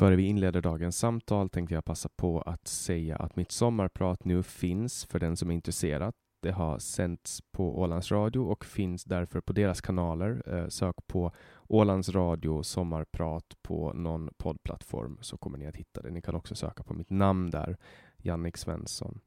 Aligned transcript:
Före 0.00 0.16
vi 0.16 0.22
inleder 0.22 0.60
dagens 0.60 0.98
samtal 0.98 1.48
tänkte 1.48 1.74
jag 1.74 1.84
passa 1.84 2.08
på 2.16 2.40
att 2.40 2.68
säga 2.68 3.16
att 3.16 3.36
mitt 3.36 3.52
sommarprat 3.52 4.24
nu 4.24 4.42
finns 4.42 5.04
för 5.04 5.18
den 5.18 5.36
som 5.36 5.50
är 5.50 5.54
intresserad. 5.54 6.14
Det 6.42 6.50
har 6.50 6.78
sänts 6.78 7.40
på 7.52 7.80
Ålands 7.80 8.10
Radio 8.10 8.40
och 8.40 8.64
finns 8.64 9.04
därför 9.04 9.40
på 9.40 9.52
deras 9.52 9.80
kanaler. 9.80 10.42
Eh, 10.46 10.68
sök 10.68 10.94
på 11.06 11.32
Ålands 11.68 12.08
Radio 12.08 12.62
sommarprat 12.62 13.56
på 13.62 13.92
någon 13.92 14.30
poddplattform 14.38 15.18
så 15.20 15.38
kommer 15.38 15.58
ni 15.58 15.66
att 15.66 15.76
hitta 15.76 16.02
det. 16.02 16.10
Ni 16.10 16.22
kan 16.22 16.34
också 16.34 16.54
söka 16.54 16.82
på 16.82 16.94
mitt 16.94 17.10
namn 17.10 17.50
där, 17.50 17.76
Jannik 18.16 18.56
Svensson. 18.56 19.20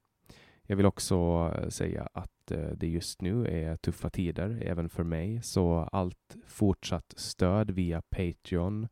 Jag 0.64 0.76
vill 0.76 0.86
också 0.86 1.16
eh, 1.58 1.70
säga 1.70 2.09
att 2.14 2.52
eh, 2.52 2.70
det 2.76 2.88
just 2.88 3.22
nu 3.22 3.47
är 3.47 3.76
tuffa 3.76 4.09
tider 4.09 4.64
även 4.66 4.90
för 4.90 5.03
mig, 5.03 5.42
så 5.42 5.90
allt 5.92 6.36
fortsatt 6.47 7.14
stöd 7.18 7.72
via 7.72 8.02
Patreon 8.09 8.88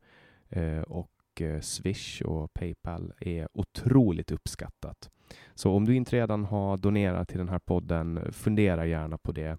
och 0.86 1.08
och 1.32 1.42
eh, 1.42 1.60
Swish 1.60 2.22
och 2.22 2.54
Paypal 2.54 3.12
är 3.20 3.48
otroligt 3.52 4.30
uppskattat. 4.30 5.10
Så 5.54 5.72
om 5.72 5.84
du 5.84 5.96
inte 5.96 6.16
redan 6.16 6.44
har 6.44 6.76
donerat 6.76 7.28
till 7.28 7.38
den 7.38 7.48
här 7.48 7.58
podden, 7.58 8.32
fundera 8.32 8.86
gärna 8.86 9.18
på 9.18 9.32
det. 9.32 9.58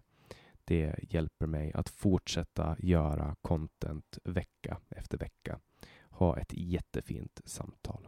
Det 0.65 0.95
hjälper 1.01 1.47
mig 1.47 1.73
att 1.73 1.89
fortsätta 1.89 2.75
göra 2.79 3.35
content 3.41 4.17
vecka 4.23 4.77
efter 4.89 5.17
vecka. 5.17 5.59
Ha 6.09 6.37
ett 6.37 6.53
jättefint 6.53 7.41
samtal. 7.45 8.07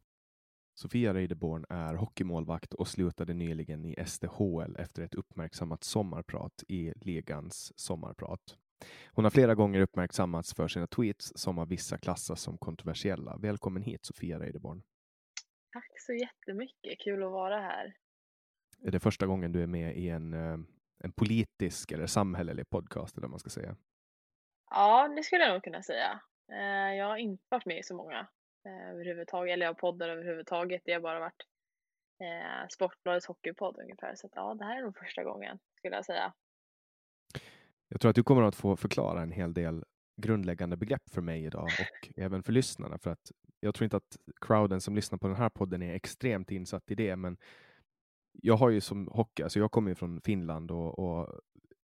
Sofia 0.81 1.13
Reideborn 1.13 1.65
är 1.69 1.93
hockeymålvakt 1.95 2.73
och 2.73 2.87
slutade 2.87 3.33
nyligen 3.33 3.85
i 3.85 4.05
SDHL 4.05 4.75
efter 4.79 5.03
ett 5.03 5.15
uppmärksammat 5.15 5.83
sommarprat 5.83 6.63
i 6.67 6.93
ligans 6.95 7.79
sommarprat. 7.79 8.57
Hon 9.11 9.25
har 9.25 9.31
flera 9.31 9.55
gånger 9.55 9.81
uppmärksammats 9.81 10.53
för 10.55 10.67
sina 10.67 10.87
tweets 10.87 11.31
som 11.35 11.59
av 11.59 11.67
vissa 11.67 11.97
klassas 11.97 12.41
som 12.41 12.57
kontroversiella. 12.57 13.37
Välkommen 13.37 13.83
hit 13.83 14.05
Sofia 14.05 14.39
Reideborn. 14.39 14.83
Tack 15.73 15.99
så 15.99 16.13
jättemycket, 16.13 16.99
kul 16.99 17.23
att 17.23 17.31
vara 17.31 17.59
här. 17.59 17.95
Är 18.83 18.91
det 18.91 18.99
första 18.99 19.27
gången 19.27 19.51
du 19.51 19.63
är 19.63 19.67
med 19.67 19.97
i 19.97 20.09
en, 20.09 20.33
eh, 20.33 20.57
en 21.03 21.11
politisk 21.11 21.91
eller 21.91 22.07
samhällelig 22.07 22.69
podcast 22.69 23.17
eller 23.17 23.27
vad 23.27 23.31
man 23.31 23.39
ska 23.39 23.49
säga? 23.49 23.75
Ja, 24.69 25.07
det 25.07 25.23
skulle 25.23 25.43
jag 25.43 25.53
nog 25.53 25.63
kunna 25.63 25.83
säga. 25.83 26.21
Eh, 26.51 26.95
Jag 26.95 27.05
har 27.05 27.17
inte 27.17 27.43
varit 27.49 27.65
med 27.65 27.79
i 27.79 27.83
så 27.83 27.95
många 27.95 28.27
eh, 28.65 28.89
överhuvudtaget, 28.89 29.53
eller 29.53 29.65
jag 29.65 29.77
poddar 29.77 30.09
överhuvudtaget. 30.09 30.81
Det 30.85 30.93
har 30.93 30.99
bara 31.01 31.19
varit 31.19 31.45
eh, 32.19 32.67
Sportbladets 32.69 33.25
hockeypodd 33.25 33.77
ungefär. 33.79 34.15
Så 34.15 34.27
att, 34.27 34.33
ja, 34.35 34.53
det 34.53 34.65
här 34.65 34.77
är 34.77 34.81
nog 34.81 34.97
första 34.97 35.23
gången 35.23 35.59
skulle 35.77 35.95
jag 35.95 36.05
säga. 36.05 36.33
Jag 37.87 38.01
tror 38.01 38.09
att 38.09 38.15
du 38.15 38.23
kommer 38.23 38.41
att 38.41 38.55
få 38.55 38.75
förklara 38.75 39.21
en 39.21 39.31
hel 39.31 39.53
del 39.53 39.83
grundläggande 40.21 40.77
begrepp 40.77 41.09
för 41.11 41.21
mig 41.21 41.45
idag 41.45 41.63
och 41.63 42.09
även 42.17 42.43
för 42.43 42.53
lyssnarna. 42.53 42.97
För 42.97 43.11
att 43.11 43.31
jag 43.59 43.75
tror 43.75 43.83
inte 43.83 43.97
att 43.97 44.17
crowden 44.41 44.81
som 44.81 44.95
lyssnar 44.95 45.17
på 45.19 45.27
den 45.27 45.37
här 45.37 45.49
podden 45.49 45.81
är 45.81 45.93
extremt 45.93 46.51
insatt 46.51 46.91
i 46.91 46.95
det, 46.95 47.15
men 47.15 47.37
jag 48.31 48.57
har 48.57 48.69
ju 48.69 48.81
som 48.81 49.07
hockey, 49.07 49.43
alltså 49.43 49.59
jag 49.59 49.71
kommer 49.71 49.91
ju 49.91 49.95
från 49.95 50.21
Finland 50.21 50.71
och, 50.71 50.99
och 50.99 51.41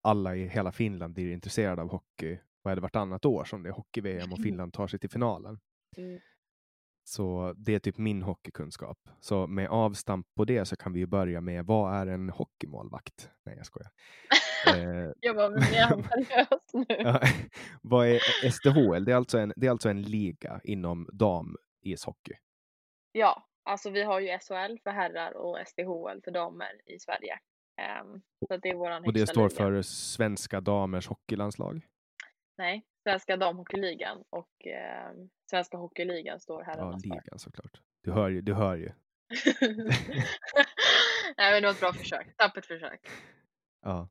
alla 0.01 0.35
i 0.35 0.47
hela 0.47 0.71
Finland 0.71 1.13
blir 1.13 1.31
intresserade 1.31 1.81
av 1.81 1.89
hockey. 1.89 2.39
Vad 2.61 2.71
är 2.71 2.75
det 2.75 2.81
vartannat 2.81 3.25
år 3.25 3.43
som 3.43 3.63
det 3.63 3.69
är 3.69 3.73
hockey-VM 3.73 4.33
och 4.33 4.41
Finland 4.43 4.73
tar 4.73 4.87
sig 4.87 4.99
till 4.99 5.09
finalen. 5.09 5.59
Mm. 5.97 6.19
Så 7.09 7.53
det 7.57 7.75
är 7.75 7.79
typ 7.79 7.97
min 7.97 8.21
hockeykunskap. 8.21 8.97
Så 9.19 9.47
med 9.47 9.69
avstamp 9.69 10.27
på 10.35 10.45
det 10.45 10.65
så 10.65 10.75
kan 10.75 10.93
vi 10.93 10.99
ju 10.99 11.05
börja 11.05 11.41
med 11.41 11.65
vad 11.65 11.93
är 11.93 12.07
en 12.07 12.29
hockeymålvakt? 12.29 13.29
Nej, 13.45 13.55
jag 13.57 13.65
skojar. 13.65 13.91
Eh, 14.67 15.11
Jag 15.19 15.33
var 15.33 15.49
mer 15.49 16.03
seriös 16.09 16.73
nu. 16.73 16.85
Ja, 16.89 17.21
Vad 17.81 18.07
är 18.07 18.49
SDHL? 18.51 19.05
Det 19.05 19.11
är, 19.11 19.15
alltså 19.15 19.37
en, 19.37 19.53
det 19.55 19.67
är 19.67 19.71
alltså 19.71 19.89
en 19.89 20.01
liga 20.01 20.61
inom 20.63 21.09
dam-ishockey. 21.13 22.33
Ja, 23.11 23.47
alltså 23.63 23.89
vi 23.89 24.03
har 24.03 24.19
ju 24.19 24.27
SHL 24.39 24.77
för 24.83 24.89
herrar 24.91 25.31
och 25.37 25.57
SDHL 25.67 26.21
för 26.23 26.31
damer 26.31 26.81
i 26.85 26.99
Sverige. 26.99 27.39
Ehm, 27.81 28.21
så 28.47 28.57
det 28.57 28.69
är 28.69 28.75
våran 28.75 29.05
Och 29.05 29.13
det 29.13 29.27
står 29.27 29.41
liga. 29.49 29.57
för 29.57 29.81
Svenska 29.81 30.61
damers 30.61 31.07
hockeylandslag. 31.07 31.81
Nej, 32.57 32.85
Svenska 33.07 33.37
damhockeyligan 33.37 34.23
och 34.29 34.67
eh, 34.67 35.11
Svenska 35.49 35.77
hockeyligan 35.77 36.39
står 36.39 36.61
Ja, 36.61 36.65
herrarnas 36.65 37.03
för. 37.03 37.09
ligan 37.09 37.39
såklart. 37.39 37.81
Du 38.03 38.11
hör 38.11 38.29
ju. 38.29 38.41
Du 38.41 38.53
hör 38.53 38.75
ju. 38.75 38.89
Nej 41.37 41.51
men 41.51 41.61
det 41.61 41.67
var 41.67 41.73
ett 41.73 41.79
bra 41.79 41.93
försök, 41.93 42.37
tappert 42.37 42.65
försök. 42.65 43.07
Ja. 43.81 44.09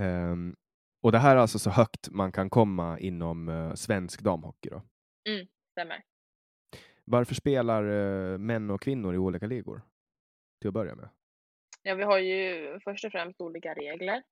Ehm, 0.00 0.56
och 1.02 1.12
det 1.12 1.18
här 1.18 1.36
är 1.36 1.40
alltså 1.40 1.58
så 1.58 1.70
högt 1.70 2.10
man 2.10 2.32
kan 2.32 2.50
komma 2.50 2.98
inom 2.98 3.48
eh, 3.48 3.74
svensk 3.74 4.22
damhockey 4.22 4.68
då? 4.70 4.82
Stämmer. 5.70 6.02
Varför 7.04 7.34
spelar 7.34 7.84
eh, 7.84 8.38
män 8.38 8.70
och 8.70 8.80
kvinnor 8.82 9.14
i 9.14 9.18
olika 9.18 9.46
ligor? 9.46 9.82
Till 10.60 10.68
att 10.68 10.74
börja 10.74 10.94
med. 10.94 11.08
Ja, 11.82 11.94
vi 11.94 12.02
har 12.02 12.18
ju 12.18 12.80
först 12.84 13.04
och 13.04 13.12
främst 13.12 13.40
olika 13.40 13.74
regler. 13.74 14.22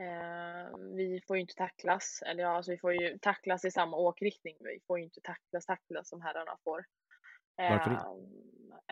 Eh, 0.00 0.78
vi 0.96 1.20
får 1.26 1.36
ju 1.36 1.40
inte 1.40 1.54
tacklas, 1.54 2.22
eller 2.26 2.42
ja, 2.42 2.48
alltså 2.48 2.70
vi 2.70 2.78
får 2.78 2.92
ju 2.92 3.18
tacklas 3.18 3.64
i 3.64 3.70
samma 3.70 3.96
åkriktning, 3.96 4.56
vi 4.60 4.80
får 4.86 4.98
ju 4.98 5.04
inte 5.04 5.20
tacklas 5.20 5.66
tacklas 5.66 6.08
som 6.08 6.20
herrarna 6.20 6.56
får. 6.64 6.84
Varför 7.56 7.90
inte? 7.90 8.04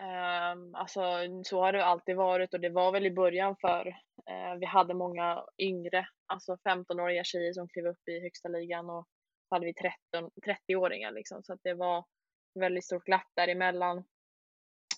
Eh, 0.01 0.51
eh, 0.51 0.57
alltså 0.73 1.01
så 1.43 1.61
har 1.61 1.73
det 1.73 1.85
alltid 1.85 2.15
varit 2.15 2.53
och 2.53 2.59
det 2.59 2.69
var 2.69 2.91
väl 2.91 3.05
i 3.05 3.11
början 3.11 3.55
för 3.61 3.87
eh, 4.29 4.55
vi 4.59 4.65
hade 4.65 4.93
många 4.93 5.43
yngre, 5.57 6.07
alltså 6.25 6.55
15-åriga 6.55 7.23
tjejer 7.23 7.53
som 7.53 7.67
klev 7.67 7.85
upp 7.87 8.07
i 8.07 8.21
högsta 8.21 8.49
ligan 8.49 8.89
och 8.89 9.07
så 9.49 9.55
hade 9.55 9.65
vi 9.65 9.73
13, 9.73 10.29
30-åringar 10.45 11.11
liksom, 11.11 11.43
så 11.43 11.53
att 11.53 11.59
det 11.63 11.73
var 11.73 12.05
väldigt 12.59 12.85
stort 12.85 13.05
glapp 13.05 13.27
däremellan. 13.35 13.97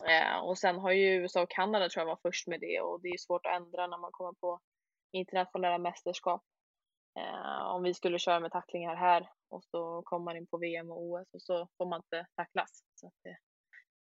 Eh, 0.10 0.38
och 0.44 0.58
sen 0.58 0.80
har 0.80 0.92
ju 0.92 1.22
USA 1.22 1.42
och 1.42 1.50
Kanada 1.50 1.90
tror 1.90 2.02
jag 2.02 2.08
var 2.08 2.20
först 2.22 2.48
med 2.48 2.60
det 2.60 2.82
och 2.82 3.02
det 3.02 3.08
är 3.08 3.18
svårt 3.18 3.46
att 3.46 3.56
ändra 3.56 3.88
när 3.88 3.98
man 3.98 4.12
kommer 4.12 4.34
på 4.34 4.60
internationella 5.12 5.78
mästerskap. 5.78 6.44
Eh, 7.20 7.62
om 7.62 7.84
vi 7.84 7.94
skulle 7.94 8.20
köra 8.20 8.40
med 8.40 8.52
tacklingar 8.52 8.96
här 8.96 9.30
och 9.50 9.64
så 9.64 10.02
kommer 10.02 10.26
man 10.26 10.38
in 10.38 10.48
på 10.48 10.58
VM 10.58 10.92
och 10.92 11.04
OS 11.04 11.34
och 11.34 11.42
så 11.42 11.68
får 11.78 11.86
man 11.86 12.00
inte 12.00 12.28
tacklas. 12.36 12.84
Så 12.96 13.12
det, 13.24 13.38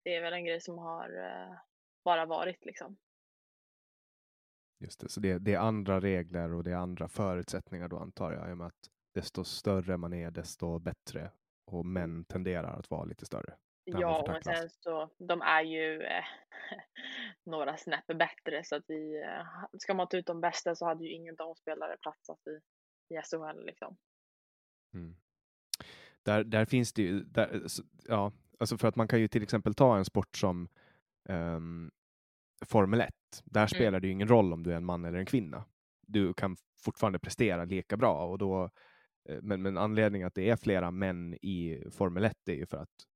det 0.05 0.15
är 0.15 0.23
väl 0.23 0.33
en 0.33 0.45
grej 0.45 0.61
som 0.61 0.79
har 0.79 1.25
eh, 1.25 1.57
bara 2.05 2.27
varit 2.27 2.65
liksom. 2.65 2.97
Just 4.81 5.01
det, 5.01 5.09
så 5.09 5.21
det, 5.21 5.39
det 5.39 5.55
är 5.55 5.59
andra 5.59 6.01
regler 6.01 6.53
och 6.55 6.65
det 6.65 6.71
är 6.71 6.77
andra 6.77 7.09
förutsättningar 7.09 7.89
då 7.89 7.99
antar 7.99 8.33
jag, 8.33 8.51
i 8.51 8.53
och 8.53 8.59
med 8.59 8.67
att 8.67 8.91
desto 9.15 9.45
större 9.45 9.97
man 9.97 10.13
är, 10.13 10.31
desto 10.31 10.79
bättre 10.79 11.31
och 11.65 11.87
män 11.87 12.25
tenderar 12.25 12.79
att 12.79 12.91
vara 12.91 13.05
lite 13.05 13.27
större. 13.27 13.55
Ja, 13.85 14.37
och 14.37 14.45
sen 14.45 14.71
så 14.71 15.11
de 15.19 15.43
är 15.43 15.63
ju 15.63 16.03
eh, 16.03 16.25
några 17.45 17.77
snäpp 17.77 18.07
bättre 18.07 18.65
så 18.65 18.77
att 18.77 18.85
vi, 18.89 19.23
eh, 19.23 19.47
ska 19.79 19.95
man 19.95 20.09
ta 20.09 20.17
ut 20.17 20.27
de 20.27 20.41
bästa 20.41 20.75
så 20.75 20.87
hade 20.87 21.05
ju 21.05 21.11
ingen 21.11 21.37
damspelare 21.37 21.97
platsat 21.97 22.39
i, 22.47 22.61
i 23.15 23.21
SHL 23.23 23.65
liksom. 23.67 23.97
Mm. 24.95 25.17
Där, 26.23 26.45
där 26.45 26.65
finns 26.65 26.93
det 26.93 27.03
ju, 27.03 27.21
där, 27.21 27.63
ja, 28.09 28.33
alltså 28.59 28.79
för 28.79 28.89
att 28.89 28.97
man 28.97 29.09
kan 29.09 29.21
ju 29.21 29.29
till 29.29 29.43
exempel 29.43 29.75
ta 29.75 29.97
en 29.97 30.05
sport 30.05 30.37
som 30.37 30.69
ehm, 31.29 31.91
Formel 32.67 33.01
1. 33.01 33.11
Där 33.45 33.67
spelar 33.67 34.01
det 34.01 34.07
ju 34.07 34.13
ingen 34.13 34.29
roll 34.29 34.53
om 34.53 34.63
du 34.63 34.73
är 34.73 34.77
en 34.77 34.85
man 34.85 35.05
eller 35.05 35.19
en 35.19 35.27
kvinna. 35.27 35.65
Du 36.07 36.35
kan 36.35 36.57
fortfarande 36.85 37.19
prestera 37.19 37.65
lika 37.65 37.97
bra 37.97 38.27
och 38.27 38.39
då, 38.39 38.71
eh, 39.29 39.39
men, 39.43 39.63
men 39.63 39.79
anledningen 39.79 40.29
att 40.29 40.35
det 40.35 40.51
är 40.51 40.57
flera 40.57 40.91
män 40.91 41.35
i 41.35 41.85
Formel 41.91 42.25
1 42.25 42.49
är 42.49 42.55
ju 42.55 42.67
för 42.67 42.77
att 42.77 43.07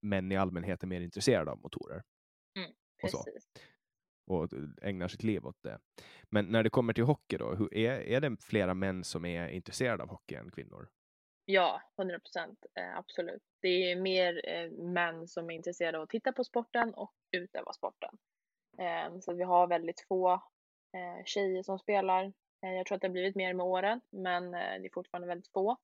män 0.00 0.32
i 0.32 0.36
allmänhet 0.36 0.82
är 0.82 0.86
mer 0.86 1.00
intresserade 1.00 1.50
av 1.50 1.58
motorer 1.60 2.02
och 3.02 3.10
så. 3.10 3.24
Och 4.26 4.48
ägnar 4.82 5.08
sitt 5.08 5.22
liv 5.22 5.46
åt 5.46 5.62
det. 5.62 5.78
Men 6.30 6.46
när 6.46 6.62
det 6.62 6.70
kommer 6.70 6.92
till 6.92 7.04
hockey 7.04 7.36
då, 7.36 7.54
hur, 7.54 7.74
är, 7.74 8.00
är 8.00 8.20
det 8.20 8.36
flera 8.42 8.74
män 8.74 9.04
som 9.04 9.24
är 9.24 9.48
intresserade 9.48 10.02
av 10.02 10.08
hockey 10.08 10.34
än 10.34 10.50
kvinnor? 10.50 10.88
Ja, 11.44 11.82
100 11.98 12.18
procent. 12.18 12.66
Eh, 12.74 12.98
absolut. 12.98 13.42
Det 13.60 13.92
är 13.92 13.96
mer 13.96 14.48
eh, 14.48 14.70
män 14.70 15.28
som 15.28 15.50
är 15.50 15.54
intresserade 15.54 15.98
av 15.98 16.02
att 16.02 16.10
titta 16.10 16.32
på 16.32 16.44
sporten 16.44 16.94
och 16.94 17.14
utöva 17.30 17.72
sporten. 17.72 18.18
Eh, 18.78 19.20
så 19.20 19.34
vi 19.34 19.44
har 19.44 19.66
väldigt 19.66 20.00
få 20.08 20.32
eh, 20.92 21.24
tjejer 21.24 21.62
som 21.62 21.78
spelar. 21.78 22.32
Jag 22.60 22.86
tror 22.86 22.96
att 22.96 23.02
det 23.02 23.08
har 23.08 23.12
blivit 23.12 23.36
mer 23.36 23.54
med 23.54 23.66
åren, 23.66 24.00
men 24.10 24.50
det 24.50 24.58
är 24.58 24.94
fortfarande 24.94 25.28
väldigt 25.28 25.52
få. 25.52 25.76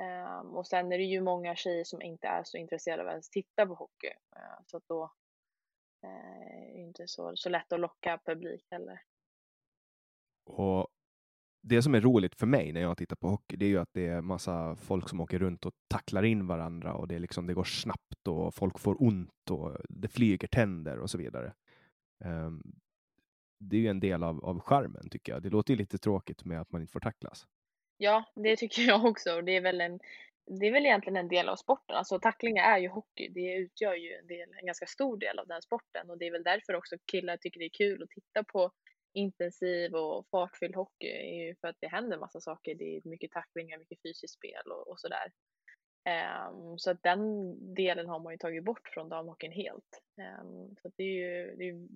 Um, 0.00 0.56
och 0.56 0.66
sen 0.66 0.92
är 0.92 0.98
det 0.98 1.04
ju 1.04 1.20
många 1.20 1.56
tjejer 1.56 1.84
som 1.84 2.02
inte 2.02 2.26
är 2.26 2.44
så 2.44 2.56
intresserade 2.56 3.02
av 3.02 3.08
att 3.08 3.12
ens 3.12 3.30
titta 3.30 3.66
på 3.66 3.74
hockey. 3.74 4.10
Uh, 4.36 4.62
så 4.66 4.76
att 4.76 4.88
då 4.88 5.12
eh, 6.02 6.70
är 6.70 6.72
det 6.72 6.80
inte 6.80 7.08
så, 7.08 7.32
så 7.36 7.48
lätt 7.48 7.72
att 7.72 7.80
locka 7.80 8.20
publik 8.24 8.66
heller. 8.70 9.02
Och 10.46 10.88
det 11.62 11.82
som 11.82 11.94
är 11.94 12.00
roligt 12.00 12.34
för 12.34 12.46
mig 12.46 12.72
när 12.72 12.80
jag 12.80 12.96
tittar 12.96 13.16
på 13.16 13.28
hockey, 13.28 13.56
det 13.56 13.64
är 13.64 13.68
ju 13.68 13.78
att 13.78 13.92
det 13.92 14.06
är 14.06 14.20
massa 14.20 14.76
folk 14.76 15.08
som 15.08 15.20
åker 15.20 15.38
runt 15.38 15.66
och 15.66 15.74
tacklar 15.88 16.22
in 16.22 16.46
varandra 16.46 16.94
och 16.94 17.08
det, 17.08 17.14
är 17.14 17.18
liksom, 17.18 17.46
det 17.46 17.54
går 17.54 17.64
snabbt 17.64 18.28
och 18.28 18.54
folk 18.54 18.78
får 18.78 19.02
ont 19.02 19.50
och 19.50 19.76
det 19.88 20.08
flyger 20.08 20.48
tänder 20.48 20.98
och 20.98 21.10
så 21.10 21.18
vidare. 21.18 21.54
Um, 22.24 22.80
det 23.58 23.76
är 23.76 23.80
ju 23.80 23.88
en 23.88 24.00
del 24.00 24.22
av, 24.22 24.44
av 24.44 24.60
charmen 24.60 25.08
tycker 25.10 25.32
jag. 25.32 25.42
Det 25.42 25.50
låter 25.50 25.74
ju 25.74 25.78
lite 25.78 25.98
tråkigt 25.98 26.44
med 26.44 26.60
att 26.60 26.72
man 26.72 26.80
inte 26.80 26.92
får 26.92 27.00
tacklas. 27.00 27.46
Ja, 28.02 28.24
det 28.34 28.56
tycker 28.56 28.82
jag 28.88 29.04
också. 29.04 29.40
Det 29.42 29.56
är 29.56 29.60
väl 29.60 29.80
en 29.80 30.00
det 30.60 30.66
är 30.66 30.72
väl 30.72 30.86
egentligen 30.86 31.16
en 31.16 31.28
del 31.28 31.48
av 31.48 31.56
sporten. 31.56 31.96
Alltså 31.96 32.18
tacklingar 32.18 32.64
är 32.64 32.78
ju 32.78 32.88
hockey. 32.88 33.28
Det 33.28 33.54
utgör 33.54 33.94
ju 33.94 34.14
en, 34.14 34.26
del, 34.26 34.48
en 34.60 34.66
ganska 34.66 34.86
stor 34.86 35.16
del 35.16 35.38
av 35.38 35.46
den 35.46 35.62
sporten 35.62 36.10
och 36.10 36.18
det 36.18 36.26
är 36.26 36.30
väl 36.30 36.42
därför 36.42 36.74
också 36.74 36.96
killar 37.06 37.36
tycker 37.36 37.60
det 37.60 37.66
är 37.66 37.78
kul 37.78 38.02
att 38.02 38.10
titta 38.10 38.44
på 38.44 38.72
intensiv 39.14 39.94
och 39.94 40.26
fartfylld 40.30 40.76
hockey. 40.76 41.06
är 41.06 41.46
ju 41.46 41.54
för 41.60 41.68
att 41.68 41.76
det 41.80 41.88
händer 41.88 42.18
massa 42.18 42.40
saker. 42.40 42.74
Det 42.74 42.96
är 42.96 43.08
mycket 43.08 43.30
tacklingar, 43.30 43.78
mycket 43.78 44.02
fysiskt 44.02 44.34
spel 44.34 44.70
och, 44.70 44.88
och 44.88 45.00
sådär. 45.00 45.32
Um, 46.48 46.78
så 46.78 46.90
att 46.90 47.02
den 47.02 47.24
delen 47.74 48.08
har 48.08 48.20
man 48.20 48.32
ju 48.32 48.38
tagit 48.38 48.64
bort 48.64 48.88
från 48.88 49.08
damhockeyn 49.08 49.52
helt. 49.52 50.02
Um, 50.42 50.76
så 50.82 50.88
att 50.88 50.94
det 50.96 51.02
är 51.02 51.14
ju 51.14 51.56
det 51.56 51.68
är, 51.68 51.88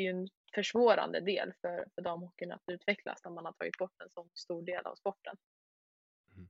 det 0.00 0.08
är 0.08 0.12
ju 0.12 0.20
en 0.20 0.28
försvårande 0.54 1.20
del 1.20 1.52
för, 1.60 1.84
för 1.94 2.02
damhockeyn 2.02 2.52
att 2.52 2.62
utvecklas 2.66 3.24
när 3.24 3.30
man 3.32 3.44
har 3.44 3.52
tagit 3.52 3.78
bort 3.78 4.02
en 4.04 4.10
så 4.10 4.28
stor 4.34 4.62
del 4.62 4.86
av 4.86 4.94
sporten. 4.94 5.36
Mm. 6.36 6.48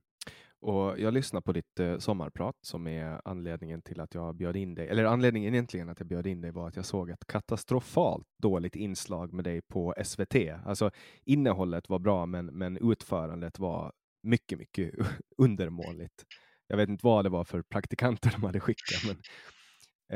Och 0.59 0.99
jag 0.99 1.13
lyssnar 1.13 1.41
på 1.41 1.51
ditt 1.51 1.79
eh, 1.79 1.97
sommarprat 1.97 2.55
som 2.61 2.87
är 2.87 3.21
anledningen 3.25 3.81
till 3.81 3.99
att 3.99 4.13
jag 4.13 4.35
bjöd 4.35 4.55
in 4.55 4.75
dig. 4.75 4.87
Eller 4.87 5.05
anledningen 5.05 5.53
egentligen 5.53 5.89
att 5.89 5.99
jag 5.99 6.07
bjöd 6.07 6.27
in 6.27 6.41
dig 6.41 6.51
var 6.51 6.67
att 6.67 6.75
jag 6.75 6.85
såg 6.85 7.09
ett 7.09 7.27
katastrofalt 7.27 8.27
dåligt 8.37 8.75
inslag 8.75 9.33
med 9.33 9.43
dig 9.43 9.61
på 9.61 9.95
SVT. 10.03 10.35
Alltså 10.65 10.91
innehållet 11.23 11.89
var 11.89 11.99
bra, 11.99 12.25
men, 12.25 12.45
men 12.45 12.91
utförandet 12.91 13.59
var 13.59 13.93
mycket, 14.23 14.59
mycket 14.59 14.93
undermåligt. 15.37 16.25
Jag 16.67 16.77
vet 16.77 16.89
inte 16.89 17.05
vad 17.05 17.25
det 17.25 17.29
var 17.29 17.43
för 17.43 17.61
praktikanter 17.61 18.31
de 18.31 18.43
hade 18.43 18.59
skickat, 18.59 19.01
men 19.07 19.17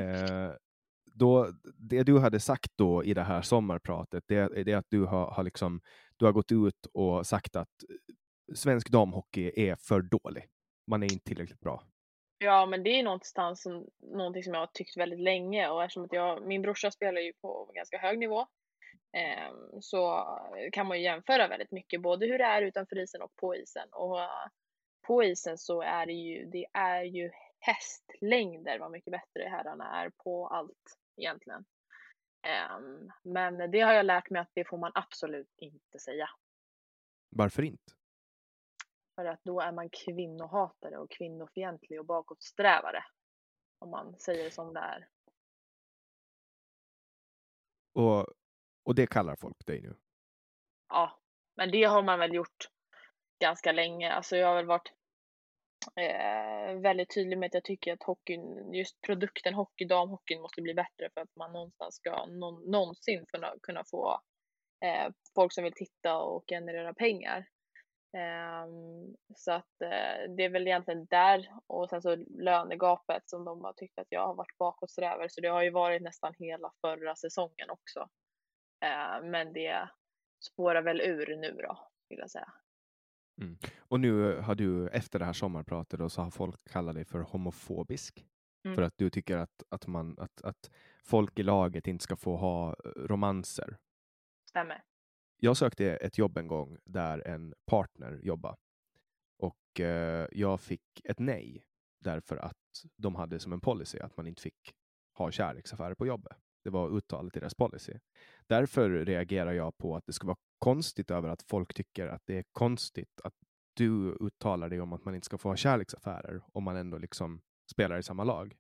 eh, 0.04 0.52
då, 1.16 1.52
det 1.78 2.04
du 2.04 2.20
hade 2.20 2.40
sagt 2.40 2.72
då 2.76 3.04
i 3.04 3.14
det 3.14 3.24
här 3.24 3.42
sommarpratet, 3.42 4.24
det, 4.28 4.64
det 4.64 4.72
är 4.72 4.78
att 4.78 4.90
du 4.90 5.06
har, 5.06 5.32
har, 5.32 5.44
liksom, 5.44 5.82
du 6.18 6.26
har 6.26 6.32
gått 6.32 6.52
ut 6.52 6.86
och 6.94 7.28
sagt 7.28 7.56
att 7.56 7.70
eh, 7.90 8.56
svensk 8.56 8.90
damhockey 8.90 9.52
är 9.70 9.76
för 9.76 10.02
dålig. 10.02 10.46
Man 10.88 11.04
är 11.04 11.14
inte 11.14 11.26
tillräckligt 11.26 11.60
bra. 11.60 11.84
Ja, 12.38 12.66
men 12.66 12.84
det 12.84 12.90
är 12.90 13.04
någonstans 13.04 13.62
som, 13.62 13.88
någonting 14.02 14.44
som 14.44 14.54
jag 14.54 14.62
har 14.62 14.70
tyckt 14.74 14.98
väldigt 14.98 15.20
länge 15.20 15.70
och 15.70 15.84
eftersom 15.84 16.04
att 16.04 16.14
jag, 16.14 16.48
min 16.48 16.62
brorsa 16.62 16.92
spelar 16.92 17.22
ju 17.22 17.34
på 17.34 17.72
ganska 17.76 17.98
hög 17.98 18.20
nivå 18.20 18.40
eh, 19.18 19.80
så 19.82 20.28
kan 20.72 20.88
man 20.88 20.98
ju 20.98 21.04
jämföra 21.04 21.48
väldigt 21.48 21.72
mycket, 21.72 22.02
både 22.02 22.26
hur 22.26 22.38
det 22.38 22.44
är 22.44 22.62
utanför 22.62 23.00
isen 23.00 23.22
och 23.22 23.36
på 23.36 23.56
isen. 23.56 23.88
Och 23.92 24.18
på 25.08 25.24
isen 25.24 25.58
så 25.58 25.82
är 25.82 26.06
det 26.06 26.14
ju, 26.14 26.46
det 26.46 26.66
är 26.74 27.04
ju 27.04 27.32
hästlängder 27.60 28.80
vad 28.80 28.92
mycket 28.92 29.12
bättre 29.12 29.50
herrarna 29.50 30.04
är 30.04 30.10
på 30.24 30.48
allt 30.48 30.98
egentligen. 31.18 31.66
Ehm, 32.42 33.12
men 33.24 33.72
det 33.72 33.80
har 33.80 33.94
jag 33.94 34.06
lärt 34.06 34.30
mig 34.30 34.42
att 34.42 34.52
det 34.54 34.66
får 34.66 34.78
man 34.78 34.92
absolut 34.96 35.54
inte 35.58 36.00
säga. 36.00 36.30
Varför 37.30 37.64
inte? 37.64 37.94
För 39.16 39.26
att 39.26 39.44
då 39.44 39.62
är 39.62 39.72
man 39.72 39.90
kvinnohatare 39.90 40.98
och 40.98 41.12
kvinnofientlig 41.12 42.00
och 42.00 42.06
bakåtsträvare. 42.06 43.04
Om 43.80 43.90
man 43.90 44.20
säger 44.20 44.50
som 44.50 44.74
det 44.74 44.80
är. 44.80 45.08
Och, 47.94 48.28
och 48.84 48.96
det 48.96 49.08
kallar 49.08 49.36
folk 49.36 49.66
dig 49.66 49.82
nu. 49.82 49.96
Ja, 50.90 51.20
men 51.56 51.72
det 51.72 51.84
har 51.84 52.04
man 52.04 52.20
väl 52.20 52.34
gjort 52.34 52.70
ganska 53.40 53.72
länge. 53.72 54.14
Alltså 54.14 54.38
jag 54.38 54.48
har 54.48 54.56
väl 54.56 54.66
varit 54.66 54.94
eh, 55.96 56.80
väldigt 56.80 57.14
tydlig 57.14 57.38
med 57.38 57.48
att 57.48 57.54
jag 57.54 57.64
tycker 57.64 57.94
att 57.94 58.04
hockeyn, 58.04 58.74
just 58.74 59.02
produkten 59.02 59.54
hockey, 59.54 59.86
damhockeyn 59.86 60.42
måste 60.42 60.62
bli 60.62 60.74
bättre 60.74 61.10
för 61.14 61.22
att 61.22 61.36
man 61.36 61.54
någonstans 61.54 61.96
ska 61.96 62.26
någon, 62.26 62.72
någonsin 62.72 63.26
kunna, 63.26 63.54
kunna 63.62 63.84
få 63.92 64.22
eh, 64.86 65.12
folk 65.36 65.54
som 65.54 65.64
vill 65.64 65.74
titta 65.74 66.18
och 66.18 66.44
generera 66.48 66.94
pengar. 66.94 67.48
Eh, 68.18 68.68
så 69.36 69.52
att 69.52 69.82
eh, 69.82 70.36
det 70.38 70.44
är 70.44 70.50
väl 70.50 70.68
egentligen 70.68 71.06
där 71.06 71.50
och 71.68 71.90
sen 71.90 72.02
så 72.02 72.16
lönegapet 72.16 73.30
som 73.30 73.46
de 73.46 73.64
har 73.64 73.74
tyckt 73.74 74.00
att 74.00 74.08
jag 74.10 74.28
har 74.28 74.36
varit 74.36 74.58
bakåtsträvare 74.58 75.30
så 75.30 75.42
det 75.42 75.48
har 75.48 75.64
ju 75.64 75.72
varit 75.72 76.02
nästan 76.02 76.34
hela 76.38 76.72
förra 76.82 77.16
säsongen 77.16 77.70
också. 77.70 78.00
Eh, 78.86 79.24
men 79.24 79.54
det 79.54 79.90
spårar 80.40 80.82
väl 80.82 81.02
ur 81.02 81.36
nu 81.38 81.52
då, 81.52 81.78
vill 82.10 82.20
jag 82.20 82.32
säga. 82.32 82.54
Mm. 83.42 83.58
Och 83.78 84.00
nu 84.00 84.36
har 84.42 84.56
du 84.56 84.88
efter 84.88 85.20
det 85.20 85.26
här 85.26 85.34
sommarpratet 85.34 86.00
då, 86.00 86.10
så 86.10 86.22
har 86.22 86.32
folk 86.32 86.70
kallat 86.70 86.96
dig 86.96 87.06
för 87.06 87.20
homofobisk. 87.20 88.26
Mm. 88.64 88.76
För 88.76 88.82
att 88.82 88.98
du 88.98 89.10
tycker 89.10 89.38
att, 89.38 89.64
att, 89.70 89.88
man, 89.88 90.20
att, 90.20 90.42
att 90.42 90.72
folk 91.04 91.40
i 91.40 91.44
laget 91.44 91.88
inte 91.88 92.04
ska 92.04 92.16
få 92.16 92.36
ha 92.36 92.70
eh, 92.70 92.90
romanser. 92.96 93.78
Stämmer. 94.50 94.84
Jag 95.38 95.58
sökte 95.58 95.96
ett 95.96 96.18
jobb 96.18 96.38
en 96.38 96.48
gång 96.48 96.78
där 96.84 97.28
en 97.28 97.54
partner 97.66 98.20
jobbade. 98.24 98.58
Och 99.38 99.80
eh, 99.80 100.28
jag 100.32 100.62
fick 100.62 101.02
ett 101.04 101.20
nej 101.20 101.66
därför 102.00 102.38
att 102.38 102.86
de 102.96 103.16
hade 103.16 103.40
som 103.40 103.54
en 103.54 103.62
policy 103.62 104.00
att 104.00 104.18
man 104.18 104.28
inte 104.28 104.42
fick 104.42 104.76
ha 105.14 105.32
kärleksaffärer 105.32 105.96
på 105.96 106.08
jobbet. 106.08 106.38
Det 106.66 106.72
var 106.72 106.98
uttalat 106.98 107.38
i 107.38 107.40
deras 107.40 107.56
policy. 107.56 107.94
Därför 108.48 108.90
reagerar 108.90 109.54
jag 109.54 109.78
på 109.78 109.96
att 109.96 110.06
det 110.06 110.14
ska 110.14 110.28
vara 110.28 110.38
konstigt 110.60 111.12
över 111.12 111.30
att 111.30 111.44
folk 111.44 111.74
tycker 111.74 112.08
att 112.08 112.22
det 112.26 112.38
är 112.38 112.44
konstigt 112.52 113.22
att 113.24 113.34
du 113.74 114.18
uttalar 114.22 114.70
dig 114.70 114.82
om 114.82 114.94
att 114.94 115.06
man 115.06 115.16
inte 115.16 115.26
ska 115.26 115.38
få 115.38 115.50
ha 115.50 115.56
kärleksaffärer 115.56 116.42
om 116.54 116.64
man 116.64 116.76
ändå 116.76 116.98
liksom 116.98 117.42
spelar 117.72 117.98
i 117.98 118.04
samma 118.04 118.24
lag. 118.24 118.56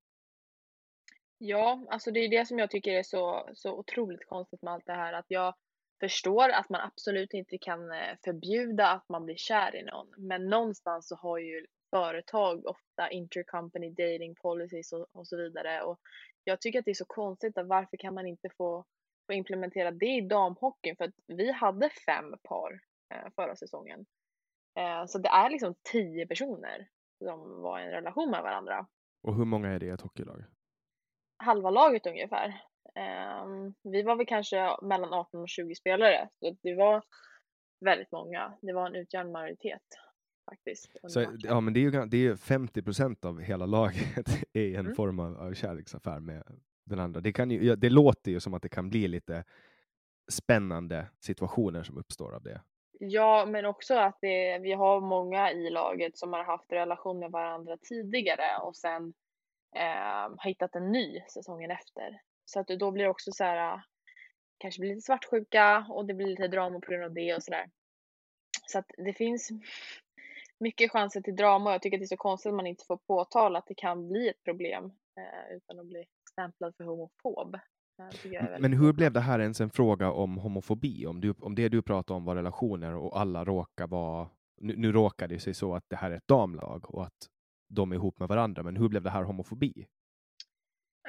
Ja, 1.37 1.85
alltså 1.89 2.11
det 2.11 2.19
är 2.19 2.29
det 2.29 2.45
som 2.45 2.59
jag 2.59 2.71
tycker 2.71 2.91
är 2.91 3.03
så, 3.03 3.49
så 3.53 3.79
otroligt 3.79 4.27
konstigt 4.27 4.61
med 4.61 4.73
allt 4.73 4.85
det 4.85 4.93
här. 4.93 5.13
Att 5.13 5.25
jag 5.27 5.55
förstår 5.99 6.49
att 6.49 6.69
man 6.69 6.81
absolut 6.81 7.33
inte 7.33 7.57
kan 7.57 7.91
eh, 7.91 8.17
förbjuda 8.23 8.87
att 8.87 9.09
man 9.09 9.25
blir 9.25 9.35
kär 9.35 9.75
i 9.75 9.83
någon. 9.83 10.07
Men 10.17 10.49
någonstans 10.49 11.07
så 11.07 11.15
har 11.15 11.37
ju 11.37 11.65
företag 11.89 12.65
ofta 12.65 13.09
intercompany 13.09 13.89
dating 13.89 14.35
policies 14.35 14.93
och, 14.93 15.07
och 15.11 15.27
så 15.27 15.37
vidare. 15.37 15.81
Och 15.81 15.99
jag 16.43 16.61
tycker 16.61 16.79
att 16.79 16.85
det 16.85 16.91
är 16.91 16.95
så 16.95 17.05
konstigt 17.05 17.57
att 17.57 17.67
varför 17.67 17.97
kan 17.97 18.13
man 18.13 18.27
inte 18.27 18.49
få, 18.57 18.85
få 19.27 19.33
implementera 19.33 19.91
det 19.91 20.15
i 20.17 20.21
damhockeyn? 20.21 20.95
För 20.95 21.05
att 21.05 21.15
vi 21.27 21.51
hade 21.51 21.89
fem 21.89 22.35
par 22.43 22.79
eh, 23.13 23.31
förra 23.35 23.55
säsongen. 23.55 24.05
Eh, 24.79 25.05
så 25.05 25.17
det 25.17 25.29
är 25.29 25.49
liksom 25.49 25.75
tio 25.91 26.27
personer 26.27 26.87
som 27.23 27.61
var 27.61 27.79
i 27.79 27.83
en 27.83 27.91
relation 27.91 28.31
med 28.31 28.43
varandra. 28.43 28.87
Och 29.23 29.35
hur 29.35 29.45
många 29.45 29.69
är 29.69 29.79
det 29.79 29.85
i 29.85 29.89
ett 29.89 30.01
hockeylag? 30.01 30.43
halva 31.37 31.69
laget 31.69 32.07
ungefär. 32.07 32.61
Um, 33.43 33.75
vi 33.83 34.03
var 34.03 34.15
väl 34.15 34.25
kanske 34.25 34.77
mellan 34.81 35.13
18 35.13 35.41
och 35.41 35.49
20 35.49 35.75
spelare, 35.75 36.29
så 36.39 36.55
det 36.61 36.75
var 36.75 37.03
väldigt 37.85 38.11
många. 38.11 38.57
Det 38.61 38.73
var 38.73 38.87
en 38.87 38.95
utgörande 38.95 39.33
majoritet 39.33 39.81
faktiskt. 40.45 40.95
Så, 41.07 41.25
ja, 41.37 41.59
men 41.61 41.73
det 41.73 41.79
är 41.79 41.81
ju 41.81 41.91
det 41.91 42.17
är 42.17 42.21
ju 42.21 42.37
50 42.37 42.81
procent 42.81 43.25
av 43.25 43.41
hela 43.41 43.65
laget 43.65 44.27
är 44.53 44.69
en 44.69 44.75
Mm. 44.79 44.95
form 44.95 45.19
av, 45.19 45.37
av 45.37 45.53
kärleksaffär 45.53 46.19
med 46.19 46.43
den 46.85 46.99
andra. 46.99 47.21
Det, 47.21 47.33
kan 47.33 47.51
ju, 47.51 47.75
det 47.75 47.89
låter 47.89 48.31
ju 48.31 48.39
som 48.39 48.53
att 48.53 48.61
det 48.61 48.69
kan 48.69 48.89
bli 48.89 49.07
lite 49.07 49.43
spännande 50.31 51.07
situationer 51.19 51.83
som 51.83 51.97
uppstår 51.97 52.35
av 52.35 52.43
det. 52.43 52.61
Ja, 52.99 53.45
men 53.45 53.65
också 53.65 53.95
att 53.95 54.17
det, 54.21 54.59
vi 54.59 54.73
har 54.73 55.01
många 55.01 55.51
i 55.51 55.69
laget 55.69 56.17
som 56.17 56.33
har 56.33 56.43
haft 56.43 56.71
relation 56.71 57.19
med 57.19 57.31
varandra 57.31 57.77
tidigare 57.77 58.57
och 58.61 58.75
sen 58.75 59.13
eh, 59.75 60.29
har 60.37 60.47
hittat 60.47 60.75
en 60.75 60.91
ny 60.91 61.21
säsongen 61.29 61.71
efter. 61.71 62.21
Så 62.45 62.59
att 62.59 62.67
då 62.67 62.91
blir 62.91 63.03
det 63.03 63.09
också 63.09 63.31
så 63.31 63.43
här, 63.43 63.73
äh, 63.73 63.79
kanske 64.57 64.79
blir 64.79 64.89
lite 64.89 65.01
svartsjuka 65.05 65.85
och 65.89 66.05
det 66.05 66.13
blir 66.13 66.27
lite 66.27 66.47
drama 66.47 66.79
på 66.79 66.91
grund 66.91 67.03
av 67.03 67.13
det 67.13 67.35
och 67.35 67.43
sådär. 67.43 67.69
Så 68.67 68.79
att 68.79 68.91
det 68.97 69.13
finns 69.13 69.49
mycket 70.59 70.91
chanser 70.91 71.21
till 71.21 71.35
drama 71.35 71.69
och 71.69 71.73
jag 71.73 71.81
tycker 71.81 71.97
att 71.97 72.01
det 72.01 72.05
är 72.05 72.07
så 72.07 72.17
konstigt 72.17 72.49
att 72.49 72.55
man 72.55 72.67
inte 72.67 72.85
får 72.87 72.97
påtala 72.97 73.59
att 73.59 73.67
det 73.67 73.75
kan 73.75 74.07
bli 74.07 74.29
ett 74.29 74.43
problem 74.43 74.85
eh, 74.85 75.55
utan 75.55 75.79
att 75.79 75.85
bli 75.85 76.05
stämplad 76.31 76.75
för 76.75 76.83
homofob. 76.83 77.57
Men 78.59 78.73
hur 78.73 78.93
blev 78.93 79.11
det 79.13 79.19
här 79.19 79.39
ens 79.39 79.61
en 79.61 79.69
fråga 79.69 80.11
om 80.11 80.37
homofobi? 80.37 81.05
Om, 81.05 81.21
du, 81.21 81.33
om 81.39 81.55
det 81.55 81.69
du 81.69 81.81
pratar 81.81 82.15
om 82.15 82.25
var 82.25 82.35
relationer 82.35 82.95
och 82.95 83.19
alla 83.19 83.45
råkar 83.45 83.87
vara... 83.87 84.29
Nu, 84.57 84.75
nu 84.77 84.91
råkar 84.91 85.27
det 85.27 85.39
sig 85.39 85.53
så 85.53 85.75
att 85.75 85.83
det 85.87 85.95
här 85.95 86.11
är 86.11 86.15
ett 86.15 86.27
damlag 86.27 86.95
och 86.95 87.03
att 87.05 87.29
de 87.69 87.91
är 87.91 87.95
ihop 87.95 88.19
med 88.19 88.27
varandra, 88.27 88.63
men 88.63 88.75
hur 88.77 88.89
blev 88.89 89.03
det 89.03 89.09
här 89.09 89.23
homofobi? 89.23 89.87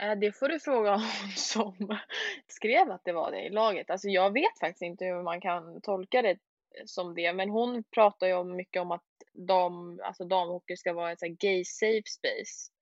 Eh, 0.01 0.19
Det 0.19 0.33
får 0.33 0.49
du 0.49 0.61
fråga 0.61 0.91
hon 1.23 1.31
som 1.37 1.99
skrev 2.47 2.91
att 2.91 3.05
det 3.05 3.13
var 3.13 3.31
det 3.31 3.47
i 3.47 3.51
laget. 3.51 3.91
Alltså 3.91 4.09
jag 4.09 4.33
vet 4.33 4.59
faktiskt 4.61 4.83
inte 4.83 5.05
hur 5.05 5.23
man 5.23 5.41
kan 5.41 5.81
tolka 5.81 6.23
det 6.23 6.39
som 6.87 7.15
det, 7.15 7.33
men 7.33 7.51
hon 7.51 7.85
pratar 7.85 8.27
ju 8.27 8.35
om 8.35 8.57
mycket 8.57 8.83
om 8.83 8.91
att 8.93 9.05
dam, 9.49 10.01
alltså 10.05 10.25
damhockey 10.25 10.77
ska 10.77 10.93
vara 10.93 11.13
ett 11.13 11.19
så 11.21 11.27
här 11.27 11.33
gay 11.33 11.65
safe 11.65 12.09
space. 12.19 12.73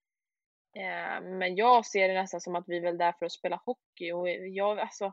Eh, 0.77 1.23
Men 1.23 1.57
jag 1.57 1.87
ser 1.87 2.09
det 2.09 2.15
nästan 2.15 2.41
som 2.41 2.55
att 2.57 2.65
vi 2.69 2.77
är 2.77 2.83
väl 2.83 2.99
där 2.99 3.13
för 3.19 3.27
att 3.27 3.33
spela 3.33 3.61
hockey 3.65 4.13
och 4.13 4.29
jag, 4.29 4.79
alltså, 4.79 5.13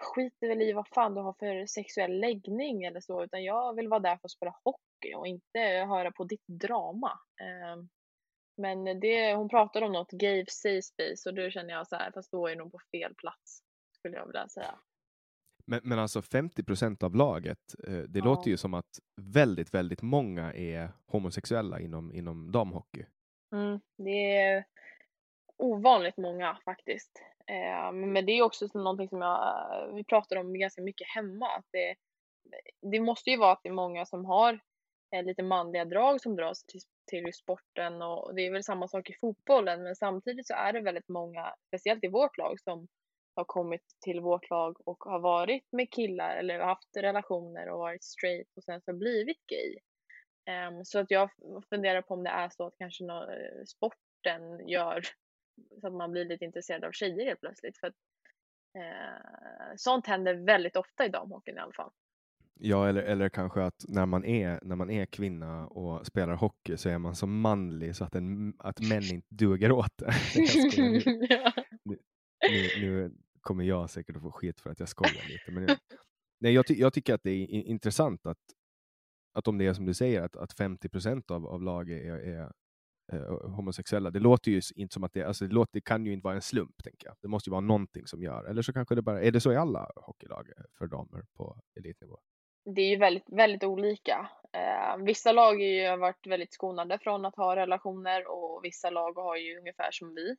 skiter 0.00 0.48
väl 0.48 0.62
i 0.62 0.72
vad 0.72 0.88
fan 0.88 1.14
du 1.14 1.20
har 1.20 1.32
för 1.38 1.66
sexuell 1.66 2.20
läggning 2.20 2.84
eller 2.84 3.00
så, 3.00 3.24
utan 3.24 3.44
jag 3.44 3.76
vill 3.76 3.88
vara 3.88 4.00
där 4.00 4.16
för 4.16 4.26
att 4.28 4.30
spela 4.30 4.56
hockey 4.64 5.14
och 5.16 5.26
inte 5.26 5.58
höra 5.88 6.12
på 6.12 6.24
ditt 6.24 6.46
drama. 6.46 7.12
Eh, 7.40 7.84
Men 8.56 9.00
det, 9.00 9.34
hon 9.34 9.48
pratade 9.48 9.86
om 9.86 9.92
något 9.92 10.10
gay 10.10 10.44
safe 10.48 10.82
space 10.82 11.28
och 11.28 11.34
då 11.34 11.50
känner 11.50 11.74
jag 11.74 11.88
så 11.88 11.96
här, 11.96 12.10
fast 12.12 12.30
då 12.32 12.46
är 12.46 12.50
jag 12.50 12.58
nog 12.58 12.72
på 12.72 12.78
fel 12.92 13.14
plats, 13.14 13.60
skulle 13.98 14.16
jag 14.16 14.26
vilja 14.26 14.48
säga. 14.48 14.78
Men, 15.66 15.80
men 15.84 15.98
alltså 15.98 16.22
50 16.22 16.64
procent 16.64 17.02
av 17.02 17.14
laget, 17.14 17.58
eh, 17.88 17.98
det 17.98 18.18
Ja. 18.18 18.24
låter 18.24 18.50
ju 18.50 18.56
som 18.56 18.74
att 18.74 18.98
väldigt, 19.20 19.74
väldigt 19.74 20.02
många 20.02 20.52
är 20.54 20.92
homosexuella 21.06 21.80
inom, 21.80 22.12
inom 22.12 22.52
damhockey. 22.52 23.04
Mm, 23.54 23.80
det 23.98 24.36
är 24.36 24.64
ovanligt 25.56 26.16
många 26.16 26.58
faktiskt. 26.64 27.22
Eh, 27.46 27.92
men 27.92 28.26
det 28.26 28.32
är 28.32 28.42
också 28.42 28.66
någonting 28.74 29.08
som 29.08 29.20
jag, 29.20 29.92
vi 29.94 30.04
pratar 30.04 30.36
om 30.36 30.58
ganska 30.58 30.82
mycket 30.82 31.08
hemma. 31.08 31.46
Att 31.46 31.66
det, 31.72 31.94
det 32.92 33.00
måste 33.00 33.30
ju 33.30 33.36
vara 33.36 33.52
att 33.52 33.60
det 33.62 33.68
är 33.68 33.72
många 33.72 34.06
som 34.06 34.24
har 34.24 34.60
eh, 35.16 35.24
lite 35.24 35.42
manliga 35.42 35.84
drag 35.84 36.20
som 36.20 36.36
dras 36.36 36.64
till, 36.64 36.80
till 37.10 37.32
sporten 37.34 38.02
och 38.02 38.34
det 38.34 38.46
är 38.46 38.52
väl 38.52 38.64
samma 38.64 38.88
sak 38.88 39.10
i 39.10 39.14
fotbollen 39.20 39.82
men 39.82 39.96
samtidigt 39.96 40.46
så 40.46 40.54
är 40.54 40.72
det 40.72 40.80
väldigt 40.80 41.08
många, 41.08 41.54
speciellt 41.68 42.04
i 42.04 42.08
vårt 42.08 42.38
lag, 42.38 42.60
som 42.60 42.88
har 43.36 43.44
kommit 43.44 43.82
till 44.00 44.20
vårt 44.20 44.50
lag 44.50 44.88
och 44.88 45.04
har 45.04 45.20
varit 45.20 45.72
med 45.72 45.90
killar 45.90 46.36
eller 46.36 46.60
haft 46.60 46.96
relationer 46.96 47.68
och 47.68 47.78
varit 47.78 48.04
straight 48.04 48.56
och 48.56 48.64
sen 48.64 48.80
så 48.80 48.92
blivit 48.92 49.46
gay. 49.46 49.76
Ehm, 50.46 50.84
så 50.84 50.98
att 50.98 51.10
jag 51.10 51.30
funderar 51.68 52.02
på 52.02 52.14
om 52.14 52.24
det 52.24 52.30
är 52.30 52.48
så 52.48 52.66
att 52.66 52.74
kanske 52.78 53.04
nå, 53.04 53.22
eh, 53.22 53.64
sporten 53.66 54.68
gör 54.68 55.02
så 55.80 55.86
att 55.86 55.92
man 55.92 56.12
blir 56.12 56.24
lite 56.24 56.44
intresserad 56.44 56.84
av 56.84 56.92
tjejer 56.92 57.26
helt 57.26 57.40
plötsligt. 57.40 57.78
För 57.78 57.86
att, 57.86 57.94
eh, 58.78 59.74
sånt 59.76 60.06
händer 60.06 60.34
väldigt 60.34 60.76
ofta 60.76 61.06
i 61.06 61.08
damhockeyn 61.08 61.56
i 61.56 61.60
alla 61.60 61.72
fall. 61.72 61.90
Ja, 62.58 62.88
eller, 62.88 63.02
eller 63.02 63.28
kanske 63.28 63.62
att 63.62 63.84
när 63.88 64.06
man, 64.06 64.24
är, 64.24 64.60
när 64.62 64.76
man 64.76 64.90
är 64.90 65.06
kvinna 65.06 65.66
och 65.66 66.06
spelar 66.06 66.34
hockey 66.34 66.76
så 66.76 66.88
är 66.88 66.98
man 66.98 67.14
så 67.14 67.26
manlig 67.26 67.96
så 67.96 68.04
att, 68.04 68.14
en, 68.14 68.54
att 68.58 68.80
män 68.80 69.02
inte 69.02 69.26
duger 69.34 69.72
åt 69.72 69.98
det. 69.98 70.12
Nu, 72.50 72.80
nu 72.80 73.14
kommer 73.46 73.64
jag 73.64 73.90
säkert 73.90 74.16
att 74.16 74.22
få 74.22 74.32
skit 74.32 74.60
för 74.60 74.70
att 74.70 74.80
jag 74.80 74.88
skojar 74.88 75.12
lite. 75.28 75.50
Men 75.50 75.68
jag, 75.68 75.78
nej, 76.40 76.52
jag, 76.52 76.66
ty, 76.66 76.74
jag 76.74 76.92
tycker 76.92 77.14
att 77.14 77.22
det 77.22 77.30
är 77.30 77.50
intressant 77.50 78.26
att, 78.26 78.38
att 79.34 79.48
om 79.48 79.58
det 79.58 79.66
är 79.66 79.74
som 79.74 79.86
du 79.86 79.94
säger, 79.94 80.22
att, 80.22 80.36
att 80.36 80.52
50 80.52 80.88
procent 80.88 81.30
av, 81.30 81.46
av 81.46 81.62
laget 81.62 82.04
är, 82.04 82.12
är 82.12 82.52
eh, 83.12 83.50
homosexuella. 83.50 84.10
Det 84.10 84.20
låter 84.20 84.50
ju 84.50 84.60
inte 84.76 84.94
som 84.94 85.04
att 85.04 85.12
det, 85.12 85.22
alltså 85.22 85.46
det, 85.46 85.54
låter, 85.54 85.72
det 85.72 85.80
kan 85.80 86.06
ju 86.06 86.12
inte 86.12 86.24
vara 86.24 86.34
en 86.34 86.42
slump, 86.42 86.82
tänker 86.84 87.06
jag. 87.06 87.16
Det 87.22 87.28
måste 87.28 87.50
ju 87.50 87.52
vara 87.52 87.60
någonting 87.60 88.06
som 88.06 88.22
gör, 88.22 88.44
eller 88.44 88.62
så 88.62 88.72
kanske 88.72 88.94
det 88.94 89.02
bara, 89.02 89.22
är 89.22 89.32
det 89.32 89.40
så 89.40 89.52
i 89.52 89.56
alla 89.56 89.90
hockeylag 89.96 90.48
eh, 90.56 90.64
för 90.78 90.86
damer 90.86 91.24
på 91.36 91.60
elitnivå? 91.78 92.18
det 92.74 92.80
är 92.80 92.88
ju 92.88 92.96
väldigt, 92.96 93.28
väldigt 93.32 93.64
olika. 93.64 94.30
Eh, 94.52 94.96
vissa 95.04 95.32
lag 95.32 95.62
är 95.62 95.82
ju, 95.82 95.88
har 95.88 95.96
varit 95.96 96.26
väldigt 96.26 96.52
skonade 96.52 96.98
från 96.98 97.24
att 97.24 97.36
ha 97.36 97.56
relationer 97.56 98.30
och 98.30 98.60
vissa 98.62 98.90
lag 98.90 99.12
har 99.12 99.36
ju 99.36 99.58
ungefär 99.58 99.90
som 99.90 100.14
vi 100.14 100.36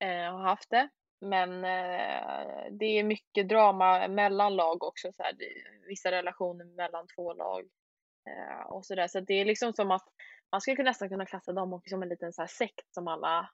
eh, 0.00 0.32
har 0.32 0.42
haft 0.42 0.70
det. 0.70 0.88
Men 1.24 1.64
eh, 1.64 2.70
det 2.70 2.98
är 2.98 3.04
mycket 3.04 3.48
drama 3.48 4.08
mellan 4.08 4.56
lag 4.56 4.82
också, 4.82 5.12
så 5.12 5.22
här, 5.22 5.36
vissa 5.88 6.10
relationer 6.10 6.64
mellan 6.64 7.06
två 7.16 7.32
lag 7.32 7.68
eh, 8.28 8.66
och 8.66 8.86
sådär. 8.86 9.08
Så 9.08 9.20
det 9.20 9.34
är 9.34 9.44
liksom 9.44 9.72
som 9.72 9.90
att 9.90 10.08
man 10.52 10.60
skulle 10.60 10.82
nästan 10.82 11.08
kunna 11.08 11.26
klassa 11.26 11.52
dem 11.52 11.72
också 11.72 11.90
som 11.90 12.02
en 12.02 12.08
liten 12.08 12.32
så 12.32 12.42
här 12.42 12.46
sekt 12.46 12.94
som 12.94 13.08
alla 13.08 13.50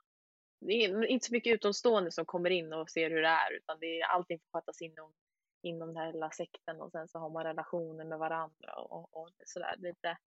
det 0.60 0.72
är 0.72 1.04
inte 1.04 1.26
så 1.26 1.32
mycket 1.32 1.54
utomstående 1.54 2.12
som 2.12 2.24
kommer 2.24 2.50
in 2.50 2.72
och 2.72 2.90
ser 2.90 3.10
hur 3.10 3.22
det 3.22 3.28
är 3.28 3.52
utan 3.52 3.78
det 3.80 4.00
är 4.00 4.06
allting 4.06 4.38
får 4.38 4.60
skötas 4.60 4.82
inom 4.82 5.12
inom 5.62 5.88
den 5.88 5.96
här 5.96 6.12
lilla 6.12 6.30
sekten 6.30 6.80
och 6.80 6.90
sen 6.90 7.08
så 7.08 7.18
har 7.18 7.30
man 7.30 7.44
relationer 7.44 8.04
med 8.04 8.18
varandra 8.18 8.74
och, 8.74 9.16
och 9.16 9.30
sådär 9.44 9.74
lite. 9.78 10.18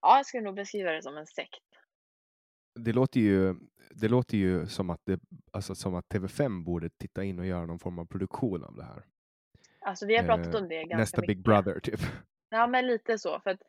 Ja, 0.00 0.16
jag 0.16 0.26
skulle 0.26 0.42
nog 0.42 0.54
beskriva 0.54 0.92
det 0.92 1.02
som 1.02 1.16
en 1.16 1.26
sekt. 1.26 1.64
Det 2.74 2.92
låter 2.92 3.20
ju, 3.20 3.54
det 3.90 4.08
låter 4.08 4.36
ju 4.36 4.66
som, 4.66 4.90
att 4.90 5.00
det, 5.04 5.20
alltså 5.50 5.74
som 5.74 5.94
att 5.94 6.08
TV5 6.08 6.64
borde 6.64 6.90
titta 6.90 7.24
in 7.24 7.38
och 7.38 7.46
göra 7.46 7.66
någon 7.66 7.78
form 7.78 7.98
av 7.98 8.06
produktion 8.06 8.64
av 8.64 8.76
det 8.76 8.84
här. 8.84 9.04
Alltså 9.80 10.06
vi 10.06 10.16
har 10.16 10.24
pratat 10.24 10.54
Eh, 10.54 10.60
om 10.60 10.68
det 10.68 10.76
ganska 10.76 10.96
Nästa 10.96 11.20
mycket. 11.20 11.36
Big 11.36 11.44
Brother, 11.44 11.80
typ. 11.80 12.00
Ja, 12.48 12.66
men 12.66 12.86
lite 12.86 13.18
så 13.18 13.40
för 13.40 13.50
att 13.50 13.60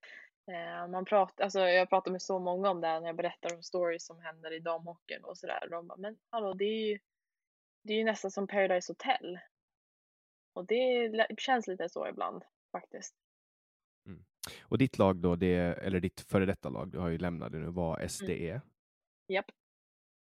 eh, 0.48 0.92
man 0.92 1.06
pratar, 1.06 1.44
alltså 1.44 1.60
jag 1.60 1.90
pratar 1.90 2.12
med 2.12 2.22
så 2.22 2.40
många 2.40 2.70
om 2.70 2.82
det 2.82 2.88
här 2.88 3.00
när 3.00 3.08
jag 3.08 3.16
berättar 3.16 3.56
om 3.56 3.64
stories 3.64 4.06
som 4.06 4.20
händer 4.20 4.54
i 4.54 4.60
damhockeyn 4.60 5.24
och 5.24 5.38
sådär. 5.38 5.68
De 5.70 5.88
bara, 5.88 5.98
men 5.98 6.18
hallå, 6.30 6.54
det 6.54 6.66
är 6.66 6.92
ju, 6.92 7.00
det 7.84 7.94
är 7.94 7.98
ju 7.98 8.04
nästan 8.04 8.32
som 8.32 8.48
Paradise 8.48 8.92
Hotel. 8.92 9.40
Och 10.54 10.66
det 10.66 11.12
känns 11.38 11.68
lite 11.68 11.90
så 11.90 12.08
ibland 12.08 12.44
faktiskt. 12.72 13.16
Och 14.62 14.78
ditt 14.78 14.98
lag 14.98 15.18
då, 15.18 15.36
det, 15.36 15.56
eller 15.56 16.00
ditt 16.00 16.22
före 16.22 16.46
detta 16.46 16.70
lag, 16.70 16.92
du 16.92 16.98
har 16.98 17.10
ju 17.10 17.18
lämnat 17.18 17.52
det 17.52 17.58
nu, 17.58 17.70
var 17.70 18.08
SDE. 18.08 18.50
Mm. 18.50 18.62
Japp. 19.28 19.52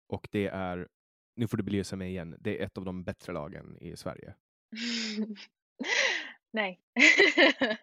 Och 0.08 0.28
det 0.32 0.48
är, 0.48 0.88
nu 1.36 1.48
får 1.48 1.58
du 1.58 1.64
belysa 1.64 1.96
mig 1.96 2.10
igen, 2.10 2.36
det 2.40 2.60
är 2.60 2.66
ett 2.66 2.78
av 2.78 2.86
de 2.86 3.04
bättre 3.04 3.34
lagen 3.34 3.78
i 3.82 3.98
Sverige. 3.98 4.36
Nej. 6.52 6.80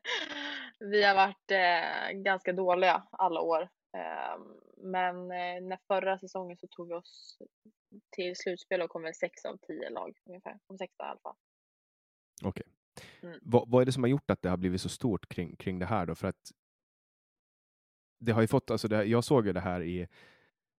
vi 0.79 1.03
har 1.03 1.15
varit 1.15 1.51
eh, 1.51 2.19
ganska 2.23 2.53
dåliga 2.53 3.07
alla 3.11 3.41
år. 3.41 3.63
Eh, 3.97 4.39
men 4.77 5.17
eh, 5.17 5.63
när 5.63 5.79
förra 5.87 6.19
säsongen 6.19 6.57
så 6.57 6.67
tog 6.67 6.89
vi 6.89 6.95
oss 6.95 7.39
till 8.11 8.37
slutspel 8.37 8.83
och 8.83 8.91
kom 8.91 9.03
väl 9.03 9.15
sex 9.15 9.45
av 9.45 9.57
tio 9.57 9.91
lag 9.91 10.19
ungefär. 10.25 10.59
Om 10.67 10.79
sexa 10.79 11.05
i 11.05 11.07
alla 11.07 11.21
fall. 11.21 11.37
Okej. 12.45 12.67
Mm. 13.23 13.39
Vad, 13.43 13.71
vad 13.71 13.83
är 13.83 13.87
det 13.87 13.93
som 13.93 14.03
har 14.03 14.11
gjort 14.11 14.31
att 14.31 14.43
det 14.43 14.49
har 14.49 14.57
blivit 14.57 14.81
så 14.81 14.89
stort 14.89 15.29
kring, 15.29 15.57
kring 15.57 15.79
det 15.79 15.87
här 15.87 16.07
då? 16.07 16.15
För 16.15 16.29
att 16.29 16.53
det 18.19 18.33
har 18.33 18.41
ju 18.41 18.47
fått, 18.47 18.71
alltså 18.71 18.89
det, 18.89 19.05
jag 19.05 19.25
såg 19.25 19.47
ju 19.47 19.53
det 19.53 19.61
här 19.61 19.83
i, 19.83 20.09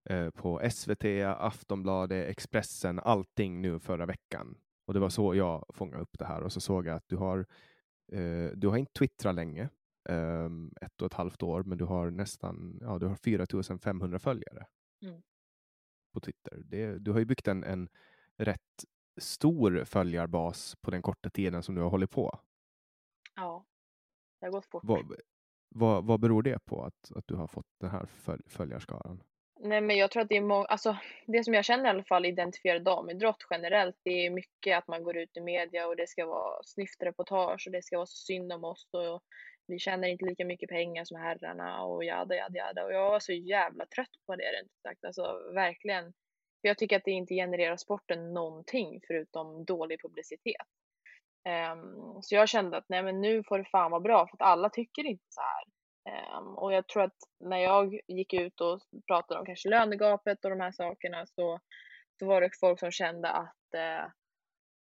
eh, 0.10 0.30
på 0.30 0.70
SVT, 0.72 1.06
Aftonbladet, 1.38 2.30
Expressen, 2.30 3.00
allting 3.00 3.62
nu 3.62 3.80
förra 3.80 4.06
veckan. 4.06 4.58
Och 4.88 4.94
det 4.94 5.00
var 5.00 5.10
så 5.10 5.36
jag 5.36 5.66
fångade 5.70 6.02
upp 6.04 6.18
det 6.20 6.26
här 6.26 6.42
och 6.44 6.54
så 6.54 6.62
såg 6.62 6.86
jag 6.88 6.96
att 6.96 7.08
du 7.08 7.16
har, 7.18 7.46
eh, 8.12 8.50
du 8.56 8.68
har 8.68 8.78
inte 8.78 8.94
twittrat 8.94 9.36
länge, 9.36 9.70
eh, 10.10 10.50
ett 10.82 11.02
och 11.02 11.06
ett 11.06 11.14
halvt 11.14 11.44
år, 11.44 11.64
men 11.64 11.78
du 11.78 11.86
har 11.86 12.12
nästan, 12.12 12.78
ja, 12.82 13.00
du 13.00 13.06
har 13.06 13.16
4500 13.16 14.20
följare 14.20 14.66
Mm. 15.02 15.22
på 16.14 16.20
Twitter. 16.20 16.62
Det, 16.66 16.98
du 17.00 17.12
har 17.12 17.20
ju 17.20 17.26
byggt 17.26 17.48
en, 17.48 17.64
en 17.64 17.90
rätt 18.38 18.86
stor 19.18 19.84
följarbas 19.86 20.76
på 20.82 20.92
den 20.92 21.02
korta 21.02 21.30
tiden 21.30 21.64
som 21.64 21.76
du 21.76 21.82
har 21.82 21.90
hållit 21.90 22.12
på. 22.12 22.40
Ja, 23.36 23.66
det 24.40 24.46
har 24.46 24.52
gått 24.52 24.66
fort. 24.66 24.84
Vad, 24.86 25.14
vad, 25.70 26.06
vad 26.06 26.20
beror 26.20 26.44
det 26.44 26.66
på 26.66 26.84
att, 26.84 27.12
att 27.16 27.28
du 27.28 27.36
har 27.36 27.48
fått 27.48 27.68
den 27.80 27.90
här 27.90 28.06
följ, 28.06 28.44
följarskaran? 28.48 29.24
Nej, 29.60 29.82
men 29.82 29.98
jag 29.98 30.12
tror 30.12 30.24
att 30.24 30.30
det 30.30 30.38
är 30.38 30.42
många, 30.42 30.66
alltså 30.66 30.98
det 31.28 31.44
som 31.44 31.54
jag 31.54 31.66
känner 31.66 31.86
i 31.86 31.90
alla 31.90 32.04
fall 32.04 32.26
identifierar 32.26 32.80
damidrott 32.80 33.48
generellt, 33.50 33.96
det 34.04 34.26
är 34.26 34.30
mycket 34.30 34.78
att 34.78 34.88
man 34.88 35.04
går 35.04 35.18
ut 35.18 35.38
i 35.38 35.42
media 35.42 35.88
och 35.88 35.96
det 35.96 36.08
ska 36.08 36.26
vara 36.26 36.64
snyftreportage 36.64 37.68
och 37.68 37.72
det 37.72 37.84
ska 37.84 37.98
vara 37.98 38.06
så 38.06 38.18
synd 38.18 38.54
om 38.54 38.64
oss 38.64 38.88
och 38.92 39.24
vi 39.68 39.80
tjänar 39.80 40.08
inte 40.08 40.26
lika 40.26 40.46
mycket 40.46 40.70
pengar 40.70 41.06
som 41.06 41.18
herrarna 41.18 41.84
och 41.84 42.04
jada, 42.04 42.36
jada, 42.36 42.56
jada. 42.56 42.86
Och 42.86 42.94
jag 42.94 43.12
var 43.12 43.20
så 43.20 43.34
jävla 43.34 43.86
trött 43.86 44.26
på 44.26 44.36
det 44.36 44.44
rent 44.44 44.66
ut 44.66 44.82
sagt, 44.82 45.06
alltså 45.06 45.52
verkligen. 45.54 46.04
För 46.62 46.68
jag 46.68 46.78
tycker 46.78 46.98
att 46.98 47.06
det 47.06 47.12
inte 47.12 47.34
genererar 47.34 47.78
sporten 47.78 48.34
någonting 48.34 49.02
förutom 49.08 49.66
dålig 49.66 50.02
publicitet. 50.02 50.68
Um, 51.74 52.22
så 52.22 52.36
jag 52.36 52.50
kände 52.50 52.78
att 52.78 52.90
nej 52.90 53.04
men 53.04 53.22
nu 53.22 53.44
får 53.44 53.58
det 53.58 53.66
fan 53.66 53.92
vara 53.92 54.02
bra 54.02 54.28
för 54.28 54.36
att 54.36 54.52
alla 54.52 54.70
tycker 54.70 55.06
inte 55.06 55.26
så 55.30 55.42
här. 55.42 55.77
Ehm, 56.08 56.48
och 56.58 56.74
jag 56.74 56.88
tror 56.88 57.04
att 57.04 57.18
när 57.40 57.58
jag 57.58 58.00
gick 58.08 58.34
ut 58.34 58.62
och 58.62 58.82
pratade 59.08 59.40
om 59.40 59.46
kanske 59.46 59.70
lönegapet 59.70 60.46
och 60.46 60.50
de 60.50 60.60
här 60.60 60.72
sakerna 60.72 61.26
så, 61.26 61.60
så 62.20 62.26
var 62.26 62.42
det 62.42 62.50
folk 62.60 62.80
som 62.80 62.92
kände 62.92 63.30
att 63.30 63.74
eh, 63.74 64.04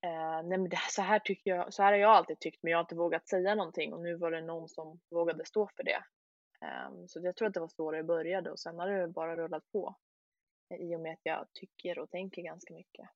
eh 0.07 0.43
nej 0.45 0.59
men 0.59 0.69
det, 0.69 0.79
så 0.89 1.03
här 1.03 1.19
tycker 1.19 1.51
jag, 1.51 1.75
så 1.75 1.83
här 1.83 1.93
har 1.93 1.99
jag 1.99 2.11
alltid 2.11 2.41
tyckt 2.41 2.63
men 2.63 2.71
jag 2.71 2.79
har 2.79 2.85
inte 2.85 2.95
vågat 2.95 3.29
säga 3.29 3.55
någonting 3.55 3.93
och 3.93 4.03
nu 4.03 4.17
var 4.17 4.31
det 4.31 4.41
någon 4.41 4.69
som 4.69 5.01
vågade 5.11 5.45
stå 5.45 5.69
för 5.77 5.85
det. 5.85 6.05
Ehm, 6.67 7.09
så 7.09 7.21
jag 7.23 7.37
tror 7.37 7.49
att 7.49 7.55
det 7.55 7.61
var 7.61 7.69
så 7.69 7.91
det 7.91 8.05
började 8.05 8.51
och 8.51 8.61
sen 8.61 8.79
har 8.79 8.89
det 8.89 9.09
bara 9.09 9.37
rullat 9.37 9.73
på 9.73 9.97
i 10.79 10.97
och 10.97 11.01
med 11.01 11.13
att 11.13 11.21
jag 11.23 11.47
tycker 11.53 11.99
och 11.99 12.11
tänker 12.11 12.43
ganska 12.43 12.75
mycket. 12.75 13.09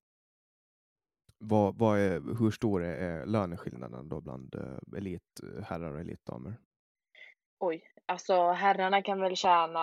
Vad, 1.38 1.78
vad 1.78 1.98
är, 1.98 2.38
hur 2.38 2.50
stor 2.50 2.84
är, 2.84 2.96
är 2.96 3.26
löneskillnaden 3.26 4.08
då 4.08 4.20
bland 4.20 4.54
eh, 4.54 4.60
uh, 4.60 4.98
elitherrar 4.98 5.92
och 5.92 6.00
elitdamer? 6.00 6.56
Oj, 7.58 7.82
alltså 8.06 8.50
herrarna 8.50 9.02
kan 9.02 9.20
väl 9.20 9.36
tjäna, 9.36 9.80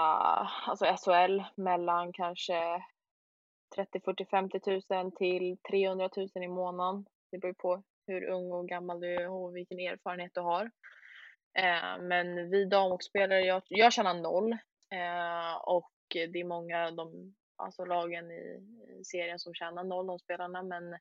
alltså 0.68 0.86
SHL 0.86 1.44
mellan 1.56 2.14
kanske 2.14 2.84
30, 3.76 4.00
40, 4.00 4.26
50 4.26 4.60
tusen 4.60 5.12
till 5.12 5.58
300 5.70 6.10
000 6.18 6.30
i 6.36 6.48
månaden. 6.48 7.06
Det 7.32 7.38
beror 7.38 7.54
på 7.54 7.84
hur 8.08 8.24
ung 8.24 8.52
och 8.52 8.68
gammal 8.68 9.00
du 9.00 9.16
är 9.16 9.30
och 9.30 9.56
vilken 9.56 9.80
erfarenhet 9.80 10.32
du 10.34 10.42
har. 10.42 10.72
Eh, 11.60 12.02
men 12.02 12.50
vi 12.50 12.66
damhockeyspelare, 12.66 13.42
jag, 13.42 13.62
jag 13.68 13.94
tjänar 13.94 14.14
noll 14.14 14.52
eh, 14.92 15.56
och 15.64 15.92
det 16.10 16.40
är 16.40 16.44
många 16.44 16.88
av 16.88 16.96
de 16.96 17.36
alltså 17.56 17.86
lagen 17.86 18.32
i, 18.32 18.62
i 19.00 19.04
serien 19.04 19.40
som 19.40 19.54
tjänar 19.54 19.84
noll, 19.84 20.08
de 20.08 20.20
spelarna, 20.20 20.64
men 20.64 20.98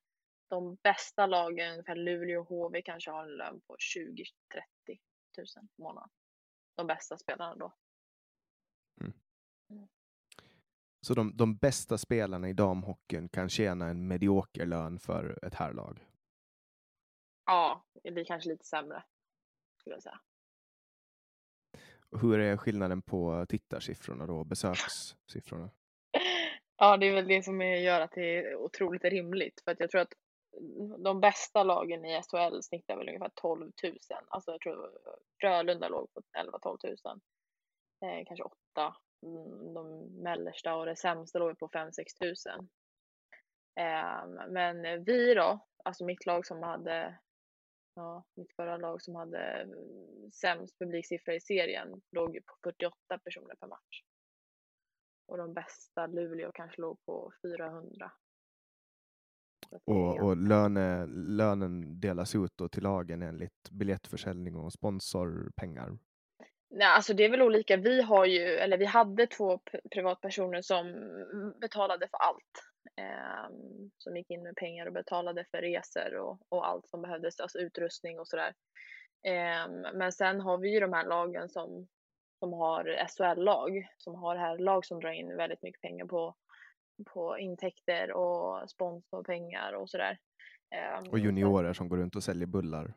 de 0.49 0.75
bästa 0.83 1.27
lagen, 1.27 1.73
ungefär 1.73 1.97
Luleå 1.97 2.41
och 2.41 2.49
HV, 2.49 2.83
kanske 2.83 3.11
har 3.11 3.23
en 3.23 3.37
lön 3.37 3.61
på 3.67 3.77
20-30 3.77 4.25
tusen 5.37 5.69
i 5.79 5.83
månaden. 5.83 6.11
De 6.81 6.87
bästa 6.87 7.19
spelarna 7.19 7.55
då. 7.55 7.73
Så 11.01 11.15
de, 11.15 11.37
de 11.37 11.57
bästa 11.57 11.99
spelarna 11.99 12.49
i 12.49 12.53
damhockeyn 12.53 13.29
kan 13.29 13.49
tjäna 13.49 13.89
en 13.89 14.09
medioker 14.09 14.67
lön 14.67 14.99
för 14.99 15.39
ett 15.43 15.55
herrlag? 15.55 16.07
Ja, 17.47 17.85
det 18.03 18.11
blir 18.11 18.25
kanske 18.25 18.49
lite 18.49 18.65
sämre, 18.65 19.03
skulle 19.81 19.97
jag 19.97 20.03
säga. 20.03 20.21
Hur 22.21 22.39
är 22.39 22.57
skillnaden 22.57 23.03
på 23.03 23.47
tittarsiffrorna 23.49 24.27
då, 24.27 24.45
besökssiffrorna? 24.45 25.71
Ja, 26.77 26.97
det 26.97 27.07
är 27.07 27.15
väl 27.15 27.29
det 27.29 27.43
som 27.43 27.61
gör 27.61 28.01
att 28.01 28.13
det 28.13 28.39
är 28.39 28.57
otroligt 28.57 29.05
rimligt. 29.05 29.61
För 29.65 29.73
att 29.73 29.81
jag 29.81 29.91
tror 29.91 30.01
att 30.01 30.15
de 30.99 31.21
bästa 31.21 31.63
lagen 31.63 32.05
i 32.05 32.23
SHL 32.23 32.63
snittar 32.63 32.97
väl 32.97 33.09
ungefär 33.09 33.31
12 33.35 33.73
000. 33.83 33.97
Alltså 34.29 34.51
jag 34.51 34.61
tror 34.61 34.91
Frölunda 35.41 35.89
låg 35.89 36.13
på 36.13 36.21
11-12 36.39 36.97
000. 37.05 37.21
Eh, 38.05 38.25
kanske 38.27 38.45
8. 38.45 38.97
Mm, 39.23 39.75
de 39.75 40.07
mellersta 40.23 40.75
och 40.75 40.87
det 40.87 40.97
sämsta 40.97 41.39
låg 41.39 41.59
på 41.59 41.69
5-6 41.69 41.91
000. 42.57 42.69
Eh, 43.81 44.49
men 44.49 45.05
vi 45.05 45.35
då, 45.35 45.67
alltså 45.85 46.05
mitt 46.05 46.27
lag 46.27 46.47
som 46.47 46.63
hade, 46.63 47.19
ja, 47.95 48.25
mitt 48.37 48.53
förra 48.57 48.77
lag 48.77 49.03
som 49.03 49.15
hade 49.15 49.39
mm, 49.39 50.33
sämst 50.33 50.79
publiksiffra 50.79 51.35
i 51.35 51.41
serien 51.41 52.03
låg 52.11 52.39
på 52.47 52.55
48 52.65 53.19
personer 53.25 53.55
per 53.55 53.67
match. 53.67 54.03
Och 55.27 55.39
de 55.39 55.55
bästa, 55.55 56.07
Luleå, 56.07 56.53
kanske 56.53 56.81
låg 56.81 57.05
på 57.07 57.33
400. 57.43 58.13
Och, 59.85 60.21
och 60.21 60.37
löne, 60.37 61.07
lönen 61.07 62.01
delas 62.01 62.35
ut 62.35 62.53
då 62.57 62.69
till 62.69 62.83
lagen 62.83 63.23
enligt 63.23 63.71
biljettförsäljning 63.71 64.57
och 64.57 64.73
sponsorpengar? 64.73 65.99
Nej, 66.71 66.87
alltså 66.87 67.15
det 67.15 67.25
är 67.25 67.31
väl 67.31 67.43
olika. 67.43 67.77
Vi 67.77 68.03
har 68.03 68.25
ju, 68.25 68.41
eller 68.41 68.79
vi 68.79 68.85
hade 68.85 69.27
två 69.27 69.61
privatpersoner 69.95 70.63
som 70.63 70.87
betalade 71.61 72.09
för 72.09 72.17
allt. 72.17 72.71
Eh, 72.97 73.51
som 73.99 74.17
gick 74.17 74.31
in 74.31 74.43
med 74.43 74.57
pengar 74.57 74.87
och 74.87 74.93
betalade 74.93 75.45
för 75.51 75.59
resor 75.59 76.15
och, 76.15 76.39
och 76.49 76.69
allt 76.69 76.89
som 76.89 77.03
behövdes, 77.03 77.41
alltså 77.41 77.59
utrustning 77.59 78.21
och 78.21 78.29
sådär. 78.29 78.55
Eh, 79.27 79.93
men 79.95 80.13
sen 80.13 80.41
har 80.41 80.59
vi 80.59 80.75
ju 80.75 80.81
de 80.81 80.93
här 80.93 81.07
lagen 81.07 81.49
som, 81.49 81.89
som 82.39 82.53
har 82.53 83.07
SHL-lag, 83.09 83.89
som 83.97 84.15
har 84.15 84.37
här 84.37 84.59
lag 84.59 84.87
som 84.87 85.01
drar 85.01 85.11
in 85.11 85.37
väldigt 85.37 85.63
mycket 85.63 85.83
pengar 85.83 86.07
på, 86.07 86.35
på 87.05 87.39
intäkter 87.39 88.13
och 88.13 88.71
sponsorpengar 88.71 89.73
och 89.73 89.91
sådär. 89.91 90.19
Eh, 90.75 91.11
Och 91.11 91.19
juniorer 91.19 91.73
som 91.73 91.89
går 91.89 91.97
runt 91.97 92.17
och 92.17 92.23
säljer 92.23 92.47
bullar? 92.47 92.95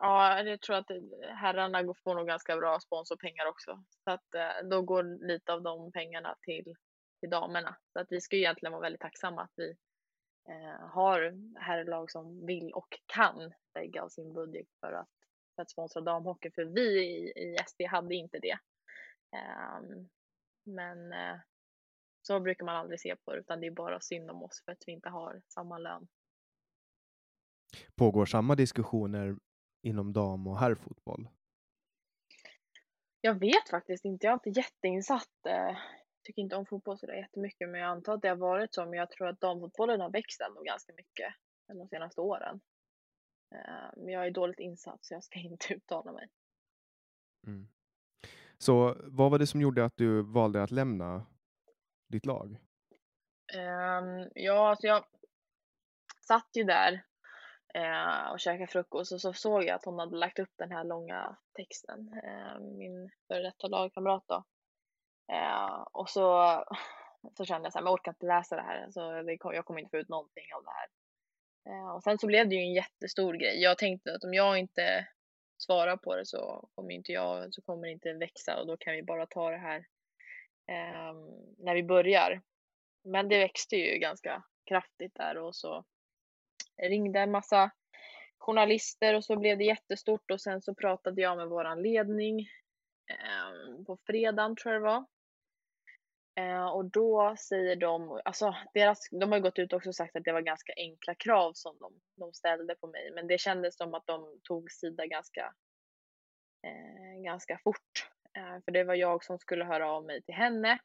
Ja, 0.00 0.42
jag 0.42 0.60
tror 0.60 0.76
att 0.76 0.90
herrarna 1.22 1.94
får 2.04 2.14
nog 2.14 2.26
ganska 2.26 2.56
bra 2.56 2.80
sponsorpengar 2.80 3.46
också. 3.46 3.84
Så 4.04 4.10
att 4.10 4.34
eh, 4.34 4.68
då 4.70 4.82
går 4.82 5.26
lite 5.26 5.52
av 5.52 5.62
de 5.62 5.92
pengarna 5.92 6.36
till, 6.42 6.74
till 7.20 7.30
damerna. 7.30 7.76
Så 7.92 8.00
att 8.00 8.06
vi 8.10 8.20
ska 8.20 8.36
ju 8.36 8.42
egentligen 8.42 8.72
vara 8.72 8.82
väldigt 8.82 9.00
tacksamma 9.00 9.42
att 9.42 9.52
vi 9.56 9.70
eh, 10.48 10.86
har 10.88 11.34
herrlag 11.60 12.10
som 12.10 12.46
vill 12.46 12.72
och 12.72 12.98
kan 13.06 13.52
lägga 13.74 14.02
av 14.02 14.08
sin 14.08 14.32
budget 14.32 14.66
för 14.80 14.92
att, 14.92 15.08
för 15.54 15.62
att 15.62 15.70
sponsra 15.70 16.00
damhockey. 16.00 16.50
För 16.50 16.64
vi 16.64 17.04
i, 17.04 17.32
i 17.36 17.56
SD 17.66 17.82
hade 17.90 18.14
inte 18.14 18.38
det. 18.38 18.58
Eh, 19.36 19.80
men 20.64 21.12
eh, 21.12 21.36
så 22.26 22.40
brukar 22.40 22.64
man 22.64 22.76
aldrig 22.76 23.00
se 23.00 23.16
på 23.16 23.32
det, 23.32 23.40
utan 23.40 23.60
det 23.60 23.66
är 23.66 23.70
bara 23.70 24.00
synd 24.00 24.30
om 24.30 24.42
oss 24.42 24.62
för 24.64 24.72
att 24.72 24.82
vi 24.86 24.92
inte 24.92 25.08
har 25.08 25.42
samma 25.48 25.78
lön. 25.78 26.08
Pågår 27.94 28.26
samma 28.26 28.54
diskussioner 28.54 29.36
inom 29.82 30.12
dam 30.12 30.46
och 30.46 30.58
herrfotboll? 30.58 31.28
Jag 33.20 33.40
vet 33.40 33.68
faktiskt 33.70 34.04
inte. 34.04 34.26
Jag 34.26 34.32
är 34.32 34.48
inte 34.48 34.60
jätteinsatt. 34.60 35.46
Eh, 35.48 35.76
tycker 36.24 36.42
inte 36.42 36.56
om 36.56 36.66
fotboll 36.66 36.98
så 36.98 37.06
där 37.06 37.14
jättemycket, 37.14 37.68
men 37.68 37.80
jag 37.80 37.90
antar 37.90 38.14
att 38.14 38.22
det 38.22 38.28
har 38.28 38.36
varit 38.36 38.74
så. 38.74 38.84
Men 38.84 38.98
jag 38.98 39.10
tror 39.10 39.28
att 39.28 39.40
damfotbollen 39.40 40.00
har 40.00 40.10
växt 40.10 40.40
ändå 40.40 40.62
ganska 40.62 40.92
mycket 40.92 41.34
de 41.66 41.88
senaste 41.88 42.20
åren. 42.20 42.60
Eh, 43.54 43.90
men 43.96 44.08
jag 44.08 44.26
är 44.26 44.30
dåligt 44.30 44.60
insatt 44.60 45.04
så 45.04 45.14
jag 45.14 45.24
ska 45.24 45.38
inte 45.50 45.74
uttala 45.74 46.12
mig. 46.12 46.28
Mm. 47.46 47.68
Så 48.58 48.96
vad 49.04 49.30
var 49.30 49.38
det 49.38 49.46
som 49.46 49.60
gjorde 49.60 49.84
att 49.84 49.96
du 49.96 50.22
valde 50.22 50.62
att 50.62 50.70
lämna 50.70 51.26
ditt 52.08 52.26
lag? 52.26 52.56
Um, 53.54 54.30
ja, 54.34 54.68
alltså 54.68 54.86
jag 54.86 55.04
satt 56.20 56.48
ju 56.54 56.64
där 56.64 56.92
uh, 57.78 58.30
och 58.32 58.40
käkade 58.40 58.66
frukost 58.66 59.12
och 59.12 59.20
så 59.20 59.32
såg 59.32 59.64
jag 59.64 59.74
att 59.74 59.84
hon 59.84 59.98
hade 59.98 60.16
lagt 60.16 60.38
upp 60.38 60.52
den 60.56 60.70
här 60.70 60.84
långa 60.84 61.36
texten, 61.56 62.20
uh, 62.24 62.60
min 62.60 63.10
före 63.28 63.42
detta 63.42 63.68
lagkamrat 63.68 64.24
då. 64.26 64.44
Uh, 65.32 65.86
och 65.92 66.10
så, 66.10 66.64
så 67.36 67.44
kände 67.44 67.66
jag 67.66 67.72
så 67.72 67.78
här, 67.78 67.82
men 67.82 67.90
jag 67.90 67.94
orkar 67.94 68.12
inte 68.12 68.26
läsa 68.26 68.56
det 68.56 68.62
här, 68.62 68.84
alltså, 68.84 69.22
det, 69.22 69.38
jag 69.42 69.64
kommer 69.64 69.80
inte 69.80 69.90
få 69.90 69.96
ut 69.96 70.08
någonting 70.08 70.54
av 70.56 70.64
det 70.64 70.70
här. 70.70 70.88
Och 71.94 72.02
sen 72.02 72.18
så 72.18 72.26
blev 72.26 72.48
det 72.48 72.54
ju 72.54 72.60
en 72.60 72.72
jättestor 72.72 73.34
grej. 73.34 73.62
Jag 73.62 73.78
tänkte 73.78 74.14
att 74.14 74.24
om 74.24 74.34
jag 74.34 74.58
inte 74.58 75.08
svarar 75.58 75.96
på 75.96 76.16
det 76.16 76.26
så 76.26 76.68
kommer 76.74 76.90
inte 76.90 77.12
jag, 77.12 77.54
så 77.54 77.62
kommer 77.62 77.86
det 77.86 77.92
inte 77.92 78.12
växa 78.12 78.60
och 78.60 78.66
då 78.66 78.76
kan 78.76 78.94
vi 78.94 79.02
bara 79.02 79.26
ta 79.26 79.50
det 79.50 79.56
här 79.56 79.86
eh, 80.68 81.14
när 81.58 81.74
vi 81.74 81.82
börjar. 81.82 82.42
Men 83.04 83.28
det 83.28 83.38
växte 83.38 83.76
ju 83.76 83.98
ganska 83.98 84.42
kraftigt 84.64 85.14
där 85.14 85.38
och 85.38 85.56
så 85.56 85.84
ringde 86.82 87.20
en 87.20 87.30
massa 87.30 87.70
journalister 88.38 89.14
och 89.14 89.24
så 89.24 89.36
blev 89.36 89.58
det 89.58 89.64
jättestort 89.64 90.30
och 90.30 90.40
sen 90.40 90.62
så 90.62 90.74
pratade 90.74 91.22
jag 91.22 91.36
med 91.36 91.48
våran 91.48 91.82
ledning 91.82 92.40
eh, 93.10 93.84
på 93.86 93.98
fredagen 94.06 94.56
tror 94.56 94.74
jag 94.74 94.82
det 94.82 94.86
var. 94.86 95.04
Eh, 96.38 96.66
och 96.66 96.84
då 96.84 97.36
säger 97.38 97.76
de, 97.76 98.20
alltså 98.24 98.56
deras, 98.74 99.08
de 99.10 99.30
har 99.30 99.38
ju 99.38 99.42
gått 99.42 99.58
ut 99.58 99.72
också 99.72 99.88
och 99.88 99.94
sagt 99.94 100.16
att 100.16 100.24
det 100.24 100.32
var 100.32 100.40
ganska 100.40 100.72
enkla 100.76 101.14
krav 101.14 101.52
som 101.54 101.78
de, 101.78 101.92
de 102.16 102.32
ställde 102.32 102.74
på 102.74 102.86
mig, 102.86 103.10
men 103.14 103.26
det 103.26 103.38
kändes 103.40 103.76
som 103.76 103.94
att 103.94 104.06
de 104.06 104.40
tog 104.42 104.70
sida 104.70 105.06
ganska, 105.06 105.54
eh, 106.62 107.22
ganska 107.24 107.58
fort. 107.64 108.10
Eh, 108.36 108.60
för 108.64 108.72
det 108.72 108.84
var 108.84 108.94
jag 108.94 109.24
som 109.24 109.38
skulle 109.38 109.64
höra 109.64 109.90
av 109.90 110.04
mig 110.04 110.22
till 110.22 110.34
henne. 110.34 110.78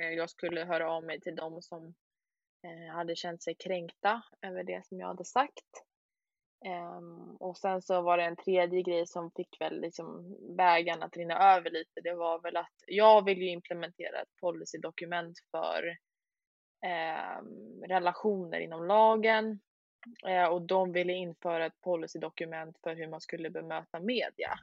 Eh, 0.00 0.08
jag 0.08 0.30
skulle 0.30 0.64
höra 0.64 0.90
av 0.90 1.04
mig 1.04 1.20
till 1.20 1.36
dem 1.36 1.62
som 1.62 1.94
eh, 2.64 2.94
hade 2.94 3.16
känt 3.16 3.42
sig 3.42 3.54
kränkta 3.54 4.22
över 4.42 4.64
det 4.64 4.86
som 4.86 5.00
jag 5.00 5.06
hade 5.06 5.24
sagt. 5.24 5.84
Um, 6.66 7.36
och 7.36 7.56
sen 7.56 7.82
så 7.82 8.02
var 8.02 8.16
det 8.16 8.24
en 8.24 8.36
tredje 8.36 8.82
grej 8.82 9.06
som 9.06 9.30
fick 9.30 9.60
väl 9.60 9.80
liksom 9.80 10.36
bägaren 10.56 11.02
att 11.02 11.16
rinna 11.16 11.54
över 11.56 11.70
lite. 11.70 12.00
Det 12.00 12.14
var 12.14 12.40
väl 12.40 12.56
att 12.56 12.74
jag 12.86 13.24
vill 13.24 13.38
ju 13.38 13.48
implementera 13.48 14.20
ett 14.20 14.36
policydokument 14.40 15.38
för 15.50 15.96
um, 17.40 17.84
relationer 17.84 18.60
inom 18.60 18.86
lagen 18.86 19.60
uh, 20.28 20.44
och 20.44 20.62
de 20.62 20.92
ville 20.92 21.12
införa 21.12 21.66
ett 21.66 21.80
policydokument 21.80 22.78
för 22.82 22.94
hur 22.94 23.08
man 23.08 23.20
skulle 23.20 23.50
bemöta 23.50 24.00
media. 24.00 24.58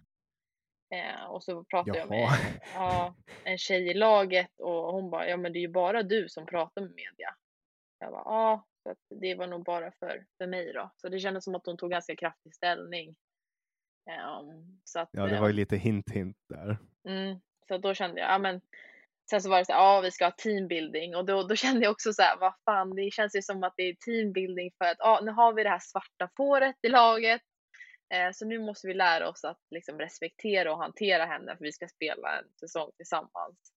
Uh, 0.96 1.26
och 1.26 1.44
så 1.44 1.64
pratade 1.64 1.98
Jaha. 1.98 2.08
jag 2.08 2.10
med 2.10 2.30
uh, 2.76 3.12
en 3.44 3.58
tjej 3.58 3.90
i 3.90 3.94
laget 3.94 4.60
och 4.60 4.94
hon 4.94 5.10
bara, 5.10 5.30
ja 5.30 5.38
men 5.38 5.54
det 5.54 5.60
är 5.60 5.62
ju 5.62 5.72
bara 5.72 6.04
du 6.04 6.30
som 6.30 6.46
pratar 6.46 6.82
med 6.82 6.90
media. 6.90 7.36
Jag 8.00 8.12
bara, 8.12 8.24
ja, 8.26 8.66
så 8.84 8.92
att 8.92 9.20
det 9.22 9.36
var 9.36 9.48
nog 9.48 9.64
bara 9.64 9.92
för, 9.92 10.26
för 10.38 10.48
mig 10.48 10.74
då. 10.74 10.92
Så 10.96 11.10
det 11.10 11.20
kändes 11.20 11.44
som 11.44 11.56
att 11.56 11.66
hon 11.66 11.78
tog 11.78 11.92
ganska 11.92 12.16
kraftig 12.16 12.56
ställning. 12.56 13.16
Um, 14.40 14.80
så 14.84 15.00
att, 15.00 15.10
ja, 15.12 15.26
det 15.26 15.40
var 15.40 15.48
ju 15.48 15.54
lite 15.54 15.78
hint 15.78 16.12
hint 16.12 16.38
där. 16.50 16.78
Mm, 17.08 17.40
så 17.68 17.78
då 17.78 17.94
kände 17.94 18.22
jag, 18.22 18.30
ja 18.30 18.38
men 18.38 18.62
Sen 19.30 19.42
så 19.42 19.50
var 19.50 19.58
det 19.58 19.66
så 19.66 19.74
här, 19.74 19.80
ja 19.80 20.02
vi 20.02 20.12
ska 20.12 20.26
ha 20.26 20.32
teambuilding 20.32 21.16
och 21.16 21.26
då, 21.26 21.44
då 21.44 21.56
kände 21.56 21.84
jag 21.84 21.92
också 21.92 22.14
så 22.14 22.22
här, 22.22 22.38
vad 22.38 22.54
fan 22.66 22.96
det 22.96 23.14
känns 23.14 23.36
ju 23.36 23.42
som 23.42 23.64
att 23.64 23.74
det 23.78 23.84
är 23.84 23.96
teambuilding 23.96 24.72
för 24.78 24.86
att 24.86 24.98
ja, 25.00 25.20
nu 25.24 25.32
har 25.32 25.54
vi 25.54 25.64
det 25.64 25.70
här 25.70 25.80
svarta 25.82 26.30
fåret 26.38 26.76
i 26.82 26.90
laget. 26.90 27.42
Eh, 28.10 28.32
så 28.34 28.46
nu 28.46 28.60
måste 28.60 28.88
vi 28.88 28.94
lära 28.94 29.30
oss 29.30 29.44
att 29.44 29.62
liksom 29.70 30.00
respektera 30.00 30.74
och 30.74 30.80
hantera 30.80 31.26
henne 31.26 31.58
för 31.58 31.64
vi 31.64 31.72
ska 31.72 31.88
spela 31.88 32.40
en 32.40 32.50
säsong 32.60 32.92
tillsammans. 32.98 33.74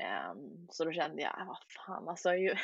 Eh, 0.00 0.34
så 0.70 0.84
då 0.84 0.92
kände 0.92 1.22
jag, 1.22 1.46
vad 1.46 1.58
fan 1.86 2.08
alltså 2.08 2.34
ju, 2.34 2.54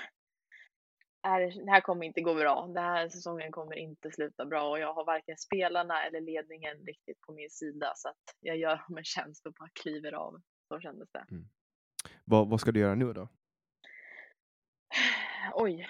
det 1.65 1.71
här 1.71 1.81
kommer 1.81 2.07
inte 2.07 2.21
gå 2.21 2.35
bra. 2.35 2.67
Den 2.67 2.85
här 2.85 3.09
säsongen 3.09 3.53
kommer 3.53 3.77
inte 3.77 4.11
sluta 4.11 4.45
bra 4.45 4.71
och 4.71 4.79
jag 4.79 4.95
har 4.95 5.05
varken 5.05 5.37
spelarna 5.39 6.05
eller 6.05 6.21
ledningen 6.21 6.77
riktigt 6.87 7.21
på 7.21 7.33
min 7.33 7.51
sida 7.51 7.93
så 7.97 8.09
att 8.09 8.37
jag 8.41 8.57
gör 8.57 8.85
dem 8.89 8.99
en 8.99 9.05
tjänst 9.05 9.47
och 9.47 9.53
bara 9.53 9.69
kliver 9.83 10.13
av. 10.13 10.41
Så 10.69 10.81
kändes 10.81 11.11
det. 11.13 11.27
Mm. 11.31 11.45
Vad, 12.25 12.49
vad 12.49 12.61
ska 12.61 12.73
du 12.73 12.81
göra 12.81 12.95
nu 12.95 13.13
då? 13.13 13.29
Oj, 15.55 15.89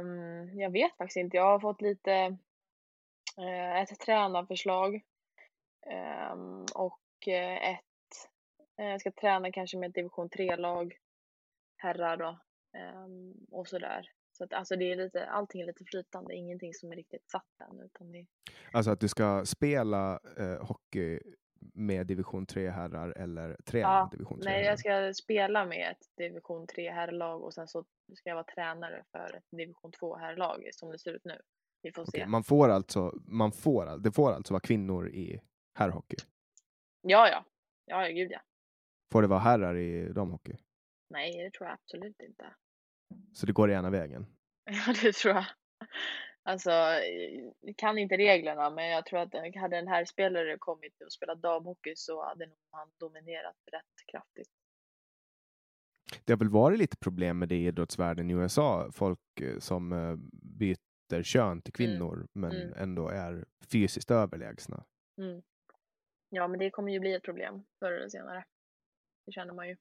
um, 0.00 0.60
jag 0.60 0.70
vet 0.70 0.96
faktiskt 0.96 1.16
inte. 1.16 1.36
Jag 1.36 1.44
har 1.44 1.60
fått 1.60 1.80
lite 1.80 2.36
ett 3.38 4.00
tränarförslag 4.00 5.02
um, 6.32 6.66
och 6.74 7.00
uh, 7.28 7.70
ett, 7.70 7.80
uh, 8.80 8.86
jag 8.86 9.00
ska 9.00 9.12
träna 9.12 9.52
kanske 9.52 9.78
med 9.78 9.88
ett 9.88 9.94
division 9.94 10.28
3-lag, 10.28 10.96
herrar 11.76 12.16
då, 12.16 12.38
um, 12.78 13.46
och 13.50 13.68
sådär. 13.68 14.10
Så 14.32 14.44
att, 14.44 14.52
alltså 14.52 14.76
det 14.76 14.92
är 14.92 14.96
lite, 14.96 15.26
allting 15.26 15.60
är 15.60 15.66
lite 15.66 15.84
flytande, 15.84 16.34
ingenting 16.34 16.74
som 16.74 16.92
är 16.92 16.96
riktigt 16.96 17.30
satt 17.30 17.70
än. 17.70 17.80
Utan 17.80 18.12
det... 18.12 18.26
Alltså 18.72 18.90
att 18.90 19.00
du 19.00 19.08
ska 19.08 19.44
spela 19.44 20.20
eh, 20.38 20.66
hockey 20.66 21.20
med 21.74 22.06
division 22.06 22.46
3 22.46 22.70
herrar 22.70 23.10
eller 23.16 23.56
träna 23.64 23.88
ja, 23.88 24.08
division 24.12 24.40
3 24.40 24.50
Nej, 24.50 24.64
jag 24.64 24.78
ska 24.78 25.14
spela 25.14 25.64
med 25.64 25.90
ett 25.90 26.16
division 26.16 26.66
3 26.66 26.90
herrlag 26.90 27.42
och 27.42 27.54
sen 27.54 27.68
så 27.68 27.84
ska 28.14 28.28
jag 28.28 28.36
vara 28.36 28.44
tränare 28.44 29.04
för 29.12 29.36
ett 29.36 29.44
division 29.50 29.92
2 29.92 30.16
herrlag 30.16 30.68
som 30.72 30.90
det 30.90 30.98
ser 30.98 31.10
ut 31.10 31.24
nu. 31.24 31.40
Vi 31.82 31.92
får 31.92 32.04
se. 32.04 32.26
man 32.26 32.44
får 32.44 32.68
alltså, 32.68 33.14
man 33.26 33.52
får, 33.52 33.98
det 33.98 34.12
får 34.12 34.32
alltså 34.32 34.54
vara 34.54 34.60
kvinnor 34.60 35.08
i 35.08 35.40
herrhockey? 35.74 36.16
Ja, 37.02 37.28
ja. 37.28 37.44
Ja, 37.86 38.08
gud 38.08 38.30
ja. 38.30 38.40
Får 39.12 39.22
det 39.22 39.28
vara 39.28 39.40
herrar 39.40 39.76
i 39.76 40.12
damhockey? 40.12 40.56
Nej, 41.10 41.44
det 41.44 41.50
tror 41.50 41.68
jag 41.68 41.74
absolut 41.74 42.20
inte. 42.20 42.54
Så 43.32 43.46
det 43.46 43.52
går 43.52 43.70
ena 43.70 43.90
vägen? 43.90 44.26
Ja, 44.64 44.94
det 45.02 45.12
tror 45.12 45.34
jag. 45.34 45.44
Alltså, 46.44 46.70
jag 47.60 47.76
kan 47.76 47.98
inte 47.98 48.16
reglerna, 48.16 48.70
men 48.70 48.86
jag 48.86 49.06
tror 49.06 49.20
att 49.20 49.34
hade 49.56 49.76
den 49.76 49.88
här 49.88 50.04
spelaren 50.04 50.58
kommit 50.58 51.02
och 51.02 51.12
spelat 51.12 51.42
damhockey 51.42 51.92
så 51.96 52.24
hade 52.24 52.46
nog 52.46 52.58
han 52.70 52.88
dominerat 52.98 53.56
rätt 53.72 54.06
kraftigt. 54.06 54.48
Det 56.24 56.32
har 56.32 56.38
väl 56.38 56.48
varit 56.48 56.78
lite 56.78 56.96
problem 56.96 57.38
med 57.38 57.48
det 57.48 57.56
i 57.56 57.66
idrottsvärlden 57.66 58.30
i 58.30 58.32
USA, 58.32 58.90
folk 58.92 59.40
eh, 59.40 59.58
som 59.58 59.92
eh, 59.92 60.16
byter 61.12 61.22
kön 61.22 61.62
till 61.62 61.84
mm. 61.84 61.92
kvinnor 61.92 62.14
mm. 62.14 62.28
men 62.32 62.52
mm. 62.52 62.74
ändå 62.76 63.08
är 63.08 63.44
fysiskt 63.72 64.10
överlägsna. 64.10 64.84
Mm. 65.18 65.42
Ja, 66.28 66.48
men 66.48 66.58
det 66.58 66.70
kommer 66.70 66.92
ju 66.92 67.00
bli 67.00 67.14
ett 67.14 67.22
problem 67.22 67.62
förr 67.78 67.92
eller 67.92 68.08
senare. 68.08 68.44
Det 69.26 69.32
känner 69.32 69.54
man 69.54 69.68
ju. 69.68 69.76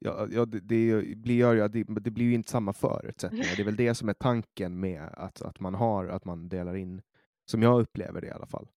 Ja, 0.00 0.28
ja 0.30 0.44
det, 0.44 0.60
det, 0.60 1.16
blir, 1.16 1.56
ja, 1.56 1.68
det, 1.68 1.84
det 1.88 2.10
blir 2.10 2.24
ju 2.24 2.34
inte 2.34 2.50
samma 2.50 2.72
förutsättningar. 2.72 3.56
Det 3.56 3.62
är 3.62 3.64
väl 3.64 3.76
det 3.76 3.94
som 3.94 4.08
är 4.08 4.14
tanken 4.14 4.80
med 4.80 5.02
att, 5.12 5.42
att 5.42 5.60
man 5.60 5.74
har, 5.74 6.06
att 6.06 6.24
man 6.24 6.48
delar 6.48 6.76
in, 6.76 7.02
som 7.50 7.62
jag 7.62 7.80
upplever 7.80 8.20
det 8.20 8.26
i 8.26 8.30
alla 8.30 8.46
fall. 8.46 8.68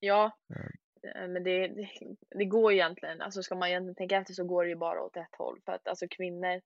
Ja, 0.00 0.38
mm. 0.54 1.32
men 1.32 1.44
det, 1.44 1.68
det, 1.68 1.88
det, 2.30 2.44
går 2.44 2.72
egentligen, 2.72 3.20
alltså 3.20 3.42
ska 3.42 3.54
man 3.54 3.68
egentligen 3.68 3.94
tänka 3.94 4.16
efter 4.16 4.34
så 4.34 4.44
går 4.44 4.64
det 4.64 4.70
ju 4.70 4.76
bara 4.76 5.02
åt 5.02 5.16
ett 5.16 5.34
håll. 5.38 5.60
För 5.64 5.72
att 5.72 5.88
alltså 5.88 6.06
kvinnor 6.10 6.60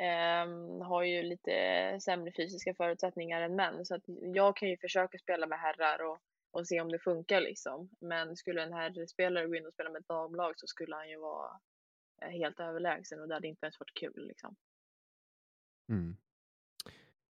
eh, 0.00 0.86
har 0.86 1.02
ju 1.02 1.22
lite 1.22 1.52
sämre 2.00 2.32
fysiska 2.36 2.74
förutsättningar 2.74 3.40
än 3.42 3.56
män. 3.56 3.86
Så 3.86 3.94
att 3.94 4.04
jag 4.34 4.56
kan 4.56 4.68
ju 4.68 4.76
försöka 4.76 5.18
spela 5.18 5.46
med 5.46 5.58
herrar 5.58 6.10
och, 6.10 6.18
och 6.50 6.66
se 6.66 6.80
om 6.80 6.88
det 6.88 6.98
funkar 6.98 7.40
liksom. 7.40 7.90
Men 8.00 8.36
skulle 8.36 8.62
en 8.62 8.72
herrspelare 8.72 9.46
gå 9.46 9.54
in 9.54 9.66
och 9.66 9.72
spela 9.72 9.90
med 9.90 10.00
ett 10.00 10.08
damlag 10.08 10.52
så 10.56 10.66
skulle 10.66 10.96
han 10.96 11.08
ju 11.08 11.18
vara 11.18 11.60
helt 12.20 12.60
överlägsen 12.60 13.20
och 13.20 13.28
det 13.28 13.34
hade 13.34 13.48
inte 13.48 13.66
ens 13.66 13.80
varit 13.80 13.94
kul 13.94 14.26
liksom. 14.28 14.56
Mm. 15.88 16.16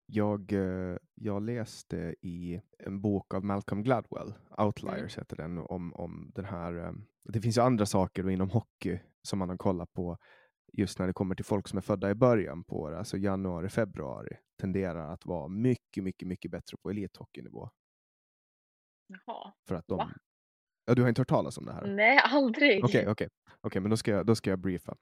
Jag, 0.07 0.53
eh, 0.53 0.97
jag 1.15 1.43
läste 1.43 2.15
i 2.21 2.61
en 2.79 3.01
bok 3.01 3.35
av 3.35 3.45
Malcolm 3.45 3.83
Gladwell, 3.83 4.35
Outliers 4.59 5.17
mm. 5.17 5.23
heter 5.23 5.37
den, 5.37 5.59
om, 5.59 5.95
om 5.95 6.33
den 6.35 6.45
här. 6.45 6.87
Eh, 6.87 6.93
det 7.25 7.41
finns 7.41 7.59
ju 7.59 7.63
andra 7.63 7.87
saker 7.87 8.31
inom 8.31 8.51
hockey 8.51 8.99
som 9.23 9.39
man 9.39 9.49
har 9.49 9.57
kollat 9.57 9.93
på 9.93 10.19
just 10.73 10.99
när 10.99 11.07
det 11.07 11.13
kommer 11.13 11.35
till 11.35 11.45
folk 11.45 11.69
som 11.69 11.77
är 11.77 11.83
födda 11.83 12.11
i 12.11 12.15
början 12.15 12.65
på 12.65 12.91
det, 12.91 12.99
alltså 12.99 13.17
januari, 13.17 13.69
februari, 13.69 14.37
tenderar 14.61 15.13
att 15.13 15.27
vara 15.27 15.49
mycket, 15.49 16.05
mycket, 16.05 16.29
mycket 16.29 16.51
bättre 16.51 16.77
på 16.83 16.91
elithockeynivå. 16.91 17.71
Jaha. 19.07 19.53
För 19.69 19.75
att 19.75 19.89
de, 19.89 20.13
Ja, 20.89 20.95
du 20.95 21.03
har 21.03 21.09
inte 21.09 21.21
hört 21.21 21.29
talas 21.29 21.59
om 21.59 21.67
det 21.67 21.73
här? 21.73 21.87
Nej, 21.87 22.21
aldrig. 22.25 22.85
Okej, 22.85 23.01
okay, 23.01 23.13
okay. 23.13 23.29
okay, 23.63 23.81
men 23.81 23.91
då 23.91 23.97
ska 23.97 24.11
jag, 24.11 24.27
då 24.27 24.35
ska 24.35 24.51
jag 24.51 24.59
briefa. 24.59 24.97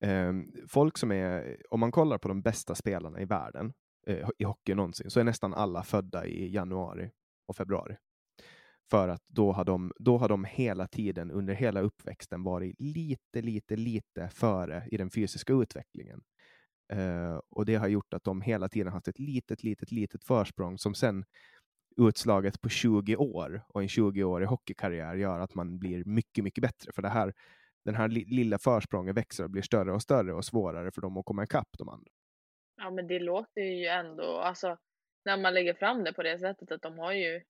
Um, 0.00 0.52
folk 0.68 0.98
som 0.98 1.12
är, 1.12 1.56
om 1.70 1.80
man 1.80 1.92
kollar 1.92 2.18
på 2.18 2.28
de 2.28 2.42
bästa 2.42 2.74
spelarna 2.74 3.20
i 3.20 3.24
världen 3.24 3.72
uh, 4.08 4.28
i 4.38 4.44
hockey 4.44 4.74
någonsin, 4.74 5.10
så 5.10 5.20
är 5.20 5.24
nästan 5.24 5.54
alla 5.54 5.82
födda 5.82 6.26
i 6.26 6.54
januari 6.54 7.10
och 7.48 7.56
februari. 7.56 7.96
För 8.90 9.08
att 9.08 9.22
då 9.28 9.52
har, 9.52 9.64
de, 9.64 9.92
då 9.98 10.18
har 10.18 10.28
de 10.28 10.44
hela 10.44 10.86
tiden 10.86 11.30
under 11.30 11.54
hela 11.54 11.80
uppväxten 11.80 12.42
varit 12.42 12.76
lite, 12.78 13.42
lite, 13.42 13.76
lite 13.76 14.28
före 14.28 14.88
i 14.90 14.96
den 14.96 15.10
fysiska 15.10 15.52
utvecklingen. 15.52 16.20
Uh, 16.92 17.40
och 17.50 17.66
det 17.66 17.74
har 17.74 17.88
gjort 17.88 18.14
att 18.14 18.24
de 18.24 18.40
hela 18.42 18.68
tiden 18.68 18.92
haft 18.92 19.08
ett 19.08 19.18
litet, 19.18 19.62
litet, 19.62 19.92
litet 19.92 20.24
försprång 20.24 20.78
som 20.78 20.94
sen 20.94 21.24
utslaget 21.96 22.60
på 22.60 22.68
20 22.68 23.16
år 23.16 23.64
och 23.68 23.82
en 23.82 23.88
20-årig 23.88 24.48
hockeykarriär 24.48 25.14
gör 25.14 25.40
att 25.40 25.54
man 25.54 25.78
blir 25.78 26.04
mycket, 26.04 26.44
mycket 26.44 26.62
bättre. 26.62 26.92
För 26.92 27.02
det 27.02 27.08
här, 27.08 27.34
den 27.84 27.94
här 27.94 28.08
lilla 28.08 28.58
försprånget 28.58 29.16
växer 29.16 29.44
och 29.44 29.50
blir 29.50 29.62
större 29.62 29.92
och 29.92 30.02
större 30.02 30.34
och 30.34 30.44
svårare 30.44 30.90
för 30.90 31.00
dem 31.00 31.16
att 31.16 31.24
komma 31.24 31.44
ikapp 31.44 31.68
de 31.78 31.88
andra. 31.88 32.10
Ja, 32.76 32.90
men 32.90 33.06
det 33.06 33.18
låter 33.18 33.60
ju 33.60 33.86
ändå, 33.86 34.38
alltså 34.38 34.76
när 35.24 35.36
man 35.36 35.54
lägger 35.54 35.74
fram 35.74 36.04
det 36.04 36.12
på 36.12 36.22
det 36.22 36.38
sättet 36.38 36.72
att 36.72 36.82
de 36.82 36.98
har 36.98 37.12
ju, 37.12 37.42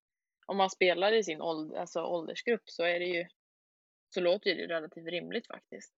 om 0.49 0.57
man 0.57 0.71
spelar 0.71 1.13
i 1.13 1.25
sin 1.25 1.41
ålder, 1.41 1.79
alltså 1.79 2.03
åldersgrupp 2.03 2.63
så 2.65 2.83
är 2.83 2.99
det 3.01 3.07
ju, 3.07 3.27
så 4.15 4.21
låter 4.21 4.55
det 4.55 4.67
relativt 4.67 5.07
rimligt 5.07 5.47
faktiskt. 5.47 5.93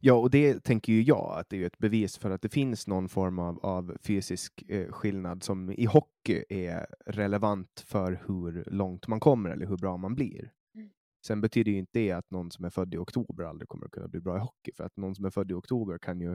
Ja, 0.00 0.14
och 0.14 0.30
det 0.30 0.64
tänker 0.64 0.92
ju 0.92 1.02
jag 1.02 1.38
att 1.38 1.48
det 1.48 1.62
är 1.62 1.66
ett 1.66 1.78
bevis 1.78 2.18
för 2.18 2.30
att 2.30 2.42
det 2.42 2.48
finns 2.48 2.86
någon 2.86 3.08
form 3.08 3.38
av, 3.38 3.66
av 3.66 3.96
fysisk 4.02 4.62
eh, 4.68 4.92
skillnad 4.92 5.42
som 5.42 5.70
i 5.70 5.84
hockey 5.84 6.44
är 6.48 6.86
relevant 7.06 7.84
för 7.86 8.22
hur 8.26 8.64
långt 8.70 9.08
man 9.08 9.20
kommer 9.20 9.50
eller 9.50 9.66
hur 9.66 9.76
bra 9.76 9.96
man 9.96 10.14
blir. 10.14 10.52
Mm. 10.74 10.90
Sen 11.26 11.40
betyder 11.40 11.72
ju 11.72 11.78
inte 11.78 11.98
det 11.98 12.12
att 12.12 12.30
någon 12.30 12.50
som 12.50 12.64
är 12.64 12.70
född 12.70 12.94
i 12.94 12.96
oktober 12.96 13.44
aldrig 13.44 13.68
kommer 13.68 13.86
att 13.86 13.92
kunna 13.92 14.08
bli 14.08 14.20
bra 14.20 14.36
i 14.36 14.40
hockey, 14.40 14.72
för 14.76 14.84
att 14.84 14.96
någon 14.96 15.14
som 15.14 15.24
är 15.24 15.30
född 15.30 15.50
i 15.50 15.54
oktober 15.54 15.98
kan 15.98 16.20
ju 16.20 16.32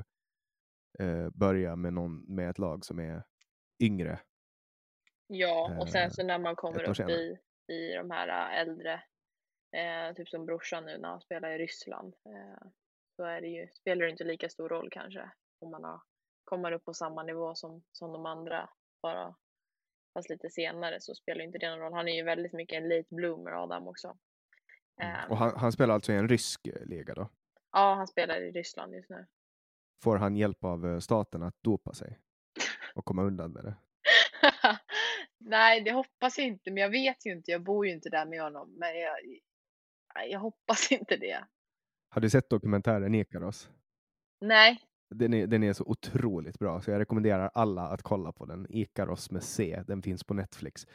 eh, 1.00 1.30
börja 1.30 1.76
med, 1.76 1.93
någon, 1.93 2.36
med 2.36 2.50
ett 2.50 2.60
lag 2.60 2.86
som 2.86 3.00
är 3.00 3.24
yngre. 3.80 4.19
Ja, 5.28 5.66
och 5.80 5.88
Eh, 5.88 5.92
sen 5.92 6.12
så 6.12 6.24
när 6.24 6.40
man 6.40 6.56
kommer 6.56 6.84
upp 6.90 7.10
i, 7.10 7.38
i 7.74 7.94
de 7.94 8.12
här 8.12 8.28
äh, 8.28 8.60
äldre, 8.60 9.04
eh, 9.72 10.16
typ 10.16 10.30
som 10.30 10.46
brorsan 10.46 10.86
nu 10.86 10.98
när 10.98 11.10
han 11.10 11.22
spelar 11.22 11.50
i 11.50 11.58
Ryssland, 11.58 12.16
eh, 12.26 12.68
så 13.16 13.24
är 13.24 13.42
det 13.42 13.48
ju, 13.48 13.68
spelar 13.74 14.06
det 14.06 14.12
inte 14.12 14.24
lika 14.24 14.50
stor 14.50 14.70
roll 14.70 14.90
kanske 14.92 15.32
om 15.60 15.72
man 15.72 15.84
har, 15.84 16.02
kommer 16.44 16.72
upp 16.72 16.86
på 16.86 16.94
samma 16.94 17.24
nivå 17.24 17.56
som, 17.56 17.84
som 17.92 18.12
de 18.12 18.26
andra, 18.26 18.70
bara 19.02 19.36
fast 20.14 20.30
lite 20.30 20.50
senare 20.50 21.02
så 21.02 21.16
spelar 21.16 21.44
inte 21.44 21.58
det 21.58 21.70
någon 21.70 21.80
roll. 21.80 21.94
Han 21.94 22.08
är 22.08 22.16
ju 22.16 22.24
väldigt 22.24 22.54
mycket 22.54 22.78
en 22.78 22.90
late 22.90 23.16
bloomer 23.16 23.64
Adam 23.64 23.88
också. 23.88 24.18
Eh, 25.02 25.30
Och 25.30 25.38
han, 25.38 25.58
han 25.58 25.72
spelar 25.72 25.94
alltså 25.94 26.12
i 26.12 26.16
en 26.16 26.30
rysk 26.30 26.68
eh, 26.68 26.86
liga 26.86 27.14
då? 27.14 27.30
Ja, 27.72 27.94
han 27.94 28.08
spelar 28.08 28.42
i 28.42 28.52
Ryssland 28.52 28.96
just 28.96 29.10
nu. 29.10 29.26
Får 30.04 30.18
han 30.18 30.36
hjälp 30.36 30.64
av 30.64 30.86
eh, 30.88 31.00
staten 31.00 31.44
att 31.44 31.56
dopa 31.64 31.94
sig 31.94 32.20
och 32.96 33.06
komma 33.06 33.24
undan 33.24 33.52
med 33.52 33.64
det? 33.64 33.76
Nej, 35.39 35.82
det 35.82 35.91
hoppas 35.91 36.38
jag 36.38 36.48
inte, 36.48 36.71
men 36.71 36.84
jag 36.84 36.89
vet 36.89 37.26
ju 37.26 37.32
inte. 37.32 37.52
Jag 37.52 37.63
bor 37.63 37.86
ju 37.86 37.93
inte 37.93 38.10
där 38.10 38.26
med 38.26 38.41
honom, 38.41 38.76
men 38.78 39.00
jag, 39.00 39.17
jag 40.30 40.39
hoppas 40.39 40.91
inte 41.00 41.17
det. 41.17 41.45
Har 42.10 42.21
du 42.21 42.30
sett 42.30 42.50
dokumentären 42.50 43.15
Ikaros? 43.15 43.69
Nej, 44.41 44.80
Den 45.10 45.34
är, 45.34 45.48
den 45.48 45.63
är 45.63 45.74
så 45.74 45.84
otroligt 45.84 46.60
bra, 46.60 46.82
så 46.82 46.91
jag 46.91 47.00
rekommenderar 47.00 47.52
alla 47.54 47.82
att 47.82 48.02
kolla 48.02 48.32
på 48.32 48.45
den. 48.45 48.67
Ikaros 48.69 49.32
med 49.32 49.43
C, 49.43 49.84
den 49.88 50.02
finns 50.02 50.24
på 50.24 50.34
Netflix. 50.34 50.86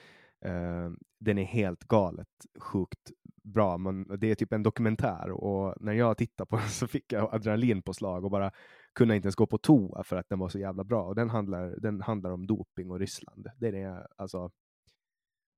Eh, 0.45 0.91
den 1.21 1.39
är 1.39 1.45
helt 1.45 1.85
galet 1.85 2.29
sjukt 2.61 3.11
bra. 3.45 3.79
Man, 3.79 4.19
det 4.19 4.31
är 4.31 4.35
typ 4.35 4.53
en 4.53 4.63
dokumentär 4.63 5.31
och 5.31 5.75
när 5.81 5.93
jag 5.93 6.17
tittade 6.17 6.49
på 6.49 6.57
den 6.57 6.69
så 6.69 6.87
fick 6.87 7.13
jag 7.13 7.35
adrenalinpåslag 7.35 8.25
och 8.25 8.31
bara 8.31 8.53
kunde 8.95 9.17
inte 9.17 9.27
ens 9.27 9.35
gå 9.35 9.47
på 9.47 9.59
toa 9.59 10.05
för 10.05 10.17
att 10.17 10.29
den 10.29 10.39
var 10.39 10.49
så 10.49 10.59
jävla 10.59 10.85
bra. 10.85 11.05
Och 11.05 11.15
den 11.15 11.31
handlar, 11.31 11.77
den 11.81 12.01
handlar 12.01 12.31
om 12.31 12.47
doping 12.47 12.91
och 12.91 12.99
Ryssland. 12.99 13.47
Det, 13.57 13.69
är, 13.69 14.07
alltså, 14.17 14.51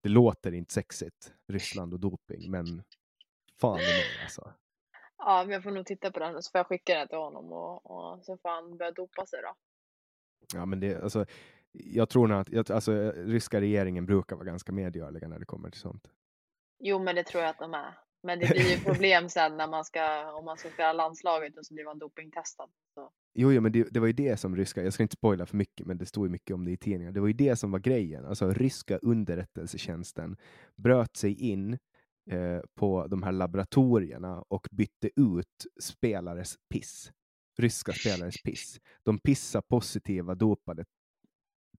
det 0.02 0.08
låter 0.08 0.54
inte 0.54 0.74
sexigt, 0.74 1.34
Ryssland 1.48 1.94
och 1.94 2.00
doping, 2.00 2.50
men 2.50 2.82
fan 3.60 3.78
i 3.78 3.82
mig 3.82 4.04
alltså. 4.22 4.52
ja, 5.18 5.44
men 5.44 5.50
jag 5.50 5.62
får 5.62 5.70
nog 5.70 5.86
titta 5.86 6.10
på 6.10 6.18
den 6.18 6.36
och 6.36 6.44
så 6.44 6.50
får 6.50 6.58
jag 6.58 6.66
skicka 6.66 6.98
den 6.98 7.08
till 7.08 7.18
honom 7.18 7.52
och, 7.52 7.90
och 7.90 8.24
så 8.24 8.36
får 8.36 8.48
han 8.48 8.76
börja 8.76 8.92
dopa 8.92 9.26
sig 9.26 9.42
då. 9.42 9.54
Ja, 10.54 10.66
men 10.66 10.80
det, 10.80 11.02
alltså, 11.02 11.26
jag 11.72 12.08
tror 12.08 12.26
nog 12.26 12.38
att 12.38 12.52
jag, 12.52 12.70
alltså, 12.70 13.10
ryska 13.10 13.60
regeringen 13.60 14.06
brukar 14.06 14.36
vara 14.36 14.46
ganska 14.46 14.72
medgörliga 14.72 15.28
när 15.28 15.38
det 15.38 15.44
kommer 15.44 15.70
till 15.70 15.80
sånt. 15.80 16.10
Jo, 16.78 16.98
men 16.98 17.14
det 17.14 17.24
tror 17.24 17.42
jag 17.42 17.50
att 17.50 17.58
de 17.58 17.74
är. 17.74 17.98
Men 18.22 18.38
det 18.38 18.46
blir 18.46 18.70
ju 18.70 18.84
problem 18.84 19.28
sen 19.28 19.56
när 19.56 19.68
man 19.68 19.84
ska, 19.84 20.32
om 20.32 20.44
man 20.44 20.56
ska 20.56 20.70
spela 20.70 20.92
landslaget 20.92 21.58
och 21.58 21.66
så 21.66 21.74
blir 21.74 21.84
man 21.84 21.98
dopingtestad. 21.98 22.70
Så. 22.94 23.12
Jo, 23.34 23.52
jo 23.52 23.60
men 23.60 23.72
det, 23.72 23.88
det 23.90 24.00
var 24.00 24.06
ju 24.06 24.12
det 24.12 24.36
som 24.36 24.56
ryska, 24.56 24.84
jag 24.84 24.92
ska 24.92 25.02
inte 25.02 25.16
spoila 25.16 25.46
för 25.46 25.56
mycket, 25.56 25.86
men 25.86 25.98
det 25.98 26.06
stod 26.06 26.26
ju 26.26 26.30
mycket 26.30 26.54
om 26.54 26.64
det 26.64 26.70
i 26.70 26.76
tidningar. 26.76 27.12
Det 27.12 27.20
var 27.20 27.26
ju 27.26 27.32
det 27.32 27.56
som 27.56 27.70
var 27.70 27.78
grejen. 27.78 28.24
Alltså 28.24 28.52
ryska 28.52 28.98
underrättelsetjänsten 28.98 30.36
bröt 30.76 31.16
sig 31.16 31.40
in 31.40 31.78
eh, 32.30 32.60
på 32.74 33.06
de 33.06 33.22
här 33.22 33.32
laboratorierna 33.32 34.44
och 34.48 34.68
bytte 34.70 35.10
ut 35.16 35.66
spelares 35.82 36.56
piss. 36.72 37.12
Ryska 37.58 37.92
spelares 37.92 38.42
piss. 38.42 38.80
De 39.04 39.18
pissade 39.18 39.64
positiva 39.68 40.34
dopade 40.34 40.84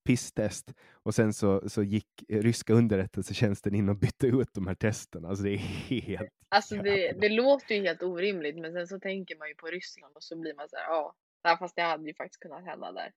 pisstest 0.06 0.74
och 0.92 1.16
sen 1.16 1.34
så, 1.34 1.70
så 1.70 1.84
gick 1.84 2.24
ryska 2.30 2.74
underrättelsetjänsten 2.74 3.76
in 3.76 3.90
och 3.90 3.96
bytte 3.98 4.28
ut 4.28 4.50
de 4.54 4.68
här 4.68 4.76
testerna. 4.76 5.30
Alltså 5.30 5.44
det 5.44 5.54
är 5.54 5.58
helt 5.58 6.30
Alltså 6.50 6.76
det, 6.76 7.12
det 7.22 7.30
låter 7.30 7.76
ju 7.76 7.82
helt 7.82 8.04
orimligt, 8.04 8.58
men 8.58 8.74
sen 8.74 8.88
så 8.88 9.00
tänker 9.00 9.38
man 9.38 9.48
ju 9.48 9.56
på 9.56 9.68
Ryssland 9.68 10.16
och 10.16 10.24
så 10.24 10.36
blir 10.36 10.56
man 10.56 10.70
så 10.70 10.76
här, 10.76 10.84
ja, 10.84 11.16
ja, 11.44 11.58
fast 11.60 11.76
det 11.76 11.82
hade 11.82 12.08
ju 12.08 12.14
faktiskt 12.14 12.40
kunnat 12.40 12.66
hända 12.66 12.92
där. 12.92 13.12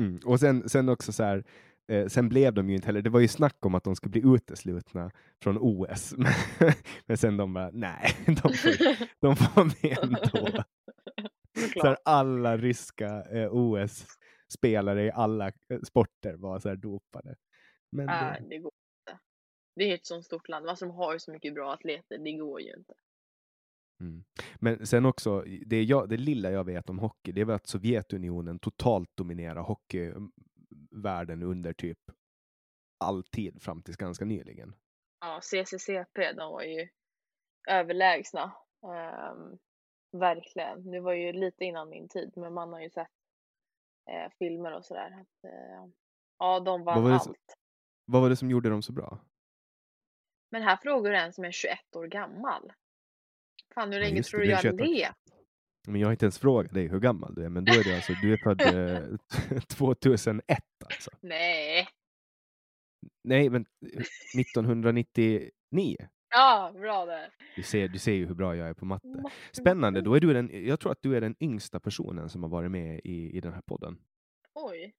Mm. 0.00 0.20
Och 0.24 0.40
sen, 0.40 0.68
sen 0.68 0.88
också 0.88 1.12
så 1.12 1.22
här, 1.22 1.44
eh, 1.88 2.06
sen 2.06 2.28
blev 2.28 2.54
de 2.54 2.68
ju 2.68 2.74
inte 2.74 2.86
heller, 2.86 3.02
det 3.02 3.10
var 3.10 3.20
ju 3.20 3.28
snack 3.28 3.66
om 3.66 3.74
att 3.74 3.84
de 3.84 3.96
skulle 3.96 4.10
bli 4.10 4.34
uteslutna 4.34 5.10
från 5.42 5.58
OS, 5.60 6.14
men, 6.16 6.32
men 7.06 7.16
sen 7.16 7.36
de 7.36 7.54
bara, 7.54 7.70
nej, 7.72 8.16
de 8.26 8.34
får, 8.34 9.20
de 9.20 9.36
får 9.36 9.64
med 9.64 9.98
ändå. 9.98 10.64
Så 11.80 11.86
här, 11.86 11.96
alla 12.04 12.56
ryska 12.56 13.22
eh, 13.22 13.48
OS-spelare 13.52 15.04
i 15.04 15.10
alla 15.10 15.46
eh, 15.46 15.80
sporter 15.86 16.34
var 16.34 16.58
så 16.58 16.68
här 16.68 16.76
dopade. 16.76 17.36
Men 17.92 18.06
Nej, 18.06 18.40
det, 18.40 18.48
det 18.48 18.58
går 18.58 18.72
inte. 19.08 19.20
Det 19.76 19.84
är 19.90 19.94
ett 19.94 20.06
så 20.06 20.22
stort 20.22 20.48
land, 20.48 20.68
alltså 20.68 20.86
de 20.86 20.94
har 20.94 21.12
ju 21.12 21.18
så 21.18 21.32
mycket 21.32 21.54
bra 21.54 21.72
atleter, 21.72 22.18
det 22.18 22.32
går 22.32 22.60
ju 22.60 22.74
inte. 22.78 22.94
Mm. 24.02 24.24
Men 24.56 24.86
sen 24.86 25.06
också, 25.06 25.44
det, 25.66 25.82
jag, 25.82 26.08
det 26.08 26.16
lilla 26.16 26.50
jag 26.50 26.64
vet 26.64 26.90
om 26.90 26.98
hockey, 26.98 27.32
det 27.32 27.44
var 27.44 27.54
att 27.54 27.66
Sovjetunionen 27.66 28.58
totalt 28.58 29.10
dominerade 29.16 29.60
hockeyvärlden 29.60 31.42
under 31.42 31.72
typ 31.72 31.98
all 33.04 33.24
tid 33.24 33.62
fram 33.62 33.82
tills 33.82 33.96
ganska 33.96 34.24
nyligen. 34.24 34.74
Ja, 35.20 35.40
CCCP, 35.42 36.32
de 36.32 36.52
var 36.52 36.62
ju 36.62 36.88
överlägsna. 37.68 38.52
Ehm, 38.86 39.58
verkligen. 40.12 40.90
Det 40.90 41.00
var 41.00 41.12
ju 41.12 41.32
lite 41.32 41.64
innan 41.64 41.88
min 41.88 42.08
tid, 42.08 42.32
men 42.36 42.54
man 42.54 42.72
har 42.72 42.80
ju 42.80 42.90
sett 42.90 43.08
eh, 44.10 44.32
filmer 44.38 44.72
och 44.76 44.84
sådär. 44.84 45.20
att, 45.20 45.44
Eh, 45.50 45.88
ja, 46.38 46.60
de 46.60 46.84
Vad 46.84 46.94
vann 46.94 47.02
var 47.02 47.10
det 47.10 47.14
allt. 47.16 47.24
som- 47.24 47.34
Vad 48.04 48.22
var 48.22 48.28
det 48.30 48.36
som 48.36 48.50
gjorde 48.50 48.68
dem 48.68 48.82
så 48.82 48.92
bra? 48.92 49.18
Men 50.50 50.62
här 50.62 50.76
frågar 50.76 51.10
du 51.10 51.16
en 51.18 51.32
som 51.32 51.44
är 51.44 51.50
21 51.50 51.96
år 51.96 52.06
gammal. 52.06 52.72
Fan, 53.74 53.92
hur 53.92 54.00
länge 54.00 54.22
tror 54.22 54.40
du 54.40 54.46
jag 54.46 54.62
21 54.62 54.74
år. 54.74 54.78
levt? 54.78 55.14
Men 55.86 56.00
jag 56.00 56.08
har 56.08 56.12
inte 56.12 56.24
ens 56.24 56.38
frågat 56.38 56.74
dig 56.74 56.88
hur 56.88 57.00
gammal 57.00 57.34
du 57.34 57.44
är, 57.44 57.48
men 57.48 57.64
då 57.64 57.72
är 57.72 57.84
du 57.84 57.94
alltså, 57.94 58.12
du 58.22 58.32
är 58.32 58.36
född 58.36 58.60
eh, 58.60 59.60
2001 59.68 60.58
alltså. 60.84 61.10
Nej. 61.20 61.88
Nej, 63.24 63.50
men 63.50 63.66
eh, 63.94 64.40
1999. 64.40 66.08
Ja, 66.34 66.72
bra 66.74 67.06
där. 67.06 67.34
Du 67.56 67.62
ser, 67.62 67.88
du 67.88 67.98
ser 67.98 68.12
ju 68.12 68.26
hur 68.26 68.34
bra 68.34 68.56
jag 68.56 68.68
är 68.68 68.74
på 68.74 68.84
matte. 68.84 69.22
Spännande, 69.52 70.00
då 70.00 70.14
är 70.14 70.20
du 70.20 70.32
den, 70.32 70.66
jag 70.66 70.80
tror 70.80 70.92
att 70.92 71.02
du 71.02 71.16
är 71.16 71.20
den 71.20 71.36
yngsta 71.40 71.80
personen 71.80 72.28
som 72.28 72.42
har 72.42 72.50
varit 72.50 72.70
med 72.70 73.00
i, 73.04 73.36
i 73.36 73.40
den 73.40 73.52
här 73.52 73.62
podden. 73.62 73.98
Oj. 74.54 74.94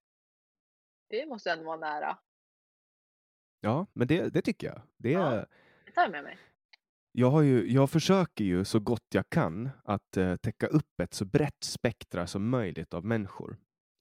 Det 1.09 1.25
måste 1.25 1.51
ändå 1.51 1.65
vara 1.65 1.77
nära. 1.77 2.17
Ja, 3.61 3.87
men 3.93 4.07
det, 4.07 4.29
det 4.33 4.41
tycker 4.41 4.67
jag. 4.67 4.81
Det 4.97 5.11
Ja. 5.11 5.45
Det 5.85 5.91
tar 5.91 6.01
jag 6.01 6.11
med 6.11 6.23
mig. 6.23 6.37
Jag, 7.15 7.31
har 7.31 7.41
ju, 7.41 7.71
jag 7.71 7.89
försöker 7.89 8.43
ju 8.43 8.65
så 8.65 8.79
gott 8.79 9.07
jag 9.13 9.29
kan 9.29 9.69
att 9.83 10.17
eh, 10.17 10.35
täcka 10.35 10.67
upp 10.67 10.99
ett 11.03 11.13
så 11.13 11.25
brett 11.25 11.63
spektra 11.63 12.27
som 12.27 12.49
möjligt 12.49 12.93
av 12.93 13.05
människor. 13.05 13.57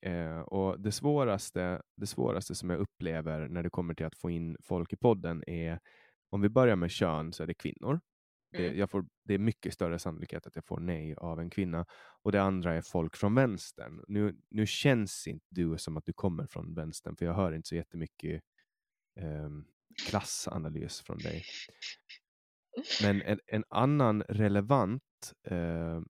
Eh, 0.06 0.40
och 0.40 0.80
det 0.80 0.92
svåraste, 0.92 1.82
det 1.96 2.06
svåraste 2.06 2.54
som 2.54 2.70
jag 2.70 2.80
upplever 2.80 3.48
när 3.48 3.62
det 3.62 3.70
kommer 3.70 3.94
till 3.94 4.06
att 4.06 4.16
få 4.18 4.30
in 4.30 4.56
folk 4.62 4.92
i 4.92 4.96
podden 4.96 5.44
är, 5.46 5.80
om 6.30 6.40
vi 6.40 6.48
börjar 6.48 6.76
med 6.76 6.90
kön 6.90 7.32
så 7.32 7.42
är 7.42 7.46
det 7.46 7.54
kvinnor. 7.54 8.00
Det, 8.52 8.66
Mm. 8.66 8.78
jag 8.78 8.90
får, 8.90 9.06
det 9.24 9.34
är 9.34 9.38
mycket 9.38 9.74
större 9.74 9.98
sannolikhet 9.98 10.46
att 10.46 10.56
jag 10.56 10.64
får 10.66 10.80
nej 10.80 11.14
av 11.16 11.40
en 11.40 11.50
kvinna. 11.50 11.86
Och 12.22 12.32
det 12.32 12.42
andra 12.42 12.74
är 12.74 12.82
folk 12.82 13.16
från 13.16 13.34
vänstern. 13.34 14.04
Nu, 14.08 14.36
nu 14.50 14.66
känns 14.66 15.26
inte 15.26 15.46
du 15.50 15.78
som 15.78 15.96
att 15.96 16.04
du 16.04 16.12
kommer 16.12 16.46
från 16.46 16.74
vänstern, 16.74 17.16
för 17.16 17.26
jag 17.26 17.34
hör 17.34 17.52
inte 17.52 17.68
så 17.68 17.74
jättemycket 17.76 18.40
um, 19.20 19.64
klassanalys 20.10 21.00
från 21.00 21.18
dig. 21.18 21.42
Men 23.02 23.22
en, 23.22 23.40
en 23.46 23.64
annan 23.68 24.22
relevant, 24.22 25.32
eh, 25.42 26.00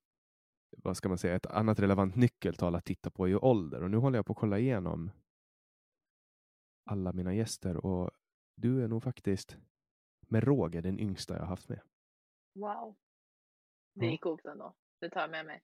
vad 0.77 0.97
ska 0.97 1.09
man 1.09 1.19
säga, 1.19 1.35
ett 1.35 1.47
annat 1.47 1.79
relevant 1.79 2.17
nyckeltal 2.17 2.75
att 2.75 2.85
titta 2.85 3.11
på 3.11 3.25
är 3.25 3.29
ju 3.29 3.37
ålder. 3.37 3.83
Och 3.83 3.91
nu 3.91 3.97
håller 3.97 4.19
jag 4.19 4.27
på 4.27 4.33
att 4.33 4.39
kolla 4.39 4.59
igenom 4.59 5.11
alla 6.85 7.13
mina 7.13 7.35
gäster 7.35 7.87
och 7.87 8.11
du 8.57 8.85
är 8.85 8.89
nog 8.89 9.03
faktiskt 9.03 9.57
med 10.29 10.45
råge 10.45 10.81
den 10.81 11.01
yngsta 11.01 11.35
jag 11.35 11.41
har 11.41 11.47
haft 11.47 11.69
med. 11.69 11.81
Wow. 12.55 12.97
Det 13.95 14.07
är 14.07 14.17
coolt 14.17 14.45
ändå. 14.45 14.75
Det 15.01 15.11
tar 15.11 15.21
jag 15.21 15.31
med 15.31 15.47
mig. 15.47 15.63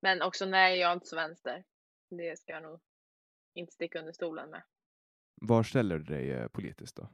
Men 0.00 0.22
också 0.22 0.46
nej, 0.46 0.78
jag 0.78 0.90
är 0.90 0.94
inte 0.94 1.06
så 1.06 1.16
vänster. 1.16 1.64
Det 2.10 2.38
ska 2.38 2.52
jag 2.52 2.62
nog 2.62 2.80
inte 3.54 3.72
sticka 3.72 3.98
under 3.98 4.12
stolen 4.12 4.50
med. 4.50 4.62
Var 5.40 5.62
ställer 5.62 5.98
du 5.98 6.04
dig 6.04 6.30
eh, 6.30 6.48
politiskt 6.48 6.96
då? 6.96 7.08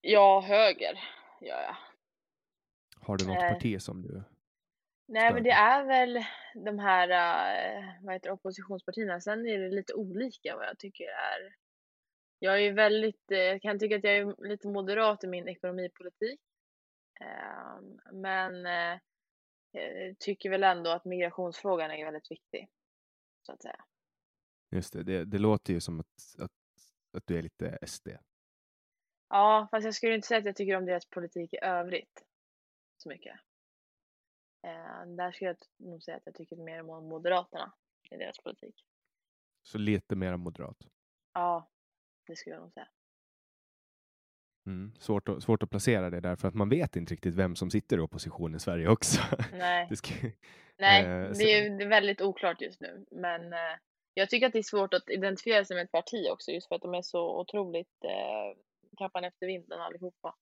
Ja, 0.00 0.40
höger 0.40 1.00
gör 1.40 1.60
jag. 1.62 1.76
Har 3.00 3.16
du 3.16 3.26
något 3.26 3.42
Eh, 3.42 3.48
parti 3.52 3.82
som 3.82 4.02
du... 4.02 4.22
Nej, 5.08 5.34
men 5.34 5.42
det 5.42 5.50
är 5.50 5.84
väl 5.84 6.24
de 6.54 6.78
här 6.78 7.08
eh, 7.08 7.84
vad 8.02 8.14
heter 8.14 8.30
oppositionspartierna. 8.30 9.20
Sen 9.20 9.46
är 9.46 9.58
det 9.58 9.68
lite 9.68 9.94
olika 9.94 10.56
vad 10.56 10.66
jag 10.66 10.78
tycker 10.78 11.04
är 11.04 11.56
Jag 12.38 12.54
är 12.54 12.58
ju 12.58 12.72
väldigt, 12.72 13.30
eh, 13.30 13.38
jag 13.38 13.62
kan 13.62 13.78
tycka 13.78 13.96
att 13.96 14.04
jag 14.04 14.16
är 14.16 14.48
lite 14.48 14.68
moderat 14.68 15.24
i 15.24 15.26
min 15.26 15.48
ekonomipolitik. 15.48 16.40
Ehm, 17.20 18.00
Men 18.12 18.66
eh, 18.66 18.98
tycker 20.18 20.50
väl 20.50 20.64
ändå 20.64 20.90
att 20.90 21.04
migrationsfrågan 21.04 21.90
är 21.90 22.04
väldigt 22.04 22.30
viktig. 22.30 22.68
Så 23.46 23.52
att 23.52 23.62
säga. 23.62 23.84
Just 24.70 24.92
det, 24.92 25.02
det, 25.02 25.24
det 25.24 25.38
låter 25.38 25.72
ju 25.72 25.80
som 25.80 26.00
att, 26.00 26.34
att, 26.38 26.52
att 27.12 27.26
du 27.26 27.38
är 27.38 27.42
lite 27.42 27.78
SD. 27.86 28.08
Ja, 29.28 29.68
fast 29.70 29.84
jag 29.84 29.94
skulle 29.94 30.14
inte 30.14 30.26
säga 30.28 30.38
att 30.38 30.44
jag 30.44 30.56
tycker 30.56 30.76
om 30.76 30.86
deras 30.86 31.06
politik 31.06 31.54
i 31.54 31.58
övrigt 31.62 32.24
så 32.96 33.08
mycket. 33.08 33.36
Eh, 34.66 35.06
där 35.06 35.32
skulle 35.32 35.48
jag 35.50 35.56
nog 35.90 36.02
säga 36.02 36.16
att 36.16 36.22
jag 36.26 36.34
tycker 36.34 36.56
mer 36.56 36.90
om 36.90 37.08
Moderaterna 37.08 37.72
i 38.10 38.16
deras 38.16 38.38
politik. 38.38 38.84
Så 39.62 39.78
lite 39.78 40.16
mer 40.16 40.36
moderat. 40.36 40.76
Ja, 41.34 41.68
det 42.26 42.36
skulle 42.36 42.54
jag 42.54 42.62
nog 42.62 42.72
säga. 42.72 42.88
Mm. 44.66 44.92
Svårt, 44.98 45.28
att, 45.28 45.42
svårt 45.42 45.62
att 45.62 45.70
placera 45.70 46.10
det 46.10 46.20
där 46.20 46.36
för 46.36 46.48
att 46.48 46.54
man 46.54 46.68
vet 46.68 46.96
inte 46.96 47.12
riktigt 47.14 47.34
vem 47.34 47.56
som 47.56 47.70
sitter 47.70 47.96
i 47.96 48.00
opposition 48.00 48.54
i 48.54 48.60
Sverige 48.60 48.88
också. 48.88 49.20
Nej, 49.52 49.86
Det 49.90 49.96
ska, 49.96 50.14
Nej 50.76 51.04
eh, 51.04 51.32
så- 51.32 51.38
det 51.38 51.52
är 51.52 51.80
är 51.82 51.86
väldigt 51.88 52.20
oklart 52.20 52.60
just 52.60 52.80
nu. 52.80 53.06
Men 53.10 53.52
eh, 53.52 53.78
jag 54.14 54.30
tycker 54.30 54.46
att 54.46 54.52
det 54.52 54.58
är 54.58 54.62
svårt 54.62 54.94
att 54.94 55.10
identifiera 55.10 55.64
sig 55.64 55.76
med 55.76 55.84
ett 55.84 55.92
parti 55.92 56.26
också 56.32 56.50
just 56.50 56.68
för 56.68 56.74
att 56.74 56.82
de 56.82 56.94
är 56.94 57.02
så 57.02 57.40
otroligt 57.40 58.04
eh, 58.04 58.58
kappan 58.98 59.24
efter 59.24 59.46
vinden 59.46 59.80
allihopa. 59.80 60.36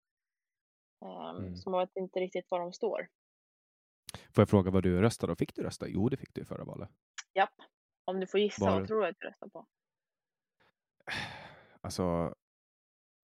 Um, 1.00 1.36
Mm. 1.36 1.56
Så 1.56 1.70
man 1.70 1.80
vet 1.80 1.96
inte 1.96 2.20
riktigt 2.20 2.50
var 2.50 2.60
de 2.60 2.72
står. 2.72 3.08
Får 4.34 4.42
jag 4.42 4.48
fråga 4.48 4.70
vad 4.70 4.82
du 4.82 5.00
röstade? 5.00 5.32
Och 5.32 5.38
Fick 5.38 5.54
du 5.54 5.62
rösta? 5.62 5.88
Jo, 5.88 6.08
det 6.08 6.16
fick 6.16 6.34
du 6.34 6.40
i 6.40 6.44
förra 6.44 6.64
valet. 6.64 6.90
Japp. 7.34 7.54
Om 8.04 8.20
du 8.20 8.26
får 8.26 8.40
gissa, 8.40 8.64
Var- 8.64 8.78
vad 8.78 8.88
tror 8.88 9.00
du 9.00 9.06
att 9.08 9.16
du 9.20 9.26
röstar 9.26 9.48
på? 9.48 9.66
Alltså, 11.80 12.34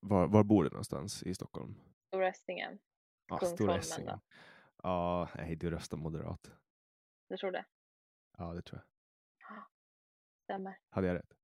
var, 0.00 0.26
var 0.28 0.44
bor 0.44 0.64
du 0.64 0.70
någonstans 0.70 1.22
i 1.22 1.34
Stockholm? 1.34 1.74
Stora 2.08 2.28
Essingen. 2.28 2.78
Ja, 3.26 3.38
Stora? 3.40 3.76
Essingen. 3.78 4.20
Ja, 4.82 5.28
nej, 5.34 5.56
du 5.56 5.70
röstar 5.70 5.96
moderat. 5.96 6.52
Du 7.28 7.36
tror 7.36 7.50
det? 7.50 7.64
Ja, 8.38 8.52
det 8.54 8.62
tror 8.62 8.80
jag. 8.80 8.88
Stämmer. 10.44 10.78
Hade 10.90 11.06
jag 11.06 11.14
rätt? 11.14 11.34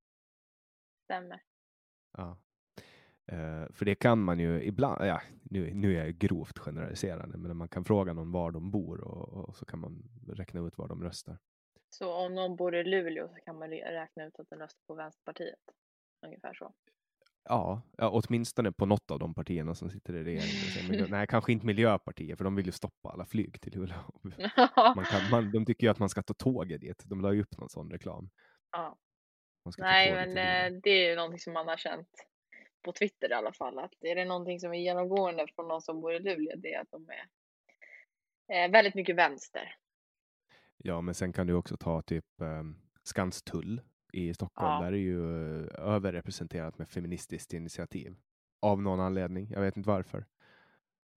Stämmer. 1.03 1.43
Ja. 2.17 2.37
Eh, 3.31 3.65
för 3.73 3.85
det 3.85 3.95
kan 3.95 4.19
man 4.19 4.39
ju 4.39 4.63
ibland, 4.63 5.05
ja, 5.05 5.21
nu, 5.43 5.73
nu 5.73 5.97
är 5.97 6.05
jag 6.05 6.17
grovt 6.17 6.59
generaliserande, 6.59 7.37
men 7.37 7.57
man 7.57 7.67
kan 7.67 7.85
fråga 7.85 8.13
någon 8.13 8.31
var 8.31 8.51
de 8.51 8.71
bor 8.71 9.01
och, 9.01 9.49
och 9.49 9.55
så 9.55 9.65
kan 9.65 9.79
man 9.79 10.03
räkna 10.27 10.67
ut 10.67 10.77
var 10.77 10.87
de 10.87 11.03
röstar. 11.03 11.37
Så 11.89 12.13
om 12.13 12.35
någon 12.35 12.55
bor 12.55 12.75
i 12.75 12.83
Luleå 12.83 13.27
så 13.27 13.35
kan 13.45 13.59
man 13.59 13.69
räkna 13.69 14.25
ut 14.25 14.39
att 14.39 14.49
den 14.49 14.59
röstar 14.59 14.81
på 14.87 14.95
Vänsterpartiet. 14.95 15.59
Ungefär 16.25 16.53
så. 16.53 16.73
Ja, 17.43 17.81
ja, 17.97 18.09
åtminstone 18.09 18.71
på 18.71 18.85
något 18.85 19.11
av 19.11 19.19
de 19.19 19.33
partierna 19.33 19.75
som 19.75 19.89
sitter 19.89 20.13
i 20.13 20.23
regeringen. 20.23 21.07
Nej, 21.11 21.27
kanske 21.27 21.51
inte 21.51 21.65
Miljöpartiet, 21.65 22.37
för 22.37 22.43
de 22.43 22.55
vill 22.55 22.65
ju 22.65 22.71
stoppa 22.71 23.09
alla 23.09 23.25
flyg 23.25 23.61
till 23.61 23.73
Luleå. 23.73 24.03
Man 24.95 25.05
kan, 25.05 25.29
man, 25.31 25.51
de 25.51 25.65
tycker 25.65 25.87
ju 25.87 25.91
att 25.91 25.99
man 25.99 26.09
ska 26.09 26.21
ta 26.21 26.33
tåget 26.33 26.81
dit. 26.81 27.03
De 27.05 27.21
la 27.21 27.33
ju 27.33 27.41
upp 27.41 27.57
någon 27.57 27.69
sån 27.69 27.91
reklam. 27.91 28.29
ja. 28.71 28.97
Nej, 29.77 30.13
men 30.13 30.29
eh, 30.29 30.79
det 30.83 30.89
är 30.89 31.09
ju 31.09 31.15
någonting 31.15 31.39
som 31.39 31.53
man 31.53 31.67
har 31.67 31.77
känt 31.77 32.28
på 32.81 32.91
Twitter 32.91 33.31
i 33.31 33.33
alla 33.33 33.53
fall. 33.53 33.79
Att 33.79 33.93
är 34.01 34.15
det 34.15 34.25
någonting 34.25 34.59
som 34.59 34.73
är 34.73 34.77
genomgående 34.77 35.47
från 35.55 35.67
någon 35.67 35.81
som 35.81 36.01
bor 36.01 36.13
i 36.13 36.19
Luleå, 36.19 36.55
det 36.57 36.73
är 36.73 36.81
att 36.81 36.91
de 36.91 37.09
är 37.09 37.25
eh, 38.65 38.71
väldigt 38.71 38.95
mycket 38.95 39.15
vänster. 39.15 39.75
Ja, 40.77 41.01
men 41.01 41.15
sen 41.15 41.33
kan 41.33 41.47
du 41.47 41.53
också 41.53 41.77
ta 41.77 42.01
typ 42.01 42.25
um, 42.37 42.81
Skanstull 43.03 43.81
i 44.13 44.33
Stockholm. 44.33 44.71
Ja. 44.71 44.81
Där 44.81 44.91
är 44.91 44.97
ju 44.97 45.21
eh, 45.61 45.93
överrepresenterat 45.95 46.77
med 46.77 46.89
feministiskt 46.89 47.53
initiativ. 47.53 48.15
Av 48.61 48.81
någon 48.81 48.99
anledning. 48.99 49.49
Jag 49.51 49.61
vet 49.61 49.77
inte 49.77 49.89
varför. 49.89 50.25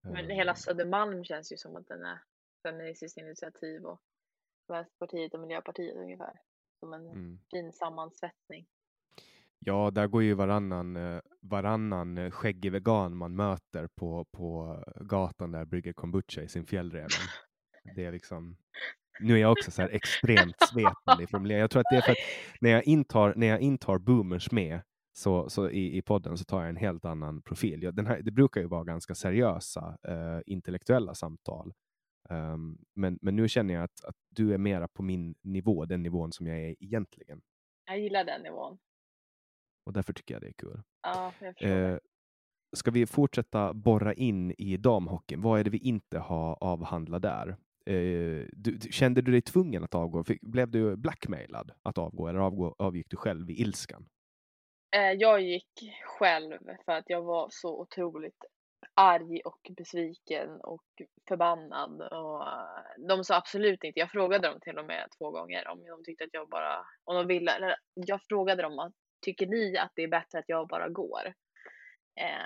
Men 0.01 0.31
Eh, 0.31 0.37
hela 0.37 0.55
Södermalm 0.55 1.25
känns 1.25 1.53
ju 1.53 1.57
som 1.57 1.77
att 1.77 1.89
den 1.89 2.05
är 2.05 2.19
Feministiskt 2.63 3.19
initiativ 3.19 3.85
och 3.85 4.01
Vänsterpartiet 4.69 5.35
och 5.35 5.41
Miljöpartiet 5.41 5.97
ungefär. 5.97 6.41
Som 6.81 6.93
en 6.93 7.07
mm. 7.07 7.39
fin 7.51 7.73
sammansvetsning. 7.73 8.67
Ja, 9.65 9.91
där 9.91 10.07
går 10.07 10.23
ju 10.23 10.35
varannan, 10.35 10.97
eh, 10.97 11.21
varannan 11.41 12.19
eh, 12.19 12.31
skäggig 12.31 12.73
vegan 12.73 13.17
man 13.17 13.37
möter 13.37 13.89
på, 13.95 14.25
på 14.25 14.77
gatan 15.01 15.53
där 15.53 15.65
brygger 15.65 15.93
kombucha 15.93 16.43
i 16.43 16.49
sin 16.49 16.67
fjällräven. 16.67 17.11
Det 17.97 18.05
är 18.05 18.13
liksom, 18.13 18.57
nu 19.21 19.35
är 19.35 19.39
jag 19.39 19.53
också 19.53 19.71
så 19.71 19.83
här 19.83 19.89
extremt 19.89 20.57
svepande 20.61 21.25
i 21.25 21.27
formuleringen. 21.27 21.61
Jag 21.61 21.71
tror 21.71 21.81
att 21.81 21.91
det 21.91 21.97
är 21.97 22.01
för 22.01 22.13
att 22.13 22.19
när 22.61 22.71
jag 22.71 22.85
intar, 22.85 23.35
när 23.37 23.47
jag 23.47 23.61
intar 23.61 23.99
boomers 23.99 24.51
med 24.51 24.81
så, 25.13 25.51
så 25.51 25.71
i, 25.71 25.97
i 25.97 26.03
podden 26.03 26.39
så 26.39 26.45
tar 26.45 26.61
jag 26.61 26.69
en 26.69 26.77
helt 26.77 27.05
annan 27.05 27.43
profil. 27.43 27.83
Jag, 27.83 27.95
den 27.95 28.07
här, 28.07 28.23
det 28.23 28.31
brukar 28.31 28.61
ju 28.61 28.67
vara 28.67 28.85
ganska 28.85 29.15
seriösa 29.15 29.99
eh, 30.09 30.41
intellektuella 30.47 31.15
samtal. 31.15 31.73
Um, 32.29 32.79
men, 32.95 33.19
men 33.23 33.37
nu 33.37 33.49
känner 33.49 33.75
jag 33.75 33.83
att, 33.83 34.05
att 34.05 34.17
du 34.29 34.55
är 34.55 34.59
mera 34.59 34.89
på 34.89 35.03
min 35.03 35.35
nivå, 35.43 35.85
den 35.85 36.03
nivån 36.03 36.33
som 36.33 36.47
jag 36.47 36.59
är 36.59 36.75
egentligen. 36.81 37.41
Jag 37.87 38.01
gillar 38.01 38.25
den 38.25 38.43
nivån. 38.43 38.79
Och 39.87 39.93
därför 39.93 40.13
tycker 40.13 40.35
jag 40.35 40.43
det 40.43 40.49
är 40.49 40.53
kul. 40.53 40.83
Ja, 41.03 41.33
jag 41.41 41.55
förstår 41.55 41.69
Eh, 41.69 41.99
ska 42.77 42.91
vi 42.91 43.07
fortsätta 43.07 43.75
borra 43.75 44.15
in 44.15 44.55
i 44.59 44.77
damhockeyn? 44.77 45.43
Vad 45.43 45.61
är 45.61 45.65
det 45.65 45.71
vi 45.71 45.79
inte 45.79 46.19
har 46.19 46.59
avhandlat 46.61 47.23
där? 47.23 47.49
Eh, 47.87 48.47
du, 48.53 48.77
du, 48.77 48.93
kände 48.93 49.23
du 49.23 49.33
dig 49.33 49.43
tvungen 49.43 49.85
att 49.85 49.95
avgå? 49.95 50.25
Fick, 50.25 50.41
blev 50.41 50.71
du 50.71 50.97
blackmailad 50.97 51.73
att 51.83 51.99
avgå 51.99 52.29
eller 52.29 52.39
avgå, 52.39 52.75
avgick 52.79 53.07
du 53.11 53.17
själv 53.17 53.51
i 53.51 53.61
ilskan? 53.61 54.09
Eh, 54.97 55.13
jag 55.13 55.41
gick 55.41 55.73
själv 56.05 56.59
för 56.85 56.93
att 56.93 57.05
jag 57.07 57.23
var 57.23 57.49
så 57.51 57.81
otroligt 57.81 58.45
arg 58.95 59.41
och 59.45 59.71
besviken 59.77 60.61
och 60.61 60.85
förbannad. 61.29 62.01
Och 62.01 62.43
eh, 62.43 63.09
de 63.09 63.25
sa 63.25 63.37
absolut 63.37 63.85
inte, 63.85 64.01
jag 64.01 64.11
frågade 64.11 64.49
dem 64.49 64.59
till 64.61 64.79
och 64.79 64.87
med 64.87 65.09
två 65.19 65.31
gånger 65.31 65.69
om 65.69 65.79
de 65.87 66.05
tyckte 66.05 66.25
att 66.25 66.31
jag 66.33 66.49
bara, 66.49 66.85
om 67.05 67.17
de 67.17 67.27
ville, 67.27 67.53
eller 67.53 67.77
jag 67.95 68.21
frågade 68.29 68.63
dem 68.63 68.79
att 68.79 68.93
tycker 69.23 69.47
ni 69.47 69.79
att 69.79 69.93
det 69.95 70.03
är 70.03 70.09
bättre 70.09 70.39
att 70.39 70.49
jag 70.49 70.69
bara 70.69 70.89
går? 70.89 71.35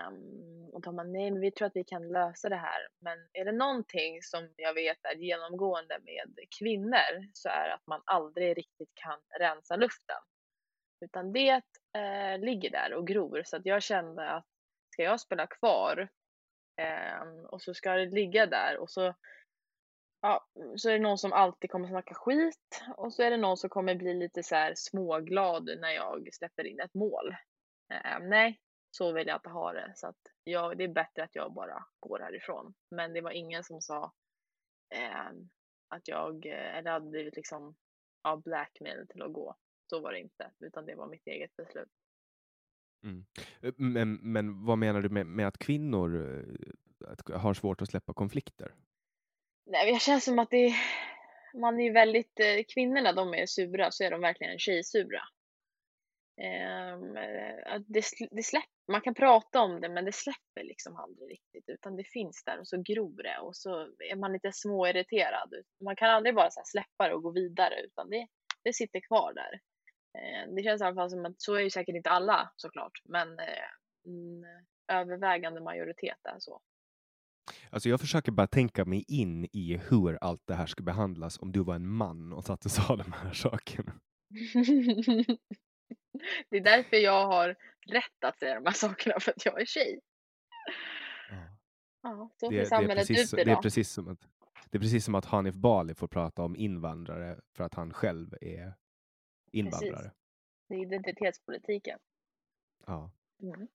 Um, 0.08 0.70
och 0.72 0.80
de 0.80 0.96
bara, 0.96 1.06
nej 1.06 1.30
men 1.30 1.40
vi 1.40 1.50
tror 1.50 1.66
att 1.66 1.76
vi 1.76 1.84
kan 1.84 2.08
lösa 2.08 2.48
det 2.48 2.56
här. 2.56 2.88
Men 3.00 3.18
är 3.32 3.44
det 3.44 3.52
någonting 3.52 4.22
som 4.22 4.52
jag 4.56 4.74
vet 4.74 5.04
är 5.04 5.14
genomgående 5.14 5.98
med 6.04 6.38
kvinnor 6.58 7.30
så 7.32 7.48
är 7.48 7.68
det 7.68 7.74
att 7.74 7.86
man 7.86 8.02
aldrig 8.04 8.58
riktigt 8.58 8.94
kan 8.94 9.18
rensa 9.38 9.76
luften. 9.76 10.22
Utan 11.04 11.32
det 11.32 11.62
eh, 11.96 12.38
ligger 12.38 12.70
där 12.70 12.92
och 12.92 13.06
gror. 13.06 13.42
Så 13.44 13.56
att 13.56 13.66
jag 13.66 13.82
kände 13.82 14.30
att 14.30 14.46
ska 14.92 15.02
jag 15.02 15.20
spela 15.20 15.46
kvar 15.46 16.08
eh, 16.80 17.44
och 17.48 17.62
så 17.62 17.74
ska 17.74 17.92
det 17.92 18.06
ligga 18.06 18.46
där 18.46 18.76
och 18.78 18.90
så, 18.90 19.14
ja, 20.26 20.46
så 20.76 20.88
är 20.88 20.92
det 20.92 20.98
någon 20.98 21.18
som 21.18 21.32
alltid 21.32 21.70
kommer 21.70 21.88
snacka 21.88 22.14
skit 22.14 22.84
och 22.96 23.12
så 23.12 23.22
är 23.22 23.30
det 23.30 23.36
någon 23.36 23.56
som 23.56 23.70
kommer 23.70 23.94
bli 23.94 24.14
lite 24.14 24.42
så 24.42 24.54
här 24.54 24.72
småglad 24.76 25.64
när 25.80 25.90
jag 25.90 26.28
släpper 26.32 26.64
in 26.64 26.80
ett 26.80 26.94
mål. 26.94 27.36
Eh, 27.92 28.20
nej, 28.20 28.60
så 28.90 29.12
vill 29.12 29.26
jag 29.26 29.36
inte 29.36 29.48
ha 29.48 29.72
det. 29.72 29.92
Så 29.94 30.06
att 30.06 30.18
jag, 30.44 30.78
det 30.78 30.84
är 30.84 30.88
bättre 30.88 31.24
att 31.24 31.34
jag 31.34 31.52
bara 31.52 31.86
går 32.00 32.18
härifrån. 32.18 32.74
Men 32.90 33.12
det 33.12 33.20
var 33.20 33.30
ingen 33.30 33.64
som 33.64 33.80
sa 33.80 34.12
eh, 34.94 35.30
att 35.88 36.08
jag, 36.08 36.46
eh, 36.46 36.76
eller 36.76 36.90
hade 36.90 37.10
blivit 37.10 37.36
liksom 37.36 37.76
ja, 38.22 38.36
blackmail 38.44 39.06
till 39.08 39.22
att 39.22 39.32
gå. 39.32 39.56
Så 39.90 40.00
var 40.00 40.12
det 40.12 40.20
inte, 40.20 40.50
utan 40.60 40.86
det 40.86 40.94
var 40.94 41.08
mitt 41.08 41.26
eget 41.26 41.56
beslut. 41.56 41.92
Mm. 43.04 43.26
Eh, 43.60 43.72
men, 43.76 44.14
men 44.14 44.64
vad 44.64 44.78
menar 44.78 45.00
du 45.00 45.08
med, 45.08 45.26
med 45.26 45.48
att 45.48 45.58
kvinnor 45.58 46.16
eh, 46.16 47.08
att, 47.08 47.28
har 47.40 47.54
svårt 47.54 47.82
att 47.82 47.88
släppa 47.88 48.14
konflikter? 48.14 48.74
Nej, 49.66 49.90
jag 49.90 50.00
känner 50.00 50.20
som 50.20 50.38
att 50.38 50.50
det 50.50 50.74
man 51.54 51.80
är 51.80 51.84
ju 51.84 51.92
väldigt, 51.92 52.40
eh, 52.40 52.64
kvinnorna 52.74 53.12
de 53.12 53.34
är 53.34 53.46
sura 53.46 53.90
så 53.90 54.04
är 54.04 54.10
de 54.10 54.20
verkligen 54.20 54.58
tjejsura. 54.58 55.20
Um, 56.38 56.44
ehm, 56.44 57.16
eh, 57.16 57.80
det, 57.86 58.04
det 58.30 58.42
släpper, 58.42 58.92
man 58.92 59.00
kan 59.00 59.14
prata 59.14 59.60
om 59.60 59.80
det 59.80 59.88
men 59.88 60.04
det 60.04 60.12
släpper 60.12 60.64
liksom 60.64 60.96
aldrig 60.96 61.30
riktigt 61.30 61.64
utan 61.68 61.96
det 61.96 62.04
finns 62.04 62.44
där 62.44 62.60
och 62.60 62.68
så 62.68 62.82
gror 62.82 63.22
det 63.22 63.38
och 63.38 63.56
så 63.56 63.88
är 64.10 64.16
man 64.16 64.32
lite 64.32 64.52
småirriterad. 64.52 65.54
Man 65.84 65.96
kan 65.96 66.10
aldrig 66.10 66.34
bara 66.34 66.50
så 66.50 66.60
här 66.60 66.64
släppa 66.64 67.08
det 67.08 67.14
och 67.14 67.22
gå 67.22 67.30
vidare 67.30 67.80
utan 67.80 68.10
det, 68.10 68.26
det 68.64 68.72
sitter 68.72 69.00
kvar 69.00 69.32
där. 69.34 69.60
Eh, 70.18 70.54
det 70.54 70.62
känns 70.62 70.82
i 70.82 70.84
alla 70.84 70.94
fall 70.94 71.10
som 71.10 71.26
att 71.26 71.42
så 71.42 71.54
är 71.54 71.60
ju 71.60 71.70
säkert 71.70 71.96
inte 71.96 72.10
alla 72.10 72.52
såklart 72.56 73.02
men 73.04 73.38
eh, 73.38 73.68
övervägande 74.88 75.60
majoritet 75.60 76.18
är 76.24 76.38
så. 76.38 76.60
Alltså 77.70 77.88
jag 77.88 78.00
försöker 78.00 78.32
bara 78.32 78.46
tänka 78.46 78.84
mig 78.84 79.04
in 79.08 79.44
i 79.52 79.76
hur 79.76 80.18
allt 80.20 80.42
det 80.46 80.54
här 80.54 80.66
skulle 80.66 80.84
behandlas 80.84 81.38
om 81.38 81.52
du 81.52 81.64
var 81.64 81.74
en 81.74 81.86
man 81.88 82.32
och 82.32 82.44
satt 82.44 82.64
och 82.64 82.70
sa 82.70 82.96
de 82.96 83.12
här 83.12 83.32
sakerna. 83.32 84.00
det 86.50 86.56
är 86.56 86.60
därför 86.64 86.96
jag 86.96 87.26
har 87.26 87.48
rätt 87.86 88.24
att 88.24 88.38
säga 88.38 88.54
de 88.54 88.66
här 88.66 88.72
sakerna 88.72 89.20
för 89.20 89.30
att 89.32 89.44
jag 89.44 89.60
är 89.60 89.66
tjej. 89.66 90.00
Ja, 92.02 92.30
så 92.40 92.50
Det, 92.50 92.56
ser 92.56 92.64
samhället 92.64 93.06
precis, 93.08 93.34
ut 93.34 93.36
det, 93.36 93.42
är 93.42 93.48
idag. 93.48 93.62
precis 93.62 93.90
som 93.90 94.08
att, 94.08 94.28
det 94.70 94.78
är 94.78 94.80
precis 94.80 95.04
som 95.04 95.14
att 95.14 95.24
Hanif 95.24 95.54
Bali 95.54 95.94
får 95.94 96.08
prata 96.08 96.42
om 96.42 96.56
invandrare 96.56 97.40
för 97.56 97.64
att 97.64 97.74
han 97.74 97.92
själv 97.92 98.34
är 98.40 98.74
invandrare. 99.52 100.12
Det 100.68 100.74
är 100.74 100.82
identitetspolitiken. 100.82 101.98
Ja. 102.86 103.10
Mm. 103.42 103.68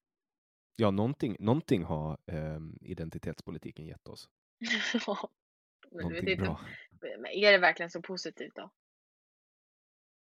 Ja, 0.75 0.91
någonting, 0.91 1.35
någonting 1.39 1.83
har 1.83 2.17
ehm, 2.27 2.77
identitetspolitiken 2.81 3.85
gett 3.85 4.07
oss. 4.07 4.29
Ja, 5.93 5.97
men 6.03 6.07
du 6.07 6.13
vet 6.13 6.39
Någonting 6.39 6.67
inte, 6.91 7.17
men 7.17 7.31
är 7.31 7.51
det 7.51 7.57
verkligen 7.57 7.89
så 7.89 8.01
positivt 8.01 8.55
då? 8.55 8.71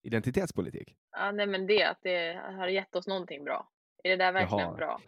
Identitetspolitik? 0.03 0.97
Ja, 1.11 1.33
nej 1.33 1.47
men 1.47 1.67
det, 1.67 1.85
att 1.85 1.99
det 2.03 2.35
har 2.35 2.69
gett 2.69 2.97
oss 2.97 3.07
någonting 3.07 3.45
bra. 3.45 3.71
Är 4.05 4.11
det 4.11 4.17
där 4.17 4.33
verkligen 4.33 4.65
Jaha. 4.65 4.77
bra? 4.77 5.01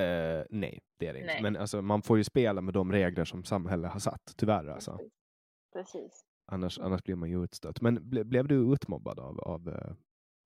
Eh, 0.00 0.44
nej, 0.50 0.80
det 0.98 1.06
är 1.06 1.12
det 1.12 1.18
inte. 1.18 1.32
Nej. 1.32 1.42
Men 1.42 1.56
alltså, 1.56 1.82
man 1.82 2.02
får 2.02 2.16
ju 2.18 2.24
spela 2.24 2.60
med 2.60 2.74
de 2.74 2.92
regler 2.92 3.24
som 3.24 3.44
samhället 3.44 3.92
har 3.92 4.00
satt, 4.00 4.34
tyvärr. 4.36 4.66
Alltså. 4.66 4.96
Precis. 4.96 5.12
Precis. 5.72 6.24
Annars, 6.52 6.78
annars 6.78 7.02
blir 7.02 7.16
man 7.16 7.30
ju 7.30 7.44
utstött. 7.44 7.80
Men 7.80 8.10
ble, 8.10 8.24
blev 8.24 8.48
du 8.48 8.72
utmobbad 8.72 9.18
av, 9.18 9.40
av 9.40 9.68
eh, 9.68 9.94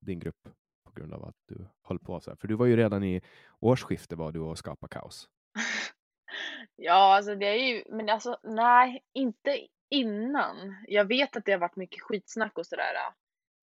din 0.01 0.19
grupp 0.19 0.49
på 0.91 1.01
grund 1.01 1.15
av 1.15 1.25
att 1.25 1.37
du 1.49 1.69
höll 1.83 1.99
på 1.99 2.21
så 2.21 2.31
här? 2.31 2.37
För 2.37 2.49
du 2.49 2.55
var 2.55 2.67
ju 2.67 2.77
redan 2.77 3.05
i 3.05 3.23
årsskiftet 3.61 4.19
var 4.19 4.33
du 4.33 4.41
och 4.41 4.59
skapade 4.59 4.95
kaos. 4.95 5.29
Ja, 6.77 7.17
alltså 7.17 7.35
det 7.35 7.47
är 7.47 7.55
ju, 7.55 7.85
men 7.89 8.09
alltså 8.09 8.39
nej, 8.43 9.05
inte 9.13 9.67
innan. 9.89 10.77
Jag 10.89 11.05
vet 11.05 11.37
att 11.37 11.45
det 11.45 11.53
har 11.53 11.59
varit 11.59 11.77
mycket 11.77 12.03
skitsnack 12.03 12.59
och 12.59 12.67
sådär 12.67 12.95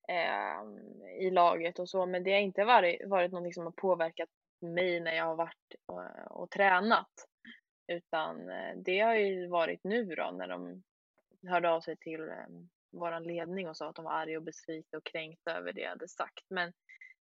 eh, 0.08 1.26
i 1.26 1.30
laget 1.30 1.78
och 1.78 1.88
så, 1.88 2.06
men 2.06 2.24
det 2.24 2.32
har 2.32 2.40
inte 2.40 2.64
varit, 2.64 3.08
varit 3.08 3.32
någonting 3.32 3.54
som 3.54 3.64
har 3.64 3.72
påverkat 3.72 4.28
mig 4.60 5.00
när 5.00 5.12
jag 5.12 5.24
har 5.24 5.36
varit 5.36 5.74
och, 5.86 6.40
och 6.42 6.50
tränat. 6.50 7.10
Utan 7.92 8.50
eh, 8.50 8.76
det 8.76 9.00
har 9.00 9.14
ju 9.14 9.46
varit 9.46 9.84
nu 9.84 10.04
då 10.04 10.30
när 10.30 10.48
de 10.48 10.82
hörde 11.48 11.70
av 11.70 11.80
sig 11.80 11.96
till 11.96 12.28
eh, 12.28 12.48
vår 12.92 13.20
ledning 13.20 13.68
och 13.68 13.76
sa 13.76 13.88
att 13.88 13.96
de 13.96 14.04
var 14.04 14.12
arga 14.12 14.38
och 14.38 14.44
besvikna 14.44 14.98
och 14.98 15.04
kränkta 15.04 15.56
över 15.56 15.72
det 15.72 15.80
jag 15.80 15.90
hade 15.90 16.08
sagt. 16.08 16.44
Men, 16.50 16.72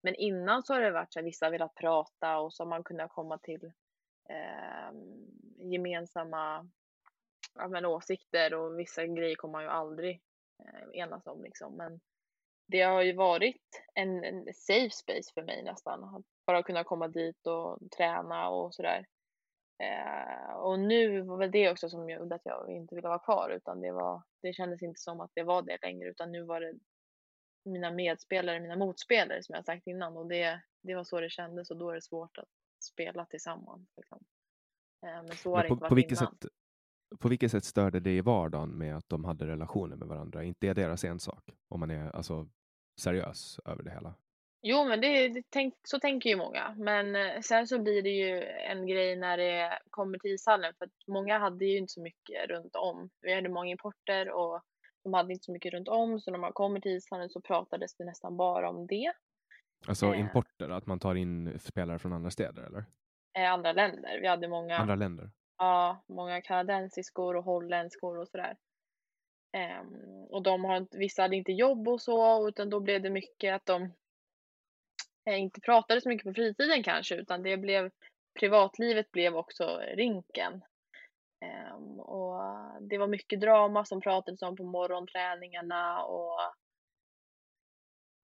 men 0.07 0.15
innan 0.15 0.63
så 0.63 0.75
har 0.75 0.81
det 0.81 0.91
varit 0.91 1.13
så 1.13 1.19
att 1.19 1.25
vissa 1.25 1.47
har 1.47 1.51
velat 1.51 1.75
prata 1.75 2.39
och 2.39 2.53
så 2.53 2.63
har 2.63 2.69
man 2.69 2.85
kunnat 2.85 3.11
komma 3.11 3.39
till 3.39 3.65
eh, 4.29 4.93
gemensamma 5.59 6.69
ja, 7.55 7.69
men 7.69 7.87
åsikter 7.87 8.55
och 8.55 8.79
vissa 8.79 9.07
grejer 9.07 9.35
kommer 9.35 9.53
man 9.53 9.63
ju 9.63 9.69
aldrig 9.69 10.23
eh, 10.65 11.01
enas 11.01 11.27
om 11.27 11.43
liksom. 11.43 11.77
Men 11.77 12.01
det 12.67 12.83
har 12.83 13.03
ju 13.03 13.13
varit 13.13 13.85
en, 13.95 14.25
en 14.25 14.55
safe 14.55 14.91
space 14.91 15.33
för 15.35 15.43
mig 15.43 15.63
nästan. 15.63 16.05
Att 16.05 16.25
bara 16.47 16.63
kunna 16.63 16.85
komma 16.85 17.09
dit 17.09 17.47
och 17.47 17.79
träna 17.97 18.49
och 18.49 18.75
sådär. 18.75 19.07
Eh, 19.83 20.55
och 20.57 20.79
nu 20.79 21.23
var 21.23 21.37
väl 21.37 21.51
det 21.51 21.71
också 21.71 21.89
som 21.89 22.11
gjorde 22.11 22.35
att 22.35 22.47
jag 22.47 22.71
inte 22.71 22.95
ville 22.95 23.09
vara 23.09 23.19
kvar 23.19 23.51
utan 23.51 23.81
det 23.81 23.93
var, 23.93 24.23
det 24.43 24.53
kändes 24.53 24.83
inte 24.83 25.01
som 25.01 25.21
att 25.21 25.31
det 25.35 25.43
var 25.43 25.63
det 25.63 25.79
längre 25.83 26.09
utan 26.09 26.33
nu 26.33 26.43
var 26.43 26.61
det 26.61 26.75
mina 27.67 27.91
medspelare, 27.91 28.61
mina 28.61 28.77
motspelare 28.77 29.43
som 29.43 29.55
jag 29.55 29.65
sagt 29.65 29.87
innan 29.87 30.17
och 30.17 30.27
det, 30.27 30.61
det 30.83 30.95
var 30.95 31.05
så 31.05 31.21
det 31.21 31.31
kändes 31.31 31.71
och 31.71 31.77
då 31.77 31.91
är 31.91 31.95
det 31.95 32.03
svårt 32.03 32.39
att 32.39 32.49
spela 32.83 33.25
tillsammans. 33.25 33.89
Liksom. 33.97 34.25
Eh, 35.07 35.23
men 35.23 35.37
så 35.37 35.57
har 35.57 35.63
det 35.63 35.69
inte 35.69 35.77
på, 35.77 35.81
varit 35.81 35.89
på, 35.89 35.95
vilket 35.95 36.21
innan. 36.21 36.33
sätt, 36.33 36.51
på 37.19 37.29
vilket 37.29 37.51
sätt 37.51 37.65
störde 37.65 38.01
det 38.01 38.17
i 38.17 38.21
vardagen 38.21 38.79
med 38.79 38.97
att 38.97 39.09
de 39.09 39.25
hade 39.25 39.47
relationer 39.47 39.97
med 39.97 40.09
varandra? 40.09 40.45
Inte 40.45 40.67
är 40.67 40.75
deras 40.75 41.05
ensak 41.05 41.45
om 41.69 41.81
man 41.81 41.91
är 41.91 42.17
alltså, 42.17 42.49
seriös 43.01 43.61
över 43.65 43.83
det 43.83 43.91
hela. 43.91 44.15
Jo, 44.63 44.85
men 44.85 45.01
det, 45.01 45.29
det 45.29 45.43
tänk, 45.51 45.75
så 45.83 46.01
tänker 46.01 46.31
ju 46.31 46.37
många. 46.37 46.75
Men 46.79 47.17
eh, 47.17 47.41
sen 47.41 47.67
så 47.67 47.79
blir 47.79 48.03
det 48.03 48.11
ju 48.11 48.43
en 48.43 48.87
grej 48.87 49.17
när 49.17 49.37
det 49.37 49.79
kommer 49.91 50.19
till 50.19 50.31
ishallen 50.31 50.75
för 50.79 50.85
att 50.85 51.07
många 51.07 51.39
hade 51.39 51.65
ju 51.65 51.79
inte 51.79 51.93
så 51.93 52.01
mycket 52.01 52.49
runt 52.49 52.77
om. 52.77 53.11
Vi 53.21 53.35
hade 53.35 53.49
många 53.49 53.71
importer 53.71 54.31
och 54.31 54.63
de 55.07 55.15
hade 55.15 55.33
inte 55.33 55.45
så 55.45 55.53
mycket 55.53 55.73
runt 55.73 55.89
om 55.89 56.21
så 56.21 56.31
när 56.31 56.39
man 56.39 56.53
kommer 56.53 56.81
till 56.81 56.93
ishallen 56.97 57.29
så 57.31 57.41
pratades 57.41 57.95
det 57.97 58.05
nästan 58.05 58.37
bara 58.37 58.71
om 58.71 58.87
det. 58.87 59.13
Alltså 59.89 60.07
Eh. 60.15 60.21
importer, 60.21 60.69
att 60.71 60.87
man 60.87 60.99
tar 60.99 61.15
in 61.15 61.59
spelare 61.59 61.99
från 61.99 62.13
andra 62.13 62.31
städer 62.31 62.63
eller 62.63 62.85
Eh, 63.39 63.53
andra 63.53 63.73
länder. 63.73 64.19
Vi 64.21 64.27
hade 64.27 64.49
många, 64.49 64.77
andra 64.77 64.95
länder. 64.95 65.31
ja, 65.59 66.05
många 66.09 66.41
kanadensiskor 66.43 67.37
och 67.37 67.45
holländskor 67.45 68.19
och 68.19 68.29
sådär. 68.29 68.57
Ehm, 69.53 70.25
och 70.31 70.43
de 70.43 70.65
har 70.65 70.87
vissa 70.91 71.23
hade 71.23 71.37
inte 71.37 71.53
jobb 71.53 71.89
och 71.89 72.01
så 72.03 72.49
utan 72.49 72.71
då 72.71 72.81
blev 72.81 73.03
det 73.03 73.11
mycket 73.11 73.55
att 73.55 73.67
de 73.67 73.83
eh, 75.31 75.39
inte 75.41 75.61
pratade 75.61 76.01
så 76.01 76.09
mycket 76.09 76.25
på 76.25 76.35
fritiden 76.35 76.83
kanske 76.83 77.15
utan 77.15 77.43
det 77.43 77.57
blev 77.57 77.91
privatlivet 78.41 79.13
blev 79.13 79.37
också 79.37 79.81
rinken. 79.97 80.63
Um, 81.41 82.01
och 82.01 82.43
det 82.81 82.99
var 82.99 83.07
mycket 83.07 83.41
drama 83.41 83.85
som 83.85 84.01
pratades 84.01 84.43
om 84.43 84.57
på 84.57 84.65
morgonträningarna 84.65 86.05
och 86.05 86.39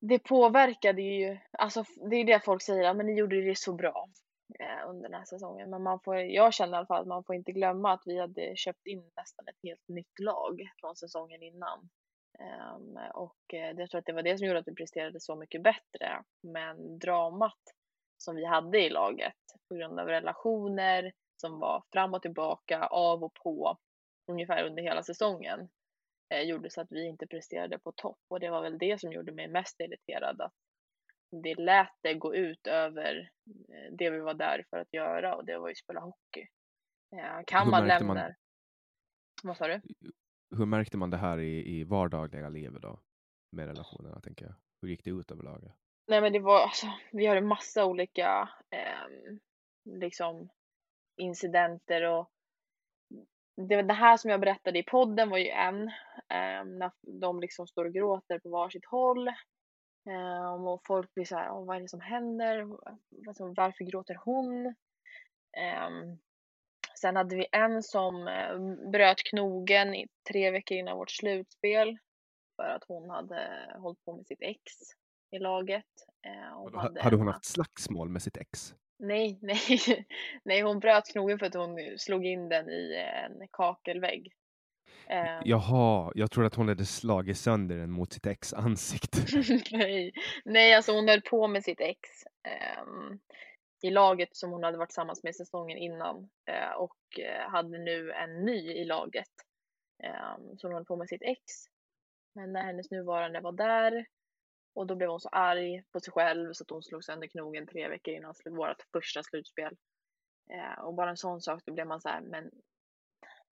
det 0.00 0.18
påverkade 0.18 1.02
ju, 1.02 1.38
alltså 1.52 1.84
det 2.10 2.16
är 2.16 2.24
det 2.24 2.44
folk 2.44 2.62
säger, 2.62 2.94
men 2.94 3.06
ni 3.06 3.18
gjorde 3.18 3.42
det 3.42 3.58
så 3.58 3.72
bra 3.74 4.08
eh, 4.58 4.88
under 4.88 5.08
den 5.08 5.18
här 5.18 5.24
säsongen. 5.24 5.70
Men 5.70 5.82
man 5.82 6.00
får, 6.00 6.16
jag 6.16 6.54
känner 6.54 6.72
i 6.72 6.76
alla 6.76 6.86
fall 6.86 7.00
att 7.00 7.06
man 7.06 7.24
får 7.24 7.34
inte 7.34 7.52
glömma 7.52 7.92
att 7.92 8.02
vi 8.06 8.18
hade 8.18 8.56
köpt 8.56 8.86
in 8.86 9.10
nästan 9.16 9.48
ett 9.48 9.62
helt 9.62 9.88
nytt 9.88 10.18
lag 10.18 10.60
från 10.80 10.96
säsongen 10.96 11.42
innan. 11.42 11.88
Um, 12.76 12.98
och 13.14 13.54
eh, 13.54 13.70
jag 13.70 13.90
tror 13.90 13.98
att 13.98 14.06
det 14.06 14.12
var 14.12 14.22
det 14.22 14.38
som 14.38 14.46
gjorde 14.46 14.58
att 14.58 14.68
vi 14.68 14.74
presterade 14.74 15.20
så 15.20 15.36
mycket 15.36 15.62
bättre. 15.62 16.22
Men 16.42 16.98
dramat 16.98 17.60
som 18.16 18.36
vi 18.36 18.44
hade 18.44 18.80
i 18.80 18.90
laget 18.90 19.38
på 19.68 19.74
grund 19.74 20.00
av 20.00 20.06
relationer 20.06 21.12
som 21.42 21.58
var 21.58 21.84
fram 21.92 22.14
och 22.14 22.22
tillbaka, 22.22 22.86
av 22.86 23.24
och 23.24 23.34
på 23.34 23.78
ungefär 24.26 24.64
under 24.64 24.82
hela 24.82 25.02
säsongen 25.02 25.68
eh, 26.34 26.40
gjorde 26.42 26.70
så 26.70 26.80
att 26.80 26.92
vi 26.92 27.06
inte 27.08 27.26
presterade 27.26 27.78
på 27.78 27.92
topp 27.92 28.18
och 28.28 28.40
det 28.40 28.50
var 28.50 28.62
väl 28.62 28.78
det 28.78 29.00
som 29.00 29.12
gjorde 29.12 29.32
mig 29.32 29.48
mest 29.48 29.80
irriterad 29.80 30.40
att 30.40 30.52
det 31.42 31.54
lät 31.54 31.92
det 32.02 32.14
gå 32.14 32.34
ut 32.34 32.66
över 32.66 33.30
eh, 33.68 33.92
det 33.98 34.10
vi 34.10 34.18
var 34.18 34.34
där 34.34 34.64
för 34.70 34.78
att 34.78 34.92
göra 34.94 35.36
och 35.36 35.44
det 35.44 35.58
var 35.58 35.68
ju 35.68 35.74
spela 35.74 36.00
hockey. 36.00 36.46
Eh, 37.16 37.40
kan 37.46 37.64
Hur 37.64 37.70
man 37.70 37.86
lämna... 37.88 38.14
man- 38.14 38.34
Vad 39.42 39.56
sa 39.56 39.66
du? 39.68 39.80
Hur 40.56 40.66
märkte 40.66 40.96
man 40.96 41.10
det 41.10 41.16
här 41.16 41.38
i, 41.38 41.78
i 41.80 41.84
vardagliga 41.84 42.48
livet 42.48 42.82
då? 42.82 43.00
Med 43.52 43.66
relationerna, 43.66 44.20
tänker 44.20 44.44
jag. 44.44 44.54
Hur 44.82 44.88
gick 44.88 45.04
det 45.04 45.10
ut 45.10 45.30
över 45.30 45.42
laget? 45.42 45.72
Nej 46.08 46.20
men 46.20 46.32
det 46.32 46.38
var 46.40 46.60
alltså, 46.60 46.86
vi 47.12 47.26
har 47.26 47.36
en 47.36 47.46
massa 47.46 47.84
olika 47.86 48.48
ehm, 48.70 49.40
liksom 49.84 50.48
incidenter 51.16 52.02
och 52.02 52.30
det, 53.56 53.82
det 53.82 53.94
här 53.94 54.16
som 54.16 54.30
jag 54.30 54.40
berättade 54.40 54.78
i 54.78 54.82
podden 54.82 55.30
var 55.30 55.38
ju 55.38 55.48
en, 55.48 55.90
ehm, 56.28 56.78
när 56.78 56.90
de 57.20 57.40
liksom 57.40 57.66
står 57.66 57.84
och 57.84 57.92
gråter 57.92 58.38
på 58.38 58.48
varsitt 58.48 58.84
håll. 58.86 59.28
Ehm, 60.10 60.66
och 60.66 60.80
folk 60.86 61.14
blir 61.14 61.24
så 61.24 61.36
här, 61.36 61.50
"Åh, 61.52 61.64
vad 61.64 61.76
är 61.76 61.80
det 61.80 61.88
som 61.88 62.00
händer? 62.00 62.68
Alltså, 63.28 63.54
varför 63.56 63.84
gråter 63.84 64.14
hon? 64.24 64.74
Ehm, 65.56 66.18
sen 67.00 67.16
hade 67.16 67.36
vi 67.36 67.46
en 67.52 67.82
som 67.82 68.28
eh, 68.28 68.58
bröt 68.90 69.22
knogen 69.22 69.94
i 69.94 70.08
tre 70.30 70.50
veckor 70.50 70.76
innan 70.76 70.96
vårt 70.96 71.10
slutspel 71.10 71.98
för 72.56 72.68
att 72.68 72.84
hon 72.88 73.10
hade 73.10 73.66
hållit 73.78 74.04
på 74.04 74.16
med 74.16 74.26
sitt 74.26 74.42
ex 74.42 74.60
i 75.30 75.38
laget. 75.38 75.86
Eh, 76.26 76.52
och 76.56 76.70
Ha- 76.72 77.00
Hade 77.00 77.16
hon 77.16 77.26
haft 77.28 77.44
slagsmål 77.44 78.08
med 78.08 78.22
sitt 78.22 78.36
ex? 78.36 78.74
Nej, 79.02 79.38
nej, 79.42 80.06
nej, 80.44 80.62
hon 80.62 80.80
bröt 80.80 81.12
knogen 81.12 81.38
för 81.38 81.46
att 81.46 81.54
hon 81.54 81.98
slog 81.98 82.26
in 82.26 82.48
den 82.48 82.68
i 82.68 82.94
en 83.24 83.48
kakelvägg. 83.52 84.32
Eh, 85.06 85.40
Jaha, 85.44 86.12
jag 86.14 86.30
tror 86.30 86.44
att 86.44 86.54
hon 86.54 86.68
hade 86.68 86.86
slagit 86.86 87.38
sönder 87.38 87.76
den 87.76 87.90
mot 87.90 88.12
sitt 88.12 88.26
ex 88.26 88.54
ansikte. 88.54 89.18
nej, 89.72 90.12
nej, 90.44 90.74
alltså 90.74 90.92
hon 90.92 91.08
höll 91.08 91.20
på 91.20 91.48
med 91.48 91.64
sitt 91.64 91.80
ex 91.80 92.00
ehm, 92.42 93.18
i 93.82 93.90
laget 93.90 94.36
som 94.36 94.50
hon 94.50 94.62
hade 94.62 94.78
varit 94.78 94.88
tillsammans 94.88 95.22
med 95.22 95.36
säsongen 95.36 95.78
innan 95.78 96.28
eh, 96.46 96.72
och 96.76 97.18
eh, 97.18 97.50
hade 97.50 97.78
nu 97.78 98.12
en 98.12 98.44
ny 98.44 98.72
i 98.72 98.84
laget. 98.84 99.30
Um, 100.02 100.58
så 100.58 100.66
hon 100.66 100.74
höll 100.74 100.84
på 100.84 100.96
med 100.96 101.08
sitt 101.08 101.22
ex. 101.22 101.40
Men 102.34 102.52
när 102.52 102.62
hennes 102.62 102.90
nuvarande 102.90 103.40
var 103.40 103.52
där 103.52 104.06
och 104.74 104.86
då 104.86 104.94
blev 104.94 105.08
hon 105.08 105.20
så 105.20 105.28
arg 105.28 105.84
på 105.92 106.00
sig 106.00 106.12
själv 106.12 106.52
så 106.52 106.64
att 106.64 106.70
hon 106.70 106.82
slog 106.82 107.04
sönder 107.04 107.28
knogen 107.28 107.66
tre 107.66 107.88
veckor 107.88 108.14
innan 108.14 108.34
vårt 108.50 108.82
första 108.92 109.22
slutspel. 109.22 109.76
Eh, 110.50 110.84
och 110.84 110.94
bara 110.94 111.10
en 111.10 111.16
sån 111.16 111.40
sak, 111.40 111.62
då 111.66 111.72
blev 111.72 111.86
man 111.86 112.00
så 112.00 112.08
här, 112.08 112.20
men 112.20 112.50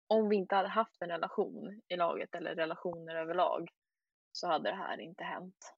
om 0.07 0.29
vi 0.29 0.37
inte 0.37 0.55
hade 0.55 0.69
haft 0.69 1.03
en 1.03 1.09
relation 1.09 1.81
i 1.89 1.97
laget 1.97 2.35
eller 2.35 2.55
relationer 2.55 3.15
överlag 3.15 3.71
så 4.33 4.47
hade 4.47 4.71
det 4.71 4.77
här 4.77 5.01
inte 5.01 5.25
hänt. 5.25 5.75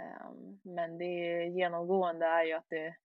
Ehm, 0.00 0.60
men 0.62 0.98
det 0.98 1.46
genomgående 1.46 2.26
är 2.26 2.44
ju 2.44 2.52
att 2.52 2.68
det, 2.68 2.96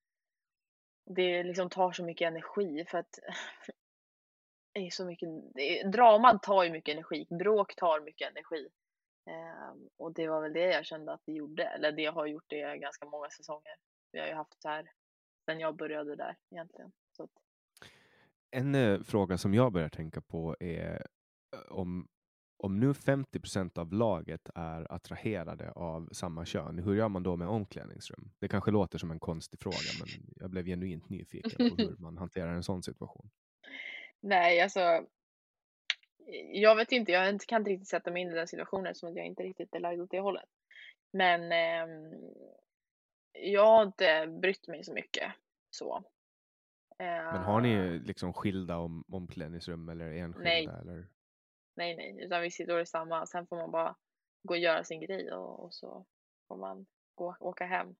det 1.05 1.43
liksom 1.43 1.69
tar 1.69 1.91
så 1.91 2.03
mycket 2.03 2.27
energi 2.27 2.85
för 2.87 2.97
att 2.97 3.19
det 4.73 4.79
är 4.79 4.89
så 4.89 5.05
mycket, 5.05 5.29
det 5.53 5.83
draman 5.83 6.39
tar 6.39 6.63
ju 6.63 6.71
mycket 6.71 6.93
energi, 6.93 7.27
bråk 7.29 7.75
tar 7.75 7.99
mycket 7.99 8.31
energi. 8.31 8.69
Ehm, 9.25 9.89
och 9.97 10.13
det 10.13 10.27
var 10.27 10.41
väl 10.41 10.53
det 10.53 10.73
jag 10.73 10.85
kände 10.85 11.13
att 11.13 11.21
det 11.25 11.33
gjorde, 11.33 11.63
eller 11.63 11.91
det 11.91 12.05
har 12.05 12.25
gjort 12.25 12.45
det 12.47 12.77
ganska 12.77 13.05
många 13.05 13.29
säsonger. 13.29 13.75
Vi 14.11 14.19
har 14.19 14.27
ju 14.27 14.33
haft 14.33 14.61
så 14.61 14.69
här 14.69 14.91
sen 15.45 15.59
jag 15.59 15.75
började 15.75 16.15
där 16.15 16.37
egentligen. 16.51 16.91
Så 17.11 17.29
En 18.51 18.75
eh, 18.75 19.01
fråga 19.01 19.37
som 19.37 19.53
jag 19.53 19.73
börjar 19.73 19.89
tänka 19.89 20.21
på 20.21 20.55
är 20.59 21.07
eh, 21.55 21.71
om 21.71 22.07
om 22.63 22.79
nu 22.79 22.91
50% 22.91 23.79
av 23.79 23.93
laget 23.93 24.49
är 24.55 24.93
attraherade 24.93 25.71
av 25.71 26.09
samma 26.11 26.45
kön, 26.45 26.79
hur 26.79 26.95
gör 26.95 27.09
man 27.09 27.23
då 27.23 27.35
med 27.35 27.47
omklädningsrum? 27.47 28.31
Det 28.39 28.47
kanske 28.47 28.71
låter 28.71 28.97
som 28.97 29.11
en 29.11 29.19
konstig 29.19 29.59
fråga, 29.59 29.77
men 29.99 30.33
jag 30.35 30.49
blev 30.49 30.65
genuint 30.65 31.09
nyfiken 31.09 31.69
på 31.69 31.75
hur 31.83 31.95
man 31.99 32.17
hanterar 32.17 32.53
en 32.53 32.63
sån 32.63 32.83
situation. 32.83 33.29
Nej, 34.21 34.61
alltså. 34.61 34.79
Jag 36.51 36.75
vet 36.75 36.91
inte, 36.91 37.11
jag 37.11 37.41
kan 37.41 37.61
inte 37.61 37.71
riktigt 37.71 37.87
sätta 37.87 38.11
mig 38.11 38.21
in 38.21 38.31
i 38.31 38.33
den 38.33 38.47
situationen 38.47 38.85
eftersom 38.85 39.17
jag 39.17 39.25
inte 39.25 39.43
riktigt 39.43 39.75
är 39.75 39.79
lagd 39.79 40.01
åt 40.01 40.11
det 40.11 40.19
hållet. 40.19 40.49
Men 41.11 41.51
eh, 41.51 42.17
jag 43.31 43.65
har 43.65 43.83
inte 43.83 44.27
brytt 44.41 44.67
mig 44.67 44.83
så 44.83 44.93
mycket 44.93 45.31
så. 45.69 46.03
Men 46.97 47.43
har 47.43 47.61
ni 47.61 47.99
liksom 47.99 48.33
skilda 48.33 48.77
om, 48.77 49.03
omklädningsrum 49.07 49.89
eller 49.89 50.11
enskilda? 50.11 50.49
Nej. 50.49 50.65
Eller? 50.65 51.07
Nej, 51.75 51.95
nej, 51.95 52.25
utan 52.25 52.41
vi 52.41 52.51
sitter 52.51 52.79
i 52.79 52.85
samma. 52.85 53.25
Sen 53.25 53.47
får 53.47 53.55
man 53.55 53.71
bara 53.71 53.95
gå 54.43 54.53
och 54.53 54.59
göra 54.59 54.83
sin 54.83 55.01
grej 55.01 55.33
och, 55.33 55.65
och 55.65 55.73
så 55.73 56.05
får 56.47 56.57
man 56.57 56.85
gå, 57.15 57.35
åka 57.39 57.65
hem. 57.65 57.95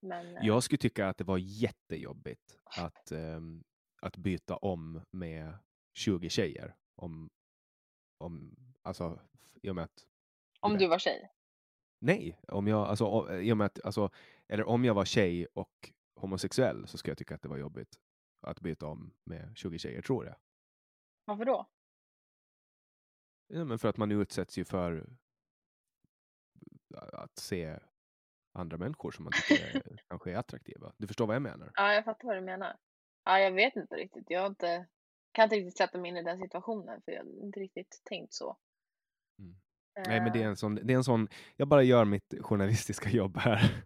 Men 0.00 0.36
eh, 0.36 0.46
Jag 0.46 0.62
skulle 0.62 0.78
tycka 0.78 1.08
att 1.08 1.18
det 1.18 1.24
var 1.24 1.38
jättejobbigt 1.38 2.58
att, 2.64 3.10
ehm, 3.10 3.64
att 4.02 4.16
byta 4.16 4.56
om 4.56 5.02
med 5.10 5.54
20 5.94 6.28
tjejer. 6.28 6.74
Om, 6.96 7.30
om, 8.22 8.56
alltså, 8.82 9.20
i 9.62 9.70
och 9.70 9.74
med 9.74 9.84
att, 9.84 10.06
om 10.60 10.78
du 10.78 10.88
var 10.88 10.98
tjej. 10.98 11.30
nej, 11.98 12.38
om 12.48 12.66
jag, 12.66 12.88
alltså, 12.88 13.32
i 13.40 13.52
och 13.52 13.56
med 13.56 13.64
att, 13.66 13.84
alltså, 13.84 14.10
eller 14.48 14.64
om 14.64 14.84
jag 14.84 14.94
var 14.94 15.04
tjej 15.04 15.46
och 15.46 15.92
homosexuell 16.14 16.86
så 16.86 16.98
skulle 16.98 17.10
jag 17.10 17.18
tycka 17.18 17.34
att 17.34 17.42
det 17.42 17.48
var 17.48 17.58
jobbigt 17.58 17.98
att 18.40 18.60
byta 18.60 18.86
om 18.86 19.14
med 19.24 19.52
20 19.56 19.78
tjejer, 19.78 20.02
tror 20.02 20.26
jag. 20.26 20.36
Varför 21.24 21.44
då? 21.44 21.66
Ja, 23.46 23.64
men 23.64 23.78
för 23.78 23.88
att 23.88 23.96
man 23.96 24.12
utsätts 24.12 24.58
ju 24.58 24.64
för 24.64 25.06
att 27.12 27.38
se 27.38 27.78
andra 28.52 28.76
människor 28.76 29.10
som 29.10 29.24
man 29.24 29.32
tycker 29.32 29.64
är, 29.76 29.82
kanske 30.08 30.32
är 30.32 30.36
attraktiva. 30.36 30.92
Du 30.96 31.06
förstår 31.06 31.26
vad 31.26 31.36
jag 31.36 31.42
menar? 31.42 31.70
Ja, 31.74 31.94
jag 31.94 32.04
fattar 32.04 32.28
vad 32.28 32.36
du 32.36 32.40
menar. 32.40 32.76
Ja, 33.24 33.38
jag 33.40 33.52
vet 33.52 33.76
inte 33.76 33.94
riktigt. 33.96 34.24
Jag 34.28 34.40
har 34.40 34.46
inte, 34.46 34.86
kan 35.32 35.42
inte 35.44 35.56
riktigt 35.56 35.76
sätta 35.76 35.98
mig 35.98 36.08
in 36.08 36.16
i 36.16 36.22
den 36.22 36.38
situationen 36.38 37.02
för 37.04 37.12
jag 37.12 37.24
har 37.24 37.44
inte 37.44 37.60
riktigt 37.60 38.00
tänkt 38.04 38.32
så. 38.34 38.56
Mm. 39.38 39.54
Nej, 40.08 40.20
men 40.20 40.32
det 40.32 40.38
är 40.38 40.42
Eh, 40.42 40.48
en 40.48 40.56
sån, 40.56 40.74
det 40.74 40.92
är 40.92 40.96
en 40.96 41.04
sån, 41.04 41.28
jag 41.56 41.68
bara 41.68 41.82
gör 41.82 42.04
mitt 42.04 42.34
journalistiska 42.40 43.10
jobb 43.10 43.36
här. 43.36 43.60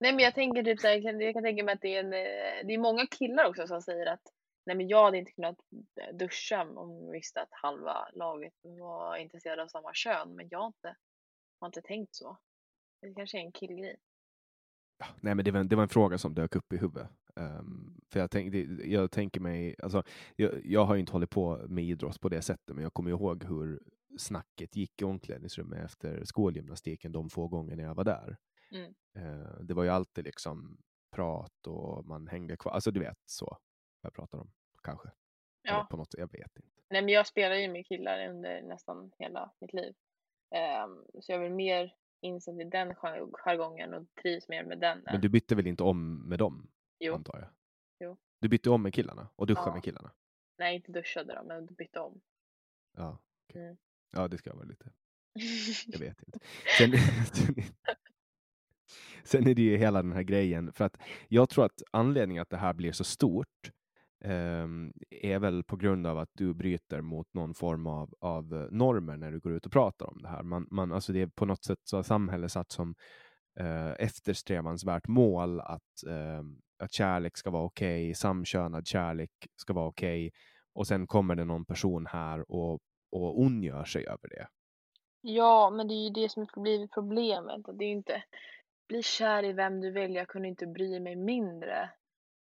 Nej, 0.00 0.12
men 0.12 0.18
jag 0.24 0.34
tänker 0.34 0.62
typ 0.62 0.80
så 0.80 0.86
här, 0.86 0.94
jag 0.94 1.02
kan, 1.02 1.20
jag 1.20 1.34
kan 1.34 1.42
tänka 1.42 1.64
mig 1.64 1.74
att 1.74 1.80
det 1.80 1.94
är 1.96 2.00
en, 2.00 2.12
eh, 2.12 2.66
det 2.66 2.74
är 2.74 2.78
många 2.78 3.06
killar 3.06 3.44
också 3.48 3.66
som 3.66 3.82
säger 3.82 4.06
att 4.06 4.22
nej, 4.66 4.76
men 4.76 4.88
jag 4.88 5.04
hade 5.04 5.18
inte 5.18 5.32
kunnat 5.32 5.58
eh, 6.00 6.16
duscha 6.16 6.62
om 6.62 7.04
jag 7.04 7.12
visste 7.12 7.40
att 7.42 7.48
halva 7.50 8.08
laget 8.12 8.54
var 8.62 9.16
intresserade 9.16 9.62
av 9.62 9.68
samma 9.68 9.94
kön, 9.94 10.34
men 10.34 10.48
jag 10.50 10.58
har 10.58 10.66
inte, 10.66 10.96
har 11.60 11.66
inte 11.68 11.82
tänkt 11.82 12.14
så. 12.14 12.38
Det 13.00 13.14
kanske 13.14 13.38
är 13.38 13.42
en 13.42 13.52
killgrej. 13.52 13.96
Nej, 15.20 15.34
men 15.34 15.44
det 15.44 15.50
var, 15.50 15.60
en- 15.60 15.68
det 15.68 15.76
var 15.76 15.82
en 15.82 15.88
fråga 15.88 16.18
som 16.18 16.34
dök 16.34 16.56
upp 16.56 16.72
i 16.72 16.76
huvudet. 16.76 17.08
Ehm, 17.38 18.00
för 18.12 18.20
jag, 18.20 18.30
tänk, 18.30 18.54
jag 18.84 19.10
tänker 19.10 19.40
mig, 19.40 19.76
alltså, 19.82 20.02
jag, 20.36 20.66
jag 20.66 20.84
har 20.84 20.94
ju 20.94 21.00
inte 21.00 21.12
hållit 21.12 21.30
på 21.30 21.56
med 21.68 21.84
idrott 21.84 22.20
på 22.20 22.28
det 22.28 22.42
sättet, 22.42 22.74
men 22.74 22.82
jag 22.82 22.94
kommer 22.94 23.10
ihåg 23.10 23.44
hur 23.44 23.82
snacket 24.18 24.76
gick 24.76 25.02
i 25.02 25.04
omklädningsrummet 25.04 25.84
efter 25.84 26.24
skolgymnastiken 26.24 27.12
de 27.12 27.30
få 27.30 27.48
gångerna 27.48 27.82
jag 27.82 27.94
var 27.94 28.04
där. 28.04 28.36
Mm. 28.70 28.94
Eh, 29.16 29.60
det 29.60 29.74
var 29.74 29.82
ju 29.84 29.88
alltid 29.90 30.24
liksom 30.24 30.78
prat 31.16 31.66
och 31.66 32.06
man 32.06 32.26
hängde 32.28 32.56
kvar. 32.56 32.72
Alltså 32.72 32.90
du 32.90 33.00
vet 33.00 33.18
så 33.26 33.56
jag 34.02 34.12
pratar 34.14 34.38
om 34.38 34.50
kanske. 34.82 35.08
Ja, 35.62 35.86
på 35.90 35.96
något, 35.96 36.14
jag 36.18 36.32
vet 36.32 36.56
inte. 36.56 36.68
nej, 36.90 37.02
men 37.02 37.08
jag 37.14 37.26
spelar 37.26 37.56
ju 37.56 37.68
med 37.68 37.86
killar 37.86 38.28
under 38.28 38.62
nästan 38.62 39.10
hela 39.18 39.52
mitt 39.60 39.72
liv. 39.72 39.94
Ehm, 40.54 41.04
så 41.20 41.32
jag 41.32 41.38
är 41.38 41.42
väl 41.42 41.52
mer 41.54 41.94
insatt 42.20 42.54
i 42.60 42.64
den 42.64 42.88
jar- 42.88 43.30
jargongen 43.32 43.94
och 43.94 44.06
trivs 44.22 44.48
mer 44.48 44.64
med 44.64 44.78
den. 44.78 45.02
Men 45.04 45.20
du 45.20 45.28
bytte 45.28 45.54
väl 45.54 45.66
inte 45.66 45.82
om 45.82 46.28
med 46.28 46.38
dem? 46.38 46.68
Jo. 46.98 47.14
Antar 47.14 47.38
jag. 47.38 47.48
Jo. 47.98 48.16
Du 48.40 48.48
bytte 48.48 48.70
om 48.70 48.82
med 48.82 48.94
killarna 48.94 49.28
och 49.36 49.46
duschade 49.46 49.68
Ja. 49.68 49.74
med 49.74 49.84
killarna? 49.84 50.12
Nej, 50.58 50.76
inte 50.76 50.92
duschade 50.92 51.34
då, 51.34 51.42
men 51.48 51.66
bytte 51.66 52.00
om. 52.00 52.20
Ja. 52.96 53.18
okej. 53.48 53.62
Mm. 53.64 53.76
Ja, 54.12 54.28
det 54.28 54.38
ska 54.38 54.54
vara 54.54 54.64
lite. 54.64 54.90
Jag 55.86 55.98
vet 55.98 56.22
inte. 56.22 56.38
Sen, 56.78 56.92
sen, 59.24 59.46
är 59.48 59.54
det 59.54 59.62
ju 59.62 59.76
hela 59.76 60.02
den 60.02 60.12
här 60.12 60.22
grejen, 60.22 60.72
för 60.72 60.84
att 60.84 60.96
jag 61.28 61.48
tror 61.48 61.64
att 61.64 61.82
anledningen 61.90 62.42
att 62.42 62.50
det 62.50 62.56
här 62.56 62.72
blir 62.72 62.92
så 62.92 63.04
stort 63.04 63.70
ehm, 64.24 64.92
är 65.10 65.38
väl 65.38 65.64
på 65.64 65.76
grund 65.76 66.06
av 66.06 66.18
att 66.18 66.30
du 66.32 66.54
bryter 66.54 67.00
mot 67.00 67.34
någon 67.34 67.54
form 67.54 67.86
av, 67.86 68.14
av 68.20 68.68
normer 68.70 69.16
när 69.16 69.32
du 69.32 69.40
går 69.40 69.52
ut 69.52 69.66
och 69.66 69.72
pratar 69.72 70.06
om 70.06 70.22
det 70.22 70.28
här. 70.28 70.42
Man, 70.42 70.68
man, 70.70 70.92
alltså 70.92 71.12
det 71.12 71.20
är 71.20 71.26
på 71.26 71.44
något 71.46 71.64
sätt 71.64 71.80
så 71.84 71.96
har 71.96 72.02
samhället 72.02 72.52
satt 72.52 72.72
som 72.72 72.94
eh, 73.60 73.92
eftersträvansvärt 73.98 75.08
mål 75.08 75.60
att, 75.60 76.04
eh, 76.08 76.42
att 76.78 76.92
kärlek 76.92 77.36
ska 77.36 77.50
vara 77.50 77.64
okej, 77.64 78.14
samkönad 78.14 78.86
kärlek 78.86 79.30
ska 79.56 79.72
vara 79.72 79.86
okej, 79.86 80.32
och 80.74 80.86
sen 80.86 81.06
kommer 81.06 81.34
det 81.34 81.44
någon 81.44 81.64
person 81.64 82.06
här 82.06 82.50
och, 82.52 82.80
och 83.12 83.40
ondgör 83.40 83.84
sig 83.84 84.06
över 84.06 84.28
det. 84.28 84.48
Ja, 85.20 85.70
men 85.70 85.88
det 85.88 85.94
är 85.94 86.04
ju 86.04 86.10
det 86.10 86.28
som 86.28 86.46
har 86.54 86.62
blivit 86.62 86.92
problemet. 86.92 87.68
att 87.68 87.78
Det 87.78 87.84
är 87.84 87.88
ju 87.88 87.94
inte 87.94 88.22
bli 88.88 89.02
kär 89.02 89.44
i 89.44 89.52
vem 89.52 89.80
du 89.80 89.90
vill, 89.90 90.14
jag 90.14 90.28
kunde 90.28 90.48
inte 90.48 90.66
bry 90.66 91.00
mig 91.00 91.16
mindre. 91.16 91.90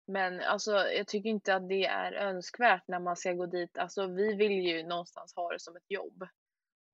Men 0.07 0.41
alltså, 0.41 0.71
jag 0.71 1.07
tycker 1.07 1.29
inte 1.29 1.55
att 1.55 1.69
det 1.69 1.85
är 1.85 2.13
önskvärt 2.13 2.87
när 2.87 2.99
man 2.99 3.15
ska 3.15 3.33
gå 3.33 3.45
dit. 3.45 3.77
Alltså, 3.77 4.07
vi 4.07 4.35
vill 4.35 4.51
ju 4.51 4.83
någonstans 4.83 5.35
ha 5.35 5.51
det 5.51 5.59
som 5.59 5.75
ett 5.75 5.91
jobb. 5.91 6.23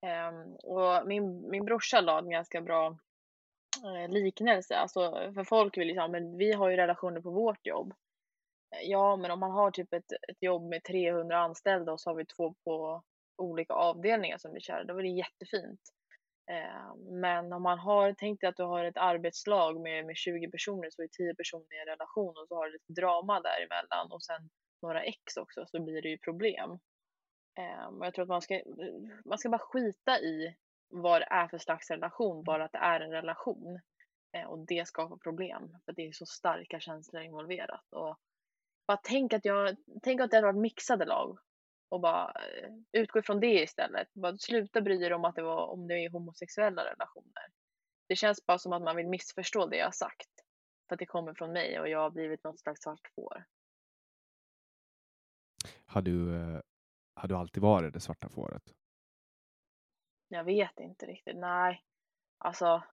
Um, 0.02 0.56
och 0.56 1.08
min, 1.08 1.50
min 1.50 1.66
brorsa 1.66 2.02
la 2.02 2.20
en 2.20 2.30
ganska 2.30 2.62
bra 2.62 2.98
Eh, 3.84 4.10
liknelse. 4.10 4.78
Alltså, 4.78 5.32
för 5.36 5.44
folk 5.44 5.78
vill 5.78 5.88
ju 5.88 5.94
säga, 5.94 6.08
men 6.08 6.38
vi 6.38 6.52
har 6.54 6.70
ju 6.70 6.78
relationer 6.78 7.22
på 7.22 7.32
vårt 7.32 7.68
jobb. 7.68 7.94
Eh, 8.76 8.90
ja, 8.90 9.16
men 9.16 9.32
om 9.32 9.40
man 9.40 9.52
har 9.52 9.72
typ 9.72 9.94
ett, 9.94 10.12
ett 10.12 10.42
jobb 10.42 10.70
med 10.70 10.84
300 10.84 11.38
anställda 11.38 11.92
och 11.92 12.02
så 12.02 12.10
har 12.10 12.16
vi 12.16 12.26
två 12.26 12.56
på 12.64 13.04
olika 13.38 13.74
avdelningar 13.74 14.38
som 14.38 14.52
blir 14.52 14.62
kära, 14.62 14.84
då 14.84 14.98
är 14.98 15.04
det 15.04 15.10
jättefint. 15.10 15.82
Eh, 16.52 16.96
men 17.12 17.54
om 17.54 17.64
man 17.64 17.80
har, 17.80 18.16
tänk 18.18 18.42
dig 18.42 18.50
att 18.50 18.58
du 18.58 18.64
har 18.64 18.84
ett 18.84 18.98
arbetslag 18.98 19.82
med, 19.82 20.06
med 20.06 20.18
20 20.18 20.52
personer 20.52 20.90
så 20.90 21.02
är 21.04 21.08
10 21.08 21.36
personer 21.36 21.76
i 21.76 21.80
en 21.80 21.86
relation 21.86 22.38
och 22.38 22.48
så 22.48 22.56
har 22.56 22.66
du 22.66 22.72
lite 22.72 22.94
drama 23.02 23.42
däremellan 23.42 24.12
och 24.12 24.24
sen 24.24 24.50
några 24.82 25.04
ex 25.04 25.38
också 25.38 25.66
så 25.68 25.84
blir 25.84 26.02
det 26.02 26.10
ju 26.10 26.18
problem. 26.18 26.80
Eh, 27.60 27.86
och 27.86 28.06
jag 28.06 28.14
tror 28.14 28.24
att 28.24 28.30
man 28.30 28.42
ska, 28.42 28.62
man 29.26 29.38
ska 29.38 29.50
bara 29.50 29.60
skita 29.60 30.20
i 30.20 30.56
vad 30.90 31.22
det 31.22 31.28
är 31.30 31.48
för 31.48 31.58
slags 31.58 31.92
relation, 31.92 32.44
bara 32.44 32.66
att 32.66 32.72
det 32.72 32.78
är 32.78 33.00
en 33.00 33.12
relation. 33.12 33.80
Eh, 34.32 34.46
och 34.46 34.60
det 34.60 34.88
skapar 34.88 35.18
problem 35.18 35.78
för 35.86 35.94
det 35.94 36.08
är 36.08 36.12
så 36.12 36.26
starka 36.26 36.80
känslor 36.80 37.22
involverat. 37.22 37.94
Och 37.94 38.20
bara 38.88 39.00
tänk 39.04 39.34
att 39.34 39.46
jag, 39.46 39.76
tänk 40.04 40.22
att 40.22 40.32
det 40.32 40.38
hade 40.38 40.48
varit 40.48 40.62
mixade 40.62 41.06
lag 41.06 41.40
och 41.90 42.00
bara 42.02 42.32
eh, 42.32 42.70
utgå 42.92 43.20
ifrån 43.20 43.40
det 43.40 43.62
istället. 43.62 44.14
Bara 44.14 44.38
sluta 44.38 44.82
bry 44.82 44.98
dig 44.98 45.14
om 45.14 45.26
att 45.26 45.36
det 45.36 45.42
var 45.42 45.68
om 45.68 45.88
det 45.88 46.06
är 46.06 46.10
homosexuella 46.10 46.86
relationer. 46.86 47.44
Det 48.08 48.16
känns 48.16 48.46
bara 48.46 48.58
som 48.58 48.74
att 48.74 48.82
man 48.82 48.96
vill 48.96 49.08
missförstå 49.08 49.66
det 49.66 49.78
jag 49.78 49.88
har 49.88 49.92
sagt. 49.92 50.30
För 50.88 50.96
att 50.96 51.00
det 51.00 51.06
kommer 51.06 51.34
från 51.34 51.52
mig 51.52 51.80
och 51.80 51.90
jag 51.90 52.00
har 52.00 52.10
blivit 52.10 52.44
något 52.44 52.60
slags 52.60 52.82
svart 52.82 53.12
får. 53.16 53.46
Har 55.86 56.02
du, 56.02 56.36
eh, 56.36 56.62
har 57.16 57.28
du 57.28 57.36
alltid 57.36 57.64
varit 57.64 57.94
det 57.94 58.00
svarta 58.00 58.30
fåret? 58.30 58.64
Jag 60.32 60.44
vet 60.44 60.80
inte 60.80 61.06
riktigt. 61.06 61.36
Nej, 61.38 61.84
alltså. 62.38 62.84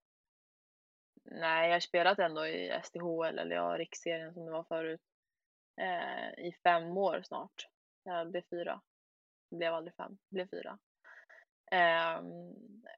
Nej, 1.24 1.68
jag 1.68 1.74
har 1.74 1.80
spelat 1.80 2.18
ändå 2.18 2.46
i 2.46 2.80
SDHL 2.84 3.38
eller 3.38 3.56
ja, 3.56 3.78
riksserien 3.78 4.34
som 4.34 4.44
det 4.44 4.52
var 4.52 4.64
förut. 4.64 5.00
Eh, 5.80 6.44
I 6.46 6.56
fem 6.62 6.96
år 6.96 7.22
snart. 7.24 7.68
Jag 8.04 8.30
blev 8.30 8.42
fyra. 8.50 8.80
Jag 9.48 9.58
blev 9.58 9.74
aldrig 9.74 9.94
fem, 9.94 10.18
jag 10.28 10.34
blev 10.34 10.48
fyra. 10.48 10.78
Eh, 11.70 12.22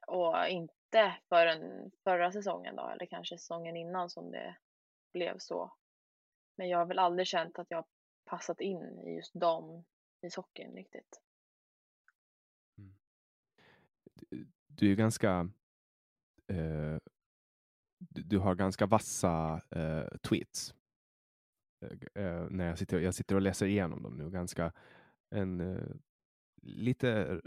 och 0.07 0.47
inte 0.47 1.15
förrän 1.29 1.91
förra 2.03 2.31
säsongen 2.31 2.75
då, 2.75 2.89
eller 2.89 3.05
kanske 3.05 3.37
säsongen 3.37 3.77
innan 3.77 4.09
som 4.09 4.31
det 4.31 4.55
blev 5.13 5.37
så. 5.37 5.73
Men 6.55 6.69
jag 6.69 6.77
har 6.77 6.85
väl 6.85 6.99
aldrig 6.99 7.27
känt 7.27 7.59
att 7.59 7.71
jag 7.71 7.77
har 7.77 7.85
passat 8.25 8.61
in 8.61 8.99
i 8.99 9.15
just 9.15 9.33
damishockeyn 9.33 10.75
riktigt. 10.75 11.21
Eh, 14.31 14.39
du 14.67 14.91
är 14.91 14.95
ganska... 14.95 15.49
Eh, 16.47 16.97
du, 17.97 18.21
du 18.23 18.37
har 18.37 18.55
ganska 18.55 18.85
vassa 18.85 19.61
eh, 19.71 20.17
tweets. 20.17 20.75
Eh, 21.85 22.23
eh, 22.23 22.49
när 22.49 22.67
jag 22.67 22.77
sitter, 22.77 22.99
jag 22.99 23.15
sitter 23.15 23.35
och 23.35 23.41
läser 23.41 23.65
igenom 23.65 24.03
dem 24.03 24.17
nu. 24.17 24.29
Ganska 24.29 24.73
en 25.35 25.79
lite 26.61 27.41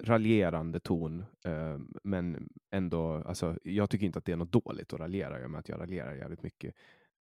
raljerande 0.00 0.80
ton, 0.80 1.24
eh, 1.44 1.78
men 2.04 2.48
ändå, 2.70 3.12
alltså, 3.12 3.58
jag 3.62 3.90
tycker 3.90 4.06
inte 4.06 4.18
att 4.18 4.24
det 4.24 4.32
är 4.32 4.36
något 4.36 4.52
dåligt 4.52 4.92
att 4.92 5.00
raljera, 5.00 5.40
i 5.42 5.46
och 5.46 5.50
med 5.50 5.58
att 5.58 5.68
jag 5.68 5.80
raljerar 5.80 6.14
jävligt 6.14 6.42
mycket. 6.42 6.74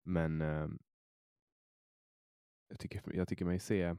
Men 0.05 0.41
eh, 0.41 0.69
jag, 2.69 2.79
tycker, 2.79 3.03
jag 3.15 3.29
tycker 3.29 3.45
mig 3.45 3.59
se 3.59 3.97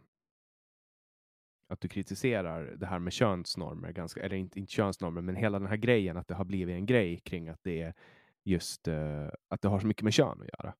att 1.71 1.81
du 1.81 1.87
kritiserar 1.87 2.63
det 2.63 2.85
här 2.85 2.99
med 2.99 3.13
könsnormer, 3.13 3.91
ganska, 3.91 4.21
eller 4.21 4.35
inte, 4.35 4.59
inte 4.59 4.71
könsnormer, 4.71 5.21
men 5.21 5.35
hela 5.35 5.59
den 5.59 5.67
här 5.67 5.77
grejen 5.77 6.17
att 6.17 6.27
det 6.27 6.35
har 6.35 6.45
blivit 6.45 6.75
en 6.75 6.85
grej 6.85 7.19
kring 7.19 7.49
att 7.49 7.63
det 7.63 7.81
är 7.81 7.93
just 8.43 8.87
uh, 8.87 9.29
att 9.47 9.61
det 9.61 9.67
har 9.67 9.79
så 9.79 9.87
mycket 9.87 10.03
med 10.03 10.13
kön 10.13 10.41
att 10.41 10.59
göra. 10.59 10.75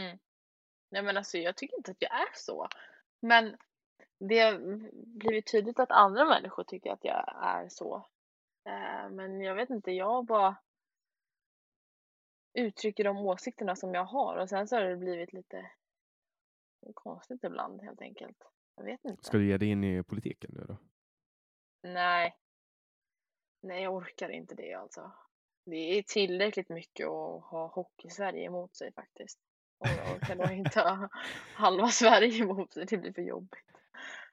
Mm. 0.00 0.18
Nej 0.90 1.02
men 1.02 1.16
alltså 1.16 1.38
jag 1.38 1.56
tycker 1.56 1.76
inte 1.76 1.90
att 1.90 2.02
jag 2.02 2.12
är 2.12 2.34
så. 2.34 2.68
Men 3.20 3.56
det 4.18 4.40
har 4.40 4.58
blivit 5.18 5.52
tydligt 5.52 5.78
att 5.78 5.90
andra 5.90 6.24
människor 6.24 6.64
tycker 6.64 6.92
att 6.92 7.04
jag 7.04 7.34
är 7.42 7.68
så. 7.68 7.96
Uh, 8.68 9.10
men 9.10 9.40
jag 9.40 9.54
vet 9.54 9.70
inte, 9.70 9.90
jag 9.90 10.26
bara 10.26 10.56
uttrycker 12.54 13.04
de 13.04 13.16
åsikterna 13.18 13.76
som 13.76 13.94
jag 13.94 14.04
har 14.04 14.36
och 14.36 14.48
sen 14.48 14.68
så 14.68 14.76
har 14.76 14.82
det 14.82 14.96
blivit 14.96 15.32
lite 15.32 15.70
konstigt 16.94 17.44
ibland 17.44 17.82
helt 17.82 18.02
enkelt. 18.02 18.36
Jag 18.82 18.86
vet 18.86 19.04
inte. 19.04 19.24
Ska 19.24 19.38
du 19.38 19.46
ge 19.46 19.58
dig 19.58 19.68
in 19.68 19.84
i 19.84 20.02
politiken 20.02 20.50
nu 20.54 20.64
då? 20.68 20.76
Nej. 21.82 22.36
Nej, 23.62 23.82
jag 23.82 23.94
orkar 23.94 24.28
inte 24.28 24.54
det 24.54 24.74
alltså. 24.74 25.12
Det 25.64 25.98
är 25.98 26.02
tillräckligt 26.02 26.68
mycket 26.68 27.06
att 27.06 27.42
ha 27.42 27.72
Hockey-Sverige 27.74 28.46
emot 28.46 28.76
sig 28.76 28.92
faktiskt. 28.92 29.38
Och 29.78 29.86
jag 29.88 30.16
orkar 30.16 30.36
nog 30.36 30.50
inte 30.52 30.80
ha 30.80 31.08
halva 31.54 31.88
Sverige 31.88 32.42
emot 32.42 32.72
sig, 32.72 32.86
det 32.86 32.98
blir 32.98 33.12
för 33.12 33.22
jobbigt. 33.22 33.64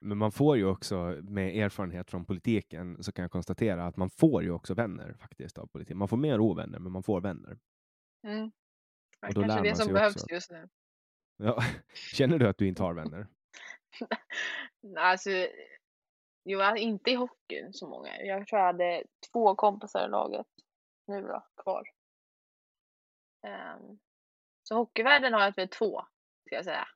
Men 0.00 0.18
man 0.18 0.32
får 0.32 0.56
ju 0.56 0.66
också, 0.66 0.96
med 1.22 1.56
erfarenhet 1.56 2.10
från 2.10 2.24
politiken, 2.24 3.02
så 3.02 3.12
kan 3.12 3.22
jag 3.22 3.30
konstatera 3.30 3.86
att 3.86 3.96
man 3.96 4.10
får 4.10 4.42
ju 4.42 4.50
också 4.50 4.74
vänner 4.74 5.12
faktiskt 5.12 5.58
av 5.58 5.66
politiken. 5.66 5.98
Man 5.98 6.08
får 6.08 6.16
mer 6.16 6.40
ovänner, 6.40 6.78
men 6.78 6.92
man 6.92 7.02
får 7.02 7.20
vänner. 7.20 7.58
Mm. 8.26 8.50
Och 9.26 9.34
då 9.34 9.40
lär 9.40 9.48
kanske 9.48 9.62
det 9.62 9.70
man 9.70 9.76
som 9.76 9.84
sig 9.84 9.94
behövs 9.94 10.16
också. 10.16 10.34
just 10.34 10.50
nu. 10.50 10.68
Ja. 11.36 11.62
Känner 11.94 12.38
du 12.38 12.48
att 12.48 12.58
du 12.58 12.68
inte 12.68 12.82
har 12.82 12.94
vänner? 12.94 13.26
Alltså, 14.96 15.30
jag 16.42 16.62
är 16.62 16.76
inte 16.76 17.10
i 17.10 17.14
hockeyn 17.14 17.72
så 17.72 17.88
många. 17.88 18.22
Jag 18.22 18.46
tror 18.46 18.58
jag 18.58 18.66
hade 18.66 19.04
två 19.32 19.54
kompisar 19.54 20.06
i 20.06 20.10
laget 20.10 20.46
nu 21.06 21.22
då, 21.22 21.46
kvar. 21.62 21.88
Ehm, 23.42 23.98
så 24.62 24.74
hockeyvärlden 24.74 25.32
har 25.32 25.40
jag 25.40 25.56
väl 25.56 25.68
två, 25.68 26.02
ska 26.46 26.54
jag 26.54 26.64
säga. 26.64 26.88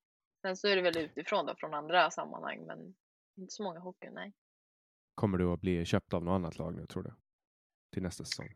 Sen 0.43 0.57
så 0.57 0.69
är 0.69 0.77
det 0.77 0.83
väl 0.83 0.99
utifrån 0.99 1.47
då, 1.47 1.55
från 1.57 1.75
andra 1.75 2.11
sammanhang, 2.11 2.67
men 2.67 2.95
inte 3.37 3.53
så 3.55 3.63
många 3.63 3.81
hockey, 3.81 4.11
nej. 4.11 4.33
Kommer 5.15 5.39
du 5.39 5.53
att 5.53 5.61
bli 5.61 5.85
köpt 5.85 6.15
av 6.15 6.25
något 6.25 6.35
annat 6.35 6.59
lag 6.59 6.75
nu, 6.75 6.87
tror 6.87 7.03
du? 7.03 7.15
Till 7.93 8.03
nästa 8.03 8.25
säsong? 8.25 8.55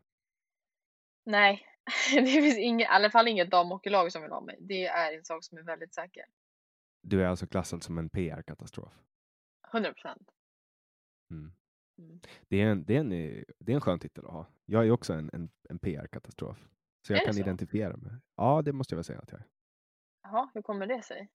Nej, 1.24 1.66
det 2.14 2.26
finns 2.26 2.59
inget, 2.59 2.84
i 2.84 2.89
alla 2.89 3.11
fall 3.11 3.28
inget 3.28 3.51
damhockeylag 3.51 4.12
som 4.12 4.22
vill 4.22 4.30
ha 4.30 4.41
mig. 4.41 4.57
Det 4.61 4.86
är 4.86 5.16
en 5.16 5.24
sak 5.24 5.45
som 5.45 5.59
är 5.59 5.62
väldigt 5.62 5.95
säker. 5.95 6.24
Du 7.03 7.22
är 7.22 7.26
alltså 7.26 7.46
klassad 7.46 7.82
som 7.82 7.99
en 7.99 8.09
PR-katastrof? 8.09 8.99
100 9.72 9.92
procent. 9.92 10.30
Mm. 11.30 11.53
Mm. 11.99 12.20
Det, 12.49 12.61
är 12.61 12.66
en, 12.66 12.84
det, 12.84 12.96
är 12.96 13.01
en, 13.01 13.11
det 13.59 13.72
är 13.72 13.74
en 13.74 13.80
skön 13.80 13.99
titel 13.99 14.24
att 14.24 14.32
ha. 14.32 14.46
Jag 14.64 14.86
är 14.86 14.90
också 14.90 15.12
en, 15.12 15.30
en, 15.32 15.51
en 15.68 15.78
PR-katastrof. 15.78 16.68
Så 17.07 17.12
jag 17.12 17.24
kan 17.24 17.34
så? 17.34 17.40
identifiera 17.40 17.96
mig. 17.96 18.12
Ja, 18.36 18.62
det 18.62 18.72
måste 18.72 18.94
jag 18.94 18.96
väl 18.96 19.05
säga 19.05 19.18
att 19.18 19.32
jag 19.32 19.40
är. 19.40 19.46
Jaha, 20.22 20.51
hur 20.55 20.62
kommer 20.62 20.86
det 20.86 21.03
sig? 21.03 21.30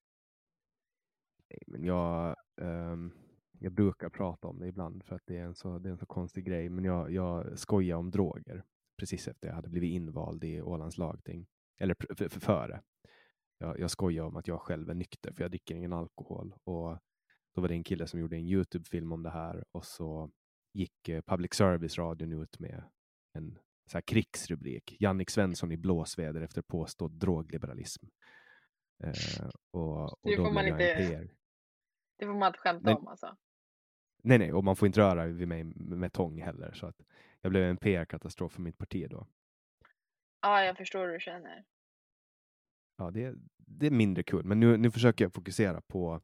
Nej, 1.50 1.60
Men 1.68 1.84
jag, 1.84 2.36
ehm, 2.62 3.12
jag 3.60 3.72
brukar 3.72 4.10
prata 4.10 4.48
om 4.48 4.60
det 4.60 4.68
ibland 4.68 5.04
för 5.04 5.16
att 5.16 5.26
det 5.26 5.38
är 5.38 5.44
en 5.44 5.56
så, 5.56 5.80
det 5.80 5.90
är 5.90 5.92
en 5.92 5.98
så 5.98 6.06
konstig 6.06 6.46
grej. 6.46 6.70
Men 6.70 6.86
jag, 6.86 7.12
jag 7.12 7.60
skojar 7.60 7.98
om 7.98 8.12
droger 8.12 8.64
precis 8.98 9.28
efter 9.28 9.48
jag 9.48 9.56
hade 9.56 9.70
blivit 9.70 9.92
invald 9.92 10.44
i 10.44 10.62
Ålands 10.62 10.98
lagting. 10.98 11.48
Eller 11.80 11.96
före. 12.40 12.82
Jag, 13.64 13.80
jag 13.80 13.92
skojar 13.92 14.24
om 14.24 14.36
att 14.36 14.48
jag 14.48 14.62
själv 14.62 14.90
är 14.90 14.94
nykter 14.94 15.34
för 15.34 15.44
jag 15.44 15.52
dricker 15.52 15.76
ingen 15.76 15.94
alkohol. 15.94 16.54
Och 16.64 16.98
då 17.56 17.62
var 17.62 17.68
det 17.68 17.74
en 17.74 17.84
kille 17.84 18.08
som 18.08 18.20
gjorde 18.20 18.36
en 18.36 18.48
Youtube-film 18.48 19.12
om 19.12 19.24
det 19.24 19.30
här 19.30 19.64
och 19.72 19.86
så 19.86 20.32
gick 20.74 21.10
eh, 21.10 21.22
public 21.22 21.54
service-radion 21.54 22.42
ut 22.42 22.60
med 22.60 22.84
en 23.34 23.60
så 23.92 23.98
här 23.98 24.02
krigsrubrik. 24.02 24.98
Jannik 25.00 25.30
Svensson 25.30 25.72
i 25.72 25.78
blåsväder 25.78 26.42
efter 26.42 26.62
påstådd 26.62 27.12
drogliberalism. 27.12 28.06
Eh, 29.04 29.48
och, 29.72 30.04
och 30.04 30.18
Det 30.24 30.36
då 30.36 30.46
får 30.46 30.52
man 30.54 30.68
inte-. 30.68 31.30
Det 32.18 32.26
får 32.26 32.34
man 32.34 32.48
inte 32.48 32.60
skämta 32.60 32.90
Men- 32.90 32.98
om 32.98 33.08
alltså. 33.08 33.38
Nej, 34.24 34.38
nej, 34.38 34.54
och 34.54 34.64
man 34.64 34.76
får 34.76 34.86
inte 34.86 35.00
röra 35.00 35.26
vid 35.26 35.48
mig 35.48 35.64
med 35.76 36.14
tång 36.14 36.42
heller. 36.42 36.74
Så 36.74 36.86
att 36.88 36.96
jag 37.42 37.52
blev 37.52 37.64
en 37.64 37.78
PR-katastrof 37.78 38.52
för 38.52 38.62
mitt 38.62 38.78
parti 38.78 39.08
då. 39.10 39.28
Ja, 40.42 40.64
jag 40.64 40.78
förstår 40.78 41.06
hur 41.06 41.14
du 41.14 41.20
känner. 41.20 41.66
Ja, 42.98 43.12
det, 43.12 43.36
det 43.58 43.88
är 43.88 43.92
mindre 43.92 44.24
kul, 44.24 44.44
men 44.44 44.60
nu, 44.60 44.78
nu 44.78 44.92
försöker 44.92 45.26
jag 45.26 45.34
fokusera 45.34 45.82
på, 45.82 46.22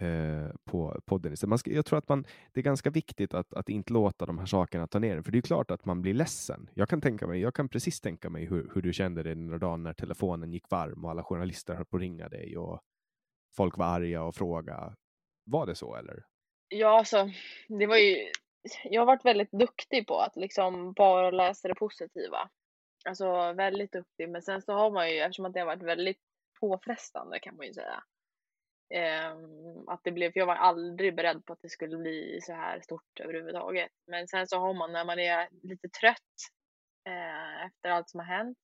eh, 0.00 0.48
på 0.64 1.00
podden 1.04 1.32
istället. 1.32 1.48
Man 1.48 1.58
ska, 1.58 1.70
jag 1.70 1.86
tror 1.86 1.98
att 1.98 2.08
man, 2.08 2.24
det 2.52 2.60
är 2.60 2.64
ganska 2.64 2.90
viktigt 2.90 3.34
att, 3.34 3.54
att 3.54 3.68
inte 3.68 3.92
låta 3.92 4.26
de 4.26 4.38
här 4.38 4.46
sakerna 4.46 4.86
ta 4.86 4.98
ner 4.98 5.16
en, 5.16 5.24
för 5.24 5.32
det 5.32 5.38
är 5.38 5.42
klart 5.42 5.70
att 5.70 5.84
man 5.84 6.02
blir 6.02 6.14
ledsen. 6.14 6.70
Jag 6.74 6.88
kan, 6.88 7.00
tänka 7.00 7.26
mig, 7.26 7.40
jag 7.40 7.54
kan 7.54 7.68
precis 7.68 8.00
tänka 8.00 8.30
mig 8.30 8.44
hur, 8.44 8.70
hur 8.74 8.82
du 8.82 8.92
kände 8.92 9.22
dig 9.22 9.34
den 9.34 9.58
dagen 9.58 9.82
när 9.82 9.92
telefonen 9.92 10.52
gick 10.52 10.70
varm 10.70 11.04
och 11.04 11.10
alla 11.10 11.24
journalister 11.24 11.74
höll 11.74 11.84
på 11.84 11.96
att 11.96 12.02
ringa 12.02 12.28
dig 12.28 12.56
och 12.56 12.80
folk 13.56 13.76
var 13.76 13.86
arga 13.86 14.22
och 14.22 14.34
frågade. 14.34 14.94
Var 15.44 15.66
det 15.66 15.74
så 15.74 15.96
eller? 15.96 16.24
Ja, 16.68 16.98
alltså, 16.98 17.30
det 17.68 17.86
var 17.86 17.96
ju, 17.96 18.16
jag 18.84 19.00
har 19.00 19.06
varit 19.06 19.24
väldigt 19.24 19.52
duktig 19.52 20.06
på 20.06 20.18
att 20.18 20.36
liksom 20.36 20.92
bara 20.92 21.30
läsa 21.30 21.68
det 21.68 21.74
positiva. 21.74 22.50
Alltså 23.04 23.52
väldigt 23.52 23.92
duktig, 23.92 24.28
men 24.28 24.42
sen 24.42 24.62
så 24.62 24.72
har 24.72 24.90
man 24.90 25.10
ju, 25.10 25.18
eftersom 25.18 25.44
att 25.44 25.52
det 25.54 25.60
har 25.60 25.66
varit 25.66 25.82
väldigt 25.82 26.20
påfrestande 26.60 27.40
kan 27.40 27.56
man 27.56 27.66
ju 27.66 27.74
säga. 27.74 28.04
ehm, 28.94 29.88
att 29.88 30.00
det 30.04 30.12
blev, 30.12 30.32
för 30.32 30.40
jag 30.40 30.46
var 30.46 30.56
aldrig 30.56 31.16
beredd 31.16 31.46
på 31.46 31.52
att 31.52 31.62
det 31.62 31.68
skulle 31.68 31.96
bli 31.96 32.40
så 32.42 32.52
här 32.52 32.80
stort 32.80 33.20
överhuvudtaget. 33.20 33.92
Men 34.06 34.28
sen 34.28 34.46
så 34.48 34.58
har 34.58 34.74
man, 34.74 34.92
när 34.92 35.04
man 35.04 35.18
är 35.18 35.48
lite 35.62 35.88
trött 35.88 36.36
eh, 37.08 37.66
efter 37.66 37.90
allt 37.90 38.10
som 38.10 38.20
har 38.20 38.26
hänt 38.26 38.58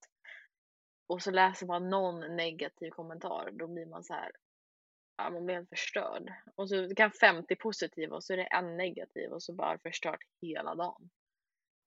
och 1.06 1.22
så 1.22 1.30
läser 1.30 1.66
man 1.66 1.90
någon 1.90 2.36
negativ 2.36 2.90
kommentar, 2.90 3.50
då 3.52 3.66
blir 3.66 3.86
man 3.86 4.04
så 4.04 4.14
här, 4.14 4.32
ja, 5.18 5.30
man 5.30 5.46
blir 5.46 5.56
helt 5.56 5.68
förstörd. 5.68 6.32
Och 6.56 6.68
så 6.68 6.94
kan 6.96 7.12
50 7.12 7.56
positiva 7.56 8.16
och 8.16 8.24
så 8.24 8.32
är 8.32 8.36
det 8.36 8.44
en 8.46 8.76
negativ 8.76 9.30
och 9.32 9.42
så 9.42 9.54
bara 9.54 9.78
förstört 9.78 10.24
hela 10.42 10.74
dagen. 10.74 11.10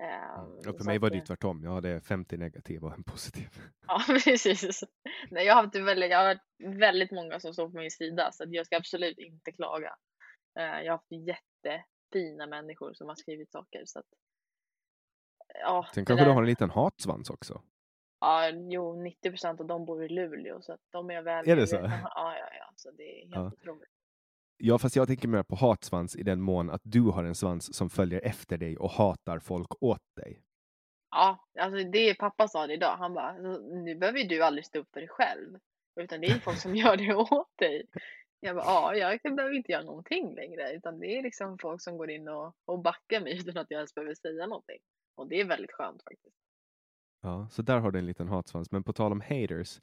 Ehm, 0.02 0.60
Ja, 0.64 0.72
för 0.72 0.78
så 0.80 0.84
mig 0.86 1.00
var 1.00 1.10
det 1.10 1.16
ju 1.16 1.22
tvärtom. 1.22 1.64
Jag 1.64 1.72
hade 1.72 2.02
50 2.02 2.38
negativa 2.38 2.88
och 2.88 2.94
en 2.94 3.04
positiv. 3.04 3.50
Ja, 3.88 4.02
precis. 4.24 4.84
Nej, 5.32 5.46
jag 5.46 5.56
har 5.56 5.64
haft 5.64 5.76
väldigt, 5.76 6.12
jag 6.12 6.18
har 6.18 6.28
haft 6.28 6.42
väldigt 6.80 7.12
många 7.12 7.40
som 7.40 7.54
står 7.54 7.70
på 7.70 7.78
min 7.78 7.92
sida 7.92 8.32
så 8.32 8.44
jag 8.48 8.66
ska 8.66 8.78
absolut 8.78 9.18
inte 9.18 9.52
klaga. 9.52 9.96
Eh, 10.60 10.64
Jag 10.64 10.92
har 10.94 10.98
haft 10.98 11.12
jättefina 11.12 12.48
människor 12.48 12.94
som 12.94 13.08
har 13.08 13.16
skrivit 13.16 13.52
saker 13.52 13.82
så 13.86 14.00
att 14.00 14.06
ja, 15.62 15.88
Sen 15.94 16.06
kanske 16.06 16.26
du 16.26 16.32
har 16.32 16.42
en 16.42 16.48
liten 16.50 16.70
hatsvans 16.70 17.30
också. 17.30 17.62
Ja, 18.20 18.50
jo, 18.50 19.04
90 19.04 19.30
procent 19.30 19.60
av 19.62 19.68
dem 19.68 19.86
bor 19.86 20.04
i 20.04 20.10
Luleå 20.10 20.62
så 20.62 20.74
att 20.74 20.82
de 20.90 21.12
är 21.12 21.22
väl 21.22 21.50
Är 21.50 21.56
det 21.56 21.68
så? 21.68 21.76
Ja, 21.76 22.02
ja, 22.16 22.50
ja, 22.60 22.74
så 22.76 22.92
det 22.92 23.04
är 23.04 23.22
helt 23.22 23.36
Ja. 23.36 23.52
otroligt. 23.62 23.90
Ja, 24.64 24.78
fast 24.78 24.96
jag 24.96 25.08
tänker 25.08 25.28
mer 25.28 25.44
på 25.44 25.56
hatsvans 25.56 26.16
i 26.16 26.24
den 26.24 26.42
mån 26.42 26.70
att 26.70 26.82
du 26.84 27.02
har 27.02 27.24
en 27.24 27.36
svans 27.36 27.76
som 27.76 27.90
följer 27.90 28.22
efter 28.22 28.58
dig 28.58 28.78
och 28.78 28.92
hatar 28.92 29.40
folk 29.40 29.84
åt 29.84 30.16
dig. 30.16 30.42
Ja, 31.12 31.46
alltså 31.60 31.84
det 31.90 32.16
pappa 32.16 32.48
sa 32.48 32.68
det 32.68 32.74
idag. 32.74 32.96
Han 32.98 33.14
bara, 33.14 33.30
"Alltså, 33.30 33.62
nu 33.62 33.96
behöver 33.96 34.20
ju 34.20 34.28
du 34.28 34.44
aldrig 34.44 34.66
stå 34.66 34.80
upp 34.80 34.90
för 34.94 35.00
dig 35.00 35.10
själv. 35.10 35.60
Utan 35.96 36.22
det 36.22 36.28
är 36.28 36.40
folk 36.40 36.58
som 36.58 36.76
gör 36.76 36.98
det 36.98 37.16
åt 37.32 37.58
dig. 37.58 37.86
Jag 38.40 38.56
bara, 38.56 38.98
ja, 38.98 39.18
jag 39.24 39.36
behöver 39.36 39.56
inte 39.56 39.72
göra 39.72 39.84
någonting 39.84 40.36
längre. 40.36 40.72
Utan 40.74 41.00
det 41.00 41.18
är 41.18 41.24
liksom 41.24 41.58
folk 41.58 41.82
som 41.82 41.98
går 41.98 42.10
in 42.12 42.28
och, 42.28 42.56
och 42.66 42.80
backar 42.80 43.22
mig 43.22 43.34
utan 43.40 43.58
att 43.58 43.68
jag 43.72 43.78
ens 43.78 43.94
behöver 43.94 44.16
säga 44.16 44.48
någonting. 44.48 44.80
Och 45.16 45.28
det 45.28 45.42
är 45.42 45.46
väldigt 45.46 45.72
skönt 45.72 46.04
faktiskt. 46.04 46.36
Ja, 47.22 47.48
så 47.52 47.62
där 47.62 47.80
har 47.80 47.92
du 47.92 48.00
en 48.00 48.06
liten 48.06 48.28
hatsvans. 48.28 48.72
Men 48.72 48.84
på 48.84 48.94
tal 48.94 49.12
om 49.12 49.22
haters 49.22 49.82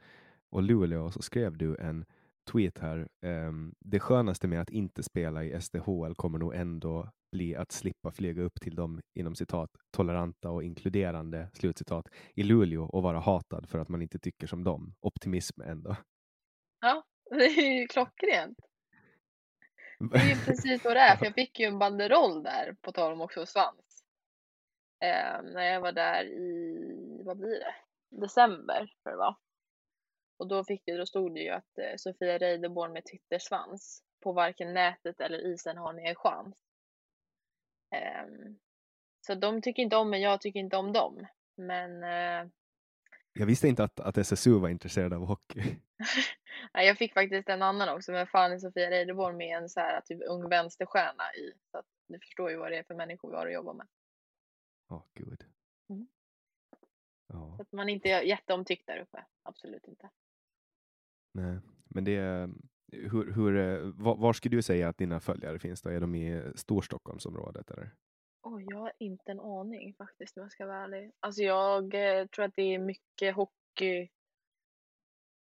och 0.51 0.63
Luleå 0.63 1.11
så 1.11 1.23
skrev 1.23 1.57
du 1.57 1.77
en 1.77 2.05
tweet 2.53 2.79
här. 2.79 3.09
ehm, 3.23 3.75
det 3.81 4.01
skönaste 4.01 4.49
med 4.49 4.61
att 4.61 4.71
inte 4.71 5.03
spela 5.03 5.45
i 5.45 5.61
SDHL 5.61 6.15
kommer 6.15 6.39
nog 6.39 6.55
ändå 6.55 7.11
bli 7.33 7.57
att 7.57 7.73
slippa 7.73 8.11
flyga 8.11 8.43
upp 8.43 8.61
till 8.61 8.75
de 8.75 9.01
inom 9.15 9.35
citat 9.35 9.71
toleranta 9.97 10.51
och 10.51 10.65
inkluderande 10.65 11.51
slutcitat 11.53 12.09
i 12.35 12.43
Luleå 12.43 12.85
och 12.85 13.03
vara 13.03 13.19
hatad 13.19 13.69
för 13.69 13.79
att 13.79 13.89
man 13.89 14.03
inte 14.03 14.19
tycker 14.19 14.47
som 14.47 14.65
dem. 14.65 14.95
Optimism 15.01 15.61
ändå. 15.61 15.97
Ja, 16.81 17.05
det 17.31 17.45
är 17.45 17.81
ju 17.81 17.87
klockrent. 17.87 18.59
Det 19.99 20.19
är 20.19 20.29
ju 20.29 20.45
precis 20.45 20.85
vad 20.85 20.97
det 20.97 21.01
är. 21.01 21.17
För 21.19 21.25
jag 21.25 21.35
fick 21.35 21.61
ju 21.61 21.67
en 21.67 21.79
banderoll 21.79 22.43
där, 22.43 22.77
på 22.81 22.93
tal 22.93 23.13
om 23.13 23.21
också 23.21 23.47
svans. 23.47 24.05
Eh, 25.01 25.43
när 25.43 25.63
jag 25.63 25.81
var 25.81 25.93
där 25.93 26.25
i, 26.25 27.23
vad 27.25 27.39
blir 27.39 27.59
det? 27.61 27.75
December, 28.21 28.79
tror 28.79 28.89
jag 29.05 29.13
det 29.13 29.17
var. 29.17 29.37
Och 30.39 30.49
då, 30.49 30.65
fick 30.65 30.83
det, 30.87 30.97
då 30.97 31.07
stod 31.07 31.35
det 31.35 31.41
ju 31.41 31.51
att 31.51 31.79
eh, 31.79 31.97
Sofia 31.97 32.39
Reideborn 32.39 32.93
med 32.93 33.05
Twittersvans. 33.05 34.03
På 34.21 34.33
varken 34.33 34.75
nätet 34.75 35.21
eller 35.21 35.39
isen 35.39 35.77
har 35.77 35.93
ni 35.93 36.09
en 36.09 36.15
chans. 36.15 36.57
Ehm, 37.91 38.59
så 39.27 39.35
de 39.35 39.63
tycker 39.63 39.83
inte 39.83 39.97
om 39.97 40.11
mig, 40.11 40.23
jag 40.23 40.41
tycker 40.41 40.61
inte 40.61 40.77
om 40.77 40.93
dem. 40.93 41.27
Men 41.57 42.03
eh, 42.03 42.51
Jag 43.33 43.47
visste 43.47 43.69
inte 43.69 43.85
att, 43.85 44.01
att 44.01 44.19
SSU 44.19 44.59
var 44.59 44.69
intresserad 44.69 45.13
av 45.13 45.25
hockey. 45.25 45.61
Nej, 46.75 46.87
jag 46.87 46.99
fick 46.99 47.15
faktiskt 47.15 47.49
en 47.49 47.63
annan 47.63 47.89
också, 47.89 48.13
men 48.13 48.27
fan 48.27 48.53
är 48.53 48.59
Sofia 48.59 48.91
Reideborn 48.91 49.37
med 49.37 49.57
en 49.59 49.69
så 49.69 49.81
här 49.81 50.01
typ 50.01 50.21
ung 50.29 50.49
vänsterstjärna 50.49 51.35
i. 51.35 51.53
Så 51.71 51.79
att 51.79 51.87
du 52.07 52.19
förstår 52.19 52.51
ju 52.51 52.57
vad 52.57 52.73
det 52.73 52.79
är 52.79 52.83
för 52.83 52.95
människor 52.95 53.31
vi 53.31 53.37
har 53.37 53.47
att 53.47 53.53
jobba 53.53 53.73
med. 53.73 53.87
Åh 54.89 55.03
gud. 55.15 55.45
Mm. 55.89 56.09
Ja, 57.27 57.55
Så 57.57 57.63
att 57.63 57.73
man 57.73 57.89
inte 57.89 58.09
är 58.09 58.23
jätteomtyckt 58.23 58.87
där 58.87 58.99
uppe. 58.99 59.25
Absolut 59.43 59.89
inte 59.89 60.11
nej. 61.33 61.59
Men 61.89 62.05
det 62.05 62.17
är, 62.17 62.51
hur, 62.93 63.33
hur, 63.33 63.57
eh, 63.57 63.93
var, 63.95 64.17
var 64.17 64.33
skulle 64.33 64.57
du 64.57 64.63
säga 64.63 64.89
att 64.89 64.99
dina 64.99 65.21
följare 65.21 65.59
finns 65.59 65.83
då? 65.83 65.91
Är 65.91 66.01
de 66.01 66.15
i 66.15 66.43
Storstockholmsområdet 66.55 67.71
eller? 67.71 67.91
Oh, 68.43 68.63
jag 68.67 68.79
har 68.79 68.93
inte 68.99 69.33
en 69.33 69.41
aning 69.41 69.95
faktiskt 69.95 70.37
om 70.37 70.43
jag 70.43 70.53
ska 70.53 70.67
vara 70.67 70.83
ärlig. 70.85 71.13
Alltså 71.21 71.43
jag 71.43 71.95
eh, 71.95 72.27
tror 72.27 72.45
att 72.45 72.55
det 72.55 72.75
är 72.75 72.79
mycket 72.79 73.35
hockey, 73.35 74.09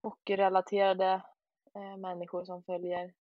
hockeyrelaterade 0.03 1.22
eh, 1.74 1.97
människor 1.97 2.45
som 2.45 2.62
följer. 2.62 3.14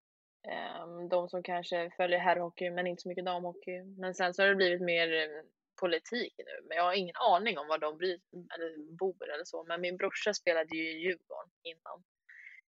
Eh, 0.48 1.08
de 1.10 1.30
som 1.30 1.44
kanske 1.44 1.92
följer 1.98 2.20
herrhockey 2.20 2.70
men 2.70 2.88
inte 2.88 3.02
så 3.02 3.10
mycket 3.10 3.26
damhockey. 3.26 3.84
Men 3.84 4.14
sen 4.14 4.34
så 4.34 4.42
har 4.42 4.50
det 4.50 4.56
blivit 4.56 4.82
mer 4.82 5.14
eh, 5.14 5.44
politik 5.82 6.34
nu. 6.38 6.68
Men 6.68 6.78
jag 6.78 6.84
har 6.84 6.94
ingen 6.94 7.16
aning 7.16 7.58
om 7.58 7.68
var 7.68 7.78
de 7.78 7.98
bryr, 7.98 8.20
eller 8.34 8.98
bor 8.98 9.34
eller 9.34 9.46
så. 9.46 9.64
Men 9.64 9.82
min 9.82 9.98
brorsa 9.98 10.34
spelade 10.34 10.76
ju 10.76 10.92
i 10.92 11.00
Djurgården 11.00 11.52
innan. 11.64 12.04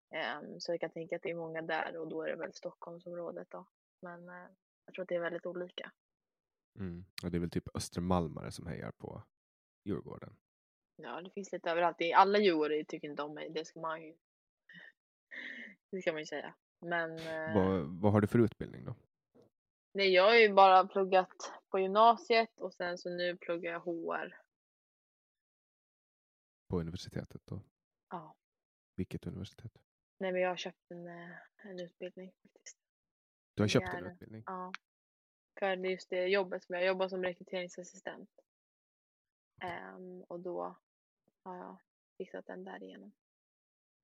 Ehm, 0.10 0.60
så 0.60 0.72
jag 0.72 0.80
kan 0.80 0.90
tänka 0.92 1.16
att 1.16 1.22
det 1.22 1.30
är 1.30 1.36
många 1.36 1.62
där 1.62 1.98
och 1.98 2.08
då 2.08 2.24
är 2.24 2.28
det 2.30 2.36
väl 2.36 2.54
Stockholmsområdet 2.54 3.48
då. 3.52 3.68
Men 4.02 4.30
eh, 4.30 4.48
jag 4.86 4.94
tror 4.96 5.04
att 5.04 5.10
det 5.10 5.16
är 5.16 5.20
väldigt 5.20 5.46
olika. 5.46 5.92
Mm. 6.80 7.06
Och 7.24 7.32
det 7.32 7.38
är 7.38 7.40
väl 7.40 7.50
typ 7.50 7.76
Östermalmare 7.76 8.52
som 8.52 8.68
hejar 8.68 8.92
på 8.92 9.24
Djurgården. 9.84 10.38
Ja, 10.96 11.22
det 11.22 11.30
finns 11.30 11.52
lite 11.52 11.72
överallt. 11.72 11.98
Alla 12.16 12.40
djurgårdare 12.40 12.84
tycker 12.86 13.08
inte 13.10 13.24
om 13.24 13.34
mig. 13.34 13.50
Det 13.50 13.66
ska 13.66 13.80
man 13.80 14.04
ju. 14.04 14.16
Det 15.92 16.02
ska 16.02 16.12
man 16.12 16.22
ju 16.22 16.26
säga. 16.26 16.56
Men 16.80 17.20
eh, 17.20 17.56
Vad, 17.56 18.02
vad 18.02 18.12
har 18.12 18.22
du 18.22 18.28
för 18.28 18.40
utbildning 18.40 18.86
då? 18.86 18.96
nej, 19.94 20.14
jag 20.14 20.24
har 20.24 20.36
ju 20.36 20.54
bara 20.54 20.88
pluggat 20.88 21.54
på 21.70 21.80
gymnasiet 21.80 22.60
och 22.60 22.74
sen 22.74 22.98
så 22.98 23.10
nu 23.10 23.38
pluggar 23.38 23.72
jag 23.72 23.80
HR. 23.80 24.42
På 26.70 26.80
universitetet 26.80 27.42
då? 27.46 27.62
Ja, 28.10 28.36
Vilket 28.96 29.26
universitet? 29.28 29.72
Nej, 30.18 30.32
men 30.32 30.42
jag 30.42 30.50
har 30.50 30.56
köpt 30.56 30.92
en, 30.92 31.08
eh, 31.08 31.32
en 31.58 31.80
utbildning 31.80 32.32
faktiskt. 32.42 32.78
Du 33.54 33.64
har 33.64 33.68
köpt 33.68 33.94
en 33.94 34.06
är- 34.06 34.12
utbildning? 34.12 34.44
Ja, 34.46 34.72
för 35.60 35.76
just 35.76 36.10
det 36.10 36.28
jobbet 36.28 36.64
som 36.64 36.76
jag 36.76 36.86
jobbar 36.86 37.08
som 37.08 37.24
rekryteringsassistent. 37.24 38.30
Ehm, 39.62 40.22
och 40.24 40.40
då 40.40 40.76
har 41.44 41.56
jag 41.58 41.78
fixat 42.18 42.46
den 42.46 42.64
därigenom. 42.64 43.12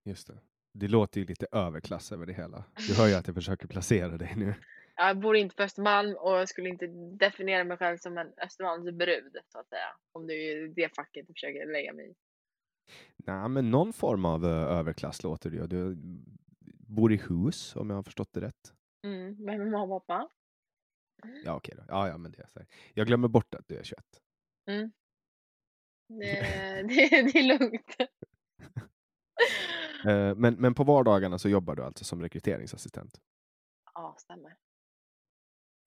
Just 0.04 0.28
det. 0.28 0.38
Det 0.74 0.88
låter 0.88 1.20
ju 1.20 1.26
lite 1.26 1.48
överklass 1.52 2.12
över 2.12 2.26
det 2.26 2.34
hela. 2.34 2.64
Du 2.88 2.96
hör 2.96 3.08
ju 3.08 3.14
att 3.14 3.28
jag 3.28 3.36
försöker 3.36 3.68
placera 3.68 4.18
dig 4.18 4.34
nu. 4.38 4.54
Jag 4.96 5.20
bor 5.20 5.36
inte 5.36 5.56
på 5.56 5.64
Östermalm 5.64 6.16
och 6.18 6.32
jag 6.32 6.50
skulle 6.50 6.70
inte 6.70 6.88
definiera 7.18 7.64
mig 7.64 7.78
själv 7.78 7.98
som 7.98 8.18
en 8.18 8.34
Östermalmsbrud 8.38 9.38
så 9.48 9.60
att 9.60 9.70
säga. 9.70 9.96
Om 10.12 10.28
det 10.28 10.34
är 10.34 10.68
det 10.68 10.96
facket 10.96 11.28
du 11.28 11.34
försöker 11.34 11.66
lägga 11.72 11.94
mig 11.94 12.10
i. 12.10 12.16
Nej, 13.18 13.50
men 13.50 13.72
någon 13.72 13.94
form 13.94 14.26
av 14.26 14.46
eh, 14.46 14.52
överklass 14.52 15.24
låter 15.24 15.50
det 15.50 15.58
ju. 15.58 15.68
Du 15.68 15.98
bor 16.88 17.14
i 17.14 17.18
hus 17.18 17.76
om 17.76 17.90
jag 17.90 17.98
har 17.98 18.04
förstått 18.04 18.34
det 18.34 18.42
rätt. 18.42 18.74
Mm, 19.04 19.36
med 19.46 19.60
mamma 19.60 19.96
och 19.96 20.08
pappa. 20.08 20.30
Ja, 21.46 21.56
okej 21.56 21.76
då. 21.78 21.84
Ja, 21.88 22.08
ja, 22.08 22.18
men 22.18 22.32
det 22.32 22.42
är 22.42 22.48
så 22.48 22.60
här. 22.60 22.68
Jag 22.94 23.08
glömmer 23.08 23.28
bort 23.28 23.56
att 23.56 23.68
du 23.68 23.78
är 23.78 23.84
21. 23.84 24.06
Mm. 24.70 24.92
Det, 26.08 26.18
det, 26.88 27.32
det 27.32 27.40
är 27.40 27.60
lugnt. 27.60 27.96
Eh, 30.06 30.36
Men, 30.36 30.54
men 30.54 30.74
på 30.74 30.84
vardagarna 30.84 31.38
så 31.38 31.50
jobbar 31.50 31.76
du 31.76 31.84
alltså 31.84 32.04
som 32.04 32.22
rekryteringsassistent. 32.22 33.22
Ja, 33.94 34.16
stämmer. 34.18 34.56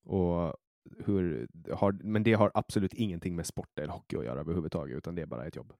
Och 0.04 0.56
hur, 0.98 1.48
har, 1.72 1.92
men 1.92 2.22
det 2.22 2.32
har 2.32 2.50
absolut 2.54 2.94
ingenting 2.94 3.36
med 3.36 3.46
sport 3.46 3.78
eller 3.78 3.92
hockey 3.92 4.16
att 4.16 4.24
göra 4.24 4.40
överhuvudtaget, 4.40 4.96
utan 4.96 5.14
det 5.14 5.22
är 5.22 5.26
bara 5.26 5.46
ett 5.46 5.56
jobb. 5.56 5.72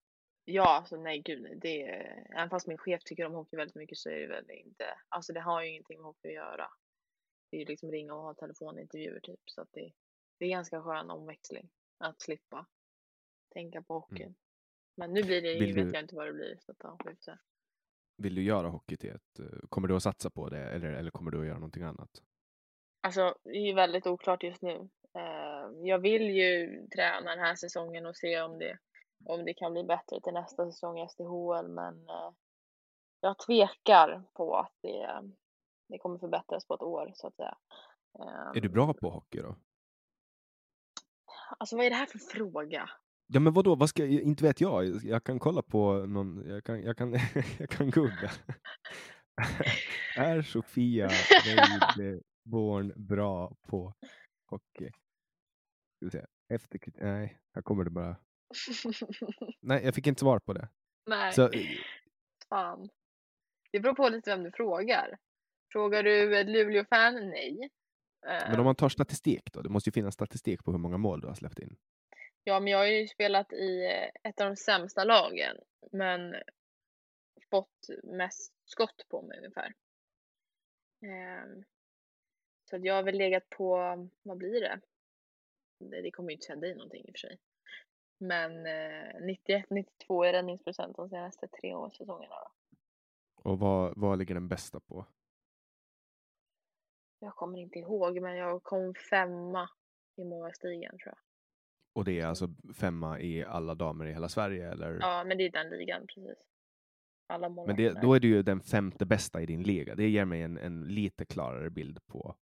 Ja, 0.45 0.77
alltså 0.77 0.97
nej 0.97 1.23
gud. 1.23 1.59
Det 1.61 1.83
är, 1.83 2.27
även 2.37 2.51
fast 2.51 2.67
min 2.67 2.79
chef 2.79 3.05
tycker 3.05 3.27
om 3.27 3.33
hockey 3.35 3.57
väldigt 3.57 3.77
mycket 3.77 3.99
så 3.99 4.11
är 4.11 4.21
det 4.21 4.27
väl 4.27 4.51
inte, 4.51 4.85
alltså 5.09 5.33
det 5.33 5.41
har 5.41 5.63
ju 5.63 5.69
ingenting 5.71 5.99
med 5.99 6.07
hockey 6.07 6.29
att 6.29 6.35
göra. 6.35 6.69
Det 7.51 7.57
är 7.57 7.61
ju 7.61 7.67
liksom 7.67 7.91
ringa 7.91 8.15
och 8.15 8.23
ha 8.23 8.35
telefonintervjuer 8.35 9.21
typ 9.21 9.41
så 9.45 9.61
att 9.61 9.69
det, 9.73 9.93
det 10.39 10.45
är 10.45 10.49
ganska 10.51 10.83
skön 10.83 11.11
omväxling 11.11 11.71
att 11.99 12.21
slippa 12.23 12.67
tänka 13.53 13.83
på 13.83 13.95
hockeyn. 13.95 14.35
Men 14.97 15.13
nu 15.13 15.23
blir 15.23 15.43
det 15.43 15.55
Vill 15.55 15.75
vet 15.75 15.85
du- 15.85 15.93
jag 15.93 16.03
inte 16.03 16.17
vad 16.17 16.27
det 16.27 16.33
blir 16.33 16.57
så 16.61 16.73
att 16.73 16.79
ja, 16.81 16.99
vi 17.05 17.11
får 17.15 17.23
se. 17.23 17.33
Vill 18.17 18.35
du 18.35 18.43
göra 18.43 18.69
hockey 18.69 18.97
till 18.97 19.11
ett, 19.11 19.41
kommer 19.69 19.89
du 19.89 19.97
att 19.97 20.03
satsa 20.03 20.31
på 20.31 20.49
det 20.49 20.59
eller, 20.59 20.93
eller 20.93 21.11
kommer 21.11 21.31
du 21.31 21.41
att 21.41 21.47
göra 21.47 21.59
någonting 21.59 21.83
annat? 21.83 22.23
Alltså, 23.01 23.39
det 23.45 23.51
är 23.51 23.67
ju 23.67 23.75
väldigt 23.75 24.07
oklart 24.07 24.43
just 24.43 24.63
nu. 24.63 24.89
Eh, 25.15 25.71
jag 25.83 25.99
vill 25.99 26.23
ju 26.31 26.83
träna 26.95 27.31
den 27.31 27.39
här 27.39 27.55
säsongen 27.55 28.07
och 28.07 28.17
se 28.17 28.41
om 28.41 28.59
det, 28.59 28.79
om 29.27 29.45
det 29.45 29.55
kan 29.55 29.73
bli 29.73 29.85
bättre 29.85 30.21
till 30.21 30.33
nästa 30.33 30.67
säsong 30.67 30.99
i 30.99 31.09
SDHL, 31.09 31.69
men 31.69 32.09
eh, 32.09 32.31
jag 33.21 33.39
tvekar 33.39 34.23
på 34.33 34.57
att 34.57 34.73
det, 34.81 35.23
det 35.89 35.99
kommer 35.99 36.19
förbättras 36.19 36.67
på 36.67 36.75
ett 36.75 36.83
år, 36.83 37.13
så 37.15 37.27
att 37.27 37.37
säga. 37.37 37.59
Är 38.55 38.61
du 38.61 38.69
Ehm, 38.69 38.73
bra 38.73 38.95
på 38.95 39.11
hockey 39.11 39.43
då? 39.43 39.57
Alltså, 41.59 41.77
vad 41.77 41.87
är 41.87 41.91
det 41.91 41.97
här 41.97 42.07
för 42.07 42.19
fråga? 42.19 42.91
Ja, 43.27 43.41
men 43.41 43.53
vadå, 43.53 43.75
vad 43.75 43.89
ska, 43.89 44.07
inte 44.07 44.45
vet 44.45 44.61
jag. 44.61 45.05
Jag 45.05 45.25
kan 45.25 45.39
kolla 45.39 45.63
på 45.63 46.07
någon, 46.07 46.49
jag 46.49 46.65
kan, 46.65 46.83
jag 46.83 46.97
kan, 46.97 47.13
jag 47.59 47.71
kan 47.71 47.91
googla. 47.91 48.31
är 50.17 50.43
Sofia 50.43 51.09
Reideborn 51.45 52.93
bra 52.97 53.55
på 53.69 53.95
hockey? 54.51 54.91
Ska 55.97 56.07
vi 56.07 56.11
se. 56.11 56.25
Efter, 56.49 56.81
nej, 56.95 57.39
här 57.55 57.63
kommer 57.63 57.85
det 57.85 57.91
bara. 57.91 58.17
Nej, 59.61 59.85
jag 59.85 59.95
fick 59.95 60.07
inte 60.07 60.21
svar 60.21 60.39
på 60.39 60.53
det. 60.53 60.69
Nej, 61.07 61.33
Så, 61.33 61.51
fan. 62.49 62.89
Det 63.73 63.81
beror 63.81 63.95
på 63.95 64.09
lite 64.09 64.31
vem 64.31 64.43
du 64.43 64.53
frågar. 64.53 65.19
Frågar 65.73 66.03
du 66.03 66.39
ett 66.39 66.47
Luleå-fan? 66.47 67.15
Nej. 67.29 67.71
men 68.23 68.59
om 68.59 68.65
man 68.65 68.77
tar 68.77 68.89
statistik 68.89 69.53
då? 69.53 69.63
Det 69.63 69.69
måste 69.69 69.89
ju 69.89 69.93
finnas 69.93 70.15
statistik 70.15 70.65
på 70.65 70.71
hur 70.71 70.79
många 70.79 70.99
mål 70.99 71.21
du 71.21 71.27
har 71.27 71.35
släppt 71.35 71.59
in. 71.59 71.77
Ja, 72.45 72.61
men 72.61 72.73
jag 72.73 72.79
har 72.79 72.87
ju 72.87 73.09
spelat 73.09 73.53
i 73.53 73.85
eh, 73.85 74.29
ett 74.31 74.41
av 74.41 74.47
de 74.47 74.57
sämsta 74.57 75.05
lagen, 75.05 75.57
men 75.93 76.35
fått 77.51 77.89
mest 78.03 78.53
skott 78.65 79.07
på 79.09 79.23
mig 79.23 79.39
ungefär. 79.39 79.75
Ehm, 81.03 81.65
så 82.71 82.79
jag 82.83 82.95
har 82.95 83.03
väl 83.03 83.19
legat 83.19 83.51
på, 83.51 83.77
vad 84.23 84.37
blir 84.37 84.61
det? 84.61 84.81
Det, 85.79 86.03
det 86.03 86.11
kommer 86.11 86.31
ju 86.31 86.35
inte 86.35 86.47
säga 86.47 86.57
dig 86.57 86.75
någonting 86.75 87.05
i 87.05 87.11
och 87.11 87.15
för 87.15 87.29
sig. 87.29 87.39
Men 88.19 88.67
eh, 88.67 89.15
91-92 89.69 90.25
är 90.25 90.33
räddningsprocent 90.33 90.97
de 90.97 91.09
senaste 91.09 91.49
tre 91.49 91.75
år 91.75 91.91
säsongerna. 91.91 92.35
Då. 92.35 92.51
Och 93.51 93.59
vad, 93.59 93.93
vad 93.97 94.19
ligger 94.19 94.35
den 94.35 94.49
bästa 94.49 94.81
på? 94.81 95.07
Jag 97.19 97.35
kommer 97.35 97.59
inte 97.59 97.79
ihåg, 97.79 98.21
men 98.21 98.37
jag 98.37 98.63
kom 98.63 98.95
femma 98.95 99.71
i 100.17 100.25
målvaktsligan 100.25 100.99
tror 100.99 101.09
jag. 101.09 101.19
Och 101.93 102.05
det 102.05 102.21
är 102.21 102.27
alltså 102.27 102.49
femma 102.75 103.21
i 103.21 103.45
alla 103.45 103.75
damer 103.75 104.07
i 104.07 104.13
hela 104.13 104.29
Sverige? 104.29 104.71
Eller? 104.71 104.99
Ja, 105.01 105.25
men 105.25 105.39
det 105.39 105.45
är 105.45 105.51
den 105.51 105.71
ligan 105.71 106.07
precis. 106.07 106.39
Alla 107.27 107.49
Men 107.49 107.77
det, 107.77 108.01
då 108.03 108.15
är 108.15 108.21
du 108.21 108.29
ju 108.29 108.43
den 108.43 108.61
femte 108.61 109.07
bästa 109.07 109.43
i 109.43 109.47
din 109.47 109.63
liga. 109.63 109.95
Det 109.95 110.09
ger 110.09 110.25
mig 110.25 110.43
en, 110.43 110.59
en 110.59 110.81
lite 110.81 111.25
klarare 111.25 111.71
bild 111.71 112.07
på, 112.07 112.37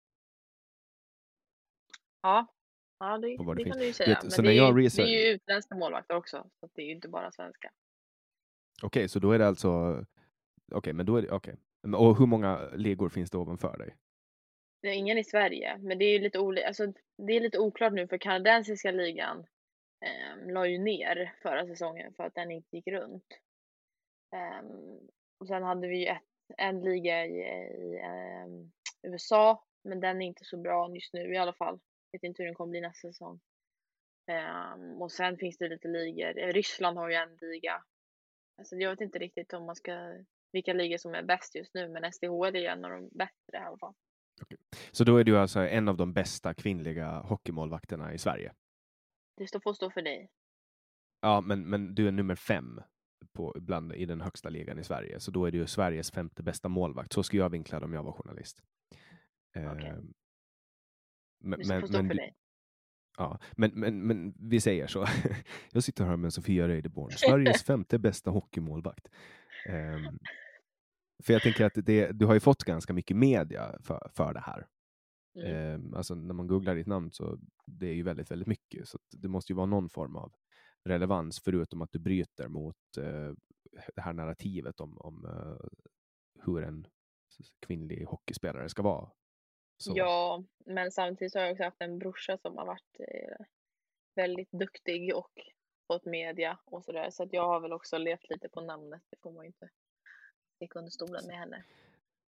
Ja, 2.23 2.47
ja 3.03 3.19
det, 3.19 3.37
på 3.37 3.43
vad 3.43 3.57
det 3.57 3.65
det 3.65 3.71
kan 3.71 3.79
du 3.79 3.87
ju 3.87 3.93
säga. 3.93 4.09
vet, 4.09 4.37
Men 4.37 4.45
det, 4.45 4.59
är 4.59 4.73
research- 4.73 4.97
det 5.07 5.15
är 5.17 5.27
ju 5.29 5.35
utländska 5.35 5.75
målvakter 5.75 6.15
också, 6.17 6.51
så 6.61 6.69
det 6.75 6.83
är 6.83 6.87
ju 6.87 6.93
inte 6.93 7.09
bara 7.09 7.33
svenska. 7.33 7.71
Okej, 8.83 9.09
så 9.09 9.19
då 9.19 9.33
är 9.33 9.39
det 9.39 9.47
alltså... 9.47 10.05
Okej, 10.73 10.93
men 10.93 11.07
då 11.07 11.17
är 11.17 11.23
det... 11.23 11.31
Okej. 11.31 11.55
Men- 11.83 11.95
Och 11.95 12.19
hur 12.19 12.27
många 12.27 12.69
ligor 12.75 13.09
finns 13.09 13.31
det 13.31 13.39
ovanför 13.39 13.77
dig? 13.79 13.97
Det 14.83 14.89
är 14.89 14.93
ingen 14.95 15.19
i 15.19 15.25
Sverige, 15.25 15.79
men 15.79 15.99
det 15.99 16.05
är 16.05 16.13
ju 16.13 16.19
lite, 16.19 16.39
oli- 16.39 16.67
alltså, 16.67 16.87
det 17.27 17.33
är 17.33 17.41
lite 17.41 17.59
oklart 17.59 17.93
nu 17.93 18.09
för 18.09 18.19
kanadensiska 18.19 18.91
ligan 18.91 19.47
eh, 20.05 20.53
la 20.53 20.67
ju 20.67 20.79
ner 20.79 21.35
förra 21.43 21.67
säsongen 21.67 22.15
för 22.15 22.25
att 22.25 22.35
den 22.35 22.51
inte 22.51 22.77
gick 22.77 22.87
runt. 22.87 23.25
Ehm, 24.37 24.99
och 25.41 25.47
sen 25.47 25.63
hade 25.63 25.89
vi 25.89 25.97
ju 26.01 26.07
ett, 26.07 26.23
en 26.59 26.81
liga 26.81 27.27
i, 27.27 27.39
i 27.39 28.01
ehm, 28.05 28.73
USA, 29.03 29.65
men 29.85 30.01
den 30.01 30.23
är 30.23 30.27
inte 30.27 30.45
så 30.45 30.57
bra 30.57 30.95
just 30.95 31.13
nu 31.13 31.35
i 31.35 31.37
alla 31.37 31.53
fall. 31.53 31.81
Vet 32.13 32.23
inte 32.23 32.43
hur 32.43 32.47
den 32.47 32.55
kommer 32.55 32.71
bli 32.71 32.81
nästa 32.81 33.09
säsong. 33.09 33.41
Ehm, 34.27 35.03
och 35.03 35.13
sen 35.13 35.37
finns 35.37 35.59
det 35.59 35.69
lite 35.69 35.89
ligor. 35.89 36.39
Eh, 36.39 36.53
Ryssland 36.53 36.99
har 36.99 37.09
ju 37.09 37.15
en 37.15 37.37
liga. 37.37 37.85
Alltså 38.59 38.77
jag 38.77 38.91
vet 38.91 39.01
inte 39.01 39.19
riktigt 39.19 39.53
om 39.53 39.67
man 39.67 39.77
ska, 39.77 40.25
vilka 40.53 40.73
ligor 40.73 40.99
som 40.99 41.15
är 41.15 41.23
bäst 41.23 41.55
just 41.55 41.75
nu, 41.75 41.89
men 41.89 42.13
SDHL 42.13 42.57
är 42.57 42.71
en 42.71 42.85
av 42.85 42.91
de 42.91 43.09
bättre 43.09 43.53
i 43.53 43.57
alla 43.57 43.79
fall. 43.79 43.95
Så 44.93 45.05
då 45.05 45.17
är 45.17 45.25
du 45.25 45.39
alltså 45.39 45.61
en 45.61 45.89
av 45.89 45.97
de 45.97 46.13
bästa 46.13 46.55
kvinnliga 46.55 47.21
hockeymålvakterna 47.21 48.15
i 48.15 48.19
Sverige? 48.19 48.53
Det 49.37 49.47
står 49.47 49.61
får 49.61 49.75
stå 49.75 49.91
för 49.91 50.03
dig. 50.03 50.31
Ja, 51.21 51.41
men, 51.41 51.71
men 51.71 51.95
du 51.95 52.09
är 52.09 52.13
nummer 52.13 52.35
fem 52.35 52.81
på, 53.33 53.55
bland, 53.61 53.93
i 53.93 54.07
den 54.07 54.21
högsta 54.21 54.49
ligan 54.49 54.79
i 54.79 54.85
Sverige. 54.85 55.21
Så 55.21 55.31
då 55.31 55.45
är 55.45 55.53
ju 55.53 55.67
Sveriges 55.67 56.11
femte 56.11 56.43
bästa 56.43 56.69
målvakt. 56.69 57.13
Så 57.13 57.23
skulle 57.23 57.43
jag 57.43 57.51
vinkla 57.51 57.81
det 57.81 57.85
om 57.85 57.93
jag 57.93 58.03
var 58.03 58.13
journalist. 58.13 58.63
Okej. 59.57 59.95
Du 61.43 61.49
men, 61.49 61.61
men, 61.68 62.09
för 62.09 62.14
dig. 62.14 62.34
Ja, 63.18 63.38
men, 63.57 63.70
men, 63.74 64.07
men 64.07 64.34
vi 64.38 64.61
säger 64.61 64.86
så. 64.86 65.07
Jag 65.72 65.84
sitter 65.84 66.05
här 66.05 66.16
med 66.16 66.32
Sofia 66.32 66.68
Reideborn, 66.68 67.11
Sveriges 67.11 67.62
femte 67.66 67.99
bästa 67.99 68.30
hockeymålvakt. 68.30 69.09
Ehm, 69.68 70.18
för 71.24 71.32
jag 71.32 71.43
tänker 71.43 71.64
att 71.64 71.72
det, 71.74 72.12
du 72.12 72.26
har 72.26 72.34
ju 72.34 72.40
fått 72.40 72.64
ganska 72.64 72.93
mycket 72.93 73.16
media 73.16 73.78
för, 73.82 74.11
för 74.14 74.34
det 74.34 74.40
här. 74.40 74.66
Mm. 75.36 75.74
Ehm, 75.74 75.95
alltså 75.95 76.14
när 76.14 76.34
man 76.34 76.47
googlar 76.47 76.74
ditt 76.74 76.86
namn 76.86 77.11
så 77.12 77.38
det 77.66 77.86
är 77.86 77.95
ju 77.95 78.03
väldigt, 78.03 78.30
väldigt 78.30 78.49
mycket. 78.49 78.88
Så 78.88 78.99
det 79.11 79.28
måste 79.28 79.53
ju 79.53 79.57
vara 79.57 79.66
någon 79.66 79.88
form 79.88 80.16
av 80.16 80.32
relevans 80.84 81.40
förutom 81.40 81.82
att 81.82 81.93
du 81.93 81.99
bryter 81.99 82.49
mot 82.49 82.76
eh, 82.99 83.32
det 83.95 84.01
här 84.01 84.12
narrativet 84.12 84.80
om, 84.80 84.99
om 84.99 85.24
eh, 85.24 85.68
hur 86.45 86.62
en 86.62 86.86
kvinnlig 87.66 88.05
hockeyspelare 88.05 88.68
ska 88.68 88.82
vara. 88.82 89.11
Så. 89.83 89.93
Ja, 89.97 90.45
men 90.66 90.91
samtidigt 90.91 91.35
har 91.35 91.43
jag 91.43 91.53
också 91.53 91.64
haft 91.64 91.80
en 91.80 91.99
brorsa 91.99 92.39
som 92.39 92.57
har 92.57 92.66
varit 92.66 93.01
eh, 93.01 93.47
väldigt 94.14 94.51
duktig 94.53 95.16
och 95.16 95.33
fått 95.87 96.05
media 96.05 96.59
och 96.64 96.85
sådär. 96.85 97.11
Så 97.11 97.22
att 97.22 97.33
jag 97.33 97.47
har 97.47 97.61
väl 97.61 97.72
också 97.72 97.99
levt 97.99 98.30
lite 98.30 98.49
på 98.49 98.61
namnet. 98.61 99.03
Det 99.11 99.16
får 99.22 99.33
man 99.33 99.47
inte 99.47 99.68
sticka 100.57 100.78
under 100.78 100.91
stolen 100.91 101.26
med 101.26 101.37
heller. 101.37 101.64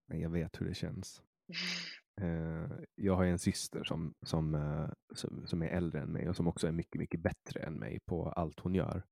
Men 0.06 0.20
jag 0.20 0.30
vet 0.30 0.60
hur 0.60 0.66
det 0.68 0.74
känns. 0.74 1.22
Eh, 2.20 2.70
jag 2.94 3.14
har 3.16 3.24
en 3.24 3.38
syster 3.38 3.84
som, 3.84 4.14
som, 4.26 4.54
eh, 4.54 4.90
som, 5.14 5.46
som 5.46 5.62
är 5.62 5.66
äldre 5.66 6.00
än 6.00 6.12
mig 6.12 6.28
och 6.28 6.36
som 6.36 6.48
också 6.48 6.66
är 6.66 6.72
mycket, 6.72 6.98
mycket 6.98 7.20
bättre 7.20 7.60
än 7.60 7.74
mig 7.74 8.00
på 8.00 8.28
allt 8.28 8.60
hon 8.60 8.74
gör. 8.74 9.02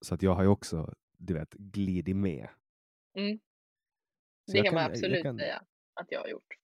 Så 0.00 0.14
att 0.14 0.22
jag 0.22 0.34
har 0.34 0.42
ju 0.42 0.48
också, 0.48 0.94
du 1.18 1.34
vet, 1.34 1.52
glidit 1.52 2.16
med. 2.16 2.48
Mm. 3.14 3.38
Det 4.46 4.62
kan 4.62 4.74
man 4.74 4.84
absolut 4.84 5.22
kan- 5.22 5.38
säga 5.38 5.62
att 5.96 6.06
jag 6.10 6.20
har 6.20 6.28
gjort. 6.28 6.54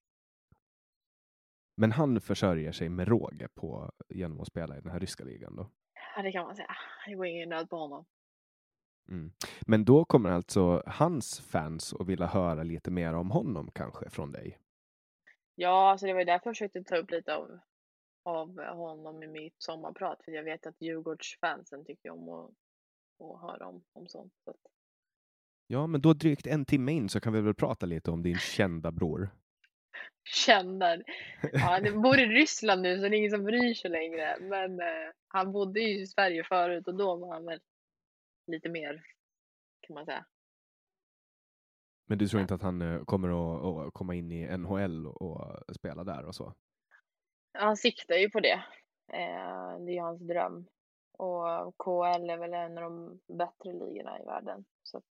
Men 1.75 1.91
han 1.91 2.21
försörjer 2.21 2.71
sig 2.71 2.89
med 2.89 3.07
råge 3.07 3.47
på, 3.47 3.91
genom 4.09 4.41
att 4.41 4.47
spela 4.47 4.77
i 4.77 4.81
den 4.81 4.91
här 4.91 4.99
ryska 4.99 5.23
ligan 5.23 5.55
då. 5.55 5.71
Ja, 6.15 6.21
det 6.21 6.31
kan 6.31 6.45
man 6.45 6.55
säga. 6.55 6.75
Det 7.05 7.15
går 7.15 7.25
ingen 7.25 7.49
nöd 7.49 7.69
på 7.69 7.77
honom. 7.77 8.05
Mm. 9.09 9.31
Men 9.67 9.85
då 9.85 10.05
kommer 10.05 10.29
alltså 10.29 10.83
hans 10.85 11.39
fans 11.39 11.93
att 11.93 12.07
vilja 12.07 12.25
höra 12.25 12.63
lite 12.63 12.91
mer 12.91 13.13
om 13.13 13.31
honom 13.31 13.71
kanske 13.71 14.09
från 14.09 14.31
dig. 14.31 14.59
Ja, 15.55 15.91
alltså 15.91 16.05
det 16.05 16.13
var 16.13 16.19
ju 16.19 16.25
därför 16.25 16.47
jag 16.47 16.55
försökte 16.55 16.83
ta 16.83 16.97
upp 16.97 17.11
lite 17.11 17.35
av, 17.35 17.59
av 18.23 18.75
honom 18.75 19.23
i 19.23 19.27
mitt 19.27 19.55
sommarprat. 19.57 20.23
För 20.25 20.31
jag 20.31 20.43
vet 20.43 20.65
att 20.65 20.81
Djurgårdsfansen 20.81 21.85
tycker 21.85 22.09
om 22.09 22.29
att, 22.29 22.51
att 23.19 23.41
höra 23.41 23.67
om, 23.67 23.83
om 23.93 24.07
sånt. 24.07 24.33
Så 24.43 24.49
att, 24.51 24.72
Ja, 25.67 25.87
men 25.87 26.01
då 26.01 26.13
drygt 26.13 26.47
en 26.47 26.65
timme 26.65 26.91
in 26.91 27.09
så 27.09 27.19
kan 27.19 27.33
vi 27.33 27.41
väl 27.41 27.53
prata 27.53 27.85
lite 27.85 28.11
om 28.11 28.23
din 28.23 28.37
kända 28.37 28.91
bror. 28.91 29.29
känner. 30.23 31.03
Ja, 31.53 31.59
han 31.59 32.01
bor 32.01 32.19
i 32.19 32.25
Ryssland 32.25 32.81
nu 32.81 32.95
så 32.95 33.01
det 33.01 33.15
är 33.15 33.17
ingen 33.17 33.31
som 33.31 33.43
bryr 33.43 33.73
sig 33.73 33.91
längre. 33.91 34.37
Men 34.41 34.79
eh, 34.79 35.11
han 35.27 35.51
bodde 35.51 35.79
ju 35.79 36.01
i 36.01 36.07
Sverige 36.07 36.43
förut 36.43 36.87
och 36.87 36.95
då 36.95 37.15
var 37.15 37.33
han 37.33 37.45
väl 37.45 37.59
lite 38.47 38.69
mer 38.69 39.03
kan 39.81 39.93
man 39.93 40.05
säga. 40.05 40.25
Men 42.05 42.17
du 42.17 42.27
tror 42.27 42.41
inte 42.41 42.53
att 42.53 42.61
han 42.61 42.81
eh, 42.81 43.03
kommer 43.03 43.29
att, 43.29 43.87
att 43.87 43.93
komma 43.93 44.15
in 44.15 44.31
i 44.31 44.57
NHL 44.57 45.07
och, 45.07 45.73
spela 45.75 46.03
där 46.03 46.25
och 46.25 46.35
så? 46.35 46.53
Han 47.53 47.77
siktar 47.77 48.15
ju 48.15 48.29
på 48.29 48.39
det. 48.39 48.63
Eh, 49.13 49.79
det 49.79 49.91
är 49.91 49.93
ju 49.93 50.01
hans 50.01 50.21
dröm. 50.21 50.65
Och 51.17 51.77
KL 51.77 52.29
är 52.29 52.37
väl 52.37 52.53
en 52.53 52.77
av 52.77 52.83
de 52.83 53.19
bättre 53.37 53.73
ligorna 53.73 54.19
i 54.19 54.25
världen. 54.25 54.65
Så 54.83 55.01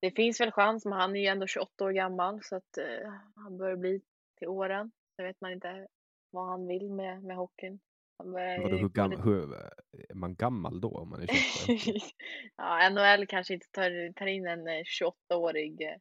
det 0.00 0.10
finns 0.10 0.40
väl 0.40 0.52
chans, 0.52 0.84
men 0.84 0.98
han 0.98 1.16
är 1.16 1.20
ju 1.20 1.26
ändå 1.26 1.46
28 1.46 1.84
år 1.84 1.90
gammal 1.90 2.42
så 2.42 2.56
att 2.56 2.78
eh, 2.78 3.12
han 3.34 3.58
börjar 3.58 3.76
bli 3.76 4.00
till 4.38 4.48
åren. 4.48 4.90
Så 5.16 5.22
vet 5.22 5.40
man 5.40 5.52
inte 5.52 5.86
vad 6.30 6.48
han 6.48 6.66
vill 6.66 6.90
med, 6.90 7.22
med 7.22 7.36
hockeyn. 7.36 7.80
Han 8.18 8.32
börjar 8.32 8.62
Vadå, 8.62 8.76
hur, 8.76 8.88
gam, 8.88 9.22
hur, 9.22 9.54
är 10.08 10.14
man 10.14 10.34
gammal 10.34 10.80
då 10.80 10.88
om 10.88 11.10
man 11.10 11.22
är 11.22 11.26
28? 11.26 12.06
ja, 12.56 12.90
NHL 12.90 13.26
kanske 13.26 13.54
inte 13.54 13.66
tar, 13.70 14.12
tar 14.12 14.26
in 14.26 14.46
en 14.46 14.68
eh, 14.68 14.82
28-årig 15.00 15.82
eh, 15.82 15.96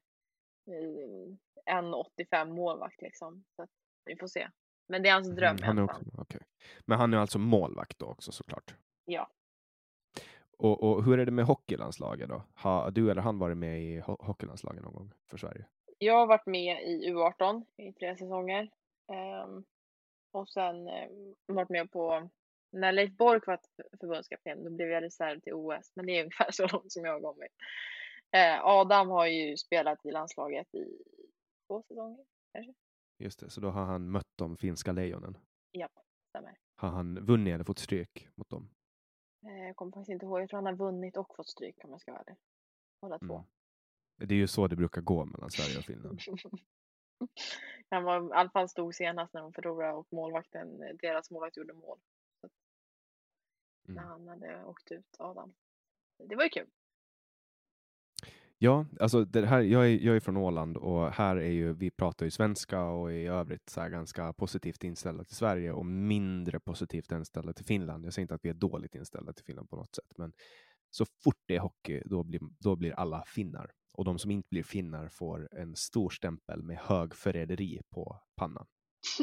1,85 1.72 2.54
målvakt 2.56 3.02
liksom. 3.02 3.43
Så 3.56 3.62
att 3.62 3.70
vi 4.06 4.16
får 4.16 4.28
se. 4.28 4.50
Men 4.88 5.04
det 5.04 5.10
är 5.10 5.14
hans 5.14 5.36
dröm 5.36 5.56
Mm, 5.56 5.68
han 5.68 5.78
är 5.78 5.84
också, 5.84 6.02
okej. 6.14 6.41
Men 6.86 7.00
han 7.00 7.14
är 7.14 7.18
alltså 7.18 7.39
målvakt 7.39 8.00
då 8.00 8.06
också 8.06 8.32
såklart? 8.32 8.76
Ja. 9.06 9.30
Och, 10.58 10.84
och 10.84 11.03
hur 11.03 11.20
är 11.20 11.26
det 11.26 11.32
med 11.32 11.45
hockeylandslaget 11.45 12.30
då? 12.30 12.43
Har 12.53 12.91
du 12.91 13.12
eller 13.12 13.22
han 13.22 13.39
varit 13.39 13.58
med 13.58 13.84
i 13.84 13.99
ho- 14.01 14.26
hockeylandslaget 14.26 14.84
någon 14.84 14.93
gång 14.93 15.12
för 15.30 15.38
Sverige? 15.38 15.66
Jag 15.97 16.14
har 16.14 16.28
varit 16.28 16.45
med 16.45 16.84
i 16.84 17.12
U18 17.12 17.66
i 17.78 17.93
tre 17.93 18.16
säsonger. 18.18 18.70
Ehm, 19.12 19.64
och 20.32 20.49
sen 20.49 20.76
um, 20.76 21.36
varit 21.55 21.70
med 21.70 21.91
på, 21.91 22.30
när 22.72 22.91
Leif 22.91 23.18
Bork 23.18 23.47
var 23.47 23.60
förbundskapten, 23.99 24.64
då 24.64 24.70
blev 24.70 24.89
jag 24.89 25.03
reserv 25.03 25.39
till 25.39 25.53
OS. 25.53 25.91
Men 25.95 26.05
det 26.05 26.12
är 26.18 26.22
ungefär 26.24 26.47
så 26.51 26.68
långt 26.68 26.91
som 26.91 27.05
jag 27.05 27.14
har 27.14 27.22
kommit. 27.34 27.51
Eh, 28.32 28.66
Adam 28.66 29.10
har 29.10 29.28
ju 29.28 29.58
spelat 29.58 30.05
i 30.05 30.12
landslaget 30.12 30.76
i 30.76 30.86
två 31.68 31.84
säsonger, 31.88 32.26
kanske. 32.53 32.74
Just 33.20 33.39
det, 33.39 33.49
så 33.49 33.62
då 33.62 33.70
har 33.70 33.86
han 33.86 34.12
mött 34.12 34.32
de 34.36 34.58
finska 34.58 34.91
lejonen. 34.91 35.38
Ja, 35.72 35.88
stämmer. 36.30 36.58
Har 36.76 36.89
han 36.89 37.26
vunnit 37.26 37.53
eller 37.53 37.64
fått 37.64 37.80
stryk 37.80 38.28
mot 38.36 38.49
dem? 38.49 38.70
Eh, 39.46 39.66
jag 39.68 39.76
kommer 39.76 39.92
faktiskt 39.92 40.10
inte 40.10 40.26
ihåg, 40.26 40.42
jag 40.42 40.50
tror 40.50 40.58
han 40.58 40.66
har 40.66 40.74
vunnit 40.74 41.18
och 41.18 41.36
fått 41.36 41.50
stryk 41.50 41.76
om 41.84 41.92
jag 41.92 42.02
ska 42.02 42.12
vara 42.12 42.22
ärlig. 42.22 42.36
Båda 43.02 43.20
två. 43.20 43.36
Mm. 43.36 43.48
Det 44.30 44.36
är 44.36 44.38
ju 44.40 44.48
så 44.48 44.68
det 44.68 44.76
brukar 44.76 45.02
gå 45.02 45.26
mellan 45.26 45.52
Sverige 45.52 45.78
och 45.78 45.86
Finland. 45.86 46.20
Han 47.90 48.04
var 48.04 48.30
i 48.30 48.34
alla 48.34 48.50
fall 48.50 48.70
stod 48.70 48.96
senast 48.96 49.34
när 49.34 49.42
de 49.42 49.54
förlorade 49.54 49.94
och 49.94 50.08
målvakten, 50.14 50.78
deras 51.02 51.32
målvakt 51.32 51.58
gjorde 51.58 51.74
mål. 51.74 52.00
Så 52.42 52.46
att 52.48 52.54
När 53.88 54.02
Mm. 54.04 54.10
han 54.10 54.28
hade 54.28 54.66
åkt 54.66 54.92
ut, 54.92 55.16
Adam. 55.20 55.54
Det 56.18 56.36
var 56.36 56.44
ju 56.44 56.50
kul. 56.50 56.70
Ja, 58.60 58.86
alltså 58.99 59.26
det 59.26 59.45
här, 59.45 59.62
jag, 59.62 59.86
är, 59.86 60.05
jag 60.05 60.16
är 60.16 60.20
från 60.20 60.38
Åland 60.38 60.78
och 60.78 61.12
här 61.12 61.36
är 61.36 61.49
ju, 61.51 61.74
vi 61.74 61.91
pratar 61.91 62.26
ju 62.26 62.32
svenska 62.32 62.84
och 62.84 63.14
i 63.14 63.28
övrigt 63.28 63.70
så 63.70 63.82
här 63.82 63.89
ganska 63.89 64.34
positivt 64.34 64.84
inställda 64.84 65.24
till 65.24 65.36
Sverige 65.36 65.72
och 65.72 65.86
mindre 65.86 66.60
positivt 66.60 67.12
inställda 67.12 67.53
till 67.53 67.66
Finland. 67.66 68.05
Jag 68.05 68.14
säger 68.14 68.24
inte 68.24 68.36
att 68.36 68.45
vi 68.45 68.49
är 68.49 68.53
dåligt 68.53 68.95
inställda 68.95 69.34
till 69.34 69.45
Finland 69.45 69.70
på 69.70 69.76
något 69.76 69.95
sätt, 69.95 70.18
men 70.18 70.34
så 70.89 71.05
fort 71.24 71.38
det 71.47 71.55
är 71.55 71.60
hockey, 71.60 72.01
då 72.05 72.24
blir, 72.24 72.41
då 72.60 72.76
blir 72.76 72.91
alla 72.91 73.24
finnar. 73.28 73.72
Och 73.93 74.05
de 74.05 74.20
som 74.20 74.32
inte 74.32 74.47
blir 74.49 74.64
finnar 74.64 75.08
får 75.08 75.49
en 75.55 75.76
stor 75.76 76.10
stämpel 76.10 76.64
med 76.64 76.78
hög 76.78 77.16
förräderi 77.16 77.82
på 77.89 78.20
pannan. 78.36 78.66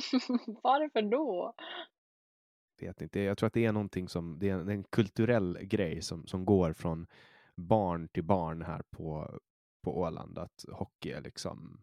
Varför 0.62 1.10
då? 1.10 1.54
Vet 2.80 3.02
inte, 3.02 3.20
jag 3.20 3.38
tror 3.38 3.46
att 3.46 3.52
det 3.52 3.64
är 3.64 3.72
någonting 3.72 4.08
som, 4.08 4.38
det 4.38 4.48
är 4.48 4.54
en, 4.54 4.68
en 4.68 4.84
kulturell 4.84 5.58
grej 5.62 6.02
som, 6.02 6.26
som 6.26 6.44
går 6.44 6.72
från 6.72 7.06
barn 7.56 8.08
till 8.08 8.24
barn 8.24 8.62
här 8.62 8.82
på, 8.96 9.38
på 9.84 9.98
Åland, 10.00 10.38
att 10.38 10.64
hockey 10.72 11.10
är 11.10 11.20
liksom, 11.20 11.82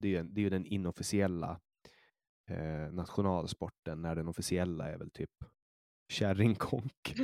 det 0.00 0.08
är 0.08 0.12
ju, 0.12 0.18
en- 0.18 0.34
det 0.34 0.44
är 0.44 0.50
den 0.50 0.66
inofficiella 0.66 1.60
eh, 2.50 2.92
nationalsporten, 2.92 4.02
när 4.02 4.14
den 4.16 4.28
officiella 4.28 4.88
är 4.90 4.98
väl 4.98 5.10
typ 5.10 5.30
kärringkonk. 6.12 6.92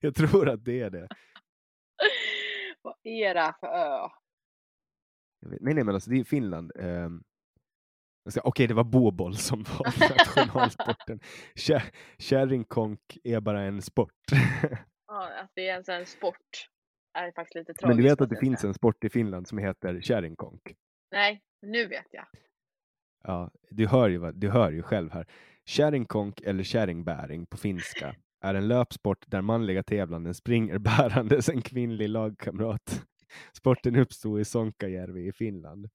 jag 0.00 0.14
tror 0.14 0.48
att 0.48 0.64
det 0.64 0.80
är 0.80 0.90
det. 0.90 1.08
Vad 2.82 2.94
är 3.02 3.34
det 3.34 3.54
för 3.60 3.66
ö? 3.66 4.08
Nej, 5.46 5.74
nej, 5.74 5.84
men 5.84 5.94
alltså 5.94 6.10
det 6.10 6.20
är 6.20 6.24
Finland. 6.24 6.72
ska- 8.30 8.40
Okej, 8.44 8.66
det 8.66 8.74
var 8.74 8.84
boboll 8.84 9.36
som 9.36 9.62
var 9.78 10.08
nationalsporten. 10.18 11.20
Kär, 11.54 11.82
kärringkonk 12.18 13.18
är 13.24 13.40
bara 13.40 13.62
en 13.62 13.82
sport. 13.82 14.12
Ja, 15.12 15.28
att 15.42 15.50
det 15.54 15.68
är 15.68 15.76
en 15.76 15.84
sån 15.84 16.06
sport 16.06 16.68
är 17.14 17.32
faktiskt 17.32 17.54
lite 17.54 17.74
tragiskt. 17.74 17.86
Men 17.86 17.96
du 17.96 18.02
vet 18.02 18.20
att 18.20 18.30
det 18.30 18.36
finns 18.36 18.64
en 18.64 18.74
sport 18.74 19.04
i 19.04 19.10
Finland 19.10 19.48
som 19.48 19.58
heter 19.58 20.00
kärringkonk? 20.00 20.76
Nej, 21.10 21.42
nu 21.62 21.86
vet 21.86 22.06
jag. 22.10 22.24
Ja, 23.24 23.50
du 23.70 23.86
hör 23.86 24.08
ju, 24.08 24.32
du 24.32 24.50
hör 24.50 24.70
ju 24.70 24.82
själv 24.82 25.10
här. 25.10 25.26
Kärringkonk 25.64 26.40
eller 26.40 26.64
kärringbäring 26.64 27.46
på 27.46 27.56
finska 27.56 28.14
är 28.44 28.54
en 28.54 28.68
löpsport 28.68 29.24
där 29.26 29.42
manliga 29.42 29.82
tävlande 29.82 30.34
springer 30.34 30.78
bärandes 30.98 31.48
en 31.48 31.62
kvinnlig 31.62 32.08
lagkamrat. 32.08 33.06
Sporten 33.52 33.96
uppstod 33.96 34.40
i 34.40 34.44
Sonkajärvi 34.44 35.28
i 35.28 35.32
Finland. 35.32 35.88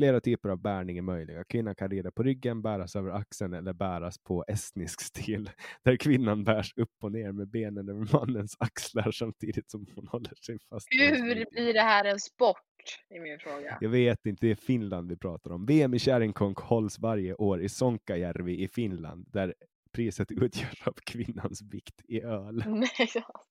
Flera 0.00 0.20
typer 0.20 0.48
av 0.48 0.58
bärning 0.62 0.98
är 0.98 1.02
möjliga. 1.02 1.44
Kvinnan 1.44 1.74
kan 1.74 1.90
rida 1.90 2.10
på 2.10 2.22
ryggen, 2.22 2.62
bäras 2.62 2.96
över 2.96 3.10
axeln 3.10 3.54
eller 3.54 3.72
bäras 3.72 4.18
på 4.18 4.44
estnisk 4.48 5.00
stil, 5.00 5.50
där 5.84 5.96
kvinnan 5.96 6.44
bärs 6.44 6.72
upp 6.76 6.94
och 7.02 7.12
ner 7.12 7.32
med 7.32 7.48
benen 7.48 7.88
över 7.88 8.08
mannens 8.12 8.56
axlar 8.58 9.10
samtidigt 9.10 9.70
som 9.70 9.86
hon 9.94 10.08
håller 10.08 10.34
sig 10.46 10.58
fast. 10.70 10.88
Hur 10.90 11.34
blir 11.50 11.74
det 11.74 11.80
här 11.80 12.04
en 12.04 12.20
sport? 12.20 12.56
är 13.10 13.20
min 13.20 13.38
fråga. 13.38 13.78
Jag 13.80 13.90
vet 13.90 14.26
inte, 14.26 14.46
det 14.46 14.50
är 14.50 14.54
Finland 14.54 15.08
vi 15.10 15.16
pratar 15.16 15.52
om. 15.52 15.66
VM 15.66 15.94
i 15.94 15.98
kärringkonk 15.98 16.58
hålls 16.58 16.98
varje 16.98 17.34
år 17.34 17.62
i 17.62 17.68
Sonkajärvi 17.68 18.62
i 18.64 18.68
Finland, 18.68 19.26
där 19.32 19.54
priset 19.92 20.30
utgörs 20.42 20.86
av 20.86 20.94
kvinnans 21.06 21.62
vikt 21.62 22.02
i 22.08 22.20
öl. 22.22 22.64
Nej, 22.66 22.90
ja. 23.14 23.44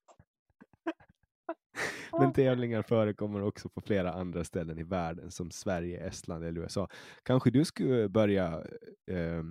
Men 2.19 2.33
tävlingar 2.33 2.81
förekommer 2.81 3.43
också 3.43 3.69
på 3.69 3.81
flera 3.81 4.11
andra 4.13 4.43
ställen 4.43 4.79
i 4.79 4.83
världen 4.83 5.31
som 5.31 5.51
Sverige, 5.51 6.07
Estland 6.07 6.45
eller 6.45 6.61
USA. 6.61 6.87
Kanske 7.23 7.51
du 7.51 7.65
skulle 7.65 8.09
börja 8.09 8.63
eh, 9.11 9.43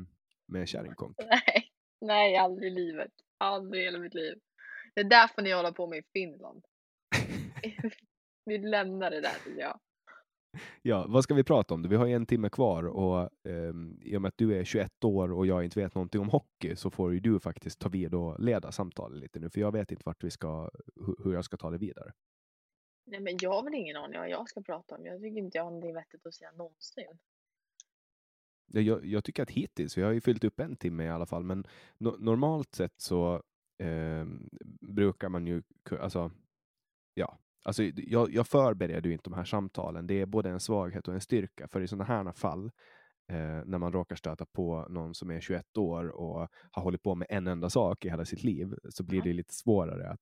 med 0.47 0.69
kärringkonk? 0.69 1.17
Nej, 1.29 1.71
nej, 2.01 2.37
aldrig 2.37 2.73
i 2.73 2.75
livet. 2.75 3.13
Aldrig 3.39 3.83
i 3.83 3.85
hela 3.85 3.99
mitt 3.99 4.15
liv. 4.15 4.39
Det 4.95 5.03
där 5.03 5.29
får 5.29 5.43
ni 5.43 5.53
hålla 5.53 5.73
på 5.73 5.87
med 5.87 5.99
i 5.99 6.03
Finland. 6.13 6.65
Vi 8.45 8.59
lämnar 8.59 9.11
det 9.11 9.21
där 9.21 9.35
tycker 9.45 9.61
jag. 9.61 9.81
Ja, 10.83 11.07
vad 11.09 11.25
ska 11.25 11.35
vi 11.35 11.45
prata 11.45 11.75
om? 11.75 11.83
Vi 11.83 11.97
har 11.97 12.07
en 12.07 12.27
timme 12.27 12.51
kvar 12.51 12.87
och 12.87 13.21
eh, 13.49 13.73
i 14.01 14.17
och 14.17 14.23
med 14.23 14.29
att 14.29 14.39
du 14.39 14.59
är 14.59 14.65
21 14.65 15.05
år 15.05 15.33
och 15.33 15.47
jag 15.47 15.65
inte 15.65 15.81
vet 15.81 15.95
någonting 15.95 16.21
om 16.21 16.29
hockey 16.29 16.77
så 16.77 16.91
får 16.91 17.13
ju 17.13 17.21
du 17.21 17.41
faktiskt 17.41 17.79
ta 17.79 17.89
vid 17.89 18.15
och 18.15 18.41
leda 18.41 18.73
samtalet 18.73 19.19
lite 19.19 19.39
nu, 19.39 19.51
för 19.51 19.61
jag 19.61 19.73
vet 19.73 19.91
inte 19.91 20.03
vart 20.07 20.25
vi 20.25 20.31
ska, 20.31 20.71
hur 21.25 21.33
jag 21.35 21.45
ska 21.45 21.57
ta 21.57 21.71
det 21.71 21.79
vidare. 21.79 22.13
Nej, 23.07 23.21
men 23.21 23.37
jag 23.41 23.51
har 23.51 23.63
väl 23.63 23.75
ingen 23.75 23.97
aning 23.97 24.21
vad 24.21 24.31
jag 24.31 24.49
ska 24.49 24.61
prata 24.61 24.95
om. 24.95 25.07
Jag 25.07 25.21
tycker 25.21 25.39
inte 25.39 25.59
jag 25.59 25.65
har 25.65 25.71
någonting 25.71 25.95
vettigt 25.95 26.27
att 26.27 26.35
säga 26.35 26.53
någonsin. 26.53 27.19
Jag, 28.73 29.07
jag 29.07 29.25
tycker 29.25 29.43
att 29.43 29.51
hittills, 29.51 29.99
vi 29.99 30.03
har 30.03 30.13
ju 30.13 30.21
fyllt 30.21 30.45
upp 30.45 30.61
en 30.61 30.77
timme 30.77 31.05
i 31.05 31.09
alla 31.09 31.27
fall, 31.27 31.45
men 31.45 31.67
no 31.99 32.17
normalt 32.19 32.75
sett 32.75 33.01
så 33.01 33.43
eh, 33.79 34.27
brukar 34.81 35.29
man 35.29 35.47
ju, 35.47 35.63
alltså, 36.01 36.31
ja, 37.15 37.39
Alltså, 37.65 37.83
jag, 37.83 38.33
jag 38.33 38.47
förbereder 38.47 39.09
ju 39.09 39.13
inte 39.13 39.31
de 39.31 39.37
här 39.37 39.45
samtalen. 39.45 40.07
Det 40.07 40.21
är 40.21 40.27
både 40.27 40.51
en 40.51 40.61
svaghet 40.61 41.09
och 41.09 41.15
en 41.15 41.21
styrka. 41.21 41.69
För 41.69 41.81
i 41.81 41.89
sådana 41.89 42.05
här 42.05 42.33
fall, 42.33 42.71
eh, 43.29 43.65
när 43.65 43.79
man 43.79 43.93
råkar 43.93 44.17
stöta 44.17 44.47
på 44.47 44.87
någon 44.89 45.15
som 45.15 45.31
är 45.31 45.41
21 45.41 45.79
år 45.79 46.09
och 46.09 46.49
har 46.71 46.83
hållit 46.83 47.03
på 47.03 47.15
med 47.15 47.27
en 47.31 47.47
enda 47.47 47.71
sak 47.71 48.05
i 48.05 48.09
hela 48.11 48.25
sitt 48.25 48.45
liv, 48.45 48.75
så 48.91 49.05
blir 49.05 49.23
det 49.23 49.33
lite 49.33 49.55
svårare 49.55 50.11
att 50.11 50.21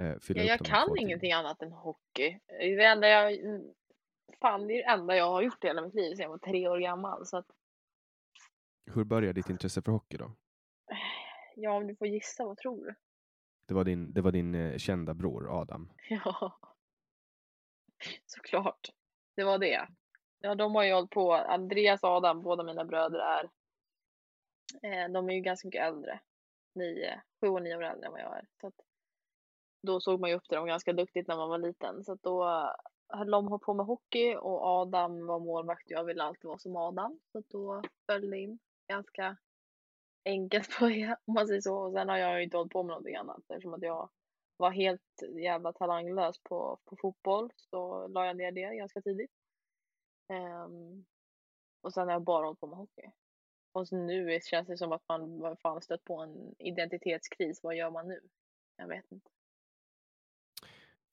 eh, 0.00 0.18
fylla 0.20 0.42
ja, 0.42 0.54
upp 0.54 0.60
Jag 0.60 0.66
kan 0.66 0.98
ingenting 0.98 1.32
annat 1.32 1.62
än 1.62 1.72
hockey. 1.72 2.38
Det 2.48 2.84
enda 2.84 3.08
jag, 3.08 3.38
fan, 4.40 4.66
det 4.66 4.74
är 4.74 4.76
det 4.76 5.00
enda 5.00 5.16
jag 5.16 5.30
har 5.30 5.42
gjort 5.42 5.64
i 5.64 5.66
hela 5.66 5.82
mitt 5.82 5.94
liv 5.94 6.14
sedan 6.14 6.22
jag 6.22 6.30
var 6.30 6.38
tre 6.38 6.68
år 6.68 6.78
gammal. 6.78 7.26
Så 7.26 7.36
att... 7.36 7.46
Hur 8.94 9.04
började 9.04 9.32
ditt 9.32 9.50
intresse 9.50 9.82
för 9.82 9.92
hockey 9.92 10.16
då? 10.16 10.36
Ja, 11.56 11.72
om 11.72 11.86
du 11.86 11.96
får 11.96 12.06
gissa, 12.06 12.44
vad 12.44 12.56
tror 12.56 12.84
du? 12.84 12.94
Det 13.70 13.74
var 13.74 13.84
din, 13.84 14.12
det 14.12 14.20
var 14.20 14.32
din 14.32 14.54
eh, 14.54 14.78
kända 14.78 15.14
bror 15.14 15.60
Adam. 15.60 15.90
Ja, 16.08 16.58
såklart. 18.26 18.88
Det 19.36 19.44
var 19.44 19.58
det. 19.58 19.88
Ja, 20.40 20.54
de 20.54 20.74
har 20.74 20.84
ju 20.84 20.92
hållit 20.92 21.10
på. 21.10 21.34
Andreas 21.34 22.02
och 22.02 22.08
Adam, 22.08 22.42
båda 22.42 22.62
mina 22.62 22.84
bröder 22.84 23.18
är. 23.18 23.44
Eh, 24.82 25.12
de 25.12 25.30
är 25.30 25.34
ju 25.34 25.40
ganska 25.40 25.68
mycket 25.68 25.86
äldre. 25.86 26.20
Nio, 26.74 27.22
sju 27.40 27.48
och 27.48 27.62
nio 27.62 27.76
år 27.76 27.84
äldre 27.84 28.06
än 28.06 28.12
vad 28.12 28.20
jag 28.20 28.36
är. 28.36 28.46
Så 28.60 28.66
att, 28.66 28.74
då 29.82 30.00
såg 30.00 30.20
man 30.20 30.30
ju 30.30 30.36
upp 30.36 30.48
till 30.48 30.56
dem 30.56 30.66
ganska 30.66 30.92
duktigt 30.92 31.28
när 31.28 31.36
man 31.36 31.48
var 31.48 31.58
liten. 31.58 32.04
Så 32.04 32.12
att 32.12 32.22
då 32.22 32.48
eh, 32.48 32.70
höll 33.18 33.30
de 33.30 33.60
på 33.60 33.74
med 33.74 33.86
hockey 33.86 34.34
och 34.34 34.62
Adam 34.62 35.26
var 35.26 35.40
målvakt 35.40 35.86
och 35.86 35.92
jag 35.92 36.04
ville 36.04 36.22
alltid 36.22 36.48
vara 36.48 36.58
som 36.58 36.76
Adam. 36.76 37.20
Så 37.32 37.38
att 37.38 37.48
då 37.48 37.82
föll 38.06 38.30
det 38.30 38.38
in 38.38 38.58
ganska 38.88 39.36
enkelt 40.24 40.78
på 40.78 40.88
det 40.88 41.16
om 41.24 41.34
man 41.34 41.46
säger 41.46 41.60
så. 41.60 41.76
Och 41.76 41.92
sen 41.92 42.08
har 42.08 42.16
jag 42.16 42.38
ju 42.38 42.44
inte 42.44 42.56
hållit 42.56 42.72
på 42.72 42.82
med 42.82 42.88
någonting 42.88 43.16
annat 43.16 43.38
eftersom 43.38 43.74
att 43.74 43.82
jag 43.82 44.10
var 44.56 44.70
helt 44.70 45.22
jävla 45.36 45.72
talanglös 45.72 46.38
på, 46.38 46.78
på 46.84 46.96
fotboll 46.96 47.50
så 47.56 48.08
la 48.08 48.26
jag 48.26 48.36
ner 48.36 48.52
det 48.52 48.76
ganska 48.76 49.00
tidigt. 49.00 49.30
Um, 50.28 51.04
och 51.80 51.94
sen 51.94 52.06
har 52.06 52.12
jag 52.12 52.22
bara 52.22 52.46
hållit 52.46 52.60
på 52.60 52.66
med 52.66 52.78
hockey. 52.78 53.10
Och 53.72 53.88
så 53.88 53.96
nu 53.96 54.40
känns 54.42 54.68
det 54.68 54.78
som 54.78 54.92
att 54.92 55.08
man 55.08 55.56
fan 55.56 55.82
stött 55.82 56.04
på 56.04 56.18
en 56.18 56.54
identitetskris. 56.58 57.60
Vad 57.62 57.76
gör 57.76 57.90
man 57.90 58.08
nu? 58.08 58.20
Jag 58.76 58.88
vet 58.88 59.12
inte. 59.12 59.30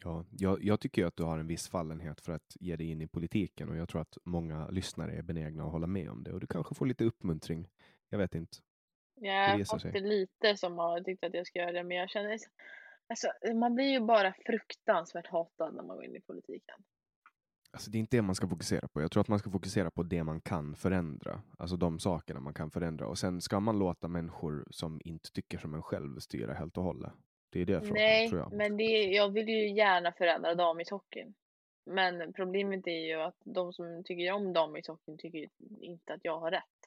Ja, 0.04 0.26
jag, 0.32 0.64
jag 0.64 0.80
tycker 0.80 1.06
att 1.06 1.16
du 1.16 1.24
har 1.24 1.40
en 1.40 1.48
viss 1.48 1.70
fallenhet 1.70 2.22
för 2.22 2.34
att 2.34 2.56
ge 2.60 2.76
dig 2.76 2.88
in 2.92 3.02
i 3.02 3.08
politiken 3.08 3.70
och 3.70 3.76
jag 3.78 3.90
tror 3.90 4.02
att 4.02 4.18
många 4.24 4.70
lyssnare 4.70 5.12
är 5.12 5.22
benägna 5.22 5.64
att 5.64 5.72
hålla 5.72 5.88
med 5.88 6.10
om 6.10 6.24
det 6.24 6.34
och 6.34 6.40
du 6.40 6.48
kanske 6.48 6.76
får 6.76 6.86
lite 6.86 7.04
uppmuntring. 7.04 7.68
Jag 8.10 8.18
vet 8.18 8.36
inte. 8.36 8.58
Jag 9.20 9.58
har 9.58 9.66
fått 9.66 9.94
det 9.94 10.00
lite 10.00 10.58
som 10.58 10.78
har 10.78 11.02
tyckt 11.02 11.24
att 11.24 11.34
jag 11.34 11.48
ska 11.48 11.60
göra 11.60 11.72
det, 11.72 11.84
men 11.84 11.98
jag 11.98 12.10
känner 12.10 12.38
alltså, 13.08 13.28
man 13.56 13.76
blir 13.76 13.92
ju 13.92 14.00
bara 14.00 14.34
fruktansvärt 14.46 15.28
hatad 15.28 15.76
när 15.76 15.84
man 15.84 15.96
går 15.96 16.06
in 16.06 16.16
i 16.16 16.22
politiken. 16.22 16.84
Alltså 17.72 17.92
det 17.92 17.98
är 17.98 18.00
inte 18.00 18.18
det 18.18 18.22
man 18.22 18.36
ska 18.36 18.48
fokusera 18.48 18.88
på. 18.88 19.02
Jag 19.02 19.12
tror 19.12 19.22
att 19.22 19.28
man 19.28 19.40
ska 19.40 19.52
fokusera 19.52 19.92
på 19.92 20.04
det 20.04 20.24
man 20.24 20.42
kan 20.42 20.76
förändra. 20.76 21.42
Alltså 21.58 21.78
de 21.78 22.00
sakerna 22.00 22.40
man 22.40 22.54
kan 22.54 22.72
förändra. 22.72 23.08
Och 23.08 23.18
sen 23.18 23.42
ska 23.42 23.60
man 23.60 23.80
låta 23.80 24.08
människor 24.08 24.66
som 24.72 25.02
inte 25.04 25.32
tycker 25.32 25.58
som 25.58 25.74
en 25.74 25.82
själv 25.82 26.20
styra 26.20 26.54
helt 26.54 26.78
och 26.78 26.84
hållet. 26.84 27.12
Det 27.50 27.62
är 27.62 27.66
det 27.66 27.82
frågan, 27.82 27.94
Nej, 27.94 28.30
tror 28.30 28.42
jag. 28.42 28.54
men 28.54 28.78
det, 28.78 28.84
jag 29.04 29.30
vill 29.30 29.50
ju 29.50 29.70
gärna 29.70 30.12
förändra 30.12 30.56
damishockeyn. 30.56 31.34
Men 31.86 32.34
problemet 32.34 32.88
är 32.88 33.08
ju 33.08 33.14
att 33.14 33.38
de 33.44 33.74
som 33.74 34.04
tycker 34.04 34.32
om 34.32 34.54
damishockeyn 34.54 35.18
tycker 35.18 35.50
inte 35.80 36.14
att 36.14 36.20
jag 36.24 36.40
har 36.40 36.52
rätt. 36.52 36.87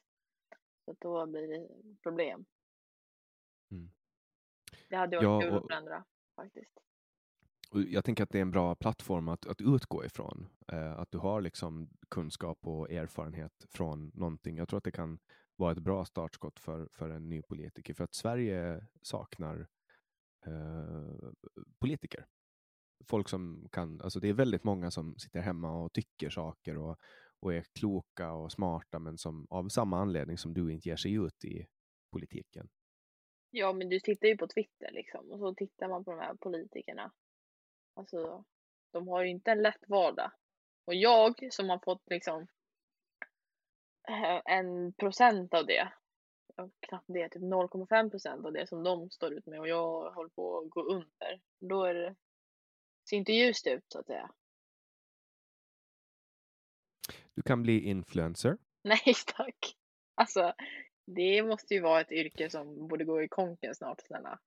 Så 0.84 0.96
då 0.98 1.26
blir 1.26 1.48
det 1.48 1.68
problem. 2.02 2.44
Mm. 3.70 3.90
Det 4.88 4.96
hade 4.96 5.16
varit 5.16 5.24
ja, 5.24 5.40
kul 5.40 5.54
att 5.54 5.66
förändra 5.66 6.04
faktiskt. 6.36 6.78
Jag 7.72 8.04
tänker 8.04 8.22
att 8.22 8.30
det 8.30 8.38
är 8.38 8.42
en 8.42 8.50
bra 8.50 8.74
plattform 8.74 9.28
att, 9.28 9.46
att 9.46 9.60
utgå 9.60 10.04
ifrån. 10.04 10.48
Eh, 10.72 10.98
att 10.98 11.10
du 11.10 11.18
har 11.18 11.40
liksom 11.40 11.90
kunskap 12.08 12.58
och 12.66 12.90
erfarenhet 12.90 13.66
från 13.68 14.10
någonting. 14.14 14.56
Jag 14.56 14.68
tror 14.68 14.78
att 14.78 14.84
det 14.84 14.92
kan 14.92 15.18
vara 15.56 15.72
ett 15.72 15.78
bra 15.78 16.04
startskott 16.04 16.60
för, 16.60 16.88
för 16.92 17.10
en 17.10 17.28
ny 17.28 17.42
politiker. 17.42 17.94
För 17.94 18.04
att 18.04 18.14
Sverige 18.14 18.86
saknar 19.02 19.68
eh, 20.46 21.30
politiker. 21.78 22.26
Folk 23.04 23.28
som 23.28 23.68
kan, 23.72 24.00
alltså 24.00 24.20
det 24.20 24.28
är 24.28 24.32
väldigt 24.32 24.64
många 24.64 24.90
som 24.90 25.18
sitter 25.18 25.40
hemma 25.40 25.72
och 25.72 25.92
tycker 25.92 26.30
saker 26.30 26.78
och, 26.78 26.98
och 27.40 27.54
är 27.54 27.64
kloka 27.80 28.32
och 28.32 28.52
smarta 28.52 28.98
men 28.98 29.18
som 29.18 29.46
av 29.50 29.68
samma 29.68 29.98
anledning 29.98 30.38
som 30.38 30.54
du 30.54 30.72
inte 30.72 30.88
ger 30.88 30.96
sig 30.96 31.12
ut 31.12 31.44
i 31.44 31.66
politiken. 32.12 32.68
Ja, 33.50 33.72
men 33.72 33.88
du 33.88 34.00
tittar 34.00 34.28
ju 34.28 34.36
på 34.36 34.46
Twitter 34.46 34.90
liksom 34.92 35.30
och 35.30 35.38
så 35.38 35.54
tittar 35.54 35.88
man 35.88 36.04
på 36.04 36.10
de 36.10 36.20
här 36.20 36.34
politikerna. 36.34 37.12
Alltså, 37.94 38.44
de 38.92 39.08
har 39.08 39.22
ju 39.22 39.30
inte 39.30 39.50
en 39.50 39.62
lätt 39.62 39.88
vardag. 39.88 40.32
Och 40.84 40.94
jag 40.94 41.48
som 41.50 41.68
har 41.68 41.78
fått 41.78 42.02
liksom 42.10 42.46
eh, 44.08 44.40
en 44.44 44.92
procent 44.92 45.54
av 45.54 45.66
det, 45.66 45.92
knappt 46.80 47.06
det, 47.08 47.28
typ 47.28 47.42
0,5 47.42 48.10
procent 48.10 48.46
av 48.46 48.52
det 48.52 48.66
som 48.66 48.82
de 48.82 49.10
står 49.10 49.32
ut 49.32 49.46
med 49.46 49.60
och 49.60 49.68
jag 49.68 50.10
håller 50.10 50.30
på 50.30 50.58
att 50.58 50.70
gå 50.70 50.82
under. 50.82 51.40
Då 51.60 51.84
är 51.84 51.94
det, 51.94 52.14
ser 53.10 53.16
inte 53.16 53.32
ljust 53.32 53.66
ut 53.66 53.84
så 53.88 53.98
att 53.98 54.06
säga. 54.06 54.30
Du 57.40 57.44
kan 57.44 57.62
bli 57.62 57.80
influencer. 57.80 58.58
Nej 58.82 59.14
tack. 59.36 59.76
Alltså, 60.14 60.52
det 61.06 61.42
måste 61.42 61.74
ju 61.74 61.80
vara 61.80 62.00
ett 62.00 62.12
yrke 62.12 62.50
som 62.50 62.88
borde 62.88 63.04
gå 63.04 63.22
i 63.22 63.28
konken 63.28 63.74
snart, 63.74 64.00
snälla. 64.00 64.38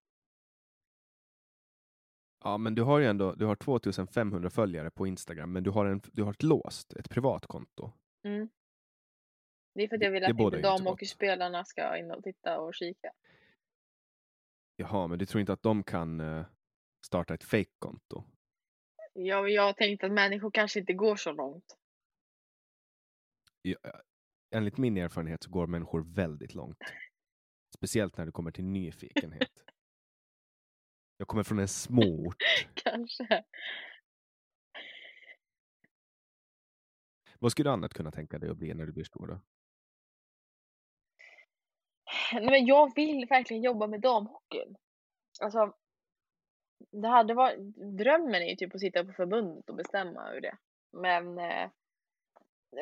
Ja, 2.44 2.58
men 2.58 2.76
du 2.76 2.82
har 2.82 3.00
ju 3.00 3.06
ändå 3.06 3.34
du 3.34 3.46
har 3.46 3.56
2500 3.56 4.50
följare 4.50 4.92
på 4.92 5.08
Instagram, 5.08 5.52
men 5.54 5.64
du 5.64 5.70
har, 5.70 5.86
en, 5.86 6.02
du 6.12 6.24
har 6.24 6.32
ett 6.32 6.44
låst, 6.44 6.94
ett 6.94 7.10
privatkonto. 7.10 7.92
Mm. 8.24 8.50
Det 9.74 9.84
är 9.84 9.88
för 9.88 9.96
att 9.96 10.02
jag 10.02 10.12
vill 10.12 10.24
att 10.24 10.40
inte 10.40 10.62
damhockeyspelarna 10.62 11.66
ska 11.66 11.98
in 11.98 12.12
och 12.12 12.24
titta 12.24 12.60
och 12.60 12.76
kika. 12.76 13.12
Jaha, 14.76 15.08
men 15.08 15.20
du 15.20 15.26
tror 15.26 15.42
inte 15.42 15.54
att 15.54 15.64
de 15.64 15.84
kan 15.84 16.22
uh, 16.22 16.46
starta 17.06 17.34
ett 17.34 17.44
fake-konto? 17.44 18.24
Ja, 19.14 19.48
jag 19.48 19.64
har 19.64 19.74
tänkt 19.74 20.04
att 20.04 20.12
människor 20.12 20.52
kanske 20.52 20.80
inte 20.80 20.94
går 20.94 21.16
så 21.16 21.32
långt 21.32 21.78
enligt 24.52 24.78
min 24.78 24.98
erfarenhet 24.98 25.44
så 25.44 25.50
går 25.50 25.68
människor 25.68 26.04
väldigt 26.16 26.56
långt. 26.56 26.78
Speciellt 27.76 28.18
när 28.18 28.26
det 28.26 28.32
kommer 28.32 28.52
till 28.52 28.64
nyfikenhet. 28.66 29.50
Jag 31.18 31.28
kommer 31.28 31.44
från 31.44 31.60
en 31.60 31.68
småort. 31.68 32.44
Kanske. 32.74 33.44
Vad 37.40 37.52
skulle 37.52 37.70
du 37.70 37.74
annat 37.74 37.94
kunna 37.94 38.12
tänka 38.12 38.40
dig 38.40 38.50
att 38.50 38.58
bli 38.58 38.74
när 38.74 38.86
du 38.86 38.92
blir 38.92 39.04
stor 39.04 39.28
då? 39.28 39.40
Nej, 42.34 42.50
men 42.50 42.66
jag 42.66 42.96
vill 42.96 43.26
verkligen 43.30 43.64
jobba 43.64 43.88
med 43.88 44.02
damhockeyn. 44.02 44.76
Alltså, 45.42 45.76
det 46.92 47.08
hade 47.08 47.34
varit, 47.34 47.60
drömmen 47.98 48.36
är 48.36 48.50
ju 48.50 48.56
typ 48.56 48.76
att 48.76 48.82
sitta 48.82 49.06
på 49.06 49.14
förbundet 49.14 49.70
och 49.70 49.76
bestämma 49.76 50.30
över 50.30 50.42
det. 50.42 50.58
Men 50.92 51.38
eh, 51.38 51.70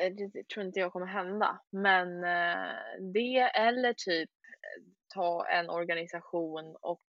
Eh, 0.00 0.12
det 0.14 0.48
tror 0.48 0.66
inte 0.66 0.80
jag 0.80 0.92
kommer 0.92 1.06
hända. 1.06 1.60
Men 1.70 2.24
eh, 2.24 2.74
det 3.12 3.38
eller 3.40 3.92
typ 3.92 4.30
eh, 4.30 4.82
ta 5.14 5.46
en 5.46 5.70
organisation 5.70 6.76
och 6.80 7.02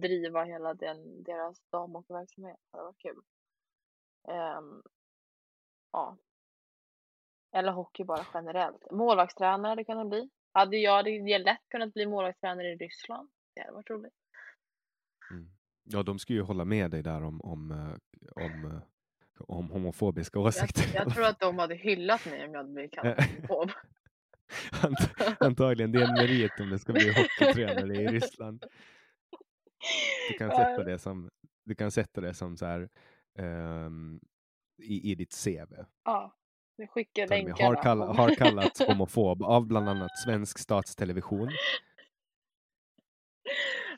driva 0.00 0.44
hela 0.44 0.74
den, 0.74 1.22
deras 1.22 1.60
damhockeyverksamhet. 1.72 2.56
Det 2.70 2.78
hade 2.78 2.84
varit 2.84 3.02
kul. 3.02 3.22
Um, 4.28 4.82
ja. 5.92 6.18
Eller 7.52 7.72
hockey 7.72 8.04
bara 8.04 8.26
generellt. 8.34 8.90
Målvaktstränare 8.90 9.74
det 9.74 9.84
kan 9.84 9.98
det 9.98 10.04
bli. 10.04 10.30
Hade 10.52 10.76
jag 10.76 10.96
hade 10.96 11.38
lätt 11.38 11.68
kunnat 11.68 11.94
bli 11.94 12.06
målvaktstränare 12.06 12.72
i 12.72 12.76
Ryssland. 12.76 13.30
Det 13.54 13.60
hade 13.60 13.72
varit 13.72 13.90
roligt. 13.90 14.14
Mm. 15.30 15.48
Ja, 15.84 16.02
de 16.02 16.18
ska 16.18 16.32
ju 16.32 16.42
hålla 16.42 16.64
med 16.64 16.90
dig 16.90 17.02
där 17.02 17.22
om, 17.22 17.40
om, 17.40 17.96
om, 18.36 18.80
om 19.48 19.70
homofobiska 19.70 20.38
Jag, 20.38 20.46
åsikter. 20.46 20.84
jag 20.94 21.14
tror 21.14 21.24
att 21.24 21.40
de 21.40 21.58
hade 21.58 21.74
hyllat 21.74 22.26
mig 22.26 22.44
om 22.44 22.50
jag 22.52 22.58
hade 22.58 22.72
blivit 22.72 22.92
kallad 22.92 23.14
homofob. 23.48 23.70
Ant- 24.72 25.36
Antagligen, 25.40 25.92
det 25.92 25.98
är 26.02 26.06
en 26.08 26.14
merit 26.14 26.60
om 26.60 26.70
det 26.70 26.78
ska 26.78 26.92
bli 26.92 27.08
hockeytränare 27.12 27.94
i 27.96 28.06
Ryssland. 28.08 28.64
Du 30.32 30.38
kan 30.38 30.50
sätta 30.50 30.84
det 30.84 30.98
som, 30.98 31.30
du 31.64 31.74
kan 31.74 31.90
sätta 31.90 32.20
det 32.20 32.34
som 32.34 32.56
så 32.56 32.66
här, 32.66 32.88
ehm, 33.38 34.20
i, 34.82 35.10
i 35.12 35.14
ditt 35.14 35.44
CV. 35.44 35.74
Ja, 36.04 36.36
vi 36.76 36.86
skickar 36.86 37.26
länkarna. 37.26 37.64
har, 37.68 37.82
kall, 37.82 38.00
har 38.00 38.34
kallats 38.36 38.80
homofob 38.86 39.42
av 39.42 39.66
bland 39.66 39.88
annat 39.88 40.18
svensk 40.24 40.58
statstelevision. 40.58 41.48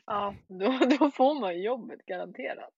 Ja, 0.05 0.35
då, 0.47 0.79
då 0.99 1.11
får 1.11 1.39
man 1.39 1.61
jobbet 1.61 2.05
garanterat. 2.05 2.73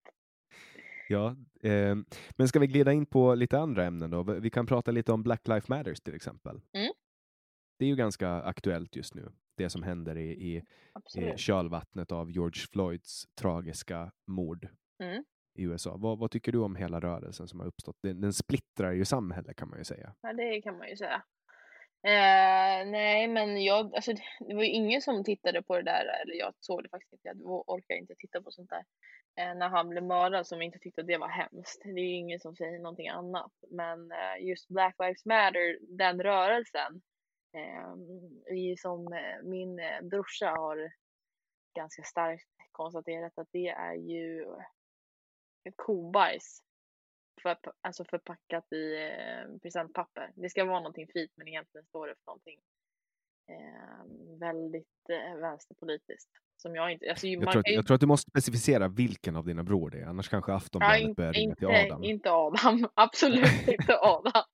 Ja, 1.10 1.36
ehm, 1.64 2.06
men 2.38 2.48
ska 2.48 2.60
vi 2.60 2.68
glida 2.68 2.94
in 2.94 3.06
på 3.06 3.36
lite 3.36 3.60
andra 3.60 3.86
ämnen 3.86 4.10
då? 4.10 4.24
Vi 4.24 4.50
kan 4.50 4.66
prata 4.66 4.92
lite 4.92 5.12
om 5.12 5.24
Black 5.24 5.48
Lives 5.48 5.68
Matters 5.68 6.02
till 6.02 6.16
exempel. 6.16 6.62
Mm. 6.74 6.92
Det 7.80 7.86
är 7.86 7.90
ju 7.90 7.96
ganska 7.96 8.30
aktuellt 8.30 8.96
just 8.96 9.16
nu, 9.16 9.32
det 9.58 9.70
som 9.70 9.84
händer 9.84 10.18
i, 10.18 10.32
i, 10.56 10.64
Absolut. 10.94 11.40
kölvattnet 11.40 12.12
av 12.12 12.32
George 12.32 12.62
Floyds 12.72 13.26
tragiska 13.36 14.12
mord 14.28 14.68
Mm. 15.04 15.24
i 15.60 15.64
USA. 15.64 15.98
Vad, 15.98 16.20
vad 16.20 16.32
tycker 16.32 16.52
du 16.52 16.58
om 16.60 16.76
hela 16.76 17.00
rörelsen 17.00 17.48
som 17.48 17.60
har 17.60 17.68
uppstått? 17.68 17.98
Den, 18.04 18.22
den 18.22 18.34
splittrar 18.34 18.92
ju 18.92 19.06
samhället 19.06 19.56
kan 19.56 19.70
man 19.70 19.78
ju 19.78 19.84
säga. 19.84 20.16
Ja, 20.22 20.34
det 20.34 20.62
kan 20.62 20.78
man 20.78 20.90
ju 20.90 20.96
säga. 20.98 21.24
Eh, 22.08 22.88
nej, 22.92 23.28
men 23.28 23.64
jag, 23.64 23.96
alltså, 23.96 24.14
det 24.40 24.56
var 24.56 24.64
ju 24.64 24.70
ingen 24.70 25.02
som 25.02 25.24
tittade 25.24 25.62
på 25.64 25.76
det 25.76 25.84
där, 25.84 26.04
eller 26.24 26.36
jag 26.36 26.54
såg 26.60 26.84
det 26.84 26.90
faktiskt 26.90 27.14
inte, 27.14 27.28
jag 27.28 27.70
orkar 27.70 27.96
inte 27.96 28.16
titta 28.18 28.42
på 28.42 28.52
sånt 28.52 28.70
där. 28.70 28.84
Eh, 29.38 29.56
när 29.56 29.70
han 29.70 29.90
blev 29.90 30.04
mördad 30.04 30.48
som 30.48 30.62
inte 30.62 30.80
tyckte 30.80 31.02
att 31.02 31.08
det 31.08 31.18
var 31.18 31.28
hemskt. 31.28 31.82
Det 31.84 31.90
är 31.90 32.04
ju 32.04 32.16
ingen 32.16 32.40
som 32.40 32.56
säger 32.56 32.80
någonting 32.80 33.08
annat. 33.08 33.52
Men 33.72 34.12
eh, 34.12 34.48
just 34.48 34.68
Black 34.68 34.96
Lives 35.00 35.26
Matter, 35.26 35.78
den 35.98 36.24
rörelsen, 36.24 37.02
eh, 37.54 37.92
är 38.46 38.70
ju 38.70 38.78
som 38.78 39.14
eh, 39.14 39.44
min 39.44 39.80
brorsa 40.02 40.50
har 40.50 40.92
ganska 41.76 42.04
starkt 42.04 42.50
konstaterat 42.72 43.38
att 43.38 43.48
det 43.52 43.68
är 43.68 43.94
ju 43.94 44.46
kobajs 45.76 46.64
för, 47.42 47.58
alltså 47.82 48.06
förpackat 48.06 48.74
i 48.74 49.12
presentpapper. 49.62 50.32
Det 50.36 50.50
ska 50.50 50.66
vara 50.66 50.80
någonting 50.80 51.08
fint 51.14 51.32
men 51.36 51.48
egentligen 51.48 51.86
står 51.86 52.08
det 52.08 52.16
för 52.16 52.26
någonting 52.26 52.60
eh, 53.48 54.38
väldigt 54.40 55.10
eh, 55.10 55.36
vänsterpolitiskt. 55.36 56.32
Som 56.58 56.76
jag 56.76 56.92
inte, 56.92 57.10
alltså, 57.10 57.28
Jag 57.28 57.52
tror, 57.52 57.64
ju 57.68 57.74
jag 57.74 57.88
tror 57.88 57.96
att 57.96 58.02
du 58.02 58.08
måste 58.08 58.32
specificera 58.32 58.88
vilken 58.88 59.36
av 59.36 59.46
dina 59.46 59.64
bror 59.64 59.90
det 59.90 60.00
är, 60.00 60.06
annars 60.06 60.30
kanske 60.30 60.52
Ja, 60.52 60.56
Aftonbladet 60.56 61.02
in, 61.02 61.14
börjar 61.14 61.34
ringa 61.34 61.56
till 61.56 61.68
inte, 61.68 61.94
Adam. 61.94 62.04
inte 62.04 62.32
Adam. 62.32 62.88
Absolut 62.94 63.68
inte 63.68 63.98
Adam. 64.00 64.44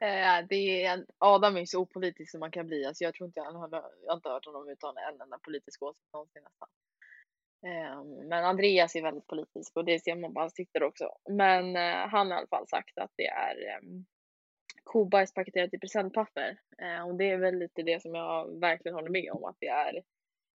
Eh, 0.00 0.46
det 0.48 0.84
är, 0.84 1.06
Adam 1.18 1.56
är 1.56 1.64
så 1.64 1.80
opolitisk 1.80 2.30
som 2.30 2.40
man 2.40 2.50
kan 2.50 2.66
bli. 2.66 2.84
Alltså 2.86 3.04
jag 3.04 3.14
tror 3.14 3.26
inte 3.26 3.40
har, 3.40 3.68
jag 3.72 4.10
har 4.10 4.16
inte 4.16 4.28
hört 4.28 4.46
honom 4.46 4.68
uttala 4.68 5.00
en 5.00 5.20
enda 5.20 5.38
politisk 5.38 5.82
åsikt 5.82 6.12
någonsin 6.12 6.42
nästan. 6.42 6.68
Eh, 7.66 8.04
Men 8.28 8.44
Andreas 8.44 8.96
är 8.96 9.02
väldigt 9.02 9.26
politisk 9.26 9.76
och 9.76 9.84
det 9.84 10.04
ser 10.04 10.16
man 10.16 10.34
på 10.34 10.40
hans 10.40 10.54
Twitter 10.54 10.82
också. 10.82 11.08
Men 11.30 11.76
eh, 11.76 12.08
han 12.08 12.30
har 12.30 12.36
i 12.36 12.38
alla 12.38 12.46
fall 12.46 12.68
sagt 12.68 12.98
att 12.98 13.10
det 13.16 13.26
är 13.26 13.78
um, 13.82 14.04
kobajs 14.84 15.34
paketerat 15.34 15.74
i 15.74 15.78
presentpapper. 15.78 16.58
Eh, 16.78 17.08
och 17.08 17.14
det 17.14 17.30
är 17.30 17.38
väl 17.38 17.58
lite 17.58 17.82
det 17.82 18.02
som 18.02 18.14
jag 18.14 18.60
verkligen 18.60 18.94
håller 18.94 19.10
med 19.10 19.30
om 19.32 19.44
att 19.44 19.56
det 19.60 19.68
är 19.68 20.02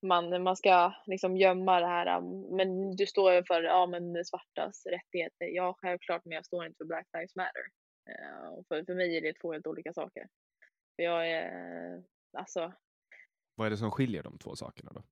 man, 0.07 0.43
man 0.43 0.55
ska 0.55 0.93
liksom 1.05 1.37
gömma 1.37 1.79
det 1.79 1.87
här, 1.87 2.17
um, 2.17 2.55
men 2.55 2.95
du 2.95 3.05
står 3.05 3.33
ju 3.33 3.43
för 3.43 3.63
ja, 3.63 3.85
men 3.85 4.25
svartas 4.25 4.85
rättigheter. 4.85 5.45
Ja, 5.45 5.75
självklart, 5.81 6.25
men 6.25 6.35
jag 6.35 6.45
står 6.45 6.65
inte 6.65 6.77
för 6.77 6.85
Black 6.85 7.07
Lives 7.13 7.35
Matter. 7.35 7.63
Och 8.51 8.67
för, 8.67 8.83
för 8.83 8.95
mig 8.95 9.17
är 9.17 9.21
det 9.21 9.33
två 9.33 9.53
helt 9.53 9.67
olika 9.67 9.93
saker. 9.93 10.27
För 10.95 11.03
jag 11.03 11.31
är, 11.31 12.03
alltså, 12.37 12.73
Vad 13.55 13.67
är 13.67 13.71
det 13.71 13.77
som 13.77 13.91
skiljer 13.91 14.23
de 14.23 14.37
två 14.37 14.55
sakerna 14.55 14.91
då? 14.93 15.03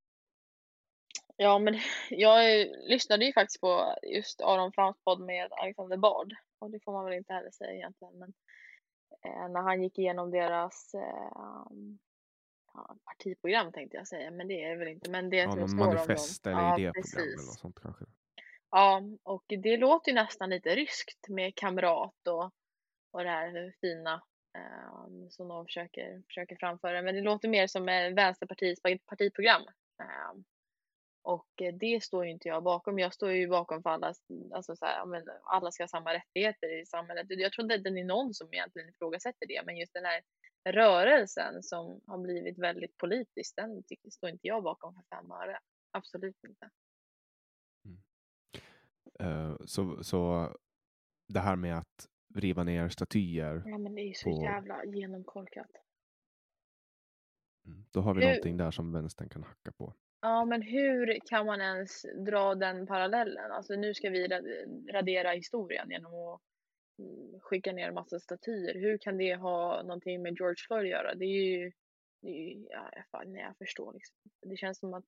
ja 1.38 1.60
men 1.60 1.80
jag 2.10 2.68
lyssnade 2.90 3.26
ju 3.26 3.34
faktiskt 3.34 3.62
på 3.62 3.96
just 4.04 4.42
Aron 4.42 4.72
Frams 4.72 4.98
podd 5.04 5.22
med 5.22 5.52
Alexander 5.52 5.98
Bard. 5.98 6.34
Och 6.60 6.72
det 6.72 6.80
får 6.80 6.92
man 6.92 7.06
väl 7.06 7.14
inte 7.14 7.34
heller 7.34 7.52
säga 7.52 7.74
egentligen, 7.74 8.20
men 8.20 8.34
eh, 9.26 9.50
när 9.50 9.62
han 9.62 9.84
gick 9.84 10.00
igenom 10.00 10.32
deras 10.32 10.94
eh, 10.94 11.66
ja, 12.74 12.96
partiprogram 13.06 13.72
tänkte 13.72 13.98
jag 13.98 14.08
säga, 14.08 14.32
men 14.32 14.48
det 14.48 14.64
är 14.64 14.76
väl 14.76 14.88
inte. 14.88 15.10
Men 15.10 15.30
det 15.30 15.38
Ja, 15.38 15.52
som 15.52 15.68
står 15.68 15.80
om 15.80 15.86
dem. 15.86 15.96
manifest 15.96 16.48
eller 16.48 16.58
Ja, 16.58 16.80
idéprogram 16.80 17.24
eller 17.24 17.46
något 17.46 17.60
sånt 17.60 17.80
kanske? 17.82 18.06
Ja, 18.72 19.02
och 19.24 19.44
det 19.48 19.78
låter 19.78 20.12
ju 20.12 20.16
nästan 20.16 20.50
lite 20.50 20.76
ryskt 20.76 21.28
med 21.30 21.56
kamrat 21.56 22.28
och, 22.28 22.44
och 23.12 23.24
det 23.24 23.30
här 23.30 23.74
fina 23.82 24.24
eh, 24.58 25.28
som 25.30 25.48
de 25.48 25.66
försöker, 25.66 26.22
försöker 26.28 26.56
framföra. 26.56 27.02
Men 27.02 27.16
det 27.16 27.22
låter 27.22 27.48
mer 27.50 27.68
som 27.68 27.86
Vänsterpartiets 28.16 28.82
parti- 28.84 29.02
partiprogram. 29.06 29.62
Eh, 30.02 30.40
och 31.26 31.48
det 31.80 32.04
står 32.04 32.26
ju 32.26 32.32
inte 32.32 32.48
jag 32.48 32.64
bakom. 32.64 33.00
Jag 33.00 33.14
står 33.14 33.32
ju 33.32 33.48
bakom 33.48 33.84
för 33.84 33.90
alla, 33.90 34.14
alltså 34.54 34.76
så 34.76 34.86
här, 34.86 35.06
men 35.06 35.24
alla 35.44 35.72
ska 35.72 35.84
ha 35.84 35.88
samma 35.88 36.14
rättigheter 36.14 36.82
i 36.82 36.86
samhället. 36.86 37.26
Jag 37.30 37.52
tror 37.52 37.64
inte 37.66 37.76
att 37.76 37.84
det 37.84 38.00
är 38.00 38.04
någon 38.04 38.34
som 38.34 38.54
egentligen 38.54 38.90
ifrågasätter 38.90 39.48
det, 39.48 39.62
men 39.66 39.78
just 39.78 39.94
den 39.94 40.06
här 40.06 40.22
rörelsen 40.66 41.64
som 41.64 42.02
har 42.08 42.18
blivit 42.18 42.60
väldigt 42.60 42.98
politisk, 42.98 43.56
den 43.56 43.84
står 44.12 44.30
inte 44.30 44.48
jag 44.48 44.64
bakom 44.64 44.94
för 44.94 45.04
fem 45.18 45.32
öre. 45.32 45.60
Absolut 45.92 46.44
inte. 46.44 46.70
Eh, 49.20 49.56
så, 49.66 50.04
så 50.04 50.50
det 51.28 51.40
här 51.40 51.56
med 51.56 51.78
att 51.78 52.08
riva 52.36 52.64
ner 52.64 52.90
statyer, 52.90 53.64
Ja, 53.66 53.78
men 53.78 53.96
det 53.96 54.02
är 54.02 54.08
ju 54.08 54.14
så 54.14 54.30
på- 54.36 54.44
jävla 54.44 54.86
genomkorkat. 54.86 55.72
mm, 57.66 57.86
då 57.92 58.02
har 58.02 58.14
vi 58.14 58.22
Hur- 58.22 58.28
någonting 58.30 58.58
där 58.58 58.72
som 58.72 58.92
vänstern 58.94 59.30
kan 59.30 59.44
hacka 59.44 59.72
på. 59.72 59.94
Ja, 60.22 60.46
men 60.46 60.62
hur 60.62 61.20
kan 61.26 61.46
man 61.46 61.62
ens 61.62 62.02
dra 62.26 62.56
den 62.56 62.88
parallellen? 62.88 63.52
Alltså 63.52 63.74
nu 63.76 63.94
ska 63.94 64.10
vi 64.10 64.28
ra- 64.28 64.92
radera 64.94 65.32
historien 65.32 65.90
genom 65.90 66.14
att 66.14 66.42
mm, 66.42 66.53
skicka 67.42 67.72
ner 67.72 67.88
en 67.88 67.94
massa 67.94 68.20
statyer. 68.20 68.74
Hur 68.74 68.98
kan 68.98 69.18
det 69.18 69.36
ha 69.36 69.84
någonting 69.84 70.22
med 70.22 70.36
George 70.40 70.56
Floyd 70.68 70.84
att 70.86 70.90
göra? 70.90 71.16
Det 71.16 71.26
är 71.26 71.58
ju, 71.58 71.72
det 72.22 72.28
är 72.28 72.34
ju 72.34 72.68
ja, 72.70 72.92
fan, 73.12 73.34
nej, 73.34 73.42
jag 73.42 73.58
förstår 73.58 73.94
liksom. 73.94 74.16
Det 74.42 74.58
känns 74.58 74.80
som 74.80 74.94
att 74.94 75.06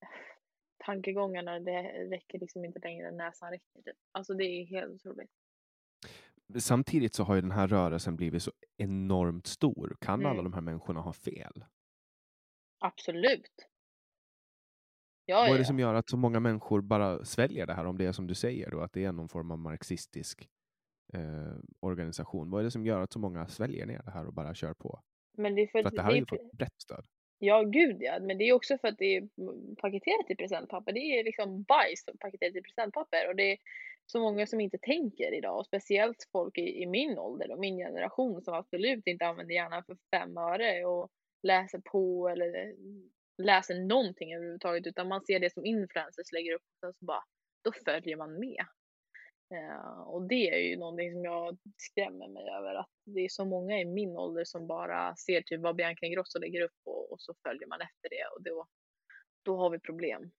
tankegångarna, 0.84 1.60
det 1.60 1.82
räcker 2.10 2.38
liksom 2.38 2.64
inte 2.64 2.78
längre 2.78 3.08
än 3.08 3.16
näsan 3.16 3.50
räcker. 3.50 3.82
Typ. 3.82 3.96
Alltså 4.12 4.34
det 4.34 4.44
är 4.44 4.66
helt 4.66 4.92
otroligt. 4.94 5.30
Samtidigt 6.58 7.14
så 7.14 7.22
har 7.24 7.34
ju 7.34 7.40
den 7.40 7.50
här 7.50 7.68
rörelsen 7.68 8.16
blivit 8.16 8.42
så 8.42 8.52
enormt 8.76 9.46
stor. 9.46 9.96
Kan 10.00 10.20
alla 10.20 10.30
Mm. 10.30 10.44
de 10.44 10.52
här 10.52 10.60
människorna 10.60 11.00
ha 11.00 11.12
fel? 11.12 11.64
Absolut. 12.78 13.68
Ja, 15.26 15.40
Vad 15.40 15.54
är 15.54 15.58
det 15.58 15.64
som 15.64 15.78
gör 15.78 15.94
att 15.94 16.08
så 16.10 16.16
många 16.16 16.40
människor 16.40 16.80
bara 16.80 17.24
sväljer 17.24 17.66
det 17.66 17.74
här 17.74 17.84
om 17.86 17.98
det 17.98 18.04
är 18.06 18.12
som 18.12 18.26
du 18.26 18.34
säger 18.34 18.70
då, 18.70 18.80
att 18.80 18.92
det 18.92 19.04
är 19.04 19.12
någon 19.12 19.28
form 19.28 19.50
av 19.50 19.58
marxistisk 19.58 20.48
eh, 21.14 21.56
organisation? 21.80 22.50
Vad 22.50 22.60
är 22.60 22.64
det 22.64 22.70
som 22.70 22.86
gör 22.86 23.00
att 23.00 23.12
så 23.12 23.18
många 23.18 23.46
sväljer 23.46 23.86
ner 23.86 24.02
det 24.04 24.10
här 24.10 24.26
och 24.26 24.32
bara 24.34 24.54
kör 24.54 24.74
på? 24.74 25.00
Men 25.36 25.54
det 25.54 25.62
är 25.62 25.66
för, 25.66 25.82
För 25.82 25.88
att 25.88 25.94
det 25.94 26.02
här 26.02 26.08
har 26.08 26.12
är 26.16 26.20
ju 26.20 26.26
för- 26.26 26.36
fått 26.36 26.52
brett 26.52 26.80
stöd. 26.82 27.04
Ja, 27.38 27.62
gud 27.62 27.96
ja. 28.00 28.18
Men 28.20 28.38
det 28.38 28.44
är 28.48 28.52
också 28.52 28.78
för 28.78 28.88
att 28.88 28.98
det 28.98 29.16
är 29.16 29.28
paketerat 29.76 30.30
i 30.30 30.36
presentpapper. 30.36 30.92
Det 30.92 31.00
är 31.00 31.24
liksom 31.24 31.62
bajs 31.62 32.04
paketerat 32.20 32.56
i 32.56 32.62
presentpapper. 32.62 33.28
Och 33.28 33.36
det 33.36 33.52
är 33.52 33.58
så 34.06 34.20
många 34.20 34.46
som 34.46 34.60
inte 34.60 34.78
tänker 34.78 35.34
idag. 35.38 35.58
Och 35.58 35.66
speciellt 35.66 36.28
folk 36.32 36.58
i, 36.58 36.82
i 36.82 36.86
min 36.86 37.18
ålder 37.18 37.50
och 37.52 37.58
min 37.58 37.76
generation 37.76 38.42
som 38.42 38.54
absolut 38.54 39.06
inte 39.06 39.26
använder 39.26 39.54
hjärnan 39.54 39.84
för 39.84 39.96
fem 40.10 40.36
öre 40.36 40.84
och 40.84 41.08
läser 41.42 41.78
på 41.92 42.28
eller 42.28 42.74
läser 43.38 43.80
någonting 43.80 44.34
överhuvudtaget. 44.34 44.86
Utan 44.86 45.08
man 45.08 45.24
ser 45.24 45.40
det 45.40 45.52
som 45.52 45.64
influencers 45.64 46.32
lägger 46.32 46.54
upp 46.54 46.62
och 46.86 46.94
så 46.96 47.04
bara, 47.04 47.24
då 47.64 47.72
följer 47.84 48.16
man 48.16 48.38
med. 48.38 48.64
Eh, 49.54 50.00
och 50.00 50.28
det 50.28 50.48
är 50.50 50.58
ju 50.58 50.76
någonting 50.76 51.12
som 51.12 51.24
jag 51.24 51.58
skrämmer 51.76 52.28
mig 52.28 52.48
över. 52.58 52.74
Att 52.74 52.90
det 53.04 53.20
är 53.20 53.28
så 53.28 53.44
många 53.44 53.80
i 53.80 53.84
min 53.84 54.16
ålder 54.16 54.44
som 54.44 54.66
bara 54.66 55.16
ser 55.16 55.42
typ 55.42 55.60
vad 55.60 55.76
Bianca 55.76 56.06
Ingrosso 56.06 56.38
lägger 56.38 56.60
upp 56.60 56.80
och, 56.84 57.12
och 57.12 57.20
så 57.20 57.34
följer 57.42 57.68
man 57.68 57.80
efter 57.80 58.08
det. 58.10 58.26
Och 58.36 58.42
då, 58.42 58.66
då 59.44 59.56
har 59.56 59.70
vi 59.70 59.78
problem. 59.78 60.30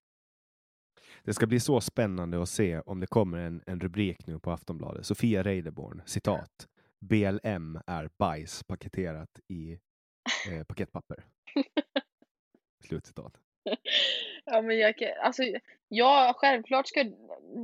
Det 1.23 1.33
ska 1.33 1.47
bli 1.47 1.59
så 1.59 1.81
spännande 1.81 2.41
att 2.41 2.49
se 2.49 2.79
om 2.79 2.99
det 2.99 3.07
kommer 3.07 3.37
en, 3.37 3.63
en 3.65 3.79
rubrik 3.79 4.27
nu 4.27 4.39
på 4.39 4.51
Aftonbladet. 4.51 5.05
Sofia 5.05 5.43
Reideborn, 5.43 6.01
citat. 6.05 6.67
BLM 6.99 7.79
är 7.87 8.09
bajs 8.17 8.63
paketerat 8.63 9.39
i 9.47 9.79
eh, 10.51 10.63
paketpapper. 10.67 11.25
Slutcitat. 12.87 13.37
Ja, 14.45 14.61
men 14.61 14.77
jag 14.77 14.97
kan, 14.97 15.09
alltså, 15.21 15.43
ja, 15.87 16.33
självklart 16.37 16.87
ska, 16.87 17.03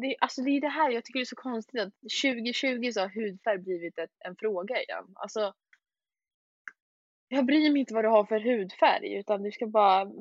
det, 0.01 0.15
alltså 0.19 0.41
det 0.41 0.51
är 0.51 0.61
det 0.61 0.67
här 0.67 0.91
jag 0.91 1.05
tycker 1.05 1.19
det 1.19 1.23
är 1.23 1.25
så 1.25 1.35
konstigt 1.35 1.81
att 1.81 1.93
2020 2.23 2.91
så 2.91 2.99
har 2.99 3.09
hudfärg 3.09 3.57
blivit 3.57 3.97
ett, 3.97 4.11
en 4.19 4.35
fråga 4.35 4.83
igen. 4.83 5.05
Alltså, 5.15 5.53
jag 7.27 7.45
bryr 7.45 7.71
mig 7.71 7.79
inte 7.79 7.93
vad 7.93 8.03
du 8.03 8.09
har 8.09 8.25
för 8.25 8.39
hudfärg 8.39 9.13
utan 9.13 9.43
du 9.43 9.51
ska 9.51 9.67
bara 9.67 10.11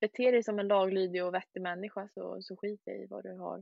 bete 0.00 0.30
dig 0.30 0.42
som 0.42 0.58
en 0.58 0.68
laglydig 0.68 1.24
och 1.24 1.34
vettig 1.34 1.62
människa 1.62 2.08
så, 2.14 2.42
så 2.42 2.56
skit 2.56 2.88
i 2.88 3.06
vad 3.10 3.24
du 3.24 3.38
har 3.38 3.58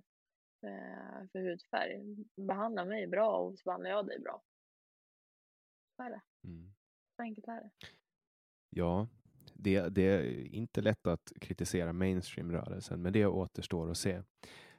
eh, 0.62 1.28
för 1.32 1.38
hudfärg. 1.38 2.00
Behandla 2.36 2.84
mig 2.84 3.06
bra 3.06 3.36
och 3.36 3.58
så 3.58 3.62
behandlar 3.64 3.90
jag 3.90 4.06
dig 4.06 4.20
bra. 4.20 4.42
Så 5.96 6.02
är 6.02 6.10
det. 6.10 6.22
Mm. 6.44 6.72
Så 7.16 7.22
enkelt 7.22 7.48
är 7.48 7.60
det. 7.60 7.70
Ja, 8.70 9.08
det, 9.54 9.88
det 9.88 10.02
är 10.02 10.54
inte 10.54 10.82
lätt 10.82 11.06
att 11.06 11.32
kritisera 11.40 11.92
mainstream-rörelsen, 11.92 13.02
men 13.02 13.12
det 13.12 13.26
återstår 13.26 13.90
att 13.90 13.96
se. 13.96 14.22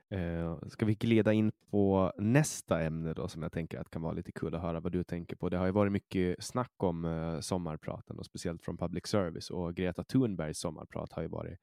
Eh, 0.10 0.60
ska 0.68 0.86
vi 0.86 0.96
glida 0.96 1.34
in 1.34 1.52
på 1.52 2.14
nästa 2.18 2.82
ämne 2.82 3.14
då 3.14 3.28
som 3.28 3.44
jag 3.44 3.52
tänker 3.52 3.80
att 3.80 3.90
kan 3.90 4.02
vara 4.02 4.14
lite 4.14 4.32
kul 4.32 4.56
att 4.56 4.62
höra 4.62 4.80
vad 4.80 4.92
du 4.92 5.04
tänker 5.04 5.36
på. 5.36 5.50
Det 5.50 5.58
har 5.58 5.66
ju 5.66 5.72
varit 5.72 5.92
mycket 5.92 6.44
snack 6.44 6.74
om 6.78 7.06
eh, 7.06 7.40
sommarpraten 7.40 8.20
och 8.20 8.26
speciellt 8.26 8.64
från 8.64 8.78
public 8.78 9.08
service 9.08 9.50
och 9.50 9.76
Greta 9.76 10.04
Thunbergs 10.04 10.60
sommarprat 10.60 11.14
har 11.14 11.22
ju 11.22 11.28
varit 11.28 11.60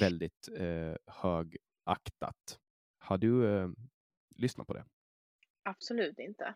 väldigt 0.00 0.48
eh, 0.58 0.94
högaktat. 1.06 2.58
Har 2.98 3.18
du 3.18 3.56
eh, 3.56 3.68
lyssnat 4.36 4.66
på 4.66 4.74
det? 4.74 4.84
Absolut 5.62 6.18
inte. 6.18 6.54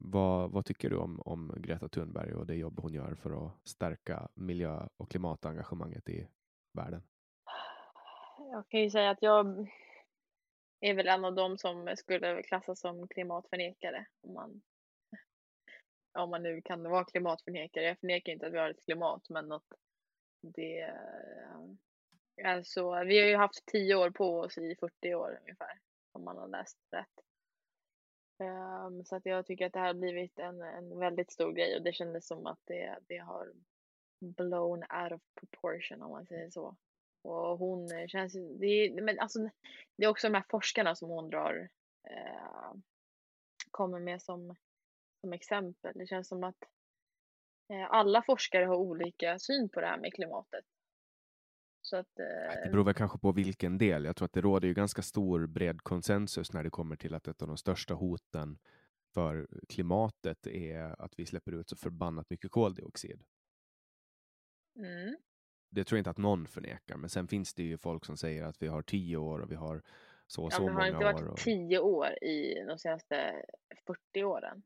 Vad, 0.00 0.50
vad 0.50 0.64
tycker 0.64 0.90
du 0.90 0.96
om, 0.96 1.20
om 1.24 1.54
Greta 1.56 1.88
Thunberg 1.88 2.34
och 2.34 2.46
det 2.46 2.54
jobb 2.54 2.80
hon 2.80 2.94
gör 2.94 3.14
för 3.14 3.46
att 3.46 3.68
stärka 3.68 4.28
miljö 4.34 4.88
och 4.96 5.10
klimatengagemanget 5.10 6.08
i 6.08 6.28
världen? 6.72 7.02
Jag 8.38 8.68
kan 8.68 8.80
ju 8.80 8.90
säga 8.90 9.10
att 9.10 9.22
jag 9.22 9.68
är 10.80 10.94
väl 10.94 11.08
en 11.08 11.24
av 11.24 11.34
dem 11.34 11.58
som 11.58 11.96
skulle 11.96 12.42
klassas 12.42 12.80
som 12.80 13.08
klimatförnekare. 13.08 14.06
Om 14.20 14.34
man, 14.34 14.62
om 16.18 16.30
man 16.30 16.42
nu 16.42 16.62
kan 16.62 16.82
vara 16.82 17.04
klimatförnekare. 17.04 17.84
Jag 17.84 17.98
förnekar 17.98 18.32
inte 18.32 18.46
att 18.46 18.52
vi 18.52 18.58
har 18.58 18.70
ett 18.70 18.84
klimat, 18.84 19.28
men 19.28 19.52
att 19.52 19.72
det... 20.40 20.80
Eh, 20.80 21.60
alltså, 22.44 23.04
vi 23.04 23.20
har 23.20 23.26
ju 23.26 23.36
haft 23.36 23.66
tio 23.66 23.94
år 23.94 24.10
på 24.10 24.40
oss 24.40 24.58
i 24.58 24.76
40 24.80 25.14
år 25.14 25.38
ungefär, 25.40 25.80
om 26.12 26.24
man 26.24 26.36
har 26.36 26.48
läst 26.48 26.78
rätt. 26.90 27.25
Um, 28.38 29.04
så 29.04 29.16
att 29.16 29.26
jag 29.26 29.46
tycker 29.46 29.66
att 29.66 29.72
det 29.72 29.78
här 29.78 29.86
har 29.86 29.94
blivit 29.94 30.38
en, 30.38 30.62
en 30.62 30.98
väldigt 30.98 31.32
stor 31.32 31.52
grej 31.52 31.76
och 31.76 31.82
det 31.82 31.92
kändes 31.92 32.26
som 32.26 32.46
att 32.46 32.60
det, 32.64 32.98
det 33.06 33.18
har 33.18 33.52
blown 34.20 34.78
out 34.78 35.12
of 35.12 35.20
proportion 35.34 36.02
om 36.02 36.10
man 36.10 36.26
säger 36.26 36.50
så. 36.50 36.76
Och 37.22 37.58
hon 37.58 37.92
eh, 37.92 38.06
känns, 38.06 38.32
det 38.32 38.66
är, 38.66 39.02
men 39.02 39.18
alltså, 39.18 39.50
det 39.96 40.04
är 40.04 40.08
också 40.08 40.28
de 40.28 40.34
här 40.34 40.44
forskarna 40.48 40.94
som 40.94 41.10
hon 41.10 41.30
drar, 41.30 41.68
eh, 42.10 42.72
kommer 43.70 44.00
med 44.00 44.22
som, 44.22 44.56
som 45.20 45.32
exempel. 45.32 45.92
Det 45.94 46.06
känns 46.06 46.28
som 46.28 46.44
att 46.44 46.64
eh, 47.72 47.90
alla 47.90 48.22
forskare 48.22 48.64
har 48.64 48.76
olika 48.76 49.38
syn 49.38 49.68
på 49.68 49.80
det 49.80 49.86
här 49.86 49.98
med 49.98 50.14
klimatet. 50.14 50.64
Så 51.86 51.96
att, 51.96 52.18
eh, 52.18 52.64
Det 52.64 52.70
beror 52.70 52.84
väl 52.84 52.94
kanske 52.94 53.18
på 53.18 53.32
vilken 53.32 53.78
del. 53.78 54.04
Jag 54.04 54.16
tror 54.16 54.26
att 54.26 54.32
det 54.32 54.40
råder 54.40 54.68
ju 54.68 54.74
ganska 54.74 55.02
stor 55.02 55.46
bred 55.46 55.82
konsensus 55.82 56.52
när 56.52 56.64
det 56.64 56.70
kommer 56.70 56.96
till 56.96 57.14
att 57.14 57.28
ett 57.28 57.42
av 57.42 57.48
de 57.48 57.56
största 57.56 57.94
hoten 57.94 58.58
för 59.14 59.48
klimatet 59.68 60.46
är 60.46 61.02
att 61.02 61.18
vi 61.18 61.26
släpper 61.26 61.52
ut 61.52 61.68
så 61.68 61.76
förbannat 61.76 62.30
mycket 62.30 62.50
koldioxid. 62.50 63.22
mm, 64.78 65.16
Det 65.70 65.84
tror 65.84 65.96
jag 65.96 66.00
inte 66.00 66.10
att 66.10 66.18
någon 66.18 66.46
förnekar, 66.46 66.96
men 66.96 67.10
sen 67.10 67.28
finns 67.28 67.54
det 67.54 67.62
ju 67.62 67.78
folk 67.78 68.04
som 68.04 68.16
säger 68.16 68.44
att 68.44 68.62
vi 68.62 68.66
har 68.66 68.82
tio 68.82 69.16
år 69.16 69.40
och 69.40 69.50
vi 69.50 69.54
har 69.54 69.82
så 70.26 70.44
och 70.44 70.52
ja, 70.52 70.56
så 70.56 70.64
men 70.64 70.74
har 70.74 70.84
det 70.84 70.92
många 70.92 70.96
inte 70.96 71.04
varit 71.04 71.28
år. 71.28 71.32
Och... 71.32 71.38
tio 71.38 71.78
år 71.78 72.24
i 72.24 72.64
de 72.68 72.78
senaste 72.78 73.42
40 73.86 74.24
åren? 74.24 74.62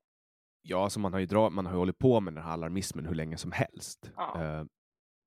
Ja, 0.62 0.84
alltså 0.84 1.00
man 1.00 1.12
har 1.12 1.20
ju 1.20 1.26
dra... 1.26 1.50
man 1.50 1.66
har 1.66 1.72
ju 1.72 1.78
hållit 1.78 1.98
på 1.98 2.20
med 2.20 2.34
den 2.34 2.44
här 2.44 2.52
alarmismen 2.52 3.06
hur 3.06 3.14
länge 3.14 3.36
som 3.36 3.52
helst. 3.52 4.10
Ja. 4.16 4.66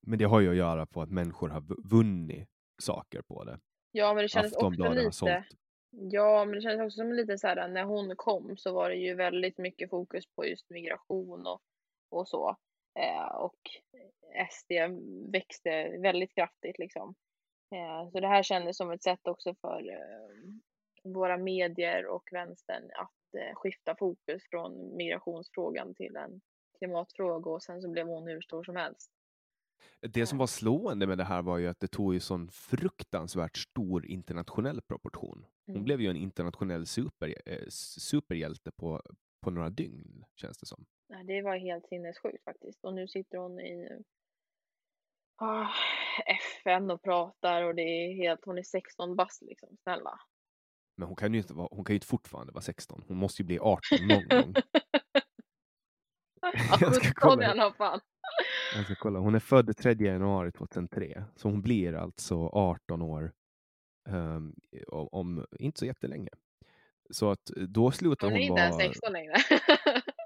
Men 0.03 0.19
det 0.19 0.25
har 0.25 0.39
ju 0.39 0.49
att 0.49 0.55
göra 0.55 0.85
på 0.85 1.01
att 1.01 1.09
människor 1.11 1.49
har 1.49 1.61
vu- 1.61 1.81
vunnit 1.89 2.49
saker 2.81 3.21
på 3.21 3.43
det. 3.43 3.59
Ja, 3.91 4.13
men 4.13 4.23
det 4.23 4.27
kändes 4.29 4.53
också 4.55 4.83
lite, 4.95 5.45
ja, 5.91 6.45
men 6.45 6.55
det 6.55 6.61
kändes 6.61 6.85
också 6.85 6.95
som 6.97 7.13
lite 7.13 7.37
så 7.37 7.47
här 7.47 7.67
när 7.67 7.83
hon 7.83 8.15
kom 8.15 8.57
så 8.57 8.73
var 8.73 8.89
det 8.89 8.95
ju 8.95 9.15
väldigt 9.15 9.57
mycket 9.57 9.89
fokus 9.89 10.25
på 10.35 10.45
just 10.45 10.69
migration 10.69 11.47
och, 11.47 11.61
och 12.09 12.27
så. 12.27 12.57
Eh, 12.99 13.35
och 13.35 13.59
SD 14.51 14.71
växte 15.31 15.97
väldigt 15.97 16.35
kraftigt 16.35 16.79
liksom. 16.79 17.15
Eh, 17.75 18.11
så 18.11 18.19
det 18.19 18.27
här 18.27 18.43
kändes 18.43 18.77
som 18.77 18.91
ett 18.91 19.03
sätt 19.03 19.27
också 19.27 19.55
för 19.61 19.89
eh, 19.89 21.11
våra 21.13 21.37
medier 21.37 22.05
och 22.05 22.29
vänstern 22.31 22.83
att 22.95 23.35
eh, 23.41 23.55
skifta 23.55 23.95
fokus 23.95 24.43
från 24.49 24.95
migrationsfrågan 24.95 25.95
till 25.95 26.15
en 26.15 26.41
klimatfråga 26.77 27.51
och 27.51 27.63
sen 27.63 27.81
så 27.81 27.89
blev 27.89 28.07
hon 28.07 28.27
hur 28.27 28.41
stor 28.41 28.63
som 28.63 28.75
helst. 28.75 29.11
Det 30.01 30.25
som 30.25 30.37
var 30.37 30.47
slående 30.47 31.07
med 31.07 31.17
det 31.17 31.23
här 31.23 31.41
var 31.41 31.57
ju 31.57 31.67
att 31.67 31.79
det 31.79 31.87
tog 31.87 32.13
ju 32.13 32.19
sån 32.19 32.51
fruktansvärt 32.51 33.57
stor 33.57 34.05
internationell 34.05 34.81
proportion. 34.81 35.45
Hon 35.65 35.75
Mm. 35.75 35.83
blev 35.85 36.01
ju 36.01 36.09
en 36.09 36.15
internationell 36.17 36.85
super, 36.85 37.35
eh, 37.45 37.67
superhjälte 37.69 38.71
på, 38.71 39.01
på 39.41 39.51
några 39.51 39.69
dygn, 39.69 40.25
känns 40.35 40.57
det 40.57 40.65
som. 40.65 40.85
Det 41.27 41.41
var 41.41 41.57
helt 41.57 41.87
sinnessjukt 41.87 42.43
faktiskt. 42.43 42.83
Och 42.83 42.93
nu 42.93 43.07
sitter 43.07 43.37
hon 43.37 43.59
i 43.59 43.89
ah, 45.35 45.67
FN 46.25 46.91
och 46.91 47.01
pratar 47.01 47.63
och 47.63 47.75
det 47.75 47.81
är 47.81 48.13
helt, 48.15 48.45
hon 48.45 48.57
är 48.57 48.63
16 48.63 49.15
bast 49.15 49.41
liksom, 49.41 49.77
snälla. 49.83 50.19
Men 50.97 51.07
hon 51.07 51.15
kan 51.15 51.33
ju 51.33 51.39
inte, 51.39 51.53
vara, 51.53 51.67
hon 51.71 51.85
kan 51.85 51.93
ju 51.93 51.97
inte 51.97 52.07
fortfarande 52.07 52.53
vara 52.53 52.61
16. 52.61 53.03
Hon 53.07 53.17
måste 53.17 53.41
ju 53.41 53.45
bli 53.45 53.59
18 53.59 53.79
någon 54.07 54.27
gång. 54.27 54.53
Ja, 56.41 56.51
Jag 56.81 56.95
ska 56.95 57.07
17 57.07 57.13
kolla. 57.15 57.43
i 57.43 57.45
alla 57.45 57.73
fall. 57.73 58.01
Jag 58.75 58.85
ska 58.85 58.95
kolla. 58.95 59.19
Hon 59.19 59.35
är 59.35 59.39
född 59.39 59.77
3 59.77 59.93
januari 59.93 60.51
2003, 60.51 61.23
så 61.35 61.49
hon 61.49 61.61
blir 61.61 61.93
alltså 61.93 62.35
18 62.47 63.01
år 63.01 63.33
ehm, 64.09 64.55
om, 64.87 65.45
inte 65.59 65.79
så 65.79 65.85
jättelänge. 65.85 66.29
Så 67.09 67.31
att 67.31 67.57
eh, 67.57 67.63
då 67.63 67.91
slutar 67.91 68.27
Hon 68.27 68.33
hon, 68.33 68.41
är 68.41 68.45
inte 68.45 68.61
ens 68.61 68.75
vara... 68.75 68.87
16 68.87 69.13
längre. 69.13 69.33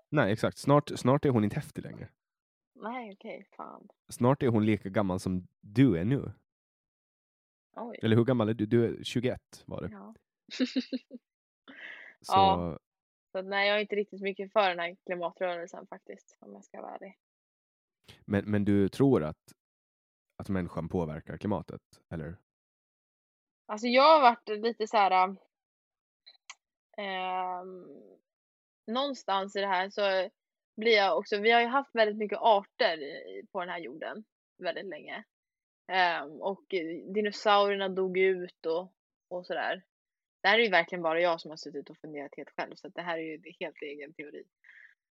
Nej, 0.09 0.33
exakt. 0.33 0.57
Snart, 0.57 0.91
snart 0.95 1.25
är 1.25 1.29
hon 1.29 1.43
inte 1.43 1.55
häftig 1.55 1.83
längre. 1.83 2.09
Nej, 2.75 3.13
okej, 3.13 3.47
fan. 3.57 3.87
Snart 4.09 4.43
är 4.43 4.47
hon 4.47 4.65
lika 4.65 4.89
gammal 4.89 5.19
som 5.19 5.47
du 5.61 5.97
är 5.97 6.05
nu. 6.05 6.31
Oj. 7.75 7.99
Eller 8.01 8.15
hur 8.15 8.25
gammal 8.25 8.49
är 8.49 8.53
du? 8.53 8.65
Du 8.65 8.85
är 8.85 9.03
21 9.03 9.63
var 9.65 9.81
det. 9.81 9.89
Ja. 9.91 10.15
Så, 10.57 10.65
Ja. 12.33 12.79
Så 13.31 13.41
nej, 13.41 13.67
jag 13.67 13.77
är 13.77 13.81
inte 13.81 13.95
riktigt 13.95 14.21
mycket 14.21 14.53
för 14.53 14.69
den 14.69 14.79
här 14.79 14.95
klimatrörelsen 15.05 15.87
faktiskt, 15.87 16.37
om 16.39 16.53
jag 16.53 16.63
ska 16.63 16.81
vara 16.81 16.95
ärlig 16.95 17.17
men, 18.25 18.51
men 18.51 18.65
du 18.65 18.89
tror 18.89 19.23
att, 19.23 19.53
att 20.37 20.49
människan 20.49 20.89
påverkar 20.89 21.37
klimatet? 21.37 21.81
Eller? 22.13 22.37
Alltså 23.65 23.87
jag 23.87 24.03
har 24.03 24.21
varit 24.21 24.47
lite 24.63 24.87
så 24.87 24.97
här. 24.97 25.27
Um, 25.27 25.37
ehm, 26.97 27.85
någonstans 28.87 29.55
i 29.55 29.59
det 29.59 29.67
här 29.67 29.89
så 29.89 30.29
blir 30.77 30.95
jag 30.95 31.17
också, 31.17 31.37
vi 31.37 31.51
har 31.51 31.61
ju 31.61 31.67
haft 31.67 31.95
väldigt 31.95 32.17
mycket 32.17 32.37
arter 32.37 32.99
på 33.51 33.59
den 33.59 33.69
här 33.69 33.79
jorden 33.79 34.23
väldigt 34.57 34.85
länge. 34.85 35.23
Ehm, 35.87 36.41
och 36.41 36.73
eh, 36.73 37.13
dinosaurierna 37.13 37.89
dog 37.89 38.17
ut 38.17 38.65
och, 38.65 38.93
och 39.27 39.45
sådär. 39.45 39.83
Det 40.41 40.47
här 40.47 40.59
är 40.59 40.63
ju 40.63 40.69
verkligen 40.69 41.01
bara 41.01 41.21
jag 41.21 41.41
som 41.41 41.51
har 41.51 41.57
suttit 41.57 41.89
och 41.89 41.97
funderat 41.97 42.35
helt 42.37 42.49
själv 42.49 42.75
så 42.75 42.87
att 42.87 42.95
det 42.95 43.01
här 43.01 43.17
är 43.17 43.21
ju 43.21 43.41
helt 43.59 43.81
egen 43.81 44.13
teori. 44.13 44.43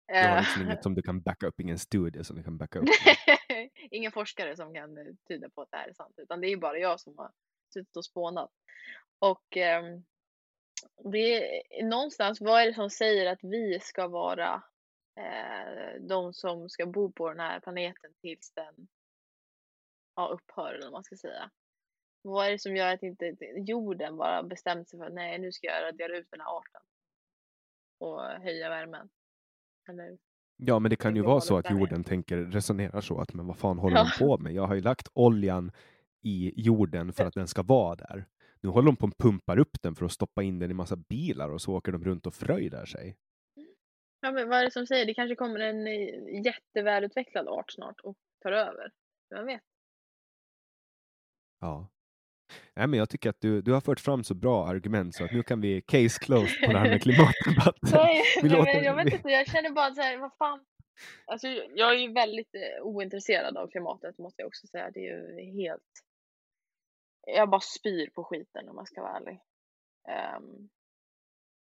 Du 0.08 0.14
har 0.14 0.36
Eh, 0.36 0.40
liksom 0.40 0.62
inget 0.62 0.82
som 0.82 0.94
du 0.94 1.02
kan 1.02 1.20
backa 1.20 1.46
upp, 1.46 1.60
ingen 1.60 1.78
studie 1.78 2.24
som 2.24 2.36
du 2.36 2.42
kan 2.42 2.56
backa 2.58 2.78
upp. 2.78 2.88
Ingen 3.90 4.12
forskare 4.12 4.56
som 4.56 4.74
kan 4.74 4.98
eh, 4.98 5.14
tyda 5.28 5.50
på 5.50 5.62
att 5.62 5.70
det 5.70 5.76
här 5.76 5.88
är 5.88 5.92
sant, 5.92 6.14
utan 6.16 6.40
det 6.40 6.48
är 6.48 6.56
bara 6.56 6.78
jag 6.78 7.00
som 7.00 7.18
har 7.18 7.32
suttit 7.72 7.96
och 7.96 8.04
spånat. 8.04 8.50
Och 9.18 9.56
ehm, 9.56 10.04
det 11.12 11.60
är 11.78 11.84
någonstans, 11.84 12.40
vad 12.40 12.62
är 12.62 12.66
det 12.66 12.74
som 12.74 12.90
säger 12.90 13.32
att 13.32 13.38
vi 13.42 13.80
ska 13.80 14.08
vara 14.08 14.62
eh, 15.20 16.00
de 16.00 16.34
som 16.34 16.68
ska 16.68 16.86
bo 16.86 17.12
på 17.12 17.28
den 17.28 17.40
här 17.40 17.60
planeten 17.60 18.14
tills 18.20 18.52
den 18.52 18.88
ja, 20.16 20.28
upphör, 20.28 20.74
eller 20.74 20.84
vad 20.84 20.92
man 20.92 21.04
ska 21.04 21.16
säga. 21.16 21.50
Vad 22.22 22.46
är 22.46 22.50
det 22.50 22.58
som 22.58 22.76
gör 22.76 22.94
att 22.94 23.02
inte 23.02 23.36
jorden 23.56 24.16
bara 24.16 24.42
bestämt 24.42 24.88
sig 24.88 24.98
för 24.98 25.06
att 25.06 25.14
nej, 25.14 25.38
nu 25.38 25.52
ska 25.52 25.66
jag 25.66 25.82
radera 25.82 26.16
ut 26.16 26.30
den 26.30 26.40
här 26.40 26.58
arten 26.58 26.82
och 27.98 28.22
höja 28.22 28.68
värmen? 28.68 29.08
Eller 29.88 30.18
Ja, 30.58 30.78
men 30.78 30.90
det 30.90 30.96
kan 30.96 31.16
ju 31.16 31.22
vara 31.22 31.40
så 31.40 31.56
att 31.58 31.70
jorden 31.70 32.04
tänker, 32.04 32.36
resonerar 32.36 33.00
så 33.00 33.20
att 33.20 33.34
men 33.34 33.46
vad 33.46 33.56
fan 33.58 33.78
håller 33.78 33.96
Ja. 33.96 34.10
de 34.18 34.24
på 34.24 34.38
med? 34.38 34.52
Jag 34.52 34.66
har 34.66 34.74
ju 34.74 34.80
lagt 34.80 35.08
oljan 35.14 35.72
i 36.22 36.52
jorden 36.66 37.12
för 37.12 37.24
att 37.24 37.34
den 37.34 37.48
ska 37.48 37.62
vara 37.62 37.96
där. 37.96 38.26
Nu 38.60 38.68
håller 38.68 38.86
de 38.86 38.96
på 38.96 39.06
och 39.06 39.18
pumpar 39.18 39.58
upp 39.58 39.82
den 39.82 39.94
för 39.94 40.04
att 40.04 40.12
stoppa 40.12 40.42
in 40.42 40.58
den 40.58 40.70
i 40.70 40.74
massa 40.74 40.96
bilar 40.96 41.50
och 41.50 41.60
så 41.62 41.74
åker 41.74 41.92
de 41.92 42.04
runt 42.04 42.26
och 42.26 42.34
fröjdar 42.34 42.84
sig. 42.86 43.16
Ja, 44.20 44.32
men 44.32 44.48
vad 44.48 44.58
är 44.58 44.64
det 44.64 44.70
som 44.70 44.86
säger? 44.86 45.06
Det 45.06 45.14
kanske 45.14 45.34
kommer 45.36 45.60
en 45.60 45.86
eh, 45.86 46.44
jättevälutvecklad 46.44 47.48
art 47.48 47.70
snart 47.72 48.00
och 48.00 48.16
tar 48.42 48.52
över. 48.52 48.90
Vem 49.30 49.46
vet? 49.46 49.62
Ja. 51.60 51.88
Nej, 52.74 52.86
men 52.86 52.98
jag 52.98 53.08
tycker 53.08 53.30
att 53.30 53.40
du, 53.40 53.62
du 53.62 53.72
har 53.72 53.80
fört 53.80 54.00
fram 54.00 54.24
så 54.24 54.34
bra 54.34 54.66
argument 54.66 55.14
så 55.14 55.24
att 55.24 55.32
nu 55.32 55.42
kan 55.42 55.60
vi 55.60 55.82
case 55.82 56.18
closed 56.24 56.60
på 56.66 56.72
det 56.72 56.78
här 56.78 56.88
med 56.90 57.02
klimatdebatten. 57.02 57.90
Nej, 57.92 58.22
Vi 58.42 58.48
låter- 58.48 58.74
men 58.74 58.84
jag 58.84 58.94
vet 59.04 59.14
inte. 59.14 59.28
Jag 59.28 59.46
känner 59.46 59.70
bara 59.70 59.94
så 59.94 60.00
här, 60.02 60.16
vad 60.18 60.36
fan. 60.36 60.64
Alltså, 61.24 61.48
jag 61.74 61.94
är 61.94 61.98
ju 61.98 62.12
väldigt 62.12 62.54
eh, 62.54 62.82
ointresserad 62.82 63.56
av 63.56 63.66
klimatet 63.68 64.18
måste 64.18 64.42
jag 64.42 64.46
också 64.46 64.66
säga. 64.66 64.90
Det 64.90 65.00
är 65.00 65.36
ju 65.38 65.52
helt... 65.52 65.82
Jag 67.26 67.50
bara 67.50 67.60
spyr 67.60 68.10
på 68.14 68.24
skiten 68.24 68.68
om 68.68 68.76
man 68.76 68.86
ska 68.86 69.02
vara 69.02 69.16
ärlig. 69.16 69.40
Um, 70.38 70.68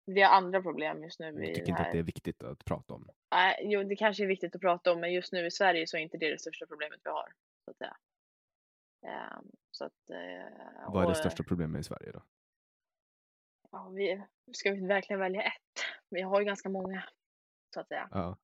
vi 0.06 0.22
har 0.22 0.30
andra 0.30 0.62
problem 0.62 1.04
just 1.04 1.20
nu. 1.20 1.26
Jag 1.26 1.56
tycker 1.56 1.70
inte 1.70 1.82
att 1.82 1.92
det 1.92 2.00
är 2.00 2.04
viktigt 2.04 2.44
att 2.44 2.66
prata 2.66 2.94
om. 2.94 3.08
Nej, 3.32 3.60
jo, 3.64 3.84
det 3.84 3.96
kanske 3.96 4.24
är 4.24 4.28
viktigt 4.28 4.56
att 4.56 4.62
prata 4.62 4.92
om, 4.92 5.00
men 5.00 5.14
just 5.14 5.34
nu 5.34 5.46
i 5.46 5.52
Sverige 5.52 5.88
så 5.88 5.98
är 5.98 6.02
inte 6.02 6.18
det 6.18 6.32
det 6.32 6.40
största 6.40 6.66
problemet 6.66 7.00
vi 7.04 7.10
har. 7.10 7.34
Så 7.66 7.72
att 7.72 7.78
säga. 7.78 7.98
Um, 9.06 9.52
så 9.72 9.86
att, 9.86 10.10
uh, 10.10 10.94
Vad 10.94 11.04
är 11.04 11.10
det 11.10 11.16
största 11.16 11.44
problemet 11.44 11.82
i 11.82 11.84
Sverige 11.84 12.12
då? 12.12 12.24
Ja, 13.72 13.90
vi, 13.90 14.24
ska 14.52 14.72
vi 14.72 14.88
verkligen 14.88 15.20
välja 15.20 15.42
ett? 15.42 15.84
Vi 16.10 16.22
har 16.22 16.40
ju 16.40 16.46
ganska 16.46 16.70
många, 16.70 17.04
så 17.74 17.80
att 17.80 17.88
säga. 17.88 18.10
Ja. 18.12 18.38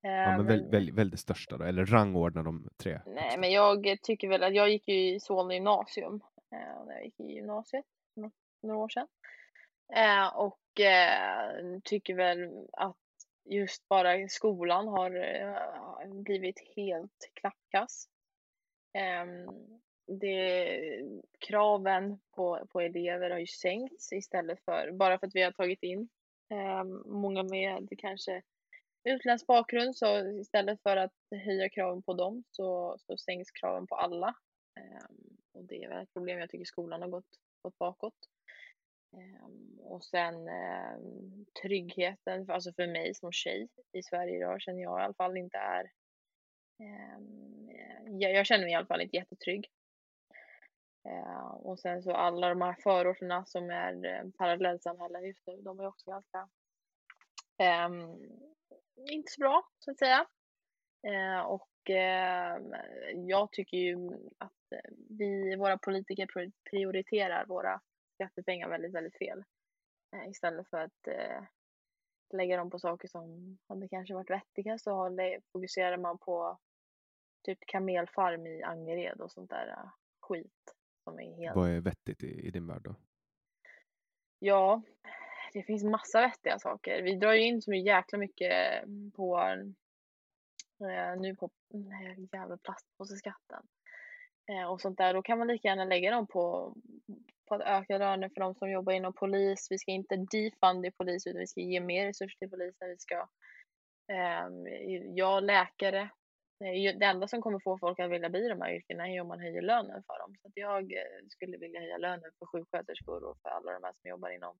Ja, 0.00 0.10
men, 0.10 0.36
men 0.36 0.46
väl, 0.46 0.70
väl, 0.70 0.92
väl 0.92 1.10
det 1.10 1.16
största 1.16 1.56
då, 1.56 1.64
eller 1.64 1.86
rangordna 1.86 2.42
de 2.42 2.68
tre? 2.76 3.00
Nej, 3.06 3.38
men 3.38 3.52
jag 3.52 3.98
tycker 4.02 4.28
väl 4.28 4.42
att 4.42 4.54
jag 4.54 4.70
gick 4.70 4.88
ju 4.88 5.14
i 5.14 5.20
Solna 5.20 5.54
gymnasium 5.54 6.20
eh, 6.52 6.86
när 6.86 6.94
jag 6.94 7.04
gick 7.04 7.20
i 7.20 7.32
gymnasiet 7.32 7.84
för 8.14 8.30
några 8.66 8.80
år 8.80 8.88
sedan. 8.88 9.06
Eh, 9.92 10.36
och 10.36 10.80
eh, 10.80 11.80
tycker 11.84 12.14
väl 12.14 12.68
att 12.72 12.96
just 13.44 13.88
bara 13.88 14.28
skolan 14.28 14.88
har 14.88 15.16
eh, 15.16 16.22
blivit 16.22 16.72
helt 16.76 17.30
klappkass. 17.34 18.08
Ehm, 18.96 19.46
det, 20.20 20.80
kraven 21.38 22.18
på, 22.36 22.66
på 22.70 22.80
elever 22.80 23.30
har 23.30 23.38
ju 23.38 23.46
sänkts 23.46 24.12
istället 24.12 24.64
för, 24.64 24.92
bara 24.92 25.18
för 25.18 25.26
att 25.26 25.34
vi 25.34 25.42
har 25.42 25.52
tagit 25.52 25.82
in 25.82 26.08
ehm, 26.50 27.02
många 27.06 27.42
med 27.42 27.88
kanske 27.98 28.42
utländsk 29.04 29.46
bakgrund 29.46 29.96
så 29.96 30.18
istället 30.18 30.82
för 30.82 30.96
att 30.96 31.12
höja 31.44 31.68
kraven 31.68 32.02
på 32.02 32.14
dem 32.14 32.44
så, 32.50 32.96
så 32.98 33.16
sänks 33.16 33.50
kraven 33.50 33.86
på 33.86 33.94
alla. 33.94 34.34
Ehm, 34.80 35.36
och 35.52 35.64
det 35.64 35.84
är 35.84 35.88
väl 35.88 36.02
ett 36.02 36.12
problem. 36.12 36.38
Jag 36.38 36.50
tycker 36.50 36.64
skolan 36.64 37.02
har 37.02 37.08
gått, 37.08 37.38
gått 37.62 37.78
bakåt. 37.78 38.14
Och 39.78 40.04
sen 40.04 40.34
tryggheten, 41.62 42.50
alltså 42.50 42.72
för 42.72 42.86
mig 42.86 43.14
som 43.14 43.32
tjej 43.32 43.68
i 43.92 44.02
Sverige 44.02 44.36
idag 44.36 44.60
känner 44.60 44.82
jag 44.82 45.00
i 45.00 45.04
alla 45.04 45.14
fall 45.14 45.36
inte 45.36 45.58
är 45.58 45.90
Ehm, 46.78 47.68
eh, 47.68 48.16
jag, 48.18 48.32
jag, 48.32 48.46
känner 48.46 48.64
mig 48.64 48.72
i 48.72 48.76
alla 48.76 48.86
fall 48.86 49.00
inte 49.00 49.16
jättetrygg. 49.16 49.70
Eh, 51.08 51.46
och 51.46 51.78
sen 51.78 52.02
så 52.02 52.12
alla 52.12 52.48
de 52.48 52.62
här 52.62 52.76
förorterna 52.82 53.44
som 53.44 53.70
är 53.70 54.06
eh, 54.06 54.30
parallellsamhällen 54.38 55.24
just 55.24 55.46
nu, 55.46 55.62
de 55.62 55.80
är 55.80 55.86
också 55.86 56.10
ganska 56.10 56.48
ehm, 57.58 58.00
inte 59.10 59.32
så 59.32 59.40
bra 59.40 59.68
så 59.78 59.90
att 59.90 59.98
säga. 59.98 60.26
Och 61.46 61.90
ehm, 61.90 62.74
jag 63.28 63.52
tycker 63.52 63.76
ju 63.76 63.96
att 64.38 64.52
vi, 65.08 65.56
våra 65.56 65.78
politiker 65.78 66.28
prioriterar 66.70 67.46
våra 67.46 67.80
skattepengar 68.14 68.68
väldigt, 68.68 68.94
väldigt 68.94 69.18
fel. 69.18 69.44
Istället 70.28 70.68
för 70.68 70.78
att 70.78 71.08
lägga 72.34 72.56
dem 72.56 72.70
på 72.70 72.78
saker 72.78 73.08
som 73.08 73.58
hade 73.68 73.88
kanske 73.88 74.14
varit 74.14 74.30
vettiga 74.30 74.78
så 74.78 75.16
fokuserar 75.52 75.96
man 75.96 76.18
på 76.18 76.58
typ 77.46 77.66
kamelfarm 77.66 78.46
i 78.46 78.62
Angered 78.62 79.20
och 79.20 79.30
sånt 79.30 79.50
där 79.50 79.68
uh, 79.68 79.90
skit. 80.20 80.74
Som 81.04 81.20
är 81.20 81.36
helt... 81.36 81.56
Vad 81.56 81.70
är 81.70 81.80
vettigt 81.80 82.22
i, 82.22 82.46
i 82.46 82.50
din 82.50 82.66
värld 82.66 82.82
då? 82.84 82.94
Ja, 84.38 84.82
det 85.52 85.62
finns 85.62 85.84
massa 85.84 86.20
vettiga 86.20 86.58
saker. 86.58 87.02
Vi 87.02 87.16
drar 87.16 87.32
ju 87.32 87.42
in 87.42 87.62
så 87.62 87.72
jäkla 87.72 88.18
mycket 88.18 88.84
på 89.14 89.38
eh, 90.80 91.20
nu 91.20 91.36
på 91.36 91.50
här 91.72 92.16
jävla 92.32 92.56
plastpåseskatten 92.56 93.62
eh, 94.50 94.70
och 94.70 94.80
sånt 94.80 94.98
där. 94.98 95.14
Då 95.14 95.22
kan 95.22 95.38
man 95.38 95.46
lika 95.46 95.68
gärna 95.68 95.84
lägga 95.84 96.10
dem 96.10 96.26
på, 96.26 96.74
på 97.48 97.54
att 97.54 97.60
öka 97.60 97.98
löner 97.98 98.28
för 98.28 98.40
de 98.40 98.54
som 98.54 98.70
jobbar 98.70 98.92
inom 98.92 99.12
polis. 99.12 99.66
Vi 99.70 99.78
ska 99.78 99.90
inte 99.90 100.16
defunda 100.16 100.90
polis 100.90 101.26
utan 101.26 101.40
vi 101.40 101.46
ska 101.46 101.60
ge 101.60 101.80
mer 101.80 102.06
resurser 102.06 102.38
till 102.38 102.50
polisen. 102.50 102.88
Vi 102.88 102.98
ska, 102.98 103.28
eh, 104.12 104.48
ja, 105.14 105.40
läkare. 105.40 106.10
Det 106.58 107.04
enda 107.04 107.28
som 107.28 107.42
kommer 107.42 107.58
få 107.58 107.78
folk 107.78 107.98
att 107.98 108.10
vilja 108.10 108.30
bli 108.30 108.48
de 108.48 108.60
här 108.60 108.74
yrkena 108.74 109.08
är 109.08 109.20
om 109.20 109.28
man 109.28 109.40
höjer 109.40 109.62
lönen 109.62 110.02
för 110.06 110.18
dem. 110.18 110.34
Så 110.42 110.50
jag 110.54 110.92
eh, 110.92 111.26
skulle 111.28 111.56
vilja 111.56 111.80
höja 111.80 111.98
lönen 111.98 112.30
för 112.38 112.46
sjuksköterskor 112.46 113.24
och 113.24 113.38
för 113.42 113.48
alla 113.48 113.72
de 113.72 113.84
här 113.84 113.92
som 113.92 114.10
jobbar 114.10 114.30
inom 114.30 114.56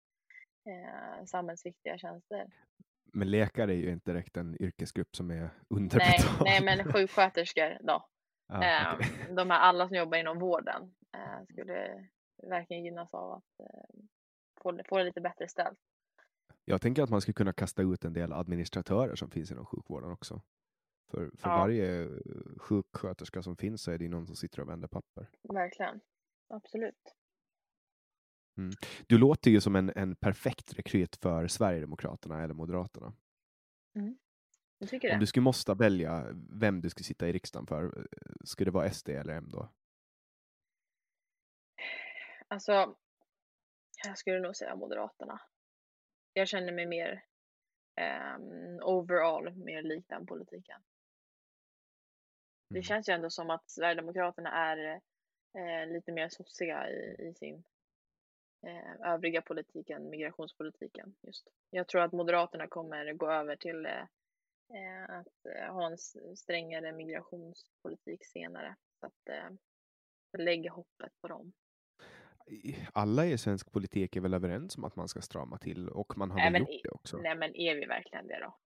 eh, 0.69 1.25
samhällsviktiga 1.25 1.99
tjänster. 1.99 2.47
Men 3.13 3.31
läkare 3.31 3.73
är 3.73 3.77
ju 3.77 3.93
inte 3.93 4.11
direkt 4.11 4.37
en 4.37 4.63
yrkesgrupp 4.63 5.17
som 5.17 5.31
är 5.31 5.51
underbetald. 5.69 6.41
Nej, 6.45 6.61
nej 6.61 6.77
men 6.77 6.93
sjuksköterskor 6.93 7.79
då. 7.81 8.09
Ah, 8.49 8.63
eh, 8.63 8.95
okay. 8.95 9.35
De 9.35 9.51
här 9.51 9.61
alla 9.61 9.89
som 9.89 9.97
jobbar 9.97 10.19
inom 10.19 10.39
vården 10.39 10.95
eh, 11.17 11.45
skulle 11.53 12.09
verkligen 12.43 12.85
gynnas 12.85 13.15
av 13.15 13.33
att 13.33 13.61
eh, 13.61 14.01
få, 14.63 14.81
få 14.89 14.99
det 14.99 15.05
lite 15.05 15.21
bättre 15.21 15.49
ställt. 15.49 15.79
Jag 16.65 16.81
tänker 16.81 17.03
att 17.03 17.11
man 17.11 17.21
skulle 17.21 17.35
kunna 17.35 17.53
kasta 17.53 17.83
ut 17.83 18.05
en 18.05 18.13
del 18.13 18.33
administratörer 18.33 19.15
som 19.15 19.31
finns 19.31 19.51
inom 19.51 19.67
sjukvården 19.67 20.13
också. 20.13 20.43
För, 21.11 21.31
för 21.37 21.49
ja. 21.51 21.59
varje 21.59 22.09
sjuksköterska 22.57 23.43
som 23.43 23.57
finns 23.57 23.83
så 23.83 23.91
är 23.91 23.99
det 23.99 24.09
någon 24.09 24.27
som 24.27 24.37
sitter 24.37 24.61
och 24.61 24.69
vänder 24.69 24.89
papper. 24.89 25.31
Verkligen, 25.43 26.01
absolut. 26.49 27.15
Mm. 28.59 28.73
Du 29.07 29.19
låter 29.19 29.51
ju 29.51 29.61
som 29.61 29.77
en, 29.77 29.93
en 29.97 30.17
perfekt 30.17 30.79
rekryt 30.79 31.17
för 31.17 31.49
Sverigedemokraterna 31.49 32.43
eller 32.43 32.55
Moderaterna. 32.55 33.13
Mm. 33.95 34.19
Jag 34.79 34.89
tycker 34.89 35.09
det. 35.09 35.15
Om 35.15 35.21
du 35.21 35.27
skulle 35.27 35.45
måste 35.45 35.75
välja 35.75 36.27
vem 36.51 36.81
du 36.81 36.91
skulle 36.91 37.05
sitta 37.05 37.29
i 37.29 37.33
riksdagen 37.33 37.67
för, 37.67 38.09
skulle 38.45 38.71
det 38.71 38.75
vara 38.75 38.91
SD 38.91 39.09
eller 39.09 39.35
M 39.35 39.49
då? 39.53 39.69
Alltså, 42.49 42.97
jag 44.05 44.19
skulle 44.19 44.41
nog 44.41 44.57
säga 44.57 44.77
Moderaterna. 44.77 45.41
Jag 46.33 46.49
känner 46.49 46.73
mig 46.73 46.87
mer 46.87 47.25
um, 48.01 48.81
overall 48.83 49.55
mer 49.55 49.83
lik 49.83 50.05
den 50.09 50.27
politiken. 50.27 50.83
Det 52.69 52.79
mm. 52.79 52.83
känns 52.83 53.09
ju 53.09 53.13
ändå 53.13 53.31
som 53.31 53.51
att 53.51 53.71
Sverigedemokraterna 53.71 54.51
är 54.51 55.01
eh, 55.59 55.93
lite 55.93 56.13
mer 56.13 56.29
sossiga 56.29 56.91
i, 56.91 57.17
i 57.19 57.35
sin 57.35 57.65
eh, 58.67 59.13
övriga 59.13 59.43
politiken, 59.43 60.11
migrationspolitiken. 60.11 61.15
Just. 61.23 61.49
Jag 61.71 61.89
tror 61.89 62.03
att 62.03 62.13
Moderaterna 62.13 62.67
kommer 62.67 63.13
gå 63.13 63.31
över 63.31 63.57
till 63.57 63.87
eh, 63.87 64.03
eh 64.75 65.19
att 65.19 65.47
eh, 65.47 65.75
ha 65.75 65.87
en 65.87 65.99
strängare 66.37 66.93
migrationspolitik 66.93 68.25
senare. 68.25 68.77
Så 69.01 69.07
att 69.07 69.29
eh, 69.29 69.51
lägga 70.39 70.71
hoppet 70.71 71.13
på 71.21 71.29
dem. 71.29 71.53
Alla 72.93 73.27
i 73.27 73.39
svensk 73.39 73.73
politik 73.73 74.17
är 74.17 74.21
väl 74.21 74.35
överens 74.35 74.77
om 74.77 74.85
att 74.85 74.97
man 74.97 75.09
ska 75.09 75.21
strama 75.21 75.59
till 75.59 75.89
och 75.89 76.19
man 76.19 76.31
har 76.31 76.39
nej, 76.39 76.53
väl 76.53 76.61
gjort 76.61 76.83
det 76.83 76.91
också. 76.91 77.17
Nej, 77.17 77.37
men 77.37 77.57
är 77.57 77.75
vi 77.75 77.87
verkligen 77.87 78.27
det 78.27 78.39
då? 78.41 78.57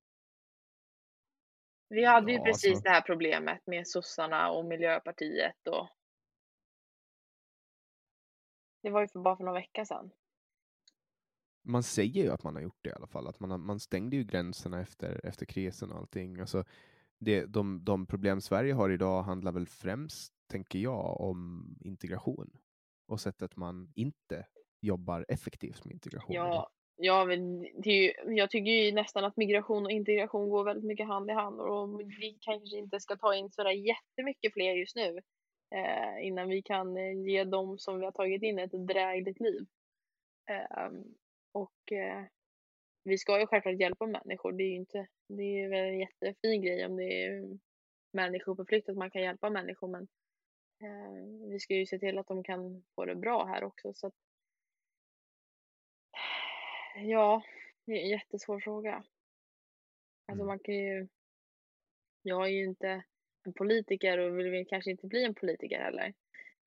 Vi 1.91 2.05
hade 2.05 2.33
ja, 2.33 2.39
ju 2.39 2.45
precis 2.45 2.71
alltså... 2.71 2.83
det 2.83 2.91
här 2.91 3.01
problemet 3.01 3.67
med 3.67 3.89
sossarna 3.89 4.51
och 4.51 4.65
Miljöpartiet 4.65 5.67
och 5.67 5.89
det 8.83 8.91
var 8.91 9.01
ju 9.01 9.09
för 9.09 9.21
bara 9.21 9.37
för 9.37 9.45
några 9.45 9.61
veckor 9.61 9.85
sedan. 9.85 10.11
Man 11.63 11.83
säger 11.83 12.25
ju 12.25 12.31
att 12.31 12.45
man 12.45 12.55
har 12.55 12.63
gjort 12.63 12.79
det 12.83 12.91
i 12.91 12.93
alla 12.93 13.07
fall. 13.07 13.29
Att 13.29 13.41
man, 13.41 13.51
har, 13.51 13.59
man 13.59 13.81
stängde 13.81 14.17
ju 14.17 14.25
gränserna 14.25 14.81
efter, 14.81 15.27
efter 15.27 15.47
krisen 15.47 15.93
och 15.93 15.99
allting. 15.99 16.41
Alltså, 16.41 16.65
det, 17.19 17.47
de, 17.47 17.85
de 17.85 18.07
problem 18.07 18.41
Sverige 18.41 18.73
har 18.73 18.91
idag 18.91 19.23
handlar 19.23 19.53
väl 19.53 19.67
främst, 19.67 20.33
tänker 20.47 20.79
jag, 20.79 21.21
om 21.21 21.69
integration 21.81 22.51
och 23.07 23.21
sättet 23.21 23.57
man 23.57 23.93
inte 23.95 24.47
jobbar 24.81 25.27
effektivt 25.29 25.85
med 25.85 25.95
integration. 25.95 26.35
Ja, 26.35 26.71
ja 27.01 27.25
men 27.25 27.61
det 27.63 27.91
är 27.91 28.03
ju, 28.03 28.35
jag 28.37 28.51
tycker 28.51 28.71
ju 28.71 28.93
nästan 28.93 29.25
att 29.25 29.37
migration 29.37 29.85
och 29.85 29.91
integration 29.91 30.51
går 30.51 30.65
väldigt 30.65 30.85
mycket 30.85 31.07
hand 31.07 31.31
i 31.31 31.33
hand 31.33 31.61
och 31.61 32.01
vi 32.01 32.39
kanske 32.41 32.77
inte 32.77 33.01
ska 33.01 33.17
ta 33.17 33.35
in 33.35 33.51
sådär 33.51 33.71
jättemycket 33.71 34.53
fler 34.53 34.75
just 34.75 34.97
nu 34.97 35.19
eh, 35.75 36.27
innan 36.27 36.49
vi 36.49 36.63
kan 36.63 36.97
eh, 36.97 37.13
ge 37.13 37.45
dem 37.45 37.79
som 37.79 37.99
vi 37.99 38.05
har 38.05 38.13
tagit 38.13 38.43
in 38.43 38.59
ett 38.59 38.73
drägligt 38.73 39.41
liv. 39.41 39.67
Eh, 40.51 40.91
och 41.53 41.93
eh, 41.93 42.25
vi 43.05 43.19
ska 43.19 43.41
ju 43.41 43.47
självklart 43.47 43.81
hjälpa 43.81 44.07
människor. 44.07 44.53
Det 44.53 44.63
är 44.63 44.69
ju 44.69 44.77
inte, 44.77 45.07
det 45.29 45.43
är 45.43 45.69
väl 45.69 45.85
en 45.85 45.99
jättefin 45.99 46.63
grej 46.63 46.87
om 46.87 46.97
det 46.97 47.25
är 47.25 47.59
människor 48.13 48.55
på 48.55 48.65
flykt 48.65 48.89
att 48.89 48.97
man 48.97 49.11
kan 49.11 49.23
hjälpa 49.23 49.51
människor 49.51 49.89
men 49.89 50.03
eh, 50.83 51.49
vi 51.51 51.61
ska 51.61 51.75
ju 51.75 51.87
se 51.87 51.99
till 51.99 52.19
att 52.19 52.27
de 52.27 52.43
kan 52.45 52.85
få 52.95 53.05
det 53.05 53.15
bra 53.15 53.45
här 53.45 53.65
också 53.65 53.93
så 53.95 54.07
att, 54.07 54.15
Ja, 57.03 57.43
det 57.85 57.93
är 57.93 58.03
en 58.03 58.09
jättesvår 58.09 58.61
fråga. 58.61 58.95
Alltså 58.95 60.43
mm. 60.43 60.47
man 60.47 60.59
kan 60.59 60.75
ju 60.75 61.09
Jag 62.23 62.47
är 62.47 62.51
ju 62.51 62.65
inte 62.65 63.05
en 63.45 63.53
politiker 63.53 64.19
och 64.19 64.39
vill 64.39 64.67
kanske 64.69 64.91
inte 64.91 65.07
bli 65.07 65.25
en 65.25 65.35
politiker 65.35 65.79
heller. 65.79 66.15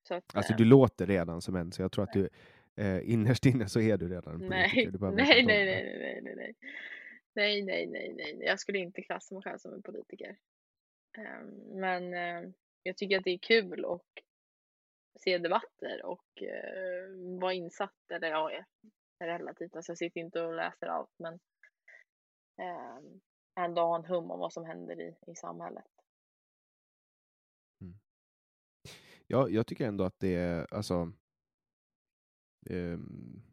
Så 0.07 0.13
att, 0.13 0.35
alltså 0.35 0.53
du 0.53 0.65
låter 0.65 1.05
redan 1.07 1.41
som 1.41 1.55
en, 1.55 1.71
så 1.71 1.81
jag 1.81 1.91
tror 1.91 2.03
att 2.03 2.13
du 2.13 2.29
eh, 2.75 3.11
innerst 3.11 3.45
inne 3.45 3.69
så 3.69 3.79
är 3.79 3.97
du 3.97 4.09
redan 4.09 4.33
en 4.33 4.39
politiker. 4.39 4.99
Nej, 4.99 5.43
nej, 5.45 5.65
nej, 5.65 5.65
nej, 5.65 5.99
nej, 5.99 6.21
nej, 6.21 6.35
nej. 6.35 6.55
Nej, 7.35 7.61
nej, 7.61 7.87
nej, 7.87 8.13
nej. 8.15 8.47
Jag 8.47 8.59
skulle 8.59 8.77
inte 8.79 9.01
klassa 9.01 9.35
mig 9.35 9.43
själv 9.43 9.57
som 9.57 9.73
en 9.73 9.81
politiker. 9.81 10.37
Ehm, 11.17 11.79
men 11.79 12.13
eh, 12.13 12.51
jag 12.83 12.97
tycker 12.97 13.17
att 13.17 13.23
det 13.23 13.31
är 13.31 13.37
kul 13.37 13.85
att 13.85 14.01
se 15.19 15.37
debatter 15.37 16.05
och 16.05 16.41
uh, 16.41 17.39
vara 17.39 17.53
insatt. 17.53 18.11
Eller 18.11 18.27
ja, 18.27 18.51
relativt. 19.19 19.75
Alltså 19.75 19.91
jag 19.91 19.97
sitter 19.97 20.21
inte 20.21 20.41
och 20.41 20.55
läser 20.55 20.87
allt 20.87 21.11
men 21.17 21.33
eh, 22.57 22.99
ändå 23.59 23.81
ha 23.81 23.95
en 23.95 24.05
hum 24.05 24.31
om 24.31 24.39
vad 24.39 24.53
som 24.53 24.65
händer 24.65 25.01
i, 25.01 25.31
i 25.31 25.35
samhället. 25.35 25.85
Mm. 27.81 27.95
Ja, 29.27 29.49
jag 29.49 29.67
tycker 29.67 29.87
ändå 29.87 30.03
att 30.03 30.19
det 30.19 30.35
är 30.35 30.73
alltså 30.73 31.11
um, 32.69 33.43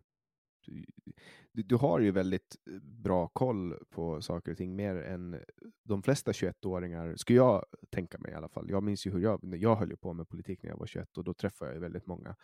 du, 1.52 1.62
du, 1.62 1.76
har 1.76 2.00
ju 2.00 2.10
väldigt 2.10 2.56
bra 2.82 3.28
koll 3.28 3.84
på 3.90 4.22
saker 4.22 4.52
och 4.52 4.58
ting, 4.58 4.76
mer 4.76 4.96
än 4.96 5.40
de 5.84 6.02
flesta 6.02 6.32
21-åringar, 6.32 7.16
skulle 7.16 7.36
jag 7.36 7.64
tänka 7.90 8.18
mig 8.18 8.32
i 8.32 8.34
alla 8.34 8.48
fall. 8.48 8.70
Jag 8.70 8.82
minns 8.82 9.06
ju 9.06 9.10
hur 9.10 9.20
jag, 9.20 9.40
jag 9.42 9.76
höll 9.76 9.96
på 9.96 10.12
med 10.12 10.28
politik 10.28 10.62
när 10.62 10.70
jag 10.70 10.78
var 10.78 10.86
21 10.86 11.16
och 11.16 11.24
då 11.24 11.34
träffade 11.34 11.72
jag 11.72 11.80
väldigt 11.80 12.06
många. 12.06 12.36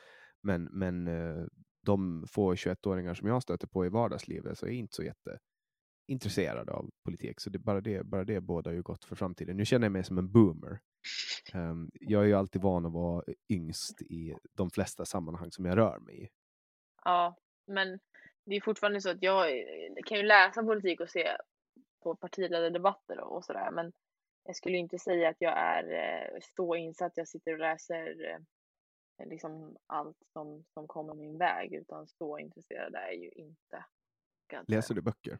Men, 0.42 0.64
men 0.64 1.08
eh, 1.08 1.46
de 1.86 2.26
få 2.28 2.54
21-åringar 2.54 3.14
som 3.14 3.28
jag 3.28 3.42
stöter 3.42 3.66
på 3.66 3.86
i 3.86 3.88
vardagslivet 3.88 4.58
så 4.58 4.66
är 4.66 4.70
inte 4.70 4.94
så 4.94 5.02
jätteintresserade 5.02 6.72
av 6.72 6.90
politik. 7.04 7.40
Så 7.40 7.50
det, 7.50 7.58
bara, 7.58 7.80
det, 7.80 8.04
bara 8.04 8.24
det 8.24 8.40
bådar 8.40 8.72
ju 8.72 8.82
gott 8.82 9.04
för 9.04 9.16
framtiden. 9.16 9.56
Nu 9.56 9.64
känner 9.64 9.84
jag 9.84 9.92
mig 9.92 10.04
som 10.04 10.18
en 10.18 10.32
boomer. 10.32 10.80
Um, 11.54 11.90
jag 12.00 12.22
är 12.22 12.26
ju 12.26 12.34
alltid 12.34 12.62
van 12.62 12.86
att 12.86 12.92
vara 12.92 13.24
yngst 13.48 14.02
i 14.02 14.34
de 14.52 14.70
flesta 14.70 15.04
sammanhang 15.04 15.50
som 15.52 15.64
jag 15.64 15.78
rör 15.78 15.98
mig 15.98 16.24
i. 16.24 16.28
Ja, 17.04 17.36
men 17.66 17.98
det 18.44 18.56
är 18.56 18.60
fortfarande 18.60 19.00
så 19.00 19.10
att 19.10 19.22
jag 19.22 19.46
kan 20.06 20.18
ju 20.18 20.22
läsa 20.22 20.62
politik 20.62 21.00
och 21.00 21.10
se 21.10 21.36
på 22.02 22.16
partiledardebatter 22.16 23.20
och 23.20 23.44
sådär, 23.44 23.70
men 23.70 23.92
jag 24.46 24.56
skulle 24.56 24.76
inte 24.76 24.98
säga 24.98 25.28
att 25.28 25.36
jag 25.38 25.58
är 25.58 25.84
eh, 25.92 26.38
så 26.56 26.76
insatt. 26.76 27.12
Jag 27.14 27.28
sitter 27.28 27.52
och 27.52 27.58
läser 27.58 28.30
eh, 28.30 28.38
liksom 29.24 29.76
allt 29.86 30.16
som, 30.32 30.64
som 30.74 30.88
kommer 30.88 31.14
min 31.14 31.38
väg, 31.38 31.74
utan 31.74 32.08
så 32.08 32.38
intresserad 32.38 32.94
är 32.94 33.06
jag 33.06 33.14
ju 33.14 33.30
inte. 33.30 33.84
Läser 34.66 34.94
du 34.94 35.02
böcker? 35.02 35.38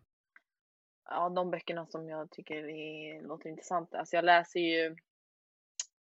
Ja, 1.04 1.28
de 1.28 1.50
böckerna 1.50 1.86
som 1.86 2.08
jag 2.08 2.30
tycker 2.30 2.68
är, 2.68 3.22
låter 3.22 3.48
intressanta. 3.48 3.98
Alltså 3.98 4.16
jag 4.16 4.24
läser 4.24 4.60
ju, 4.60 4.96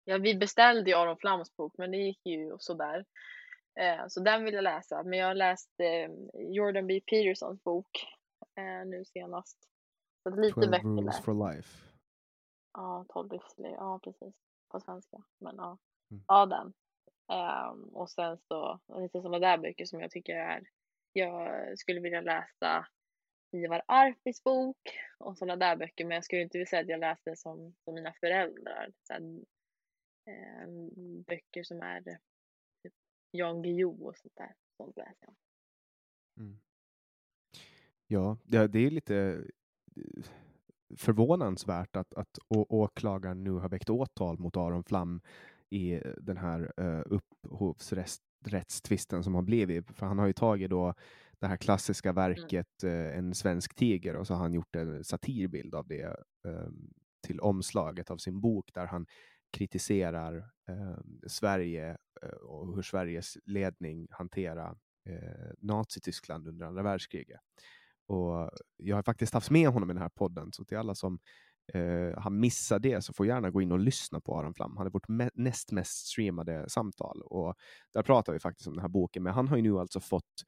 ja 0.05 0.19
vi 0.19 0.35
beställde 0.35 0.91
ju 0.91 0.97
Aron 0.97 1.17
Flams 1.17 1.57
bok, 1.57 1.75
men 1.79 1.91
det 1.91 1.97
gick 1.97 2.27
ju 2.27 2.57
sådär. 2.59 3.05
Eh, 3.81 4.07
så 4.09 4.21
den 4.21 4.45
vill 4.45 4.55
jag 4.55 4.65
läsa. 4.65 5.03
Men 5.03 5.19
jag 5.19 5.27
har 5.27 5.35
läst 5.35 5.71
eh, 5.81 6.11
Jordan 6.35 6.87
B. 6.87 7.01
Petersons 7.01 7.65
bok 7.65 8.07
eh, 8.55 8.87
nu 8.87 9.05
senast. 9.05 9.59
Så 10.23 10.31
lite 10.31 10.55
12 10.55 10.71
böcker 10.71 10.89
rules 10.89 11.05
läst. 11.05 11.25
for 11.25 11.53
life. 11.53 11.89
Ja, 12.73 13.05
12 13.09 13.33
livsregler. 13.33 13.71
Ja, 13.71 14.01
precis. 14.05 14.35
På 14.69 14.81
svenska. 14.81 15.23
Men 15.39 15.57
ja, 15.57 15.79
mm. 16.11 16.25
ja 16.29 16.47
den. 16.47 16.73
Um, 17.33 17.89
och 17.89 18.11
sen 18.11 18.39
så 18.39 18.81
lite 18.89 19.23
sådana 19.23 19.39
där 19.39 19.59
böcker 19.59 19.85
som 19.85 20.01
jag 20.01 20.11
tycker 20.11 20.37
är. 20.37 20.69
Jag 21.13 21.79
skulle 21.79 22.01
vilja 22.01 22.21
läsa 22.21 22.87
Ivar 23.53 23.83
Arpis 23.87 24.45
bok 24.45 24.79
och 25.19 25.39
sådana 25.39 25.57
där 25.57 25.77
böcker. 25.77 26.05
Men 26.05 26.15
jag 26.15 26.25
skulle 26.25 26.43
inte 26.43 26.59
vilja 26.59 26.67
säga 26.67 26.83
att 26.83 26.89
jag 26.89 27.01
läste 27.01 27.37
som, 27.37 27.75
som 27.85 27.95
mina 27.95 28.13
föräldrar. 28.13 28.93
Så 29.03 29.13
här, 29.13 29.21
um, 30.67 31.23
böcker 31.23 31.63
som 31.63 31.81
är 31.83 32.01
typ, 32.03 32.93
Jan 33.31 33.63
Guillou 33.63 34.07
och 34.07 34.17
sånt 34.17 34.37
där. 34.37 34.55
Sånt 34.77 34.97
läser 34.97 35.17
jag. 35.21 35.35
Mm. 36.45 36.59
Ja, 38.07 38.37
det 38.45 38.79
är 38.79 38.91
lite 38.91 39.17
eh, 39.97 40.25
förvånansvärt 40.97 41.97
att, 41.97 42.15
att 42.15 42.39
åklagaren 42.49 43.45
nu 43.45 43.51
har 43.51 43.69
väckt 43.69 43.91
åtal 43.91 44.39
mot 44.39 44.57
Aron 44.57 44.85
Flam 44.85 45.21
i 45.73 46.03
den 46.17 46.37
här 46.37 46.73
uh, 46.81 47.03
upphovsrättstvisten 47.07 49.25
som 49.25 49.35
har 49.35 49.43
blivit. 49.43 49.97
För 49.97 50.07
han 50.07 50.19
har 50.19 50.27
ju 50.27 50.33
tagit 50.33 50.71
då 50.71 50.95
det 51.39 51.47
här 51.47 51.57
klassiska 51.57 52.09
mm. 52.09 52.15
verket 52.15 52.83
mm. 52.83 52.95
uh, 52.95 53.19
En 53.19 53.35
svensk 53.35 53.75
tiger 53.75 54.17
och 54.17 54.27
så 54.27 54.35
har 54.35 54.41
han 54.41 54.55
gjort 54.55 54.77
en 54.77 55.05
satirbild 55.05 55.75
av 55.75 55.89
det 55.89 56.17
uh, 56.47 56.69
till 57.27 57.41
omslaget 57.41 58.11
av 58.11 58.17
sin 58.17 58.41
bok 58.41 58.71
där 58.75 58.87
han 58.87 59.07
kritiserar 59.53 60.37
eh, 60.69 60.99
Sverige 61.27 61.97
eh, 62.23 62.29
och 62.29 62.75
hur 62.75 62.83
Sveriges 62.83 63.39
ledning 63.45 64.07
hanterar 64.11 64.79
Nazityskland 65.59 66.49
under 66.49 66.67
andra 66.67 66.83
världskriget. 66.83 67.41
Och 68.07 68.51
jag 68.77 68.97
har 68.97 69.03
faktiskt 69.03 69.35
haft 69.35 69.51
med 69.51 69.69
honom 69.69 69.91
i 69.91 69.93
den 69.93 70.03
här 70.03 70.09
podden, 70.09 70.53
så 70.53 70.65
till 70.65 70.79
alla 70.79 70.95
som 70.95 71.19
eh, 71.75 72.21
har 72.23 72.31
missat 72.31 72.83
det 72.83 73.05
så 73.05 73.13
får 73.13 73.27
gärna 73.27 73.51
gå 73.51 73.63
in 73.63 73.73
och 73.73 73.79
lyssna 73.79 74.21
på 74.21 74.39
Aron 74.39 74.55
Flam. 74.55 74.77
Han 74.77 74.87
är 74.87 74.91
vårt 74.91 75.09
me 75.09 75.31
näst 75.35 75.73
mest 75.73 76.07
streamade 76.07 76.69
samtal 76.69 77.23
och 77.23 77.55
där 77.95 78.03
pratar 78.03 78.33
vi 78.33 78.39
faktiskt 78.39 78.67
om 78.67 78.75
den 78.75 78.83
här 78.83 78.89
boken. 78.89 79.23
Men 79.23 79.33
han 79.33 79.49
har 79.49 79.57
ju 79.57 79.63
nu 79.63 79.79
alltså 79.79 80.01
fått 80.01 80.43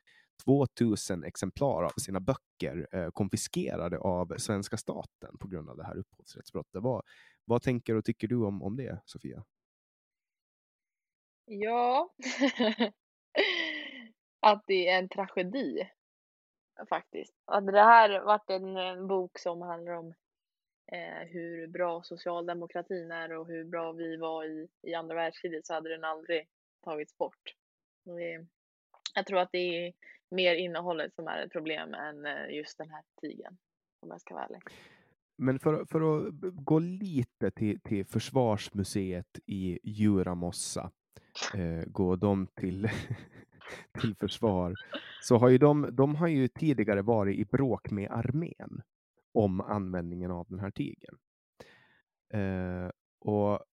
2000 0.45 1.25
exemplar 1.25 1.83
av 1.83 1.93
sina 2.01 2.21
böcker 2.21 2.89
eh, 2.93 3.11
konfiskerade 3.11 3.99
av 3.99 4.35
svenska 4.39 4.77
staten 4.77 5.39
på 5.41 5.49
grund 5.49 5.71
av 5.71 5.77
det 5.77 5.85
här 5.85 5.97
upphovsrättsbrottet. 5.97 6.83
Vad, 6.83 7.03
vad 7.45 7.63
tänker 7.63 7.95
och 7.95 8.05
tycker 8.05 8.29
du 8.29 8.45
om, 8.45 8.63
om 8.63 8.77
det, 8.77 9.01
Sofia? 9.05 9.45
Ja, 11.47 12.15
att 14.41 14.65
det 14.67 14.89
är 14.89 14.99
en 14.99 15.09
tragedi 15.09 15.89
faktiskt. 16.89 17.35
Att 17.45 17.67
det 17.67 17.83
här 17.83 18.21
varit 18.21 18.51
en, 18.51 18.77
en 18.77 19.07
bok 19.07 19.39
som 19.39 19.63
handlar 19.63 19.93
om 19.93 20.15
eh, 20.93 21.29
hur 21.29 21.67
bra 21.67 22.03
socialdemokratin 22.03 23.11
är 23.11 23.33
och 23.33 23.47
hur 23.47 23.65
bra 23.65 23.93
vi 23.93 24.17
var 24.17 24.45
i, 24.45 24.69
i 24.83 24.95
andra 24.95 25.15
världskriget 25.15 25.67
så 25.67 25.75
hade 25.75 25.89
den 25.89 26.05
aldrig 26.05 26.49
tagits 26.85 27.19
bort. 27.19 27.55
Det, 28.05 28.47
jag 29.15 29.27
tror 29.27 29.39
att 29.39 29.53
det 29.53 29.59
är 29.87 29.93
mer 30.31 30.55
innehållet 30.55 31.15
som 31.15 31.29
är 31.29 31.39
ett 31.39 31.53
problem 31.53 31.95
än 31.95 32.27
eh, 32.27 32.57
just 32.57 32.79
den 32.79 32.91
här 32.91 33.03
tigen 33.21 33.57
om 34.01 34.11
jag 34.11 34.21
ska 34.21 34.35
vara 34.35 34.45
ärlig. 34.45 34.63
Men 35.37 35.59
för, 35.59 35.85
för 35.85 36.27
att 36.27 36.35
gå 36.41 36.79
lite 36.79 37.51
till, 37.51 37.81
till 37.81 38.07
Försvarsmuseet 38.07 39.39
i 39.47 39.79
Djuramossa, 39.83 40.91
eh, 41.55 41.85
gå 41.87 42.17
de 42.17 42.47
till, 42.47 42.89
till 44.01 44.15
försvar, 44.15 44.75
så 45.21 45.37
har 45.37 45.49
ju 45.49 45.59
de, 45.59 45.89
de 45.93 46.15
har 46.15 46.29
ju 46.29 46.49
tidigare 46.49 47.03
varit 47.03 47.39
i 47.39 47.45
bråk 47.45 47.91
med 47.91 48.11
armén 48.11 48.83
om 49.35 49.61
användningen 49.61 50.31
av 50.31 50.47
den 50.49 50.61
här 50.61 50.71
tigern. 50.71 51.19
Eh, 52.33 52.91
och 53.21 53.65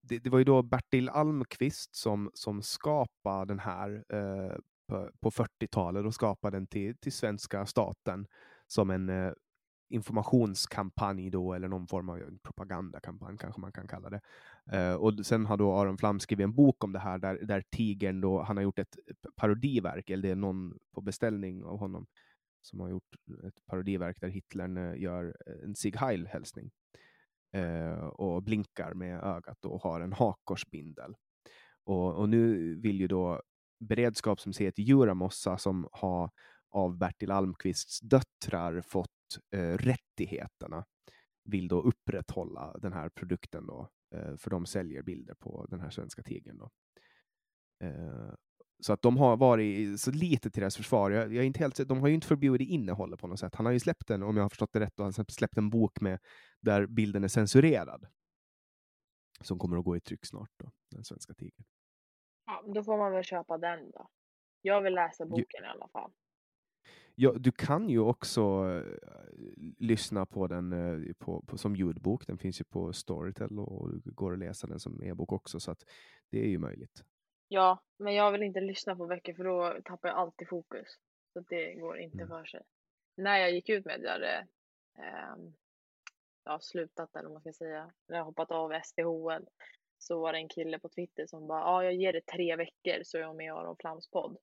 det, 0.00 0.18
det, 0.18 0.30
var 0.30 0.38
ju 0.38 0.44
då 0.44 0.62
Bertil 0.62 1.08
Almqvist 1.08 1.94
som, 1.94 2.30
som 2.34 2.62
skapade 2.62 3.44
den 3.44 3.58
här 3.58 4.04
eh, 4.08 4.56
på, 4.88 5.10
på 5.20 5.30
40-talet 5.30 6.04
och 6.04 6.14
skapade 6.14 6.56
den 6.56 6.66
till, 6.66 6.96
till 6.96 7.12
svenska 7.12 7.66
staten 7.66 8.26
som 8.66 8.90
en 8.90 9.08
eh, 9.08 9.32
informationskampanj 9.88 11.30
då, 11.30 11.54
eller 11.54 11.68
någon 11.68 11.86
form 11.86 12.08
av 12.08 12.38
propagandakampanj 12.42 13.38
kanske 13.38 13.60
man 13.60 13.72
kan 13.72 13.88
kalla 13.88 14.10
det. 14.10 14.20
Eh, 14.72 14.94
och 14.94 15.26
sen 15.26 15.46
har 15.46 15.56
då 15.56 15.74
Aron 15.74 15.98
Flam 15.98 16.20
skrivit 16.20 16.44
en 16.44 16.54
bok 16.54 16.84
om 16.84 16.92
det 16.92 16.98
här 16.98 17.18
där, 17.18 17.38
där 17.42 17.64
tigern 17.70 18.20
då, 18.20 18.42
han 18.42 18.56
har 18.56 18.64
gjort 18.64 18.78
ett 18.78 18.96
parodiverk, 19.36 20.10
eller 20.10 20.22
det 20.22 20.30
är 20.30 20.36
någon 20.36 20.78
på 20.94 21.00
beställning 21.00 21.64
av 21.64 21.78
honom 21.78 22.06
som 22.66 22.80
har 22.80 22.88
gjort 22.88 23.14
ett 23.46 23.66
parodiverk 23.66 24.20
där 24.20 24.28
Hitler 24.28 24.92
eh, 24.92 25.00
gör 25.02 25.36
eh, 25.46 25.64
en 25.64 25.74
Sieg 25.74 25.96
Heil-hälsning 25.96 26.70
eh, 27.52 27.98
och 27.98 28.42
blinkar 28.42 28.94
med 28.94 29.22
ögat 29.22 29.64
och 29.64 29.82
har 29.82 30.00
en 30.00 30.12
hakkorsbindel. 30.12 31.16
Och, 31.84 32.14
och 32.14 32.28
nu 32.28 32.74
vill 32.80 33.00
ju 33.00 33.08
då 33.08 33.42
beredskapsmuseet 33.80 34.78
i 34.78 34.82
som 35.58 35.88
har 35.92 36.30
av 36.70 36.98
Bertil 36.98 37.30
Almqvists 37.30 38.00
döttrar 38.00 38.80
fått 38.80 39.38
eh, 39.54 39.76
rättigheterna 39.78 40.84
vill 41.46 41.68
då 41.68 41.82
upprätthålla 41.82 42.76
den 42.78 42.92
här 42.92 43.08
produkten 43.08 43.66
då, 43.66 43.88
eh, 44.14 44.36
för 44.36 44.50
de 44.50 44.66
säljer 44.66 45.02
bilder 45.02 45.34
på 45.34 45.66
den 45.70 45.80
här 45.80 45.90
svenska 45.90 46.22
tigern. 46.22 46.58
Då. 46.58 46.70
Eh, 47.86 48.34
så 48.78 48.92
att 48.92 49.02
de 49.02 49.16
har 49.16 49.36
varit 49.36 50.00
så 50.00 50.10
lite 50.10 50.50
till 50.50 50.60
deras 50.60 50.76
försvar. 50.76 51.10
Jag, 51.10 51.34
jag, 51.34 51.42
är 51.42 51.46
inte 51.46 51.60
helt, 51.60 51.88
de 51.88 52.00
har 52.00 52.08
ju 52.08 52.14
inte 52.14 52.26
förbjudit 52.26 52.68
innehållet 52.68 53.20
på 53.20 53.26
något 53.26 53.40
sätt. 53.40 53.54
Han 53.54 53.66
har 53.66 53.72
ju 53.72 53.80
släppt 53.80 54.10
en, 54.10 54.22
om 54.22 54.36
jag 54.36 54.44
har 54.44 54.48
förstått 54.48 54.72
det 54.72 54.80
rätt, 54.80 54.98
och 54.98 55.04
han 55.04 55.12
har 55.16 55.32
släppt 55.32 55.58
en 55.58 55.70
bok 55.70 56.00
med 56.00 56.18
där 56.60 56.86
bilden 56.86 57.24
är 57.24 57.28
censurerad. 57.28 58.06
Som 59.40 59.58
kommer 59.58 59.76
att 59.78 59.84
gå 59.84 59.96
i 59.96 60.00
tryck 60.00 60.26
snart, 60.26 60.50
då, 60.56 60.70
den 60.90 61.04
svenska 61.04 61.34
tigern. 61.34 61.64
Ja, 62.46 62.64
då 62.74 62.84
får 62.84 62.98
man 62.98 63.12
väl 63.12 63.24
köpa 63.24 63.58
den 63.58 63.90
då. 63.90 64.08
Jag 64.62 64.82
vill 64.82 64.94
läsa 64.94 65.26
boken 65.26 65.64
i 65.64 65.66
alla 65.66 65.88
fall. 65.88 66.12
Ja, 67.14 67.32
du 67.32 67.52
kan 67.52 67.88
ju 67.88 67.98
också 67.98 68.64
uh, 68.64 68.98
lyssna 69.78 70.26
på 70.26 70.46
den 70.46 70.72
uh, 70.72 71.12
på, 71.18 71.42
på, 71.42 71.58
som 71.58 71.76
ljudbok. 71.76 72.26
Den 72.26 72.38
finns 72.38 72.60
ju 72.60 72.64
på 72.64 72.92
Storytel 72.92 73.58
och 73.58 74.00
det 74.00 74.10
går 74.10 74.32
att 74.32 74.38
läsa 74.38 74.66
den 74.66 74.80
som 74.80 75.02
e-bok 75.02 75.32
också, 75.32 75.60
så 75.60 75.70
att 75.70 75.84
det 76.30 76.44
är 76.44 76.48
ju 76.48 76.58
möjligt. 76.58 77.04
Ja, 77.48 77.82
men 77.96 78.14
jag 78.14 78.32
vill 78.32 78.42
inte 78.42 78.60
lyssna 78.60 78.96
på 78.96 79.06
böcker 79.06 79.34
för 79.34 79.44
då 79.44 79.76
tappar 79.84 80.08
jag 80.08 80.18
alltid 80.18 80.48
fokus. 80.48 80.88
Så 81.32 81.40
det 81.40 81.74
går 81.74 81.98
inte 81.98 82.16
mm. 82.16 82.28
för 82.28 82.44
sig. 82.44 82.62
När 83.16 83.38
jag 83.38 83.52
gick 83.52 83.68
ut 83.68 83.84
med 83.84 84.00
det, 84.00 84.46
eh, 84.98 85.36
ja, 86.44 86.58
slutat 86.60 87.16
eller 87.16 87.28
vad 87.28 87.32
man 87.32 87.40
ska 87.40 87.52
säga, 87.52 87.92
eller 88.08 88.20
hoppat 88.20 88.50
av 88.50 88.80
SDHL 88.84 89.46
så 89.98 90.20
var 90.20 90.32
det 90.32 90.38
en 90.38 90.48
kille 90.48 90.78
på 90.78 90.88
Twitter 90.88 91.26
som 91.26 91.46
bara, 91.46 91.60
ja 91.60 91.84
jag 91.84 91.94
ger 91.94 92.12
det 92.12 92.26
tre 92.26 92.56
veckor 92.56 93.02
så 93.04 93.16
är 93.16 93.20
jag 93.20 93.36
med 93.36 93.46
i 93.46 93.48
Aron 93.48 93.76
Flams 93.80 94.10
podd. 94.10 94.36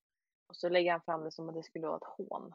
Och 0.48 0.56
så 0.56 0.70
lägger 0.70 0.92
han 0.92 1.02
fram 1.02 1.24
det 1.24 1.32
som 1.32 1.50
att 1.50 1.56
det 1.56 1.64
skulle 1.64 1.88
vara 1.88 1.98
ett 1.98 2.28
hån. 2.28 2.54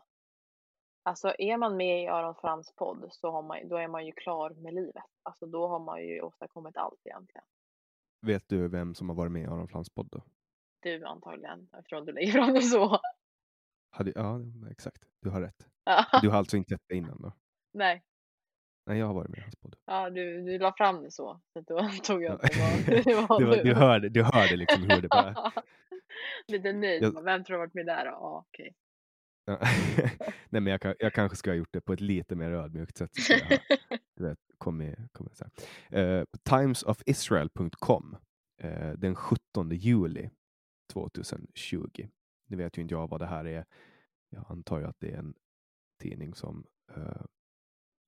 Alltså 1.02 1.34
är 1.38 1.56
man 1.56 1.76
med 1.76 2.02
i 2.02 2.06
Aron 2.06 2.34
Frams 2.34 2.72
podd 2.76 3.08
så 3.10 3.30
har 3.30 3.42
man, 3.42 3.68
då 3.68 3.76
är 3.76 3.88
man 3.88 4.06
ju 4.06 4.12
klar 4.12 4.50
med 4.50 4.74
livet. 4.74 5.04
Alltså 5.22 5.46
då 5.46 5.68
har 5.68 5.78
man 5.78 6.06
ju 6.06 6.20
åstadkommit 6.20 6.76
allt 6.76 7.00
egentligen. 7.04 7.44
Vet 8.26 8.48
du 8.48 8.68
vem 8.68 8.94
som 8.94 9.08
har 9.08 9.16
varit 9.16 9.32
med 9.32 9.42
i 9.42 9.46
Aron 9.46 9.68
Flams 9.68 9.90
podd 9.90 10.08
då? 10.10 10.22
Du 10.80 11.04
antagligen, 11.04 11.68
eftersom 11.78 12.04
du 12.06 12.12
lägger 12.12 12.32
fram 12.32 12.54
det 12.54 12.62
så. 12.62 13.00
Ja, 14.14 14.40
exakt. 14.70 15.02
Du 15.22 15.30
har 15.30 15.40
rätt. 15.40 15.66
Ja. 15.84 16.06
Du 16.22 16.28
har 16.28 16.38
alltså 16.38 16.56
inte 16.56 16.68
sett 16.74 16.82
det 16.88 16.94
innan 16.96 17.22
då? 17.22 17.32
Nej, 17.74 18.02
Nej, 18.86 18.98
jag 18.98 19.06
har 19.06 19.14
varit 19.14 19.28
med 19.30 19.38
i 19.38 19.42
hans 19.42 19.56
podd. 19.56 19.76
ja, 19.86 20.10
du, 20.10 20.42
du 20.42 20.58
la 20.58 20.72
fram 20.76 21.02
det 21.02 21.10
så. 21.10 21.40
så 21.52 21.60
då 21.60 21.88
tog 22.02 22.22
jag 22.22 22.40
Ja. 22.42 22.48
det 22.48 22.56
var, 22.58 23.04
det 23.04 23.14
var 23.28 23.38
Du, 23.40 23.44
var- 23.46 23.64
du, 23.64 23.74
hörde, 23.74 24.08
du 24.08 24.22
hörde 24.22 24.56
liksom 24.56 24.82
hur 24.82 25.02
det 25.02 25.08
var. 25.10 25.52
Lite 26.48 26.72
nöjd. 26.72 27.02
Jag- 27.02 27.24
Vem 27.24 27.44
tror 27.44 27.54
du 27.54 27.58
har 27.60 27.66
varit 27.66 27.74
med 27.74 27.86
där? 27.86 28.04
Ja, 28.06 28.44
okej. 28.48 28.74
Ja. 29.44 29.58
Nej, 30.48 30.60
men 30.62 30.66
jag, 30.66 30.94
jag 30.98 31.12
kanske 31.12 31.36
ska 31.36 31.50
ha 31.50 31.54
gjort 31.56 31.72
det 31.72 31.80
på 31.80 31.92
ett 31.92 32.00
lite 32.00 32.36
mer 32.36 32.50
ödmjukt 32.50 32.96
sätt. 32.96 33.10
Så 33.14 33.32
jag 33.32 33.60
du 34.16 34.24
vet, 34.28 34.38
kommit, 34.58 34.96
kommit 35.12 35.36
så 35.36 35.44
här. 35.90 36.18
Eh, 36.18 36.24
timesofisrael.com 36.50 38.16
eh, 38.62 38.90
den 38.90 39.14
17 39.14 39.70
juli 39.70 40.30
2020. 40.88 42.08
Nu 42.46 42.56
vet 42.56 42.78
ju 42.78 42.82
inte 42.82 42.94
jag 42.94 43.10
vad 43.10 43.20
det 43.20 43.26
här 43.26 43.44
är. 43.44 43.64
Jag 44.30 44.44
antar 44.48 44.78
ju 44.78 44.84
att 44.84 45.00
det 45.00 45.10
är 45.10 45.18
en 45.18 45.34
tidning 45.98 46.34
som 46.34 46.66
uh, 46.96 47.24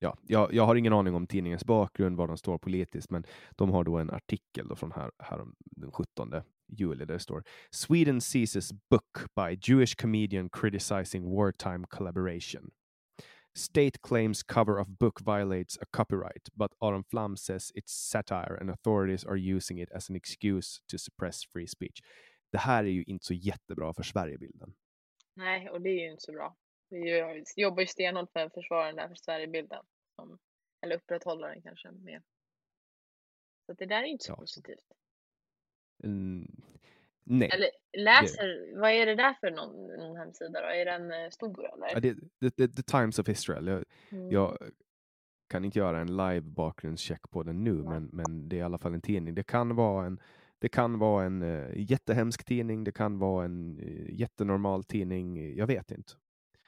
Ja, 0.03 0.17
jag, 0.23 0.55
jag 0.55 0.67
har 0.67 0.75
ingen 0.75 0.93
aning 0.93 1.15
om 1.15 1.27
tidningens 1.27 1.65
bakgrund, 1.65 2.17
var 2.17 2.29
de 2.29 2.37
står 2.37 2.59
politiskt, 2.59 3.11
men 3.11 3.25
de 3.51 3.71
har 3.71 3.85
då 3.85 3.99
en 3.99 4.11
artikel 4.11 4.69
då 4.69 4.77
från 4.77 4.93
här, 4.93 5.11
här 5.19 5.47
den 5.77 5.93
17 5.93 6.33
juli 6.69 7.05
där 7.05 7.15
det 7.15 7.21
står 7.21 7.45
Sweden 7.71 8.21
seizes 8.21 8.73
book 8.91 9.19
by 9.37 9.73
Jewish 9.73 9.95
comedian 9.95 10.49
criticizing 10.49 11.31
wartime 11.37 11.87
collaboration. 11.91 12.71
State 13.55 13.99
claims 14.03 14.43
cover 14.43 14.79
of 14.79 14.89
book 14.89 15.21
violates 15.21 15.79
a 15.83 15.87
copyright, 15.91 16.49
but 16.55 16.73
Aron 16.81 17.05
Flam 17.05 17.37
says 17.37 17.73
it's 17.75 17.93
satire 17.93 18.57
and 18.61 18.71
authorities 18.71 19.25
are 19.25 19.37
using 19.37 19.79
it 19.79 19.89
as 19.95 20.09
an 20.09 20.17
excuse 20.17 20.81
to 20.89 20.99
suppress 20.99 21.43
free 21.53 21.67
speech. 21.67 22.01
Det 22.51 22.59
här 22.59 22.85
är 22.85 22.89
ju 22.89 23.03
inte 23.07 23.27
så 23.27 23.35
jättebra 23.35 23.95
för 23.95 24.03
Sverigebilden. 24.03 24.75
Nej, 25.35 25.71
och 25.71 25.81
det 25.81 25.91
är 25.91 26.05
ju 26.05 26.11
inte 26.11 26.23
så 26.23 26.33
bra. 26.33 26.57
Vi 26.89 27.45
jobbar 27.57 27.81
ju 27.81 27.87
stenhårt 27.87 28.33
för 28.33 28.41
att 28.41 28.55
försvara 28.55 28.87
den 28.87 28.97
där 28.97 29.09
för 29.09 29.15
Sverigebilden. 29.15 29.85
Som, 30.17 30.39
eller 30.81 30.97
upprätthålla 30.97 31.49
den 31.49 31.63
kanske 31.63 31.91
mer. 31.91 32.23
Så 33.67 33.73
det 33.73 33.87
där 33.87 34.03
är 34.03 34.07
inte 34.07 34.25
så 34.25 34.33
Ja. 34.33 34.37
positivt. 34.37 34.93
Mm, 36.05 36.63
nej. 37.25 37.51
Eller 37.53 37.71
läser, 37.99 38.77
vad 38.81 38.91
är 38.91 39.07
det 39.07 39.15
där 39.15 39.35
för 39.41 39.51
någon, 39.51 39.87
någon 39.87 40.17
hemsida 40.17 40.61
då? 40.61 40.67
Är 40.67 40.85
den 40.85 41.13
eh, 41.13 41.31
stor 41.31 41.75
eller? 41.75 41.89
Ja, 41.93 42.01
det, 42.01 42.17
det, 42.39 42.57
det, 42.57 42.69
The 42.69 42.83
Times 42.83 43.19
of 43.19 43.29
Israel. 43.29 43.67
Jag, 43.67 43.85
Mm. 44.13 44.31
jag 44.31 44.59
kan 45.49 45.65
inte 45.65 45.79
göra 45.79 46.01
en 46.01 46.17
live 46.17 46.41
bakgrundscheck 46.41 47.31
på 47.31 47.43
den 47.43 47.65
nu, 47.65 47.73
men, 47.73 48.05
men 48.13 48.49
det 48.49 48.57
är 48.57 48.61
i 48.61 48.63
alla 48.63 48.79
fall 48.79 48.95
en 48.95 49.01
tidning. 49.03 49.35
Det 49.35 49.43
kan 49.43 49.77
vara 49.77 50.07
en, 50.07 50.21
det 50.61 50.69
kan 50.69 50.99
vara 50.99 51.25
en 51.25 51.43
uh, 51.43 51.91
jättehemsk 51.91 52.45
tidning, 52.45 52.85
det 52.85 52.93
kan 52.93 53.19
vara 53.19 53.45
en 53.45 53.81
uh, 53.81 54.15
jättenormal 54.15 54.85
tidning, 54.85 55.57
jag 55.57 55.67
vet 55.67 55.91
inte. 55.91 56.13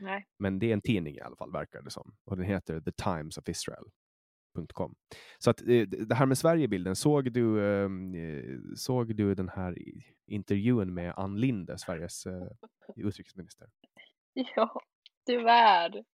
Nej. 0.02 0.26
Men 0.38 0.58
det 0.58 0.66
är 0.66 0.72
en 0.72 0.80
tidning 0.80 1.16
i 1.16 1.20
alla 1.20 1.36
fall, 1.36 1.52
verkar 1.52 1.82
det 1.82 1.90
som. 1.90 2.14
Och 2.24 2.36
den 2.36 2.46
heter 2.46 2.80
The 2.80 2.92
Times 2.92 3.38
of 3.38 3.48
Israel.com. 3.48 4.94
Så 5.38 5.50
att 5.50 5.60
eh, 5.60 5.88
det 5.88 6.14
här 6.14 6.26
med 6.26 6.38
Sverigebilden, 6.38 6.96
såg 6.96 7.32
du, 7.32 7.66
ehm, 7.66 8.14
eh, 8.14 8.58
såg 8.76 9.16
du 9.16 9.34
den 9.34 9.48
här 9.48 9.78
intervjun 10.26 10.94
med 10.94 11.14
Ann 11.16 11.40
Linde, 11.40 11.78
Sveriges 11.78 12.26
eh, 12.26 12.48
utrikesminister? 12.96 13.68
Ja, 14.56 14.82
tyvärr. 15.26 16.04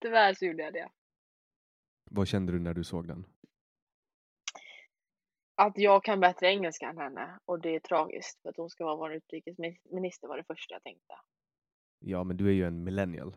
Tyvärr 0.00 0.34
så 0.34 0.44
gjorde 0.44 0.62
jag 0.62 0.72
det. 0.72 0.88
Vad 2.10 2.28
kände 2.28 2.52
du 2.52 2.58
när 2.58 2.74
du 2.74 2.84
såg 2.84 3.08
den? 3.08 3.24
Att 5.60 5.78
jag 5.78 6.04
kan 6.04 6.20
bättre 6.20 6.46
engelska 6.46 6.88
än 6.88 6.98
henne 6.98 7.38
och 7.44 7.60
det 7.60 7.74
är 7.74 7.80
tragiskt 7.80 8.42
för 8.42 8.48
att 8.48 8.56
hon 8.56 8.70
ska 8.70 8.84
vara 8.84 8.96
vår 8.96 9.14
utrikesminister 9.14 10.28
var 10.28 10.36
det 10.36 10.44
första 10.44 10.74
jag 10.74 10.82
tänkte. 10.82 11.14
Ja, 11.98 12.24
men 12.24 12.36
du 12.36 12.48
är 12.48 12.52
ju 12.52 12.64
en 12.64 12.84
millennial. 12.84 13.36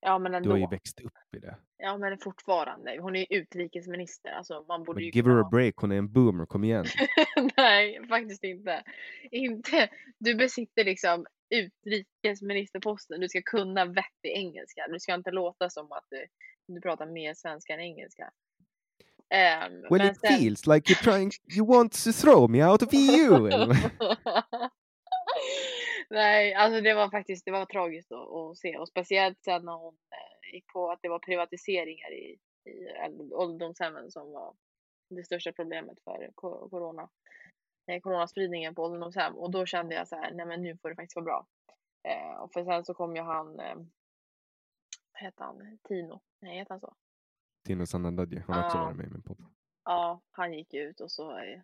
Ja 0.00 0.18
men 0.18 0.32
Du 0.32 0.36
ändå. 0.36 0.50
har 0.50 0.58
ju 0.58 0.66
växt 0.66 1.00
upp 1.00 1.34
i 1.36 1.38
det. 1.38 1.56
Ja 1.76 1.98
men 1.98 2.18
fortfarande. 2.18 2.98
Hon 3.00 3.16
är 3.16 3.20
ju 3.20 3.38
utrikesminister. 3.40 4.30
Alltså 4.30 4.64
man 4.68 4.84
borde 4.84 4.96
Men 4.96 5.04
ju 5.04 5.10
give 5.10 5.22
kunna 5.22 5.34
her 5.34 5.44
a 5.44 5.48
break, 5.50 5.74
hon 5.76 5.92
är 5.92 5.96
en 5.96 6.12
boomer, 6.12 6.46
kom 6.46 6.64
igen. 6.64 6.84
Nej, 7.56 8.08
faktiskt 8.08 8.44
inte. 8.44 8.82
Inte. 9.30 9.88
Du 10.18 10.34
besitter 10.34 10.84
liksom 10.84 11.26
utrikesministerposten. 11.50 13.20
Du 13.20 13.28
ska 13.28 13.42
kunna 13.42 13.84
vettig 13.84 14.30
engelska. 14.32 14.86
Du 14.88 15.00
ska 15.00 15.14
inte 15.14 15.30
låta 15.30 15.70
som 15.70 15.92
att 15.92 16.06
du, 16.10 16.26
du 16.66 16.80
pratar 16.80 17.06
mer 17.06 17.34
svenska 17.34 17.74
än 17.74 17.80
engelska. 17.80 18.30
Ehm, 19.30 19.82
Well 19.90 19.98
men 19.98 20.12
it 20.12 20.20
sen- 20.20 20.38
feels 20.38 20.66
like 20.66 20.92
you're 20.92 21.02
trying, 21.04 21.30
you 21.56 21.66
want 21.66 21.92
to 22.04 22.12
throw 22.12 22.50
me 22.50 22.64
out 22.64 22.82
of 22.82 22.88
EU. 22.92 23.48
Nej, 26.10 26.54
alltså 26.54 26.80
det 26.80 26.94
var 26.94 27.10
faktiskt 27.10 27.44
det 27.44 27.50
var 27.50 27.66
tragiskt 27.66 28.12
att, 28.12 28.58
se 28.58 28.78
och 28.78 28.88
speciellt 28.88 29.44
sen 29.44 29.64
när 29.64 29.72
hon 29.72 29.94
eh, 29.94 30.54
gick 30.54 30.66
på 30.72 30.90
att 30.90 30.98
det 31.02 31.08
var 31.08 31.18
privatiseringar 31.18 32.12
i, 32.12 32.38
i 32.70 32.88
ålderdomshemmen 33.32 34.10
som 34.10 34.32
var 34.32 34.54
det 35.10 35.24
största 35.24 35.52
problemet 35.52 35.98
för 36.04 36.30
corona. 36.70 37.08
Eh, 37.90 38.00
coronaspridningen 38.00 38.74
på 38.74 38.82
ålderdomshem 38.82 39.34
och 39.36 39.50
då 39.50 39.66
kände 39.66 39.94
jag 39.94 40.08
så 40.08 40.16
här, 40.16 40.30
nej 40.34 40.46
men 40.46 40.62
nu 40.62 40.76
får 40.82 40.88
det 40.88 40.94
faktiskt 40.96 41.16
vara 41.16 41.24
bra. 41.24 41.46
Eh, 42.08 42.36
och 42.40 42.52
för 42.52 42.64
sen 42.64 42.84
så 42.84 42.94
kom 42.94 43.16
ju 43.16 43.22
han, 43.22 43.60
eh, 43.60 43.74
vad 45.12 45.22
heter 45.22 45.44
han, 45.44 45.78
Tino, 45.88 46.20
nej 46.40 46.58
heter 46.58 46.70
han 46.72 46.80
så? 46.80 46.94
Tino 47.64 47.86
Sanandaji, 47.86 48.42
han 48.46 48.56
har 48.56 48.64
också 48.64 48.78
varit 48.78 48.96
med 48.96 49.06
i 49.06 49.10
min 49.10 49.22
podd. 49.22 49.44
Ja, 49.84 50.20
han 50.30 50.52
gick 50.52 50.74
ut 50.74 51.00
och 51.00 51.10
så 51.10 51.38
eh, 51.38 51.60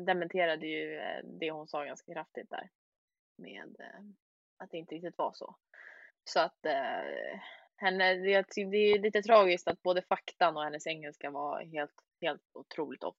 dementerade 0.00 0.66
ju 0.66 0.98
eh, 0.98 1.24
det 1.24 1.50
hon 1.50 1.68
sa 1.68 1.84
ganska 1.84 2.12
kraftigt 2.12 2.50
där. 2.50 2.70
Med 3.36 3.76
eh, 3.80 4.00
att 4.56 4.70
det 4.70 4.78
inte 4.78 4.94
riktigt 4.94 5.18
var 5.18 5.32
så. 5.32 5.56
Så 6.24 6.40
att 6.40 6.66
eh, 6.66 7.40
henne, 7.76 8.14
det, 8.14 8.46
det 8.54 8.76
är 8.76 8.98
lite 8.98 9.22
tragiskt 9.22 9.68
att 9.68 9.82
både 9.82 10.02
faktan 10.02 10.56
och 10.56 10.64
hennes 10.64 10.86
engelska 10.86 11.30
var 11.30 11.64
helt, 11.64 12.04
helt 12.20 12.42
otroligt 12.52 13.04
off. 13.04 13.16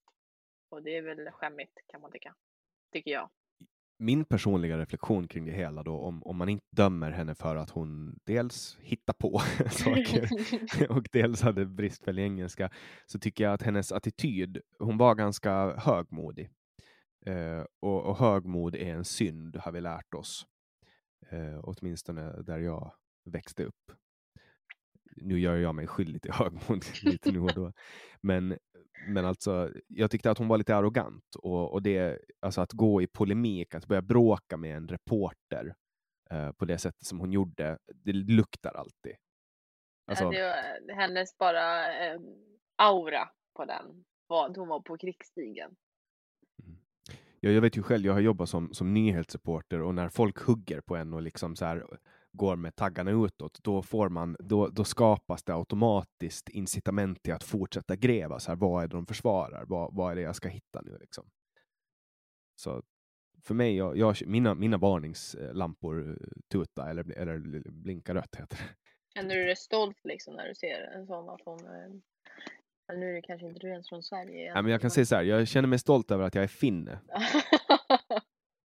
Och 0.70 0.84
det 0.84 0.98
är 0.98 1.02
väl 1.02 1.32
skämmigt 1.32 1.80
kan 1.88 2.02
man 2.02 2.12
tycka. 2.12 2.36
Tycker 2.92 3.12
jag. 3.12 3.30
Min 4.04 4.26
personliga 4.26 4.78
reflektion 4.78 5.28
kring 5.28 5.46
det 5.46 5.52
hela 5.52 5.84
då, 5.84 6.00
om, 6.00 6.24
om 6.24 6.38
man 6.38 6.50
inte 6.50 6.66
dömer 6.72 7.12
henne 7.12 7.36
för 7.36 7.56
att 7.56 7.70
hon 7.70 8.20
dels 8.24 8.78
hittar 8.82 9.14
på 9.14 9.40
saker 9.72 10.30
och 10.98 11.08
dels 11.12 11.42
hade 11.42 11.66
bristfällig 11.66 12.24
engelska, 12.24 12.70
så 13.06 13.20
tycker 13.20 13.44
jag 13.44 13.54
att 13.54 13.62
hennes 13.62 13.92
attityd, 13.92 14.62
hon 14.80 14.98
var 14.98 15.16
ganska 15.16 15.76
högmodig. 15.78 16.50
Eh, 17.26 17.66
och, 17.82 18.06
och 18.06 18.18
högmod 18.18 18.76
är 18.76 18.94
en 18.94 19.06
synd, 19.06 19.56
har 19.56 19.72
vi 19.72 19.82
lärt 19.82 20.14
oss. 20.14 20.46
Eh, 21.30 21.60
åtminstone 21.64 22.42
där 22.42 22.60
jag 22.60 22.94
växte 23.26 23.64
upp. 23.64 23.92
Nu 25.16 25.40
gör 25.40 25.56
jag 25.56 25.76
mig 25.76 25.88
skyldig 25.88 26.22
till 26.22 26.32
högmod 26.34 26.86
lite 27.04 27.32
nu 27.32 27.40
och 27.40 27.54
då. 27.54 27.74
Men, 28.22 28.58
men 29.08 29.26
alltså, 29.26 29.72
jag 29.88 30.12
tyckte 30.12 30.32
att 30.32 30.38
hon 30.38 30.48
var 30.48 30.58
lite 30.58 30.76
arrogant. 30.76 31.36
Och, 31.36 31.74
och 31.74 31.82
det, 31.82 32.20
alltså 32.40 32.62
att 32.62 32.72
gå 32.72 33.02
i 33.02 33.08
polemik, 33.08 33.76
att 33.76 33.88
börja 33.88 34.02
bråka 34.02 34.58
med 34.58 34.78
en 34.78 34.88
reporter 34.88 35.76
eh, 36.32 36.52
på 36.52 36.66
det 36.66 36.78
sättet 36.78 37.06
som 37.06 37.20
hon 37.20 37.32
gjorde, 37.32 37.78
det 37.94 38.14
luktar 38.14 38.74
alltid. 38.74 39.16
Alltså, 40.06 40.30
det 40.30 40.42
var 40.42 40.96
hennes 40.96 41.38
bara 41.38 41.96
eh, 42.06 42.20
aura 42.76 43.30
på 43.54 43.66
den. 43.66 44.06
Var, 44.28 44.56
hon 44.56 44.68
var 44.68 44.80
på 44.80 44.98
krigsstigen. 44.98 45.76
Ja, 47.40 47.50
jag 47.50 47.62
vet 47.62 47.78
ju 47.78 47.84
själv, 47.84 48.06
jag 48.06 48.14
har 48.14 48.20
jobbat 48.20 48.50
som, 48.50 48.74
som 48.74 48.94
nyhetsreporter 48.94 49.82
och 49.82 49.96
när 49.96 50.10
folk 50.10 50.40
hugger 50.40 50.82
på 50.82 50.96
en 50.96 51.14
och 51.14 51.22
liksom 51.22 51.56
så 51.56 51.66
här 51.66 51.86
går 52.34 52.56
med 52.56 52.76
taggarna 52.76 53.12
utåt, 53.12 53.60
då, 53.64 53.82
får 53.82 54.10
man, 54.10 54.36
då, 54.40 54.68
då 54.68 54.84
skapas 54.84 55.44
det 55.44 55.54
automatiskt 55.54 56.50
incitament 56.50 57.24
till 57.24 57.34
att 57.34 57.44
fortsätta 57.44 57.96
gräva. 57.96 58.40
Så 58.40 58.52
här, 58.52 58.56
vad 58.56 58.84
är 58.84 58.88
det 58.88 58.96
de 58.96 59.06
försvarar? 59.06 59.66
Vad, 59.66 59.96
vad 59.96 60.12
är 60.12 60.16
det 60.16 60.22
jag 60.22 60.36
ska 60.36 60.50
hitta 60.50 60.82
nu? 60.82 60.98
Liksom? 61.02 61.26
Så 62.56 62.84
för 63.44 63.54
mig, 63.54 63.78
jag, 63.78 63.98
jag, 63.98 64.28
mina, 64.28 64.56
mina 64.56 64.78
varningslampor 64.78 66.10
eh, 66.10 66.16
tuta 66.52 66.90
eller, 66.90 67.18
eller 67.18 67.38
blinka 67.70 68.14
rött 68.16 68.36
heter 68.36 68.58
det. 68.58 68.64
Känner 69.14 69.36
du 69.36 69.46
dig 69.46 69.56
stolt 69.56 69.98
liksom 70.04 70.36
när 70.36 70.48
du 70.48 70.56
ser 70.56 70.82
en 70.96 71.08
sån 71.08 71.30
att 71.30 71.42
hon... 71.46 71.60
Eh, 71.60 72.96
nu 72.98 73.10
är 73.10 73.14
det 73.14 73.22
kanske 73.22 73.48
inte 73.48 73.60
du 73.60 73.70
ens 73.70 73.90
från 73.90 74.04
Sverige. 74.04 74.46
Ja, 74.56 74.62
men 74.62 74.72
jag 74.72 74.82
kan 74.82 74.92
säga 74.92 75.06
så 75.06 75.16
här, 75.16 75.24
jag 75.24 75.48
känner 75.48 75.68
mig 75.68 75.80
stolt 75.80 76.12
över 76.12 76.24
att 76.24 76.36
jag 76.36 76.44
är 76.44 76.48
finne. 76.48 77.00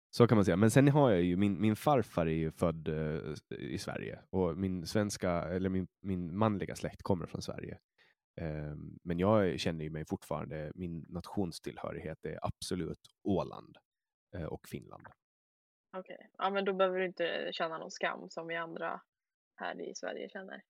Så 0.09 0.27
kan 0.27 0.35
man 0.35 0.45
säga. 0.45 0.57
Men 0.57 0.71
sen 0.71 0.87
har 0.87 1.11
jag 1.11 1.21
ju, 1.21 1.37
min, 1.37 1.61
min 1.61 1.75
farfar 1.75 2.25
är 2.25 2.31
ju 2.31 2.51
född 2.51 2.87
eh, 2.87 3.33
i 3.49 3.77
Sverige 3.77 4.19
och 4.29 4.57
min 4.57 4.87
svenska, 4.87 5.31
eller 5.31 5.69
min, 5.69 5.87
min 6.01 6.37
manliga 6.37 6.75
släkt 6.75 7.03
kommer 7.03 7.25
från 7.25 7.41
Sverige. 7.41 7.79
Eh, 8.41 8.75
men 9.03 9.19
jag 9.19 9.59
känner 9.59 9.83
ju 9.83 9.89
mig 9.89 10.05
fortfarande, 10.05 10.71
min 10.75 11.05
nationstillhörighet 11.09 12.25
är 12.25 12.39
absolut 12.41 12.99
Åland 13.23 13.77
eh, 14.35 14.45
och 14.45 14.67
Finland. 14.67 15.07
Okej, 15.97 16.29
ja 16.37 16.49
men 16.49 16.65
då 16.65 16.73
behöver 16.73 16.99
du 16.99 17.05
inte 17.05 17.49
känna 17.51 17.77
någon 17.77 17.91
skam 17.91 18.29
som 18.29 18.47
vi 18.47 18.55
andra 18.55 19.01
här 19.55 19.81
i 19.81 19.95
Sverige 19.95 20.29
känner. 20.29 20.63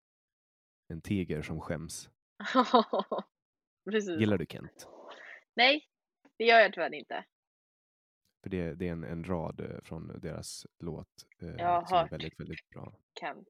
En 0.87 1.01
tiger 1.01 1.41
som 1.41 1.61
skäms. 1.61 2.09
Precis. 3.89 4.19
Gillar 4.19 4.37
du 4.37 4.45
Kent? 4.45 4.87
Nej, 5.55 5.87
det 6.37 6.45
gör 6.45 6.59
jag 6.59 6.73
tyvärr 6.73 6.93
inte. 6.93 7.25
För 8.47 8.51
det, 8.51 8.73
det 8.75 8.87
är 8.87 8.91
en, 8.91 9.03
en 9.03 9.23
rad 9.23 9.59
eh, 9.59 9.81
från 9.83 10.19
deras 10.19 10.65
låt 10.79 11.07
eh, 11.41 11.47
Jag 11.49 11.81
har 11.81 11.85
som 11.85 11.97
är 11.97 12.09
väldigt, 12.09 12.39
väldigt 12.39 12.69
bra. 12.69 12.93
Kent. 13.19 13.49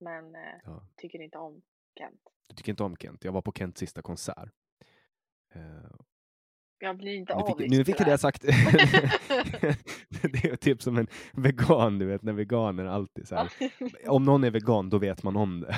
Men 0.00 0.34
eh, 0.34 0.40
Ja. 0.64 0.86
tycker 0.96 1.22
inte 1.22 1.38
om 1.38 1.62
Kent. 1.98 2.20
Du 2.46 2.54
tycker 2.54 2.72
inte 2.72 2.82
om 2.82 2.96
Kent? 2.96 3.24
Jag 3.24 3.32
var 3.32 3.42
på 3.42 3.52
Kents 3.52 3.78
sista 3.80 4.02
konsert. 4.02 4.52
Eh, 5.54 5.90
Jag 6.78 6.96
blir 6.96 7.14
inte 7.14 7.34
nu, 7.34 7.40
avvis 7.42 7.56
fick, 7.56 7.70
nu 7.70 7.84
fick 7.84 8.00
jag 8.00 8.08
det 8.08 8.18
sagt. 8.18 8.42
det 10.32 10.44
är 10.44 10.56
typ 10.56 10.82
som 10.82 10.96
en 10.96 11.06
vegan, 11.32 11.98
du 11.98 12.06
vet, 12.06 12.22
när 12.22 12.32
veganer 12.32 12.84
alltid 12.84 13.28
så 13.28 13.34
här. 13.34 13.52
Om 14.08 14.24
någon 14.24 14.44
är 14.44 14.50
vegan, 14.50 14.90
då 14.90 14.98
vet 14.98 15.22
man 15.22 15.36
om 15.36 15.60
det. 15.60 15.76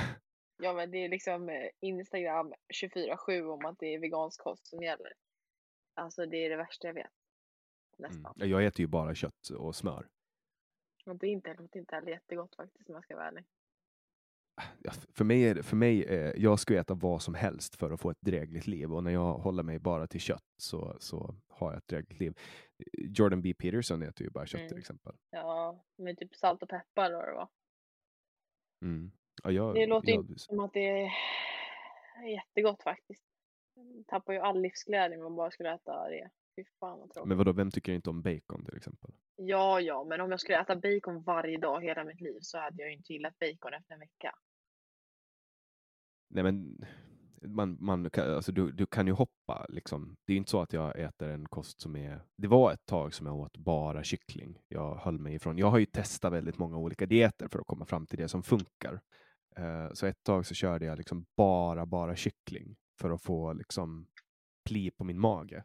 Ja 0.63 0.73
men 0.73 0.91
det 0.91 1.05
är 1.05 1.09
liksom 1.09 1.49
eh, 1.49 1.69
Instagram 1.81 2.53
24-7 2.83 3.43
om 3.47 3.65
att 3.65 3.79
det 3.79 3.95
är 3.95 3.99
vegansk 4.01 4.41
kost 4.43 4.67
som 4.67 4.83
gäller. 4.83 5.13
Alltså 5.95 6.27
det 6.27 6.37
är 6.47 6.51
det 6.51 6.57
värsta 6.57 6.87
jag 6.87 6.95
vet. 6.95 7.11
Mm. 7.99 8.11
Nästan. 8.11 8.35
Jag 8.37 8.65
äter 8.67 8.81
ju 8.81 8.87
bara 8.87 9.15
kött 9.15 9.49
och 9.59 9.77
smör. 9.77 10.09
Och 11.07 11.17
det 11.19 11.27
är 11.27 11.31
inte, 11.31 11.55
låter 11.55 11.79
inte 11.81 11.95
heller 11.95 12.11
jättegott 12.11 12.55
faktiskt 12.57 12.89
om 12.89 12.95
jag 12.95 13.05
ska 13.05 13.17
vara 13.17 13.29
ärlig. 13.29 13.45
För 15.15 15.25
mig, 15.25 15.45
är 15.45 15.55
det, 15.55 15.63
för 15.63 15.77
mig 15.77 16.05
eh, 16.05 16.33
jag 16.37 16.59
skulle 16.59 16.81
äta 16.81 16.95
vad 16.95 17.23
som 17.23 17.35
helst 17.35 17.77
för 17.77 17.91
att 17.91 18.01
få 18.01 18.11
ett 18.11 18.21
drägligt 18.21 18.67
liv 18.67 18.95
och 18.95 19.05
när 19.05 19.11
jag 19.11 19.35
håller 19.35 19.63
mig 19.63 19.79
bara 19.79 20.07
till 20.07 20.21
kött 20.21 20.45
så, 20.57 20.97
så 21.01 21.35
har 21.49 21.71
jag 21.73 21.79
ett 21.79 21.89
drägligt 21.89 22.21
liv. 22.21 22.39
Jordan 22.99 23.43
B. 23.43 23.55
Peterson 23.59 24.03
äter 24.03 24.25
ju 24.27 24.31
bara 24.31 24.47
kött 24.47 24.59
till 24.61 24.67
Mm. 24.73 24.79
exempel. 24.79 25.15
Ja, 25.31 25.85
med 25.97 26.19
typ 26.19 26.35
salt 26.37 26.63
och 26.63 26.69
peppar 26.69 27.11
då 27.11 27.23
det 27.23 27.33
var. 27.33 27.49
Mm. 28.83 29.11
Ja, 29.43 29.51
jag, 29.51 29.75
Det 29.75 29.87
låter 29.87 30.09
jag, 30.09 30.21
inte 30.21 30.39
som 30.39 30.61
att 30.61 30.73
det 30.73 30.89
är 30.89 31.11
jättegott 32.29 32.83
faktiskt. 32.83 33.25
Tappar 34.07 34.33
ju 34.33 34.39
all 34.39 34.61
livsglädje 34.61 35.17
om 35.17 35.23
man 35.23 35.37
bara 35.37 35.51
skulle 35.51 35.75
äta 35.75 36.09
det. 36.09 36.31
Fy 36.57 36.65
fan 36.81 36.99
vad 36.99 37.11
tråkigt. 37.11 37.29
men 37.29 37.39
vadå, 37.39 37.53
vem 37.53 37.71
tycker 37.71 37.93
inte 37.93 38.11
om 38.11 38.23
bacon 38.23 38.65
till 38.65 38.77
exempel? 38.77 39.11
Ja, 39.37 39.81
ja, 39.81 40.05
men 40.05 40.21
om 40.21 40.31
jag 40.31 40.41
skulle 40.41 40.61
äta 40.61 40.77
bacon 40.77 41.23
varje 41.23 41.59
dag 41.59 41.83
hela 41.83 42.05
mitt 42.05 42.21
liv 42.21 42.39
så 42.41 42.59
hade 42.59 42.83
jag 42.83 42.91
ju 42.91 42.97
inte 42.97 43.13
gillat 43.13 43.39
bacon 43.39 43.75
efter 43.75 43.95
en 43.95 44.01
vecka. 44.01 44.35
Nej 46.29 46.45
men 46.45 46.85
man, 47.47 47.77
man 47.81 48.11
alltså 48.17 48.53
du, 48.53 48.73
du 48.73 48.87
kan 48.87 49.07
ju 49.07 49.13
hoppa 49.13 49.67
liksom. 49.69 50.17
Det 50.25 50.33
är 50.33 50.37
inte 50.37 50.51
så 50.51 50.61
att 50.61 50.73
jag 50.73 50.99
äter 50.99 51.29
en 51.29 51.49
kost 51.49 51.81
som 51.81 51.97
är. 51.97 52.21
Det 52.37 52.49
var 52.49 52.73
ett 52.73 52.87
tag 52.87 53.15
som 53.15 53.27
jag 53.27 53.37
åt 53.37 53.57
bara 53.57 54.05
kyckling. 54.05 54.59
Jag 54.69 54.95
höll 54.95 55.19
mig 55.19 55.35
ifrån. 55.35 55.59
Jag 55.59 55.71
har 55.71 55.79
ju 55.79 55.87
testat 55.87 56.33
väldigt 56.33 56.59
många 56.59 56.79
olika 56.79 57.07
dieter 57.07 57.49
för 57.49 57.59
att 57.59 57.67
komma 57.67 57.87
fram 57.87 58.07
till 58.07 58.19
det 58.19 58.29
som 58.29 58.43
funkar. 58.43 59.01
Eh, 59.57 59.93
så 59.93 60.07
ett 60.07 60.25
tag 60.25 60.47
så 60.47 60.55
körde 60.55 60.85
jag 60.85 60.99
liksom 60.99 61.27
bara, 61.37 61.87
bara 61.87 62.17
kyckling 62.17 62.77
för 63.01 63.11
att 63.11 63.23
få 63.23 63.53
liksom 63.53 64.07
pli 64.69 64.91
på 64.91 65.05
min 65.05 65.21
mage. 65.21 65.65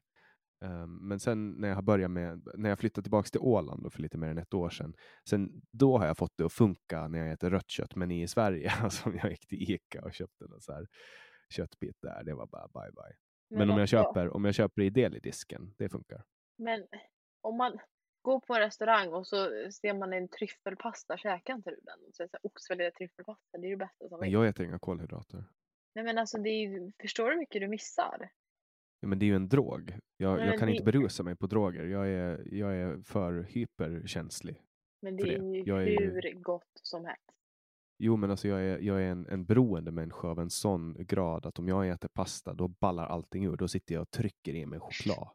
Eh, 0.66 0.88
men 0.88 1.20
sen 1.20 1.52
när 1.52 1.70
jag 1.70 1.84
börjat 1.84 2.12
med, 2.12 2.48
när 2.54 2.70
jag 2.70 2.80
flyttade 2.80 3.04
tillbaka 3.04 3.30
till 3.30 3.40
Åland 3.40 3.94
för 3.94 4.02
lite 4.02 4.18
mer 4.18 4.28
än 4.28 4.38
ett 4.38 4.54
år 4.54 4.70
sedan, 4.70 4.94
sen 5.30 5.62
då 5.72 5.98
har 5.98 6.06
jag 6.08 6.18
fått 6.18 6.38
det 6.38 6.46
att 6.46 6.54
funka 6.54 7.08
när 7.08 7.20
jag 7.20 7.32
äter 7.32 7.50
rött 7.50 7.70
kött. 7.70 7.96
Men 7.96 8.12
i 8.12 8.28
Sverige, 8.28 8.72
alltså 8.84 9.10
jag 9.14 9.30
gick 9.32 9.48
till 9.48 9.72
Ica 9.72 10.02
och 10.02 10.14
köpte 10.14 10.46
så 10.60 10.74
här 10.74 10.88
köttbit 11.50 11.96
där, 12.02 12.24
det 12.24 12.34
var 12.34 12.48
bara 12.48 12.68
bye 12.68 12.92
bye. 12.92 13.16
Men, 13.50 13.70
om 13.70 13.78
jag 13.78 13.84
också- 13.84 13.92
köper, 14.04 14.30
om 14.36 14.46
jag 14.46 14.56
köper 14.56 14.82
i 14.82 14.90
delidisken, 14.90 15.74
det 15.78 15.90
funkar. 15.90 16.24
Men 16.58 16.88
om 17.42 17.58
man 17.58 17.80
går 18.22 18.40
på 18.40 18.54
en 18.54 18.60
restaurang 18.62 19.14
och 19.14 19.28
så 19.28 19.50
ser 19.72 19.94
man 19.94 20.14
en 20.14 20.28
tryffelpasta, 20.30 21.18
käkar 21.18 21.54
inte 21.54 21.70
du 21.70 21.80
den? 21.84 22.00
Så 22.14 22.28
Oxfilé 22.44 22.92
tryffelpasta, 22.92 23.58
det 23.58 23.68
är 23.68 23.72
det 23.72 23.78
bästa 23.78 24.08
som 24.10 24.20
Men 24.20 24.26
finns. 24.26 24.34
jag 24.34 24.48
äter 24.48 24.66
inga 24.66 24.80
kolhydrater. 24.80 25.44
Nej 25.96 26.06
men 26.06 26.18
alltså 26.18 26.38
det 26.38 26.50
är 26.50 26.92
förstår 27.02 27.26
du 27.26 27.32
hur 27.32 27.40
mycket 27.40 27.62
du 27.62 27.68
missar? 27.68 28.30
Ja, 29.00 29.08
men 29.08 29.20
det 29.20 29.26
är 29.26 29.28
ju 29.28 29.36
en 29.36 29.50
drog. 29.50 29.94
Jag, 30.18 30.40
jag 30.40 30.60
kan 30.60 30.68
det- 30.68 30.72
inte 30.72 30.84
berusa 30.84 31.24
mig 31.24 31.36
på 31.36 31.48
droger. 31.48 31.84
Jag 31.86 32.08
är, 32.10 32.54
jag 32.54 32.76
är 32.76 33.02
för 33.02 33.44
hyperkänslig. 33.44 34.62
Men 35.02 35.18
det 35.18 35.24
För 35.24 35.30
är 35.32 35.56
ju 35.56 35.64
Jag 35.66 35.84
är 35.88 36.00
hur 36.00 36.34
gott 36.42 36.72
som 36.82 37.06
helst. 37.06 37.32
Jo, 38.02 38.16
men 38.16 38.32
alltså 38.32 38.48
jag 38.48 38.62
är, 38.62 38.80
jag 38.80 39.02
är 39.02 39.06
en, 39.12 39.26
en 39.28 39.46
beroende 39.46 39.92
människa 39.92 40.28
av 40.28 40.40
en 40.40 40.50
sån 40.50 40.96
grad 41.06 41.46
att 41.46 41.60
om 41.60 41.68
jag 41.68 41.90
äter 41.90 42.08
pasta, 42.14 42.54
då 42.54 42.68
ballar 42.68 43.06
allting 43.08 43.46
ur. 43.46 43.56
Då 43.56 43.68
sitter 43.68 43.94
jag 43.96 44.02
och 44.02 44.12
trycker 44.12 44.56
i 44.56 44.66
mig 44.66 44.80
choklad. 44.80 45.30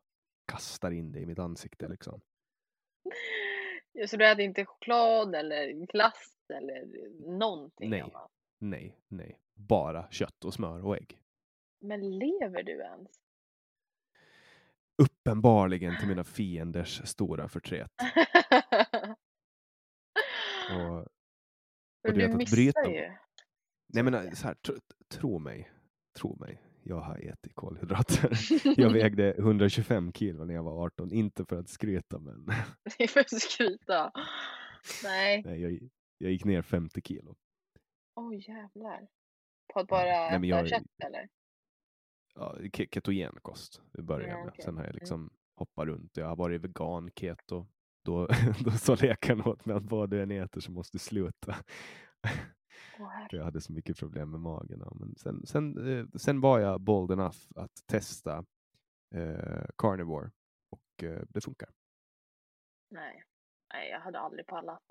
Kastar 0.53 0.91
in 0.91 1.13
det 1.13 1.21
i 1.21 1.27
mitt 1.27 1.39
ansikte 1.39 1.89
liksom. 1.89 2.21
Ja, 3.93 4.07
Så 4.07 4.17
du 4.17 4.27
äter 4.31 4.45
inte 4.45 4.65
choklad 4.65 5.35
eller 5.35 5.87
glass 5.87 6.37
eller 6.55 6.87
någonting 7.39 7.91
Nej. 7.91 8.01
annat? 8.01 8.31
Nej, 8.59 8.99
nej. 9.09 9.39
Bara 9.55 10.11
kött 10.11 10.45
och 10.45 10.55
smör 10.55 10.85
och 10.87 10.97
ägg. 10.97 11.19
Men 11.81 12.19
lever 12.19 12.63
du 12.63 12.73
ens? 12.73 13.09
Uppenbarligen 15.03 15.97
till 15.99 16.09
mina 16.09 16.25
fienders 16.25 17.01
stora 17.09 17.49
förtret. 17.49 17.91
Och, 20.71 21.07
För 22.07 22.13
du 22.13 22.13
du 22.13 22.25
att 22.25 22.51
bryta- 22.51 22.91
ju. 22.91 23.13
nej 23.89 24.03
men 24.03 24.37
så 24.37 24.47
här, 24.47 24.55
tro, 24.55 24.75
tro 25.09 25.39
mig. 25.39 25.71
Tro 26.19 26.37
mig. 26.37 26.63
Jag 26.83 27.01
har 27.01 27.19
ätit 27.19 27.55
kolhydrater. 27.55 28.31
Jag 28.81 28.93
vägde 29.03 29.35
125 29.35 30.13
kilo 30.13 30.45
när 30.45 30.55
jag 30.55 30.63
var 30.63 30.85
18. 30.87 31.13
Inte 31.13 31.45
för 31.45 31.57
att 31.57 31.69
skryta, 31.69 32.19
men 32.19 32.47
Det 32.99 33.05
är 33.05 33.09
för 33.09 33.21
att 33.21 33.43
skryta. 33.43 34.13
Nej. 35.05 35.43
nej, 35.45 35.61
jag, 35.63 35.91
jag 36.19 36.33
gick 36.33 36.45
ner 36.45 36.63
50 36.63 37.03
kilo. 37.03 37.37
Oj 38.15 38.45
jävlar. 38.49 39.09
På 39.73 39.81
att 39.81 39.89
bara 39.89 40.29
äta 40.29 40.47
jag- 40.47 40.69
kött 40.69 40.83
eller? 41.05 41.29
Ja, 42.35 42.57
ke- 42.73 42.89
ketogen 42.91 43.39
kost 43.43 43.83
det 43.93 44.03
började 44.03 44.31
jag 44.33 44.39
Ja, 44.41 44.45
med. 44.45 44.53
okej. 44.53 44.65
Sen 44.65 44.77
har 44.77 44.85
jag 44.85 44.91
Mm. 44.91 44.99
liksom 45.01 45.31
hoppat 45.55 45.87
runt. 45.87 46.17
Jag 46.17 46.27
har 46.27 46.37
varit 46.37 46.61
vegan, 46.61 47.11
keto. 47.17 47.67
Då, 48.05 48.27
då 48.65 48.71
sa 48.71 48.95
läkaren 48.95 49.43
åt 49.43 49.65
mig 49.65 49.77
att 49.77 49.85
vad 49.85 50.11
du 50.11 50.23
än 50.23 50.31
äter 50.31 50.61
så 50.61 50.73
måste 50.73 50.95
du 50.95 50.99
sluta. 50.99 51.57
För 53.31 53.37
jag 53.37 53.45
hade 53.45 53.61
så 53.61 53.73
mycket 53.73 53.99
problem 53.99 54.31
med 54.31 54.41
magen. 54.41 54.83
Men 54.95 55.15
sen, 55.17 55.47
sen, 55.47 55.89
eh, 55.99 56.07
sen 56.17 56.41
var 56.41 56.59
jag 56.59 56.81
bold 56.81 57.11
enough 57.11 57.39
att 57.57 57.87
testa 57.87 58.45
eh, 59.15 59.65
carnivore 59.79 60.31
och 60.71 61.05
eh, 61.05 61.23
det 61.29 61.41
funkar. 61.41 61.69
Nej. 62.91 63.25
Nej, 63.73 63.91
jag 63.91 64.01
hade 64.01 64.19
aldrig 64.21 64.47
pallat. 64.47 64.83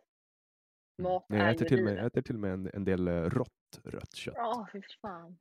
Mm. 1.00 1.12
Mat 1.12 1.26
Jag 1.28 1.40
är 1.40 1.52
äter 1.54 1.64
ju 1.64 1.68
till, 1.70 1.84
med, 1.84 1.98
jag 1.98 2.06
äter 2.06 2.22
till 2.22 2.36
och 2.36 2.42
med 2.42 2.54
en, 2.54 2.70
en 2.74 2.84
del 2.86 3.08
eh, 3.08 3.22
rått 3.22 3.82
rött 3.84 4.16
kött. 4.16 4.34
Ja, 4.38 4.68
fy 4.74 4.82
fan. 5.02 5.40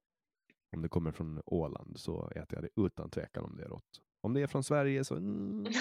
Om 0.73 0.83
det 0.83 0.89
kommer 0.89 1.13
från 1.13 1.43
Åland 1.47 2.01
så 2.01 2.29
äter 2.31 2.47
jag 2.51 2.63
det 2.63 2.83
utan 2.87 3.11
tvekan 3.11 3.45
om 3.45 3.57
det 3.57 3.65
är 3.65 3.69
rått. 3.69 4.01
Om 4.21 4.35
det 4.35 4.43
är 4.43 4.47
från 4.47 4.65
Sverige 4.65 5.05
så... 5.05 5.17
Mm, 5.17 5.65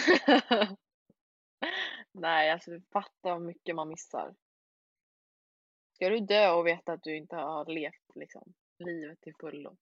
Nej, 2.11 2.51
alltså 2.51 2.71
fatta 2.93 3.33
hur 3.33 3.39
mycket 3.39 3.75
man 3.75 3.87
missar. 3.87 4.35
Ska 5.95 6.09
du 6.09 6.19
dö 6.19 6.51
och 6.51 6.67
veta 6.67 6.93
att 6.93 7.03
du 7.03 7.17
inte 7.17 7.35
har 7.35 7.65
levt 7.65 8.15
liksom, 8.15 8.53
livet 8.79 9.21
till 9.21 9.33
fullo? 9.39 9.77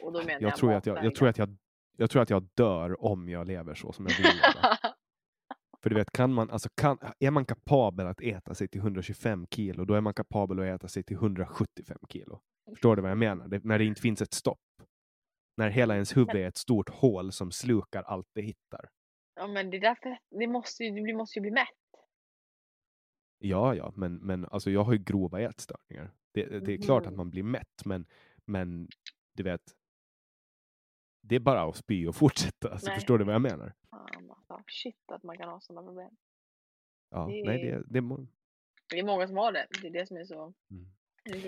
Och 0.00 0.12
då 0.12 0.18
menar 0.24 0.40
jag, 0.40 0.56
tror 0.56 0.72
att 0.72 0.86
jag, 0.86 1.04
jag, 1.04 1.14
tror 1.14 1.28
att 1.28 1.38
jag, 1.38 1.56
jag 1.96 2.10
tror 2.10 2.22
att 2.22 2.30
jag 2.30 2.48
dör 2.54 3.04
om 3.04 3.28
jag 3.28 3.46
lever 3.46 3.74
så 3.74 3.92
som 3.92 4.06
jag 4.06 4.16
vill. 4.16 4.26
För 5.82 5.90
du 5.90 5.96
vet, 5.96 6.12
kan 6.12 6.32
man, 6.32 6.50
alltså 6.50 6.68
kan, 6.74 6.98
är 7.18 7.30
man 7.30 7.44
kapabel 7.44 8.06
att 8.06 8.20
äta 8.20 8.54
sig 8.54 8.68
till 8.68 8.80
125 8.80 9.46
kilo, 9.46 9.84
då 9.84 9.94
är 9.94 10.00
man 10.00 10.14
kapabel 10.14 10.58
att 10.58 10.66
äta 10.66 10.88
sig 10.88 11.02
till 11.02 11.16
175 11.16 11.98
kilo. 12.08 12.40
Förstår 12.70 12.96
du 12.96 13.02
vad 13.02 13.10
jag 13.10 13.18
menar? 13.18 13.48
Det, 13.48 13.64
när 13.64 13.78
det 13.78 13.84
inte 13.84 14.00
finns 14.00 14.22
ett 14.22 14.32
stopp. 14.34 14.58
När 15.56 15.70
hela 15.70 15.94
ens 15.94 16.16
huvud 16.16 16.34
är 16.36 16.48
ett 16.48 16.56
stort 16.56 16.88
hål 16.88 17.32
som 17.32 17.50
slukar 17.52 18.02
allt 18.02 18.28
det 18.32 18.42
hittar. 18.42 18.88
Ja, 19.34 19.46
men 19.46 19.70
det 19.70 19.76
är 19.76 19.80
därför, 19.80 20.18
det 20.30 20.46
måste 20.46 20.84
ju, 20.84 20.90
du 21.06 21.14
måste 21.16 21.38
ju 21.38 21.40
bli 21.42 21.50
mätt. 21.50 21.68
Ja, 23.38 23.74
ja, 23.74 23.92
men, 23.96 24.14
men 24.16 24.44
alltså 24.44 24.70
jag 24.70 24.84
har 24.84 24.92
ju 24.92 24.98
grova 24.98 25.40
ätstörningar. 25.40 26.10
Det, 26.32 26.60
det 26.60 26.72
är 26.72 26.78
klart 26.82 27.02
att 27.02 27.08
Mhm. 27.12 27.16
man 27.16 27.30
blir 27.30 27.42
mätt, 27.42 27.84
men, 27.84 28.06
men 28.44 28.88
du 29.36 29.42
vet, 29.42 29.62
det 31.22 31.36
är 31.36 31.40
bara 31.40 31.62
att 31.62 31.76
spy 31.76 32.06
och 32.06 32.16
fortsätta. 32.16 32.70
Alltså, 32.72 32.86
Nej. 32.86 32.94
förstår 32.96 33.18
du 33.18 33.24
vad 33.24 33.34
jag 33.34 33.42
menar? 33.42 33.74
Fan, 33.90 34.30
alltså, 34.30 34.62
shit 34.66 35.10
att 35.12 35.22
man 35.22 35.38
kan 35.38 35.48
ha 35.48 35.60
sådana 35.60 35.86
problem. 35.86 36.16
Ja, 37.10 37.26
Det 37.26 37.42
nej, 37.44 37.68
är- 37.68 37.78
det, 37.78 37.84
det 37.86 38.00
må, 38.00 38.26
Det 38.90 38.98
är 38.98 39.04
många 39.04 39.26
som 39.28 39.36
har 39.36 39.52
det. 39.52 39.66
Det 39.82 39.86
är 39.88 39.92
det 39.92 40.06
som 40.06 40.16
är 40.16 40.24
så... 40.24 40.54
Mm. 40.70 40.86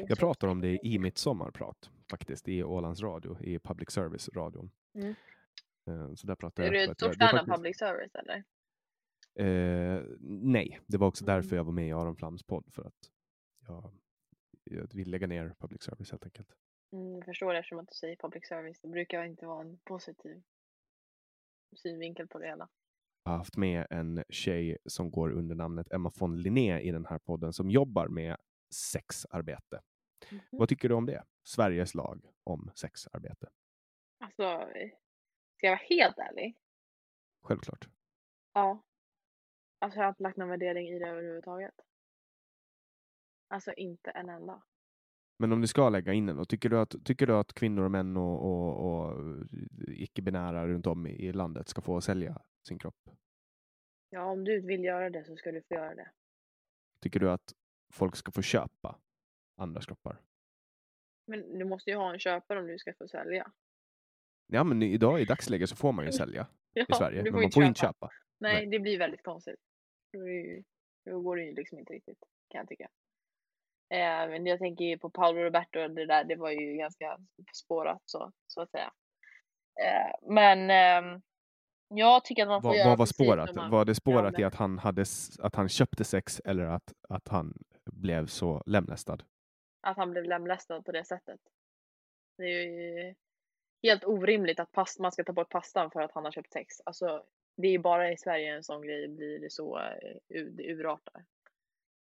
Jag 0.09 0.19
pratar 0.19 0.49
om 0.49 0.61
det 0.61 0.87
i 0.87 0.99
mitt 0.99 1.19
sommarprat 1.19 1.91
faktiskt, 2.11 2.49
i 2.49 2.63
Ålands 2.63 3.03
Radio, 3.03 3.43
i 3.43 3.59
public 3.59 3.91
service-radion. 3.91 4.71
Mm. 4.95 5.15
Eh, 5.87 6.15
Så 6.15 6.27
där 6.27 6.35
pratar 6.35 6.63
Är 6.63 6.67
jag 6.67 6.75
du 6.75 6.93
ett 6.93 6.99
stort 6.99 7.15
fan 7.17 7.39
av 7.39 7.57
public 7.57 7.79
service 7.79 8.15
eller? 8.15 8.45
Eh, 9.35 10.03
nej, 10.21 10.81
det 10.87 10.99
var 10.99 11.07
också 11.07 11.25
därför 11.25 11.49
Mm. 11.49 11.57
jag 11.57 11.65
var 11.65 11.73
med 11.73 11.89
i 11.89 11.93
Aron 11.93 12.17
Flams 12.17 12.43
podd, 12.43 12.65
för 12.73 12.83
att 12.83 13.11
jag, 13.67 13.93
jag 14.65 14.95
vill 14.95 15.11
lägga 15.11 15.27
ner 15.27 15.55
public 15.59 15.83
service 15.83 16.11
helt 16.11 16.25
enkelt. 16.25 16.49
Mm, 16.93 17.15
jag 17.17 17.25
förstår 17.25 17.53
det 17.53 17.59
eftersom 17.59 17.79
att 17.79 17.89
du 17.89 17.95
säger 17.95 18.17
public 18.17 18.47
service. 18.49 18.81
Det 18.81 18.89
brukar 18.89 19.25
inte 19.25 19.47
vara 19.47 19.61
en 19.61 19.79
positiv 19.85 20.43
synvinkel 21.77 22.29
på 22.29 22.39
det 22.39 22.47
hela. 22.47 22.69
Jag 23.25 23.31
har 23.33 23.39
haft 23.39 23.57
med 23.57 23.87
en 23.91 24.25
tjej 24.29 24.79
som 24.85 25.11
går 25.11 25.31
under 25.31 25.55
namnet 25.55 25.93
Emma 25.93 26.11
von 26.19 26.37
Linné 26.43 26.81
i 26.81 26.91
den 26.91 27.07
här 27.07 27.19
podden 27.19 27.53
som 27.53 27.71
jobbar 27.71 28.09
med 28.09 28.37
sexarbete. 28.71 29.83
Mhm. 30.31 30.41
Vad 30.51 30.69
tycker 30.69 30.89
du 30.89 30.95
om 30.95 31.07
det? 31.07 31.25
Sveriges 31.43 31.95
lag 31.95 32.33
om 32.45 32.71
sexarbete. 32.75 33.49
Alltså, 34.19 34.69
ska 35.57 35.67
jag 35.67 35.71
vara 35.71 35.81
helt 35.89 36.19
ärlig? 36.19 36.59
Självklart. 37.43 37.89
Ja. 38.53 38.85
Alltså 39.79 39.99
jag 39.99 40.05
har 40.05 40.09
inte 40.09 40.23
lagt 40.23 40.37
någon 40.37 40.49
värdering 40.49 40.89
i 40.89 40.99
det 40.99 41.09
överhuvudtaget. 41.09 41.75
Alltså 43.49 43.73
inte 43.73 44.11
en 44.11 44.29
enda. 44.29 44.63
Men 45.39 45.53
om 45.53 45.61
du 45.61 45.67
ska 45.67 45.89
lägga 45.89 46.13
in 46.13 46.27
den, 46.27 46.47
tycker, 46.47 46.69
du 46.69 46.79
att, 46.79 46.95
tycker 47.05 47.27
du 47.27 47.37
att 47.37 47.53
kvinnor 47.53 47.85
och 47.85 47.91
män 47.91 48.17
och, 48.17 48.45
och, 48.45 48.91
och 48.91 49.17
icke-binära 49.89 50.69
runt 50.69 50.87
om 50.87 51.07
i 51.07 51.33
landet 51.33 51.69
ska 51.69 51.81
få 51.81 52.01
sälja 52.01 52.43
sin 52.69 52.79
kropp? 52.79 53.11
Ja, 54.11 54.25
om 54.25 54.45
du 54.45 54.61
vill 54.61 54.85
göra 54.85 55.11
det 55.11 55.25
så 55.25 55.37
ska 55.37 55.53
du 55.53 55.63
få 55.63 55.75
göra 55.75 55.95
det. 55.95 56.11
Tycker 57.01 57.21
du 57.21 57.31
att 57.31 57.55
folk 57.93 58.17
ska 58.17 58.33
få 58.33 58.43
köpa 58.43 58.99
andras 59.57 59.87
kroppar? 59.87 60.21
Men 61.27 61.59
du 61.59 61.65
måste 61.65 61.91
ju 61.91 61.97
ha 61.97 62.13
en 62.13 62.19
köpare 62.19 62.59
om 62.59 62.67
du 62.67 62.79
ska 62.79 62.93
få 62.95 63.09
sälja. 63.09 63.53
Ja, 64.47 64.65
men 64.65 64.83
idag 64.83 65.21
i 65.21 65.25
dagsläget 65.29 65.71
så 65.71 65.77
får 65.77 65.93
man 65.93 66.07
ju 66.07 66.13
sälja 66.13 66.47
Ja, 66.73 66.85
i 66.89 66.95
Sverige, 66.95 67.23
men 67.23 67.33
man 67.43 67.51
får 67.51 67.65
inte 67.65 67.81
köpa. 67.81 68.11
Nej, 68.41 68.55
Nej. 68.55 68.67
det 68.67 68.79
blir 68.79 68.99
väldigt 68.99 69.23
konstigt. 69.23 69.61
Då, 71.05 71.21
går 71.21 71.37
det 71.37 71.43
ju 71.45 71.55
liksom 71.55 71.79
inte 71.79 71.93
riktigt, 71.93 72.19
kan 72.49 72.59
jag 72.59 72.69
tycka. 72.69 72.89
Eh, 73.95 74.29
men 74.31 74.47
jag 74.47 74.59
tänker 74.59 74.85
ju 74.85 74.99
på 74.99 75.11
Paolo 75.11 75.41
Roberto 75.41 75.81
och 75.81 75.91
det 75.91 76.07
där, 76.07 76.25
det 76.25 76.37
var 76.37 76.51
ju 76.51 76.77
ganska 76.77 77.19
spårat 77.55 78.03
så, 78.05 78.33
så 78.47 78.61
att 78.63 78.71
säga. 78.71 78.93
Eh, 79.85 80.31
men 80.31 80.71
ehm, 80.71 81.23
jag 81.89 82.25
tycker 82.25 82.43
att 82.43 82.49
man 82.49 82.63
får 82.63 82.69
Vad, 82.69 82.77
göra 82.79 82.89
vad 82.89 82.99
var 82.99 83.07
spårat? 83.07 83.55
man- 83.55 83.71
Var 83.71 83.85
det 83.85 83.95
spårat 83.95 84.35
Ja, 84.35 84.41
i 84.41 84.45
att 84.45 84.55
han, 84.55 84.79
hade, 84.79 85.05
att 85.39 85.55
han 85.55 85.69
köpte 85.69 86.05
sex 86.05 86.41
eller 86.45 86.65
att, 86.65 86.93
att 87.09 87.29
han 87.29 87.55
blev 87.93 88.27
så 88.27 88.63
lemlästad? 88.67 89.23
att 89.81 89.97
han 89.97 90.11
blev 90.11 90.25
lemlästad 90.25 90.83
på 90.83 90.93
det 90.93 91.05
sättet. 91.05 91.41
Det 92.37 92.45
är 92.45 92.65
ju 92.65 93.15
helt 93.83 94.05
orimligt 94.05 94.61
att 94.61 94.73
past, 94.73 94.99
man 94.99 95.13
ska 95.13 95.25
ta 95.25 95.33
bort 95.33 95.51
pastan 95.51 95.91
för 95.91 96.01
att 96.01 96.13
han 96.13 96.25
har 96.25 96.33
köpt 96.33 96.53
sex. 96.53 96.81
Alltså, 96.85 97.25
det 97.57 97.69
är 97.69 97.79
bara 97.79 98.13
i 98.13 98.17
Sverige 98.17 98.55
en 98.55 98.65
sån 98.65 98.83
grej 98.83 99.09
blir 99.09 99.49
så 99.49 99.79
eh, 99.79 100.45
det 100.45 100.73
urartar. 100.73 101.25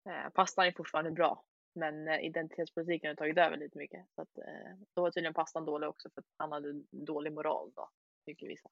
Eh, 0.09 0.29
pastan 0.29 0.67
är 0.67 0.71
fortfarande 0.71 1.11
bra, 1.11 1.43
men 1.75 2.07
eh, 2.07 2.25
identitetspolitiken 2.25 3.07
har 3.07 3.15
tagit 3.15 3.37
över 3.37 3.57
lite 3.57 3.77
mycket. 3.77 4.05
Så 4.15 4.21
att, 4.21 4.37
eh, 4.37 4.75
då 4.93 5.01
var 5.01 5.11
tydligen 5.11 5.33
pastan 5.33 5.65
dålig 5.65 5.89
också 5.89 6.09
för 6.09 6.21
att 6.21 6.27
han 6.37 6.51
hade 6.51 6.81
dålig 6.91 7.33
moral 7.33 7.71
då, 7.75 7.89
tycker 8.25 8.47
vissa. 8.47 8.69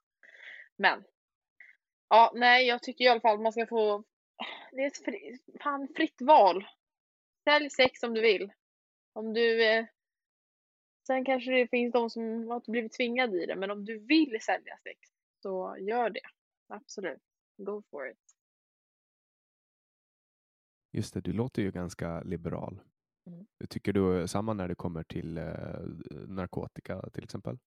Men, 0.75 1.03
ja, 2.09 2.31
nej, 2.35 2.67
jag 2.67 2.83
tycker 2.83 3.05
i 3.05 3.07
alla 3.07 3.21
fall 3.21 3.35
att 3.35 3.41
man 3.41 3.51
ska 3.51 3.67
få, 3.67 4.03
det 4.71 4.81
är 4.81 4.87
ett 4.87 5.05
fri, 5.05 5.39
fan, 5.63 5.87
fritt 5.95 6.21
val. 6.21 6.65
Sälj 7.49 7.69
sex 7.69 8.03
om 8.03 8.13
du 8.13 8.21
vill. 8.21 8.51
Om 9.13 9.33
du... 9.33 9.65
Eh, 9.65 9.85
sen 11.07 11.25
kanske 11.25 11.51
det 11.51 11.67
finns 11.67 11.93
de 11.93 12.09
som 12.09 12.47
har 12.47 12.71
blivit 12.71 12.93
tvingade 12.93 13.43
i 13.43 13.45
det, 13.45 13.55
men 13.55 13.71
om 13.71 13.85
du 13.85 13.99
vill 13.99 14.37
sälja 14.41 14.77
sex 14.83 14.99
så 15.41 15.77
gör 15.79 16.09
det. 16.09 16.21
Absolut. 16.67 17.21
Go 17.57 17.83
for 17.91 18.09
it. 18.09 18.17
Just 20.91 21.13
det, 21.13 21.21
du 21.21 21.33
låter 21.33 21.61
ju 21.61 21.71
ganska 21.71 22.21
liberal. 22.21 22.81
Mm. 23.27 23.45
Tycker 23.69 23.93
du 23.93 24.27
samma 24.27 24.53
när 24.53 24.67
det 24.67 24.75
kommer 24.75 25.03
till 25.03 25.37
eh, 25.37 25.79
narkotika 26.27 27.09
till 27.09 27.23
exempel? 27.23 27.57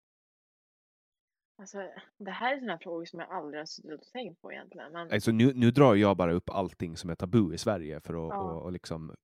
Alltså, 1.59 1.91
det 2.19 2.31
här 2.31 2.55
är 2.55 2.59
sådana 2.59 2.79
frågor 2.79 3.05
som 3.05 3.21
jag 3.21 3.31
aldrig 3.31 3.61
har 3.61 3.67
suttit 3.67 4.01
och 4.01 4.13
tänkt 4.13 4.41
på 4.41 4.53
egentligen. 4.53 4.93
Men, 4.93 5.13
Alltså, 5.13 5.31
nu, 5.31 5.53
nu 5.55 5.71
drar 5.71 5.95
jag 5.95 6.17
bara 6.17 6.33
upp 6.33 6.51
allting 6.51 6.97
som 6.97 7.11
är 7.11 7.15
tabu 7.15 7.55
i 7.55 7.59
Sverige 7.59 8.01
för 8.01 8.15
att 8.15 8.35
Ja. 8.35 8.53
och, 8.53 8.63
och 8.63 8.73
liksom, 8.73 9.15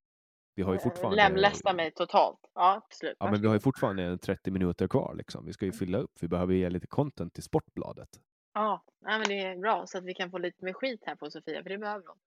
vi 0.54 0.62
har 0.62 0.72
ju 0.72 0.76
eh, 0.76 0.82
fortfarande 0.82 1.16
Lemlästa 1.16 1.72
mig 1.72 1.90
totalt. 1.90 2.38
Ja, 2.54 2.82
absolut. 2.86 3.16
Ja, 3.20 3.30
men 3.30 3.40
vi 3.40 3.46
har 3.46 3.54
ju 3.54 3.60
fortfarande 3.60 4.18
30 4.18 4.50
minuter 4.50 4.88
kvar. 4.88 5.14
Liksom. 5.14 5.46
Vi 5.46 5.52
ska 5.52 5.64
ju 5.64 5.68
Mm. 5.70 5.78
fylla 5.78 5.98
upp. 5.98 6.12
Vi 6.20 6.28
behöver 6.28 6.54
ge 6.54 6.70
lite 6.70 6.86
content 6.86 7.34
till 7.34 7.42
Sportbladet. 7.42 8.08
Ja, 8.54 8.84
nej, 9.00 9.18
men 9.18 9.28
det 9.28 9.40
är 9.40 9.56
bra 9.56 9.86
så 9.86 9.98
att 9.98 10.04
vi 10.04 10.14
kan 10.14 10.30
få 10.30 10.38
lite 10.38 10.64
mer 10.64 10.72
skit 10.72 11.02
här 11.06 11.16
på 11.16 11.30
Sofia, 11.30 11.62
för 11.62 11.70
det 11.70 11.78
behöver 11.78 12.04
hon. 12.06 12.18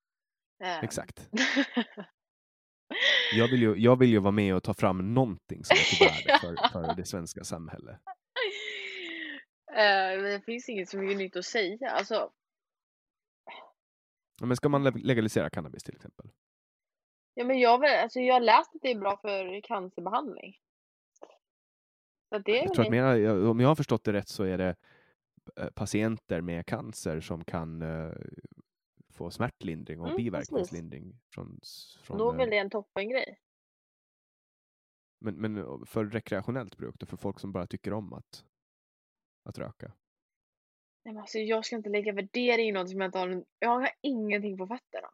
Eh, 0.64 0.84
Exakt. 0.84 1.30
Jag 3.36 3.48
vill, 3.48 3.62
ju, 3.62 3.76
jag 3.76 3.96
vill 4.00 4.10
ju 4.10 4.20
vara 4.20 4.32
med 4.32 4.56
och 4.56 4.64
ta 4.64 4.74
fram 4.74 5.14
någonting 5.14 5.64
som 5.64 5.76
är 5.78 5.98
till 5.98 6.08
värde 6.08 6.40
för, 6.62 6.70
för 6.70 6.96
det 6.96 7.06
svenska 7.06 7.44
samhället. 7.44 8.00
Eh, 9.72 10.22
det 10.24 10.42
finns 10.46 10.70
inget 10.70 10.90
så 10.90 10.98
mycket 10.98 11.18
nytt 11.18 11.36
att 11.36 11.46
säga. 11.46 11.90
Alltså, 11.92 12.32
Ja, 14.40 14.46
Men 14.46 14.58
ska 14.58 14.70
man 14.70 14.84
le- 14.84 14.92
legalisera 14.96 15.50
cannabis 15.50 15.84
till 15.84 15.96
exempel? 15.96 16.30
Ja, 17.38 17.44
men 17.46 17.60
jag, 17.60 17.86
alltså, 17.86 18.20
jag 18.20 18.34
har 18.36 18.42
läst 18.42 18.76
att 18.76 18.82
det 18.82 18.92
är 18.92 19.00
bra 19.00 19.18
för 19.18 19.62
cancerbehandling. 19.62 20.58
Så 22.30 22.38
det 22.40 22.52
är 22.52 22.64
Jag 22.64 22.74
tror 22.74 22.82
att 22.82 22.88
inte- 22.88 22.92
mer, 23.04 23.16
jag- 23.16 23.46
om 23.50 23.60
jag 23.60 23.68
har 23.68 23.76
förstått 23.76 24.04
det 24.04 24.14
rätt 24.14 24.30
så 24.30 24.44
är 24.44 24.58
det 24.58 24.76
eh, 25.60 25.70
patienter 25.70 26.42
med 26.42 26.66
cancer 26.66 27.20
som 27.20 27.44
kan 27.44 27.82
eh, 27.82 28.12
få 29.14 29.32
smärtlindring 29.32 30.00
och 30.02 30.08
Mm, 30.08 30.18
biverkningslindring. 30.18 31.20
Från, 31.34 31.60
från, 32.04 32.18
Då 32.18 32.32
är 32.32 32.38
väl 32.38 32.48
eh, 32.48 32.52
det 32.52 32.58
en 32.58 32.70
toppengrej. 32.70 33.40
men, 35.20 35.36
men 35.36 35.86
för 35.86 36.06
rekreationellt 36.06 36.78
bruk, 36.78 36.96
då, 37.00 37.06
för 37.06 37.18
folk 37.18 37.40
som 37.40 37.52
bara 37.52 37.68
tycker 37.68 37.94
om 37.94 38.14
att, 38.14 38.46
att 39.44 39.58
röka. 39.58 39.88
Nej, 41.04 41.14
men 41.14 41.18
alltså, 41.22 41.40
jag 41.40 41.66
ska 41.66 41.76
inte 41.76 41.90
lägga 41.90 42.14
värdering 42.14 42.70
i 42.70 42.72
något 42.72 42.90
som 42.90 43.00
jag 43.02 43.08
inte 43.08 43.18
har. 43.20 43.44
Jag 43.60 43.70
har 43.70 43.90
ingenting 44.02 44.58
på 44.58 44.68
fötterna. 44.68 45.10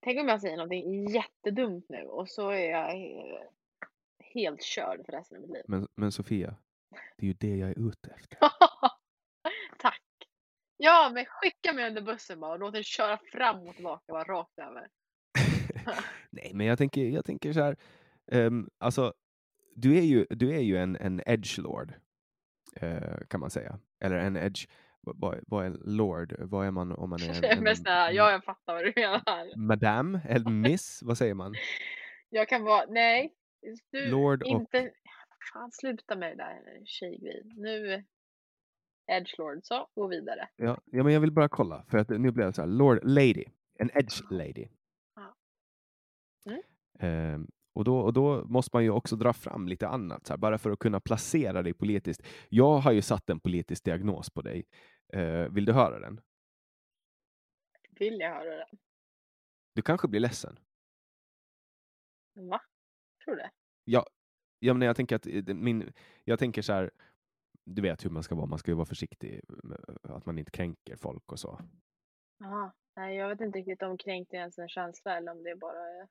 Tänk 0.00 0.20
om 0.20 0.28
jag 0.28 0.40
säger 0.40 0.56
någonting 0.56 1.08
jättedumt 1.08 1.86
nu 1.88 2.02
och 2.02 2.28
så 2.28 2.50
är 2.50 2.70
jag 2.70 2.94
helt 4.34 4.62
körd 4.62 5.06
för 5.06 5.12
resten 5.12 5.36
av 5.36 5.42
mitt 5.42 5.50
liv. 5.50 5.62
Men, 5.68 5.88
men 5.94 6.12
Sofia, 6.12 6.56
det 7.16 7.26
är 7.26 7.28
ju 7.28 7.32
det 7.32 7.56
jag 7.56 7.70
är 7.70 7.88
ute 7.88 8.10
efter. 8.10 8.38
Tack. 9.78 10.02
Ja, 10.76 11.10
men 11.14 11.24
skicka 11.26 11.72
mig 11.72 11.88
under 11.88 12.02
bussen 12.02 12.40
bara 12.40 12.52
och 12.52 12.58
låt 12.58 12.72
den 12.72 12.82
köra 12.82 13.18
fram 13.32 13.68
och 13.68 13.74
tillbaka 13.74 14.04
bara 14.12 14.24
rakt 14.24 14.58
över. 14.58 14.88
Nej, 16.30 16.50
men 16.54 16.66
jag 16.66 16.78
tänker, 16.78 17.04
jag 17.04 17.24
tänker 17.24 17.52
så 17.52 17.60
här. 17.60 17.76
ehm, 18.32 18.68
alltså, 18.78 19.14
du 19.74 19.98
är 19.98 20.02
ju, 20.02 20.26
du 20.30 20.54
är 20.54 20.60
ju 20.60 20.76
en, 20.76 20.96
en 20.96 21.22
edgelord, 21.26 21.92
eh, 22.76 23.18
kan 23.28 23.40
man 23.40 23.50
säga. 23.50 23.78
Eller 24.00 24.16
en 24.16 24.36
edge, 24.36 24.68
vad, 25.16 25.40
vad- 25.46 25.66
är 25.66 25.70
lord? 25.84 26.34
Vad 26.38 26.66
är 26.66 26.70
man 26.70 26.92
om 26.92 27.10
man 27.10 27.22
är 27.22 27.44
en, 27.58 27.66
en 27.66 27.76
snälla, 27.76 28.12
ja, 28.12 28.30
jag 28.30 28.44
fattar 28.44 28.74
vad 28.74 28.84
du 28.84 28.92
menar. 28.96 29.56
madame 29.56 30.20
eller 30.28 30.50
miss? 30.68 31.00
Vad 31.02 31.18
säger 31.18 31.34
man? 31.34 31.54
Jag 32.28 32.48
kan 32.48 32.62
vara, 32.64 32.84
nej. 32.88 33.32
Du, 33.92 34.10
Lord 34.10 34.42
och- 34.42 34.48
inte, 34.48 34.90
fan 35.52 35.70
sluta 35.72 36.16
med 36.16 36.30
det 36.30 36.36
där 36.36 36.82
tjejgrejen. 36.84 37.48
Nu, 37.56 38.04
edgelord, 39.06 39.58
så 39.62 39.88
gå 39.94 40.06
vidare. 40.06 40.48
Ja, 40.56 40.80
ja, 40.84 41.02
men 41.02 41.12
jag 41.12 41.20
vill 41.20 41.32
bara 41.32 41.48
kolla, 41.48 41.84
för 41.88 41.98
att 41.98 42.08
nu 42.08 42.30
blev 42.30 42.46
jag 42.46 42.54
så 42.54 42.62
här, 42.62 42.68
lord 42.68 42.98
lady, 43.02 43.44
en 43.78 43.90
edge 43.94 44.22
lady. 44.30 44.68
Ja. 45.14 45.34
Mm. 46.50 46.62
Ehm, 47.00 47.46
och, 47.74 47.84
då, 47.84 47.98
och 47.98 48.12
då 48.12 48.44
måste 48.44 48.70
man 48.76 48.84
ju 48.84 48.90
också 48.90 49.16
dra 49.16 49.32
fram 49.32 49.68
lite 49.68 49.88
annat, 49.88 50.26
så 50.26 50.32
här, 50.32 50.38
bara 50.38 50.58
för 50.58 50.70
att 50.70 50.78
kunna 50.78 51.00
placera 51.00 51.62
dig 51.62 51.74
politiskt. 51.74 52.22
Jag 52.48 52.78
har 52.78 52.92
ju 52.92 53.02
satt 53.02 53.30
en 53.30 53.40
politisk 53.40 53.84
diagnos 53.84 54.30
på 54.30 54.42
dig. 54.42 54.64
Eh, 55.12 55.48
vill 55.48 55.64
du 55.64 55.72
höra 55.72 55.98
den? 55.98 56.20
Vill 57.90 58.20
jag 58.20 58.30
höra 58.34 58.56
det? 58.56 58.66
Du 59.74 59.82
kanske 59.82 60.08
blir 60.08 60.20
ledsen. 60.20 60.58
Va? 62.34 62.60
Tror 63.24 63.36
du 63.36 63.42
det? 63.42 63.50
Ja, 63.84 64.06
ja 64.58 64.74
men 64.74 64.86
jag 64.86 64.96
tänker 64.96 65.16
att 65.16 65.26
eh, 65.26 65.54
min, 65.54 65.92
jag 66.24 66.38
tänker 66.38 66.62
så 66.62 66.72
här, 66.72 66.90
du 67.64 67.82
vet 67.82 68.04
hur 68.04 68.10
man 68.10 68.22
ska 68.22 68.34
vara, 68.34 68.46
man 68.46 68.58
ska 68.58 68.70
ju 68.70 68.74
vara 68.74 68.86
försiktig, 68.86 69.40
med 69.48 69.80
att 70.02 70.26
man 70.26 70.38
inte 70.38 70.50
kränker 70.50 70.96
folk 70.96 71.32
och 71.32 71.38
så. 71.38 71.60
Jaha. 72.38 72.72
Nej, 72.96 73.16
jag 73.16 73.28
vet 73.28 73.40
inte 73.40 73.58
riktigt 73.58 73.82
om 73.82 73.98
kränkning 73.98 74.38
är 74.38 74.42
ens 74.42 74.58
en 74.58 74.68
känsla 74.68 75.16
eller 75.16 75.32
om 75.32 75.42
det 75.42 75.56
bara 75.56 75.88
är... 75.88 76.08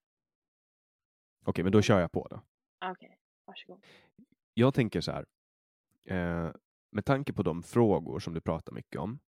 Okej, 1.45 1.63
men 1.63 1.71
då 1.71 1.81
kör 1.81 1.99
jag 1.99 2.11
på 2.11 2.27
då. 2.29 2.41
Okej, 2.91 3.19
varsågod. 3.45 3.85
jag 4.53 4.73
tänker 4.73 5.01
så 5.01 5.11
här. 5.11 5.25
Eh, 6.05 6.51
med 6.91 7.05
tanke 7.05 7.33
på 7.33 7.43
de 7.43 7.63
frågor 7.63 8.19
som 8.19 8.33
du 8.33 8.41
pratar 8.41 8.73
mycket 8.73 9.01
om. 9.01 9.19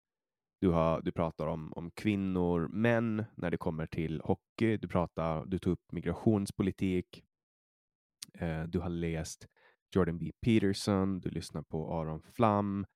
Du, 0.60 0.68
har, 0.68 1.02
du 1.02 1.12
pratar 1.12 1.46
om, 1.46 1.72
om 1.72 1.90
kvinnor, 1.90 2.68
män 2.68 3.24
när 3.34 3.50
det 3.50 3.56
kommer 3.56 3.86
till 3.86 4.20
hockey. 4.24 4.76
Du, 4.76 4.88
pratar, 4.88 5.46
du 5.46 5.58
tog 5.58 5.72
upp 5.72 5.92
migrationspolitik. 5.92 7.24
Eh, 8.34 8.62
du 8.62 8.78
har 8.80 8.88
läst 8.88 9.46
Jordan 9.94 10.18
B. 10.18 10.32
Peterson. 10.46 11.20
Du 11.20 11.30
lyssnar 11.30 11.62
på 11.62 11.92
Aron 11.92 12.22
Flam. 12.22 12.86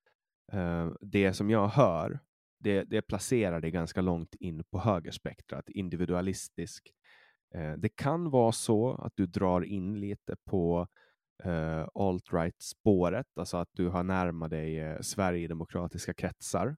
Eh, 0.53 0.91
det 1.01 1.33
som 1.33 1.51
jag 1.51 1.69
hör 1.69 2.21
det, 2.63 2.85
det 2.85 3.03
placerar 3.03 3.61
dig 3.61 3.71
ganska 3.71 4.01
långt 4.01 4.35
in 4.35 4.65
på 4.65 4.79
högerspektrat, 4.79 5.69
individualistisk. 5.69 6.93
Eh, 7.55 7.73
det 7.73 7.89
kan 7.89 8.31
vara 8.31 8.53
så 8.53 8.95
att 8.95 9.13
du 9.17 9.27
drar 9.27 9.65
in 9.65 10.01
lite 10.01 10.37
på 10.45 10.87
eh, 11.45 11.87
alt-right-spåret, 11.95 13.27
alltså 13.37 13.57
att 13.57 13.69
du 13.73 13.89
har 13.89 14.03
närmat 14.03 14.51
dig 14.51 14.81
eh, 14.81 15.01
sverigedemokratiska 15.01 16.15
kretsar 16.15 16.77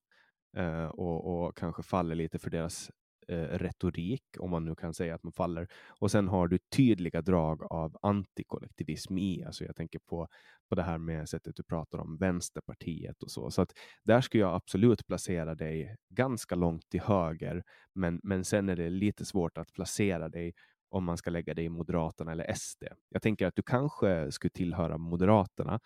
eh, 0.56 0.86
och, 0.86 1.46
och 1.46 1.56
kanske 1.56 1.82
faller 1.82 2.14
lite 2.14 2.38
för 2.38 2.50
deras 2.50 2.90
eh, 3.28 3.36
retorik, 3.36 4.22
om 4.38 4.50
man 4.50 4.64
nu 4.64 4.74
kan 4.74 4.94
säga 4.94 5.14
att 5.14 5.22
man 5.22 5.32
faller. 5.32 5.68
Och 6.00 6.10
sen 6.10 6.28
har 6.28 6.48
du 6.48 6.58
tydliga 6.76 7.22
drag 7.22 7.62
av 7.62 7.96
antikollektivism 8.02 9.18
i, 9.18 9.44
alltså 9.44 9.64
jag 9.64 9.76
tänker 9.76 9.98
på, 9.98 10.28
på 10.68 10.74
det 10.74 10.82
här 10.82 10.98
med 10.98 11.28
sättet 11.28 11.56
du 11.56 11.62
pratar 11.62 11.98
om 11.98 12.16
Vänsterpartiet 12.16 13.22
och 13.22 13.30
så. 13.30 13.50
Så 13.50 13.62
att 13.62 13.72
där 14.04 14.20
skulle 14.20 14.40
jag 14.42 14.54
absolut 14.54 15.06
placera 15.06 15.54
dig 15.54 15.96
ganska 16.10 16.54
långt 16.54 16.88
till 16.88 17.00
höger, 17.00 17.62
men, 17.94 18.20
men 18.22 18.44
sen 18.44 18.68
är 18.68 18.76
det 18.76 18.90
lite 18.90 19.24
svårt 19.24 19.58
att 19.58 19.72
placera 19.72 20.28
dig 20.28 20.52
om 20.94 21.04
man 21.04 21.16
ska 21.16 21.30
lägga 21.30 21.54
dig 21.54 21.64
i 21.64 21.68
Moderaterna 21.68 22.32
eller 22.32 22.54
SD. 22.54 22.84
Jag 23.08 23.22
tänker 23.22 23.46
att 23.46 23.56
du 23.56 23.62
kanske 23.62 24.32
skulle 24.32 24.50
tillhöra 24.50 24.98
Moderaterna, 24.98 25.80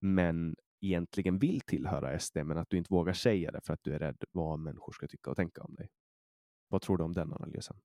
men 0.00 0.56
egentligen 0.80 1.38
vill 1.38 1.60
tillhöra 1.60 2.18
SD, 2.18 2.36
men 2.36 2.58
att 2.58 2.70
du 2.70 2.76
inte 2.76 2.94
vågar 2.94 3.12
säga 3.12 3.50
det 3.50 3.60
för 3.60 3.74
att 3.74 3.82
du 3.82 3.94
är 3.94 3.98
rädd 3.98 4.24
vad 4.30 4.58
människor 4.58 4.92
ska 4.92 5.08
tycka 5.08 5.30
och 5.30 5.36
tänka 5.36 5.62
om 5.62 5.74
dig. 5.74 5.88
Vad 6.68 6.82
tror 6.82 6.98
du 6.98 7.04
om 7.04 7.12
den 7.12 7.32
analysen? 7.32 7.76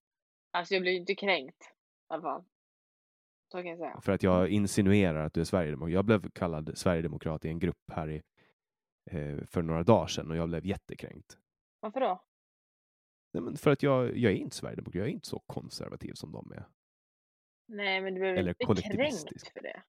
Alltså 0.52 0.74
jag 0.74 0.82
blir 0.82 0.92
inte 0.92 1.16
kränkt 1.16 1.64
i 1.64 2.14
alla 2.14 2.22
fall. 2.22 2.44
Så 3.52 3.58
kan 3.58 3.68
jag 3.68 3.78
säga. 3.78 4.02
För 4.02 4.12
att 4.12 4.24
jag 4.24 4.50
insinuerar 4.50 5.26
att 5.26 5.34
du 5.34 5.42
är 5.42 5.46
sverigedemokrat. 5.46 5.94
Jag 5.94 6.06
blev 6.06 6.32
kallad 6.32 6.78
sverigedemokrat 6.78 7.46
i 7.46 7.50
en 7.50 7.60
grupp 7.60 7.92
här 7.92 8.10
i, 8.10 8.22
eh, 9.12 9.46
för 9.46 9.62
några 9.62 9.84
dagar 9.84 10.08
sedan 10.08 10.32
och 10.32 10.38
jag 10.38 10.50
blev 10.50 10.66
jättekränkt. 10.66 11.38
Varför 11.80 12.00
då? 12.00 12.27
Nej, 13.38 13.44
men 13.46 13.58
för 13.58 13.72
att 13.72 13.84
jag, 13.84 14.18
jag 14.18 14.32
är 14.32 14.36
inte 14.36 14.56
sverigedemokrat. 14.56 14.96
Jag 15.00 15.08
är 15.08 15.12
inte 15.12 15.28
så 15.28 15.40
konservativ 15.40 16.14
som 16.14 16.32
de 16.32 16.52
är. 16.52 16.66
Nej, 17.68 18.02
men 18.02 18.14
du 18.14 18.22
väl 18.22 18.38
Eller 18.38 18.50
inte 18.50 18.66
kollektivistisk. 18.66 19.30
kränkt 19.30 19.54
för 19.54 19.62
det? 19.62 19.84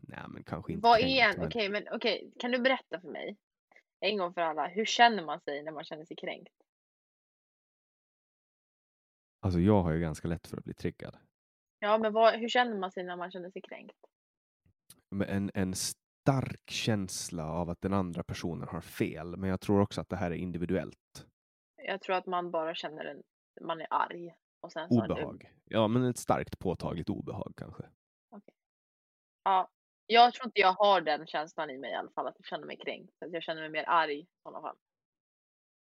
Nej, 0.00 0.24
men 0.28 0.44
kanske 0.44 0.72
inte 0.72 0.82
Vad 0.82 1.00
är 1.00 1.28
en, 1.30 1.36
men- 1.38 1.46
okej, 1.46 1.68
men 1.68 1.88
okej, 1.92 2.32
kan 2.38 2.50
du 2.50 2.58
berätta 2.58 3.00
för 3.00 3.08
mig 3.08 3.36
en 4.00 4.18
gång 4.18 4.34
för 4.34 4.40
alla, 4.40 4.68
hur 4.68 4.84
känner 4.84 5.24
man 5.24 5.40
sig 5.40 5.62
när 5.62 5.72
man 5.72 5.84
känner 5.84 6.04
sig 6.04 6.16
kränkt? 6.16 6.52
Alltså 9.40 9.60
jag 9.60 9.82
har 9.82 9.92
ju 9.92 10.00
ganska 10.00 10.28
lätt 10.28 10.46
för 10.46 10.56
att 10.56 10.64
bli 10.64 10.74
triggad. 10.74 11.16
Ja, 11.78 11.98
men 11.98 12.12
vad, 12.12 12.34
hur 12.34 12.48
känner 12.48 12.78
man 12.78 12.92
sig 12.92 13.04
när 13.04 13.16
man 13.16 13.30
känner 13.30 13.50
sig 13.50 13.62
kränkt? 13.62 13.96
med 15.10 15.28
en, 15.30 15.50
en 15.54 15.74
stark 15.74 16.70
känsla 16.70 17.44
av 17.52 17.70
att 17.70 17.80
den 17.80 17.92
andra 17.92 18.22
personen 18.22 18.68
har 18.68 18.80
fel. 18.80 19.36
Men 19.36 19.50
jag 19.50 19.60
tror 19.60 19.80
också 19.80 20.00
att 20.00 20.08
det 20.08 20.16
här 20.16 20.30
är 20.30 20.34
individuellt. 20.34 21.27
Jag 21.88 22.00
tror 22.00 22.16
att 22.16 22.26
man 22.26 22.50
bara 22.50 22.74
känner 22.74 23.04
en, 23.04 23.22
man 23.60 23.80
är 23.80 23.86
arg. 23.90 24.34
Och 24.60 24.72
sen 24.72 24.88
så 24.88 25.04
Obehag. 25.04 25.52
Ja, 25.64 25.88
men 25.88 26.04
ett 26.04 26.18
starkt 26.18 26.58
påtagligt 26.58 27.08
obehag 27.08 27.52
kanske. 27.56 27.82
Ja, 29.42 29.70
jag 30.06 30.34
tror 30.34 30.46
inte 30.46 30.60
jag 30.60 30.72
har 30.72 31.00
den 31.00 31.26
känslan 31.26 31.70
i 31.70 31.78
mig 31.78 31.90
i 31.90 31.94
alla 31.94 32.10
fall, 32.10 32.26
att 32.26 32.34
jag 32.38 32.46
känner 32.46 32.66
mig 32.66 32.76
kränkt. 32.76 33.12
Så 33.18 33.28
jag 33.32 33.42
känner 33.42 33.60
mig 33.60 33.70
mer 33.70 33.84
arg 33.88 34.20
i 34.20 34.26
sådana 34.42 34.60
fall. 34.60 34.76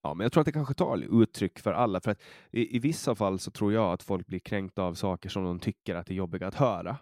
Ja, 0.03 0.15
men 0.15 0.25
jag 0.25 0.33
tror 0.33 0.41
att 0.41 0.47
det 0.47 0.53
kanske 0.53 0.75
tar 0.75 1.23
uttryck 1.23 1.59
för 1.59 1.73
alla. 1.73 2.01
För 2.01 2.11
att 2.11 2.23
i, 2.51 2.77
i 2.77 2.79
vissa 2.79 3.15
fall 3.15 3.39
så 3.39 3.51
tror 3.51 3.73
jag 3.73 3.93
att 3.93 4.03
folk 4.03 4.27
blir 4.27 4.41
kränkta 4.41 4.83
av 4.83 4.95
saker 4.95 5.29
som 5.29 5.45
de 5.45 5.61
tycker 5.61 5.95
att 5.95 6.07
det 6.07 6.13
är 6.13 6.17
jobbiga 6.17 6.47
att 6.47 6.55
höra. 6.55 6.97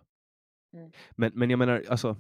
Mm. 0.73 0.93
Men, 1.11 1.33
men 1.35 1.51
jag 1.51 1.59
menar, 1.59 1.85
alltså. 1.91 2.17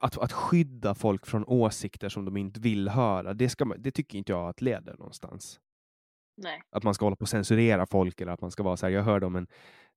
Att, 0.00 0.18
att 0.18 0.32
skydda 0.32 0.94
folk 0.94 1.26
från 1.26 1.44
åsikter 1.44 2.08
som 2.08 2.24
de 2.24 2.36
inte 2.36 2.60
vill 2.60 2.88
höra, 2.88 3.34
det, 3.34 3.48
ska 3.48 3.64
man, 3.64 3.82
det 3.82 3.90
tycker 3.90 4.18
inte 4.18 4.32
jag 4.32 4.48
att 4.48 4.60
leder 4.60 4.96
någonstans. 4.98 5.60
Nej. 6.42 6.60
att 6.70 6.82
man 6.82 6.94
ska 6.94 7.06
hålla 7.06 7.16
på 7.16 7.22
och 7.22 7.28
censurera 7.28 7.86
folk 7.86 8.20
eller 8.20 8.32
att 8.32 8.40
man 8.40 8.50
ska 8.50 8.62
vara 8.62 8.76
så 8.76 8.86
här. 8.86 8.92
Jag 8.92 9.02
hörde 9.02 9.26
om 9.26 9.36
en, 9.36 9.46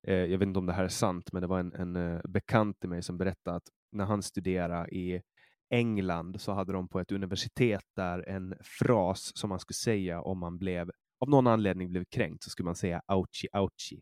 eh, 0.06 0.14
jag 0.14 0.38
vet 0.38 0.46
inte 0.46 0.58
om 0.58 0.66
det 0.66 0.72
här 0.72 0.84
är 0.84 0.88
sant, 0.88 1.32
men 1.32 1.42
det 1.42 1.48
var 1.48 1.58
en, 1.58 1.72
en 1.72 1.96
eh, 1.96 2.20
bekant 2.24 2.80
till 2.80 2.88
mig 2.88 3.02
som 3.02 3.18
berättade 3.18 3.56
att 3.56 3.68
när 3.92 4.04
han 4.04 4.22
studerade 4.22 4.94
i 4.94 5.22
England 5.70 6.40
så 6.40 6.52
hade 6.52 6.72
de 6.72 6.88
på 6.88 7.00
ett 7.00 7.12
universitet 7.12 7.84
där 7.96 8.28
en 8.28 8.54
fras 8.62 9.32
som 9.34 9.48
man 9.48 9.58
skulle 9.58 9.74
säga 9.74 10.20
om 10.20 10.38
man 10.38 10.58
blev 10.58 10.90
av 11.20 11.28
någon 11.28 11.46
anledning 11.46 11.90
blev 11.90 12.04
kränkt 12.04 12.42
så 12.42 12.50
skulle 12.50 12.64
man 12.64 12.76
säga 12.76 13.02
ouchi 13.08 13.48
ouchi. 13.52 14.00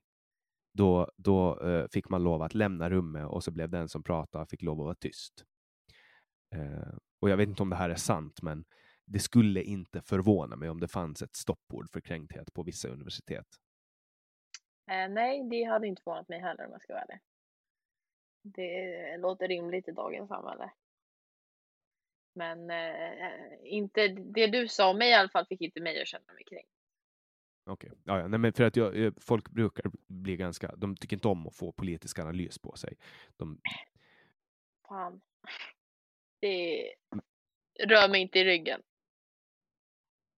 Då, 0.75 1.11
då 1.17 1.61
eh, 1.61 1.87
fick 1.93 2.09
man 2.09 2.23
lov 2.23 2.43
att 2.43 2.55
lämna 2.55 2.91
rummet 2.91 3.27
och 3.27 3.45
så 3.45 3.51
blev 3.51 3.71
den 3.71 3.89
som 3.89 4.03
pratade 4.03 4.47
fick 4.47 4.63
lov 4.63 4.81
att 4.81 4.85
vara 4.85 4.95
tyst. 4.95 5.45
Eh, 6.55 6.95
och 7.21 7.31
jag 7.31 7.37
vet 7.37 7.49
inte 7.49 7.63
om 7.63 7.71
det 7.71 7.77
här 7.77 7.91
är 7.91 7.95
sant, 7.95 8.43
men 8.43 8.65
det 9.05 9.19
skulle 9.19 9.63
inte 9.63 10.01
förvåna 10.01 10.57
mig 10.57 10.71
om 10.71 10.81
det 10.81 10.89
fanns 10.89 11.23
ett 11.23 11.37
stoppord 11.37 11.91
för 11.91 12.01
kränkthet 12.01 12.55
på 12.55 12.63
vissa 12.63 12.89
universitet. 12.89 13.47
Eh, 14.91 15.09
nej, 15.09 15.49
det 15.51 15.65
hade 15.65 15.87
inte 15.87 16.03
förvånat 16.03 16.29
mig 16.29 16.41
heller 16.41 16.67
om 16.67 16.73
jag 16.73 16.83
ska 16.83 16.93
vara 16.93 17.03
ärlig. 17.03 17.21
Det 18.43 19.17
låter 19.17 19.49
rimligt 19.49 19.89
i 19.89 19.93
dagens 19.93 20.29
samhälle. 20.29 20.71
Men 22.35 22.71
eh, 22.71 23.33
inte, 23.65 24.09
det 24.09 24.47
du 24.47 24.69
sa 24.69 24.91
om 24.91 24.99
mig 24.99 25.11
i 25.11 25.15
alla 25.15 25.29
fall 25.29 25.47
fick 25.47 25.61
inte 25.61 25.81
mig 25.81 26.03
att 26.03 26.09
känna 26.09 26.33
mig 26.33 26.45
kränkt. 26.45 26.71
Okej, 27.67 27.93
ja, 28.05 28.19
ja. 28.21 28.29
Nej, 28.29 28.39
men 28.39 28.53
för 28.53 28.65
att 28.65 28.77
jag, 28.77 29.05
eh, 29.05 29.13
folk 29.21 29.51
brukar 29.51 29.85
bli 30.07 30.37
ganska, 30.37 30.77
de 30.77 30.97
tycker 30.97 31.17
inte 31.17 31.29
om 31.29 31.47
att 31.47 31.57
få 31.57 31.73
politisk 31.73 32.19
analys 32.19 32.59
på 32.59 32.77
sig. 32.77 32.97
De, 33.37 33.61
Fan. 34.89 35.21
Det 36.41 36.95
rör 37.87 38.09
mig 38.11 38.21
inte 38.21 38.39
i 38.39 38.45
ryggen. 38.45 38.83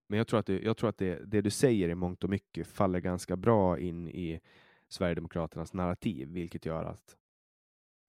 men 0.08 0.16
jag 0.18 0.28
tror 0.28 0.40
att, 0.40 0.46
det, 0.46 0.60
jag 0.62 0.76
tror 0.76 0.88
att 0.90 0.98
det, 0.98 1.24
det 1.24 1.40
du 1.40 1.50
säger 1.50 1.88
i 1.88 1.94
mångt 1.94 2.24
och 2.24 2.30
mycket 2.30 2.66
faller 2.66 3.00
ganska 3.00 3.36
bra 3.36 3.78
in 3.78 4.08
i 4.08 4.40
Sverigedemokraternas 4.88 5.72
narrativ, 5.72 6.28
vilket 6.28 6.66
gör 6.66 6.84
att 6.84 7.16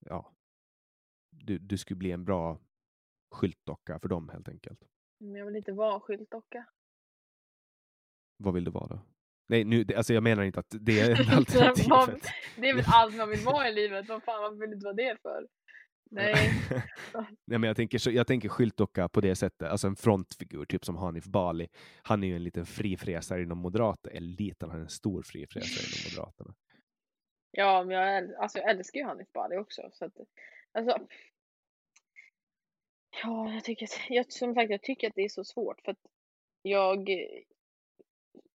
ja, 0.06 0.34
du, 1.30 1.58
du 1.58 1.78
skulle 1.78 1.98
bli 1.98 2.12
en 2.12 2.26
bra 2.26 2.60
skyltdocka 3.32 4.00
för 4.00 4.08
dem 4.10 4.30
helt 4.30 4.50
enkelt. 4.50 4.80
Men 5.18 5.36
jag 5.36 5.46
vill 5.46 5.56
inte 5.56 5.72
vara 5.72 6.00
skyltdocka. 6.00 6.66
Vad 8.38 8.54
vill 8.54 8.64
du 8.64 8.72
vara 8.72 8.88
då? 8.88 9.00
Nej, 9.48 9.64
nu, 9.64 9.84
det- 9.84 9.96
alltså 9.96 10.14
jag 10.14 10.24
menar 10.24 10.44
inte 10.44 10.60
att 10.60 10.76
det 10.82 11.00
är 11.00 11.10
alternativet. 11.38 12.24
Det 12.58 12.70
är 12.70 12.76
väl 12.76 12.86
allt 12.88 13.16
man 13.16 13.30
vill 13.30 13.40
vara 13.46 13.70
i 13.70 13.74
livet. 13.74 14.10
Vad 14.10 14.24
fan, 14.24 14.42
varför 14.42 14.58
vill 14.58 14.70
du 14.70 14.76
inte 14.76 14.86
vara 14.86 14.94
det 14.96 15.18
för? 15.22 15.48
Nej. 16.12 16.34
Nej, 17.46 17.60
men 17.60 17.64
jag 17.64 17.76
tänker, 17.76 17.98
så- 17.98 18.12
jag 18.12 18.28
tänker 18.28 18.50
skyltdocka 18.50 19.10
på 19.10 19.22
det 19.22 19.36
sättet, 19.36 19.70
alltså 19.70 19.88
en 19.88 19.96
frontfigur, 19.96 20.66
typ 20.66 20.86
som 20.86 20.96
Hanif 20.98 21.26
Bali. 21.26 21.68
Han 22.04 22.24
är 22.24 22.28
ju 22.28 22.36
en 22.36 22.44
liten 22.44 22.66
frifräsare 22.66 23.42
inom 23.44 23.58
Moderaterna, 23.58 24.16
eller 24.18 24.28
liten, 24.38 24.70
han 24.70 24.80
är 24.80 24.84
en 24.84 24.90
stor 24.90 25.24
frifräsare 25.24 25.84
inom 25.88 26.12
Moderaterna. 26.12 26.56
Ja, 27.52 27.84
men 27.84 27.98
jag, 27.98 28.24
äl- 28.24 28.36
alltså, 28.36 28.58
jag 28.60 28.70
älskar 28.70 29.00
ju 29.00 29.06
Hanif 29.06 29.32
Bali 29.34 29.58
också. 29.58 29.90
Så 29.94 30.06
att, 30.06 30.18
alltså, 30.72 31.08
ja, 33.24 33.54
jag 33.54 33.64
tycker, 33.64 33.88
jag, 34.10 34.32
som 34.32 34.54
sagt, 34.54 34.72
jag 34.72 34.82
tycker 34.82 35.08
att 35.08 35.16
det 35.16 35.22
är 35.26 35.30
så 35.30 35.44
svårt 35.44 35.82
för 35.82 35.92
att 35.92 36.06
jag 36.62 37.10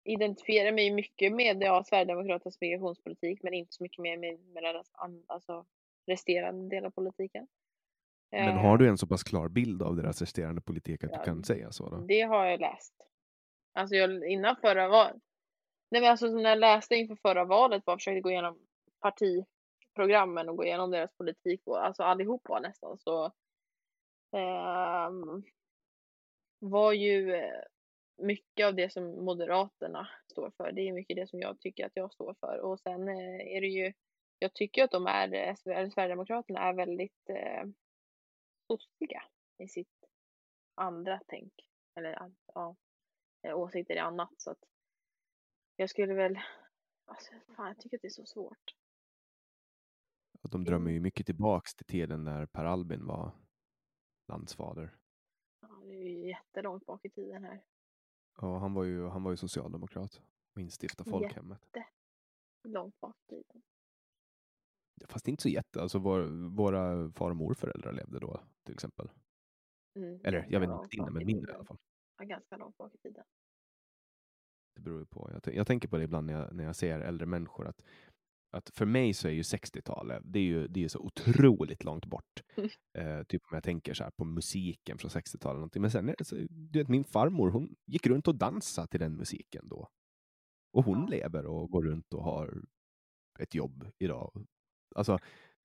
identifierar 0.05 0.73
mig 0.73 0.91
mycket 0.91 1.33
med 1.33 1.63
ja, 1.63 1.85
Sverigedemokraternas 1.85 2.61
migrationspolitik 2.61 3.43
men 3.43 3.55
inte 3.55 3.73
så 3.73 3.83
mycket 3.83 3.99
mer 3.99 4.17
med, 4.17 4.39
med 4.41 4.63
deras 4.63 4.91
alltså, 5.27 5.67
resterande 6.07 6.77
del 6.77 6.85
av 6.85 6.91
politiken. 6.91 7.47
Men 8.31 8.49
Eh, 8.49 8.55
har 8.55 8.79
du 8.79 8.89
en 8.89 8.99
så 8.99 9.07
pass 9.07 9.23
klar 9.23 9.49
bild 9.49 9.83
av 9.83 9.97
deras 9.97 10.21
resterande 10.21 10.61
politik 10.61 11.05
att 11.05 11.11
Ja, 11.13 11.19
du 11.19 11.25
kan 11.25 11.45
säga 11.45 11.73
så? 11.73 11.89
Då? 11.89 11.97
Det 11.97 12.21
har 12.23 12.47
jag 12.47 12.61
läst. 12.61 12.95
Alltså 13.73 13.95
jag, 13.95 14.31
innan 14.31 14.57
förra 14.57 14.89
valet. 14.89 15.23
Nej 15.91 16.01
men 16.01 16.11
alltså 16.11 16.27
när 16.27 16.49
jag 16.51 16.59
läste 16.59 16.95
inför 16.95 17.17
förra 17.17 17.45
valet 17.45 17.85
bara 17.85 17.97
försökte 17.97 18.21
gå 18.21 18.31
igenom 18.31 18.59
partiprogrammen 19.01 20.49
och 20.49 20.57
gå 20.57 20.65
igenom 20.65 20.91
deras 20.91 21.13
politik 21.17 21.63
och 21.65 21.87
alltså 21.87 22.03
allihopa 22.03 22.61
nästan 22.61 22.99
så 22.99 23.33
ehm, 24.37 25.43
var 26.59 26.93
ju 26.93 27.35
eh, 27.35 27.63
mycket 28.17 28.67
av 28.67 28.75
det 28.75 28.93
som 28.93 29.25
Moderaterna 29.25 30.09
står 30.31 30.53
för. 30.57 30.73
Det 30.73 30.89
är 30.89 30.93
mycket 30.93 31.17
det 31.17 31.27
som 31.27 31.41
jag 31.41 31.61
tycker 31.61 31.87
att 31.87 31.97
jag 31.97 32.13
står 32.13 32.35
för 32.41 32.59
och 32.59 32.81
sen 32.81 33.09
eh, 33.09 33.57
är 33.57 33.61
det 33.61 33.67
ju 33.67 33.93
jag 34.39 34.55
tycker 34.55 34.85
att 34.85 34.91
de 34.91 35.07
är, 35.07 35.35
eh, 35.35 35.55
Sverigedemokraterna 35.91 36.61
är 36.61 36.75
väldigt 36.75 37.31
eh, 37.31 37.65
sossiga 38.67 39.23
i 39.59 39.69
sitt 39.69 40.05
andra 40.75 41.21
tänk. 41.27 41.53
Eller 41.95 42.33
ja, 42.55 42.77
eh, 43.43 43.59
åsikter 43.59 43.95
i 43.95 43.99
annat. 43.99 44.31
Så 44.37 44.51
att 44.51 44.65
jag 45.77 45.91
skulle 45.91 46.15
väl, 46.15 46.39
alltså 47.05 47.33
fan 47.57 47.67
jag 47.67 47.79
tycker 47.79 47.97
att 47.97 48.03
det 48.03 48.09
är 48.09 48.11
så 48.11 48.27
svårt. 48.27 48.75
De 50.51 50.65
drömmer 50.65 50.91
ju 50.91 51.01
mycket 51.01 51.27
tillbaks 51.27 51.75
till 51.75 51.87
tiden 51.87 52.25
när 52.25 52.47
Per 52.47 52.65
Albin 52.65 53.07
var 53.07 53.33
landsfader. 54.29 54.97
Ja, 55.61 55.69
det 55.85 55.95
är 55.95 56.09
ju 56.09 56.29
jättelångt 56.29 56.87
bak 56.87 57.05
i 57.05 57.11
tiden 57.11 57.45
här. 57.45 57.65
Och 58.37 58.61
han 58.61 58.75
var 58.75 58.85
ju, 58.85 59.09
han 59.09 59.23
var 59.23 59.31
ju 59.31 59.37
socialdemokrat 59.37 60.23
och 60.55 60.61
instiftade 60.61 61.11
Jätte- 61.11 61.21
folkhemmet. 61.21 61.61
Långt 62.63 63.01
bak 63.01 63.17
i 63.23 63.27
tiden. 63.29 63.63
Fast 65.09 65.29
inte 65.29 65.43
så 65.43 65.49
jätte, 65.49 65.83
alltså 65.83 65.99
vår, 65.99 66.49
våra 66.57 67.11
far 67.13 67.31
och 67.31 67.37
morföräldrar 67.37 67.93
levde 67.93 68.19
då 68.19 68.41
till 68.65 68.75
exempel. 68.75 69.09
Mm, 69.99 70.21
Eller 70.25 70.47
jag 70.51 70.61
vet 70.61 70.71
inte 70.71 70.89
dina, 70.91 71.11
men 71.11 71.27
min 71.27 71.49
i 71.49 71.53
alla 71.53 71.65
fall. 71.65 71.79
Ja, 72.19 72.25
ganska 72.25 72.57
långt 72.57 72.77
bak 72.77 72.95
i 72.95 72.99
tiden. 72.99 73.25
Det 74.75 74.81
beror 74.81 74.99
ju 74.99 75.07
på. 75.07 75.31
Jag, 75.45 75.55
jag 75.55 75.67
tänker 75.67 75.89
på 75.89 75.97
det 75.99 76.05
ibland 76.05 76.27
när 76.27 76.35
jag, 76.35 76.55
när 76.55 76.65
jag 76.65 76.77
ser 76.77 77.01
äldre 77.01 77.27
människor. 77.27 77.67
Att, 77.67 77.83
att 78.57 78.71
för 78.71 78.87
mig 78.87 79.15
så 79.15 79.29
är 79.29 79.33
ju 79.33 79.43
60-talet, 79.43 80.23
det 80.25 80.39
är 80.39 80.43
ju, 80.43 80.69
det 80.69 80.85
är 80.85 80.89
så 80.89 80.99
otroligt 81.01 81.85
långt 81.85 82.07
bort. 82.07 82.43
Eh, 82.99 83.23
typ 83.23 83.43
om 83.51 83.55
jag 83.55 83.65
tänker 83.65 83.95
så 83.95 84.05
här 84.05 84.11
på 84.11 84.25
musiken 84.25 84.99
från 84.99 85.09
60-talet. 85.09 85.45
eller 85.45 85.55
någonting. 85.55 85.83
Men 85.83 85.91
sen, 85.91 86.09
är 86.09 86.15
det 86.19 86.25
så, 86.25 86.37
du 86.51 86.79
vet 86.79 86.89
min 86.89 87.05
farmor, 87.05 87.51
hon 87.51 87.75
gick 87.87 88.07
runt 88.07 88.29
och 88.29 88.35
dansade 88.35 88.89
till 88.89 89.01
den 89.01 89.17
musiken 89.17 89.69
då. 89.69 89.89
Och 90.73 90.85
hon 90.85 91.01
Ja. 91.01 91.07
lever 91.09 91.47
och 91.47 91.71
går 91.71 91.83
runt 91.83 92.15
och 92.15 92.23
har 92.25 92.63
ett 93.39 93.55
jobb 93.55 93.87
idag. 93.99 94.47
Alltså, 94.95 95.19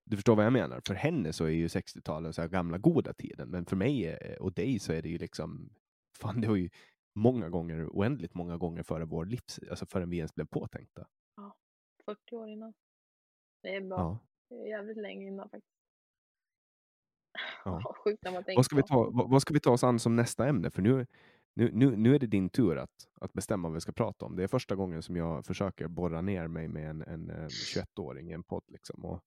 du 0.06 0.15
förstår 0.15 0.35
vad 0.35 0.45
jag 0.45 0.53
menar? 0.53 0.81
För 0.88 0.93
henne 0.93 1.34
så 1.34 1.45
är 1.45 1.49
ju 1.49 1.68
60-talet 1.68 2.35
så 2.35 2.48
gamla 2.48 2.77
goda 2.77 3.14
tiden. 3.14 3.49
Men 3.49 3.65
för 3.65 3.76
mig 3.76 4.07
eh, 4.07 4.38
och 4.38 4.53
dig 4.53 4.80
så 4.80 4.93
är 4.93 5.02
det 5.02 5.10
ju 5.10 5.18
liksom, 5.18 5.69
fan 6.18 6.41
det 6.41 6.48
var 6.48 6.56
ju 6.56 6.69
många 7.15 7.49
gånger, 7.49 7.88
oändligt 7.88 8.34
många 8.34 8.57
gånger 8.57 8.84
före 8.84 9.06
vår 9.06 9.26
livs, 9.26 9.60
alltså 9.69 9.85
förrän 9.85 10.10
vi 10.10 10.18
ens 10.18 10.35
blev 10.35 10.45
påtänkta. 10.45 11.07
40 12.06 12.35
år 12.35 12.49
innan. 12.49 12.73
Det 13.64 13.76
är 13.76 13.81
bra. 13.81 13.98
Ja. 13.98 14.19
Det 14.49 14.56
är 14.56 14.68
jävligt 14.68 14.98
länge 14.98 15.27
innan 15.27 15.49
faktiskt. 15.49 15.76
Ja. 17.65 17.93
Sjukt 18.03 18.23
när 18.23 18.31
man 18.31 18.43
tänker 18.43 18.57
Vad 18.57 18.65
ska, 18.65 18.76
vi 18.76 18.84
ta, 18.84 19.10
vad, 19.11 19.30
vad 19.30 19.41
ska 19.41 19.53
vi 19.53 19.60
ta 19.60 19.72
oss 19.72 19.84
an 19.84 19.99
som 19.99 20.15
nästa 20.15 20.48
ämne? 20.48 20.72
För 20.72 20.81
nu, 20.81 21.06
nu, 21.53 21.71
nu, 21.73 21.95
nu 21.95 22.15
är 22.15 22.19
det 22.19 22.27
din 22.27 22.49
tur 22.49 22.77
att, 22.77 23.09
att 23.21 23.33
bestämma 23.33 23.67
vad 23.67 23.73
vi 23.73 23.81
ska 23.81 23.91
prata 23.91 24.25
om. 24.25 24.35
Det 24.35 24.43
är 24.43 24.47
första 24.47 24.75
gången 24.75 25.03
som 25.03 25.15
jag 25.15 25.45
försöker 25.45 25.87
borra 25.87 26.21
ner 26.21 26.47
mig 26.47 26.67
med 26.67 26.89
en, 26.89 27.01
en, 27.01 27.29
eh, 27.29 27.47
21-åring 27.47 28.29
i 28.29 28.33
en 28.33 28.43
podd. 28.43 28.63
Liksom. 28.67 29.05
Och 29.05 29.23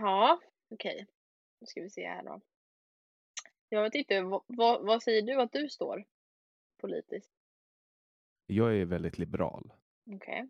Ja, 0.00 0.40
okej. 0.70 1.06
Nu 1.60 1.66
ska 1.66 1.80
vi 1.82 1.90
se 1.90 2.06
här 2.08 2.22
då. 2.24 2.40
Jag 3.68 3.82
vet 3.82 3.94
inte, 3.94 4.22
vad, 4.22 4.42
vad, 4.46 4.86
vad 4.86 5.02
säger 5.02 5.22
du 5.22 5.42
att 5.42 5.52
du 5.52 5.68
står 5.68 6.04
politiskt? 6.80 7.30
jag 8.46 8.76
är 8.76 8.84
väldigt 8.84 9.18
liberal. 9.18 9.72
Okej. 10.14 10.48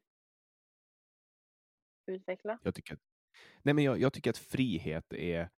Utveckla. 2.06 2.58
Jag 2.62 2.74
tycker, 2.74 2.94
att- 2.94 3.00
nej 3.62 3.74
men 3.74 3.84
jag, 3.84 3.98
jag 3.98 4.12
tycker 4.12 4.30
att 4.30 4.38
frihet 4.38 5.12
är 5.12 5.50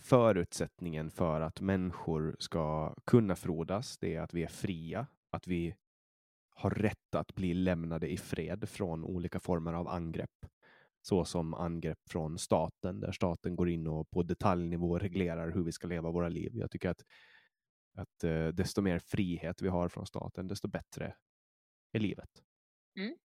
förutsättningen 0.00 1.10
för 1.10 1.40
att 1.40 1.60
människor 1.60 2.36
ska 2.38 2.94
kunna 3.04 3.36
frodas. 3.36 3.98
Det 3.98 4.14
är 4.14 4.20
att 4.20 4.34
vi 4.34 4.42
är 4.42 4.48
fria, 4.48 5.06
att 5.30 5.46
vi 5.46 5.74
har 6.54 6.70
rätt 6.70 7.14
att 7.14 7.34
bli 7.34 7.54
lämnade 7.54 8.12
i 8.12 8.16
fred 8.16 8.68
från 8.68 9.04
olika 9.04 9.40
former 9.40 9.72
av 9.72 9.88
angrepp. 9.88 10.46
Så 11.02 11.24
som 11.24 11.54
angrepp 11.54 11.98
från 12.10 12.38
staten, 12.38 13.00
där 13.00 13.12
staten 13.12 13.56
går 13.56 13.68
in 13.68 13.86
och 13.86 14.10
på 14.10 14.22
detaljnivå 14.22 14.98
reglerar 14.98 15.50
hur 15.50 15.64
vi 15.64 15.72
ska 15.72 15.86
leva 15.86 16.10
våra 16.10 16.28
liv. 16.28 16.52
Jag 16.54 16.70
tycker 16.70 16.90
att, 16.90 17.04
att 17.94 18.24
eh, 18.24 18.48
desto 18.48 18.82
mer 18.82 18.98
frihet 18.98 19.62
vi 19.62 19.68
har 19.68 19.88
från 19.88 20.06
staten, 20.06 20.48
desto 20.48 20.68
bättre 20.68 21.14
är 21.92 22.00
livet. 22.00 22.42
Mm. 22.96 23.16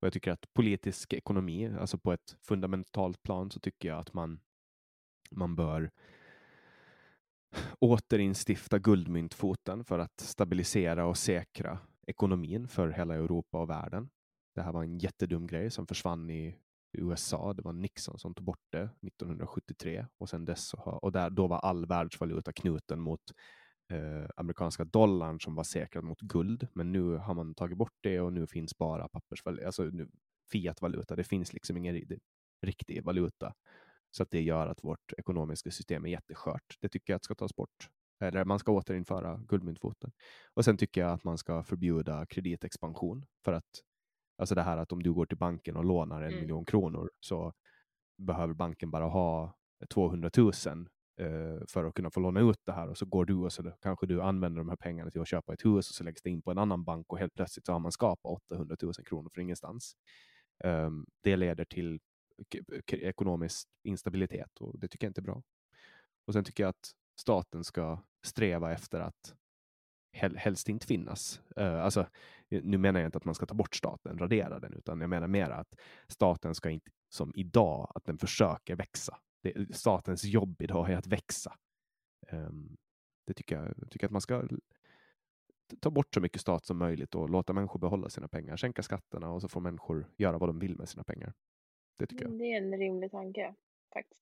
Och 0.00 0.06
jag 0.06 0.12
tycker 0.12 0.32
att 0.32 0.52
politisk 0.52 1.12
ekonomi, 1.12 1.66
alltså 1.68 1.98
på 1.98 2.12
ett 2.12 2.36
fundamentalt 2.40 3.22
plan, 3.22 3.50
så 3.50 3.60
tycker 3.60 3.88
jag 3.88 3.98
att 3.98 4.12
man, 4.12 4.40
man 5.36 5.56
bör 5.56 5.90
återinstifta 7.78 8.78
guldmyntfoten 8.78 9.84
för 9.84 9.98
att 9.98 10.20
stabilisera 10.20 11.06
och 11.06 11.16
säkra 11.16 11.78
ekonomin 12.06 12.68
för 12.68 12.88
hela 12.88 13.14
Europa 13.14 13.58
och 13.58 13.70
världen. 13.70 14.10
Det 14.54 14.62
här 14.62 14.72
var 14.72 14.82
en 14.82 14.98
jättedum 14.98 15.46
grej 15.46 15.70
som 15.70 15.86
försvann 15.86 16.30
i 16.30 16.58
USA. 16.92 17.52
Det 17.52 17.62
var 17.62 17.72
Nixon 17.72 18.18
som 18.18 18.34
tog 18.34 18.44
bort 18.44 18.66
det 18.70 18.82
1973 19.06 20.06
och 20.18 20.28
sen 20.28 20.44
dess 20.44 20.66
så 20.68 20.76
har, 20.76 21.04
och 21.04 21.12
där, 21.12 21.30
då 21.30 21.46
var 21.46 21.58
all 21.58 21.86
världsvaluta 21.86 22.52
knuten 22.52 23.00
mot 23.00 23.20
eh, 23.92 24.28
amerikanska 24.36 24.84
dollarn 24.84 25.40
som 25.40 25.54
var 25.54 25.64
säkrad 25.64 26.04
mot 26.04 26.20
guld. 26.20 26.68
Men 26.72 26.92
nu 26.92 27.16
har 27.16 27.34
man 27.34 27.54
tagit 27.54 27.78
bort 27.78 27.96
det 28.00 28.20
och 28.20 28.32
nu 28.32 28.46
finns 28.46 28.78
bara 28.78 29.08
pappersvaluta, 29.08 29.66
alltså 29.66 29.82
nu, 29.84 30.08
fiatvaluta. 30.52 31.16
Det 31.16 31.24
finns 31.24 31.52
liksom 31.52 31.76
ingen 31.76 32.02
riktig 32.62 33.04
valuta. 33.04 33.54
Så 34.16 34.22
att 34.22 34.30
det 34.30 34.42
gör 34.42 34.66
att 34.66 34.84
vårt 34.84 35.12
ekonomiska 35.18 35.70
system 35.70 36.04
är 36.06 36.10
jätteskört. 36.10 36.76
Det 36.80 36.88
tycker 36.88 37.12
jag 37.12 37.16
att 37.16 37.24
ska 37.24 37.34
tas 37.34 37.54
bort. 37.56 37.88
Eller 38.20 38.44
man 38.44 38.58
ska 38.58 38.72
återinföra 38.72 39.36
guldmyntfoten. 39.48 40.12
Och 40.54 40.64
sen 40.64 40.76
tycker 40.76 41.00
jag 41.00 41.10
att 41.12 41.24
man 41.24 41.38
ska 41.38 41.62
förbjuda 41.62 42.26
kreditexpansion. 42.26 43.26
För 43.44 43.52
att, 43.52 43.64
alltså 44.38 44.54
det 44.54 44.62
här 44.62 44.76
att 44.76 44.92
om 44.92 45.02
du 45.02 45.12
går 45.12 45.26
till 45.26 45.38
banken 45.38 45.76
och 45.76 45.84
lånar 45.84 46.22
en 46.22 46.28
Mm. 46.28 46.40
miljon 46.40 46.64
kronor 46.64 47.10
så 47.20 47.52
behöver 48.18 48.54
banken 48.54 48.90
bara 48.90 49.04
ha 49.08 49.56
200 49.94 50.30
000 50.36 50.48
eh, 51.20 51.66
för 51.68 51.84
att 51.84 51.94
kunna 51.94 52.10
få 52.10 52.20
låna 52.20 52.40
ut 52.40 52.58
det 52.66 52.72
här. 52.72 52.88
Och 52.88 52.98
så 52.98 53.06
går 53.06 53.24
du 53.24 53.34
och 53.34 53.52
så 53.52 53.72
kanske 53.82 54.06
du 54.06 54.22
använder 54.22 54.58
de 54.58 54.68
här 54.68 54.76
pengarna 54.76 55.10
till 55.10 55.20
att 55.20 55.28
köpa 55.28 55.52
ett 55.52 55.64
hus 55.64 55.90
och 55.90 55.94
så 55.94 56.04
läggs 56.04 56.22
det 56.22 56.30
in 56.30 56.42
på 56.42 56.50
en 56.50 56.58
annan 56.58 56.84
bank 56.84 57.12
och 57.12 57.18
helt 57.18 57.34
plötsligt 57.34 57.66
så 57.66 57.72
har 57.72 57.80
man 57.80 57.92
skapat 57.92 58.32
800 58.50 58.76
000 58.82 58.92
kronor 58.94 59.30
för 59.34 59.40
ingenstans. 59.40 59.94
Ehm, 60.64 61.06
det 61.22 61.36
leder 61.36 61.64
till 61.64 62.00
Eh, 62.50 62.98
ekonomisk 62.98 63.68
instabilitet 63.82 64.60
och 64.60 64.78
det 64.78 64.88
tycker 64.88 65.06
jag 65.06 65.10
inte 65.10 65.20
är 65.20 65.22
bra. 65.22 65.42
Och 66.26 66.32
sen 66.32 66.44
tycker 66.44 66.62
jag 66.62 66.68
att 66.68 66.92
staten 67.20 67.64
ska 67.64 68.02
sträva 68.24 68.72
efter 68.72 69.00
att 69.00 69.34
hel, 70.12 70.36
helst 70.36 70.68
inte 70.68 70.86
finnas. 70.86 71.40
Uh, 71.60 71.84
alltså, 71.84 72.00
eh, 72.48 72.62
nu 72.64 72.78
menar 72.78 73.00
jag 73.00 73.08
inte 73.08 73.18
att 73.18 73.24
man 73.24 73.34
ska 73.34 73.46
ta 73.46 73.54
bort 73.54 73.74
staten, 73.74 74.18
radera 74.18 74.60
den, 74.60 74.74
utan 74.74 75.00
jag 75.00 75.10
menar 75.10 75.28
mer 75.28 75.50
att 75.50 75.74
staten 76.08 76.54
ska 76.54 76.70
inte, 76.70 76.90
som 77.08 77.32
idag, 77.34 77.92
att 77.94 78.04
den 78.04 78.18
försöker 78.18 78.76
växa. 78.76 79.18
Det, 79.42 79.76
statens 79.76 80.24
jobb 80.24 80.62
idag 80.62 80.90
är 80.90 80.96
att 80.96 81.06
växa. 81.06 81.56
Um, 82.30 82.76
det 83.26 83.34
tycker 83.34 83.56
jag, 83.56 83.74
jag 83.76 83.90
tycker 83.90 84.06
att 84.06 84.12
man 84.12 84.20
ska 84.20 84.48
ta 85.80 85.90
bort 85.90 86.14
så 86.14 86.20
mycket 86.20 86.40
stat 86.40 86.64
som 86.64 86.78
möjligt 86.78 87.14
och 87.14 87.30
låta 87.30 87.52
människor 87.52 87.80
behålla 87.80 88.08
sina 88.08 88.28
pengar, 88.28 88.56
sänka 88.56 88.82
skatterna 88.82 89.30
och 89.30 89.42
så 89.42 89.48
får 89.48 89.60
människor 89.60 90.06
göra 90.16 90.38
vad 90.38 90.48
de 90.48 90.58
vill 90.58 90.76
med 90.76 90.88
sina 90.88 91.04
pengar. 91.04 91.34
Det 91.96 92.06
tycker 92.06 92.24
jag. 92.24 92.38
Det 92.38 92.52
är 92.52 92.56
en 92.56 92.78
rimlig 92.78 93.10
tanke 93.10 93.54
faktiskt. 93.92 94.20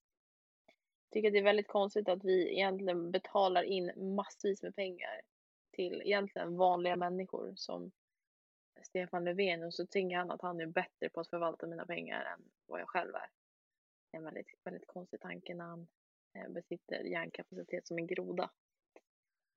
Jag 0.65 1.13
tycker 1.13 1.27
att 1.27 1.33
det 1.33 1.39
är 1.39 1.43
väldigt 1.43 1.67
konstigt 1.67 2.09
att 2.09 2.23
vi 2.23 2.53
egentligen 2.53 3.11
betalar 3.11 3.63
in 3.63 4.15
massvis 4.15 4.63
med 4.63 4.75
pengar 4.75 5.21
till 5.71 6.01
egentligen 6.05 6.57
vanliga 6.57 6.95
människor 6.95 7.53
som 7.55 7.91
Stefan 8.83 9.23
Löfven 9.23 9.63
och 9.63 9.73
så 9.73 9.85
tänker 9.87 10.17
han 10.17 10.31
att 10.31 10.41
han 10.41 10.61
är 10.61 10.65
bättre 10.65 11.09
på 11.09 11.19
att 11.19 11.29
förvalta 11.29 11.67
mina 11.67 11.85
pengar 11.85 12.21
än 12.25 12.43
vad 12.65 12.81
jag 12.81 12.89
själv 12.89 13.15
är. 13.15 13.29
Det 14.11 14.17
är 14.17 14.19
en 14.19 14.23
väldigt, 14.23 14.53
väldigt 14.63 14.87
konstig 14.87 15.19
tanke 15.19 15.55
när 15.55 15.65
han 15.65 15.87
eh, 16.33 16.49
besitter 16.49 17.03
hjärnkapacitet 17.03 17.87
som 17.87 17.97
en 17.97 18.07
groda. 18.07 18.49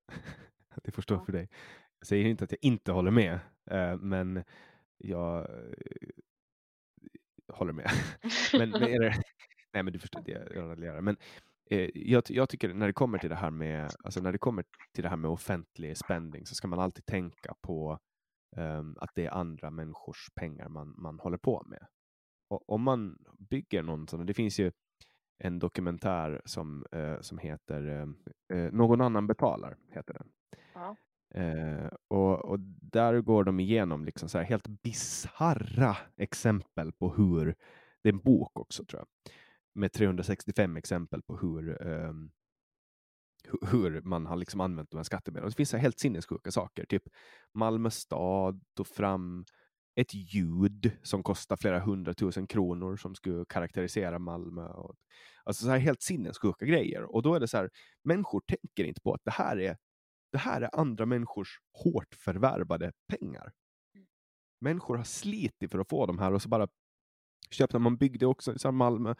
Det 0.82 0.90
får 0.92 1.02
stå 1.02 1.14
Ja. 1.14 1.24
för 1.24 1.32
dig. 1.32 1.48
Jag 1.98 2.06
säger 2.06 2.24
inte 2.24 2.44
att 2.44 2.52
jag 2.52 2.58
inte 2.64 2.92
håller 2.92 3.10
med, 3.10 3.38
eh, 3.70 3.96
men 3.96 4.44
jag 4.96 5.48
håller 7.54 7.72
med. 7.72 7.90
men, 8.52 8.70
men 8.70 8.80
det, 8.80 8.98
nej, 9.72 9.82
men 9.82 9.92
du 9.92 9.98
förstår 9.98 10.22
det 10.24 10.32
jag 10.32 10.56
raljerar. 10.56 11.00
Men 11.00 11.16
eh, 11.70 11.90
jag, 11.94 12.22
jag 12.28 12.48
tycker 12.48 12.74
när 12.74 12.86
det 12.86 12.92
kommer 12.92 13.18
till 13.18 13.30
det 13.30 13.36
här 13.36 13.50
med, 13.50 13.90
alltså 14.04 14.20
när 14.20 14.32
det 14.32 14.38
kommer 14.38 14.64
till 14.94 15.02
det 15.02 15.08
här 15.08 15.16
med 15.16 15.30
offentlig 15.30 15.96
spending 15.96 16.46
så 16.46 16.54
ska 16.54 16.68
man 16.68 16.78
alltid 16.78 17.06
tänka 17.06 17.54
på 17.60 17.98
ehm, 18.56 18.96
att 19.00 19.10
det 19.14 19.26
är 19.26 19.30
andra 19.30 19.70
människors 19.70 20.30
pengar 20.34 20.68
man, 20.68 20.94
man 20.98 21.20
håller 21.20 21.38
på 21.38 21.62
med. 21.66 21.86
Och 22.48 22.70
om 22.70 22.82
man 22.82 23.18
bygger 23.38 23.82
någon 23.82 24.08
sån, 24.08 24.26
det 24.26 24.34
finns 24.34 24.60
ju 24.60 24.72
en 25.38 25.58
dokumentär 25.58 26.42
som, 26.44 26.86
eh, 26.92 27.20
som 27.20 27.38
heter 27.38 27.88
eh, 27.88 28.58
eh, 28.58 28.72
Någon 28.72 29.00
annan 29.00 29.26
betalar, 29.26 29.76
heter 29.90 30.14
den. 30.14 30.28
Ja. 30.74 30.96
Eh, 31.34 31.88
och, 32.08 32.44
och 32.44 32.58
där 32.82 33.20
går 33.20 33.44
de 33.44 33.60
igenom 33.60 34.04
liksom 34.04 34.28
så 34.28 34.38
här 34.38 34.44
helt 34.44 34.66
bisarra 34.82 35.96
exempel 36.16 36.92
på 36.92 37.14
hur, 37.14 37.54
det 38.02 38.08
är 38.08 38.12
en 38.12 38.22
bok 38.22 38.60
också 38.60 38.84
tror 38.84 39.00
jag, 39.00 39.32
med 39.74 39.92
365 39.92 40.76
exempel 40.76 41.22
på 41.22 41.36
hur, 41.36 41.86
eh, 41.86 42.12
hur 43.70 44.00
man 44.00 44.26
har 44.26 44.36
liksom 44.36 44.60
använt 44.60 44.90
de 44.90 44.96
här 44.96 45.04
skattemedlen. 45.04 45.50
Det 45.50 45.56
finns 45.56 45.70
så 45.70 45.76
här 45.76 45.82
helt 45.82 45.98
sinnessjuka 45.98 46.50
saker, 46.50 46.84
typ 46.86 47.02
Malmö 47.54 47.90
stad 47.90 48.60
tog 48.76 48.86
fram 48.86 49.44
ett 49.96 50.14
ljud 50.14 50.90
som 51.02 51.22
kostar 51.22 51.56
flera 51.56 51.80
hundratusen 51.80 52.46
kronor 52.46 52.96
som 52.96 53.14
skulle 53.14 53.44
karaktärisera 53.48 54.18
Malmö. 54.18 54.66
Och, 54.66 54.94
alltså 55.44 55.64
så 55.64 55.70
här 55.70 55.78
helt 55.78 56.02
sinnessjuka 56.02 56.66
grejer. 56.66 57.14
Och 57.14 57.22
då 57.22 57.34
är 57.34 57.40
det 57.40 57.48
så 57.48 57.56
här, 57.56 57.70
människor 58.04 58.40
tänker 58.40 58.84
inte 58.84 59.00
på 59.00 59.14
att 59.14 59.24
det 59.24 59.30
här 59.30 59.60
är, 59.60 59.76
det 60.34 60.38
här 60.38 60.60
är 60.60 60.80
andra 60.80 61.06
människors 61.06 61.60
hårt 61.72 62.14
förvärvade 62.14 62.92
pengar. 63.08 63.52
Människor 64.60 64.96
har 64.96 65.04
slitit 65.04 65.70
för 65.70 65.78
att 65.78 65.88
få 65.88 66.06
de 66.06 66.18
här 66.18 66.32
och 66.32 66.42
så 66.42 66.48
bara 66.48 66.68
köpte 67.50 67.78
man 67.78 67.96
byggde 67.96 68.26
också 68.26 68.58
så 68.58 68.68
här 68.68 68.72
Malmö 68.72 69.14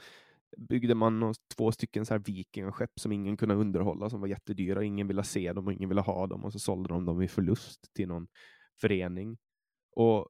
byggde 0.56 0.94
man 0.94 1.34
två 1.56 1.72
stycken 1.72 2.06
så 2.06 2.14
här 2.14 2.18
vikingaskepp 2.18 2.90
som 3.00 3.12
ingen 3.12 3.36
kunde 3.36 3.54
underhålla 3.54 4.10
som 4.10 4.20
var 4.20 4.28
jättedyra. 4.28 4.84
Ingen 4.84 5.08
ville 5.08 5.22
se 5.22 5.52
dem 5.52 5.66
och 5.66 5.72
ingen 5.72 5.88
ville 5.88 6.00
ha 6.00 6.26
dem 6.26 6.44
och 6.44 6.52
så 6.52 6.58
sålde 6.58 6.88
de 6.88 7.04
dem 7.04 7.22
i 7.22 7.28
förlust 7.28 7.94
till 7.94 8.08
någon 8.08 8.26
förening. 8.80 9.38
Och 9.96 10.28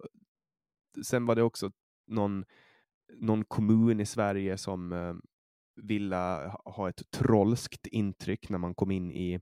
sen 1.04 1.26
var 1.26 1.34
det 1.34 1.42
också 1.42 1.70
någon, 2.06 2.44
någon 3.20 3.44
kommun 3.44 4.00
i 4.00 4.06
Sverige 4.06 4.58
som, 4.58 4.92
eh, 4.92 5.14
vilja 5.82 6.48
ha 6.64 6.88
ett 6.88 7.10
trollskt 7.10 7.86
intryck 7.86 8.48
när 8.48 8.58
man 8.58 8.74
kom 8.74 8.90
in 8.90 9.10
i, 9.12 9.40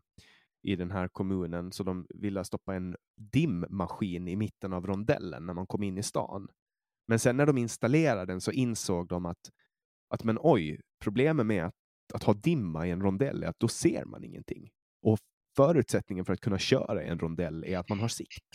i 0.63 0.77
den 0.77 0.91
här 0.91 1.09
kommunen, 1.09 1.73
så 1.73 1.83
de 1.83 2.07
ville 2.09 2.45
stoppa 2.45 2.75
en 2.75 2.97
dimmaskin 3.17 4.29
i 4.29 4.37
mitten 4.37 4.73
av 4.73 4.87
rondellen 4.87 5.47
när 5.47 5.55
man 5.55 5.67
kom 5.67 5.83
in 5.83 5.99
i 5.99 6.03
stan. 6.03 6.49
Men 7.09 7.19
sen 7.19 7.37
när 7.37 7.47
de 7.47 7.59
installerade 7.59 8.33
den 8.33 8.41
så 8.41 8.51
insåg 8.51 9.09
de 9.09 9.27
att, 9.27 9.51
att 10.09 10.25
men 10.25 10.39
oj, 10.41 10.81
problemet 11.05 11.47
med 11.47 11.65
att, 11.65 11.75
att 12.15 12.23
ha 12.23 12.35
dimma 12.35 12.87
i 12.87 12.91
en 12.91 13.03
rondell 13.03 13.43
är 13.43 13.49
att 13.49 13.59
då 13.59 13.69
ser 13.69 14.05
man 14.05 14.25
ingenting. 14.25 14.71
Och 15.03 15.19
förutsättningen 15.57 16.25
för 16.25 16.33
att 16.33 16.41
kunna 16.41 16.59
köra 16.59 17.05
i 17.05 17.09
en 17.09 17.19
rondell 17.19 17.65
är 17.65 17.79
att 17.79 17.89
man 17.89 18.01
har 18.01 18.09
sikt. 18.09 18.47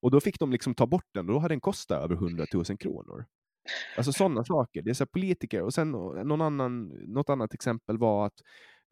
Och 0.00 0.10
då 0.10 0.20
fick 0.20 0.38
de 0.38 0.52
liksom 0.52 0.74
ta 0.74 0.86
bort 0.86 1.08
den 1.14 1.28
och 1.28 1.34
då 1.34 1.38
hade 1.38 1.52
den 1.52 1.60
kostat 1.60 2.04
över 2.04 2.14
100 2.14 2.46
000 2.54 2.64
kronor. 2.64 3.26
Alltså 3.96 4.12
sådana 4.12 4.44
saker. 4.44 4.82
Det 4.82 4.90
är 4.90 4.94
så 4.94 5.06
politiker. 5.06 5.62
Och 5.62 5.74
sen 5.74 5.90
någon 5.90 6.40
annan, 6.40 6.88
något 6.88 7.28
annat 7.28 7.54
exempel 7.54 7.98
var 7.98 8.26
att 8.26 8.40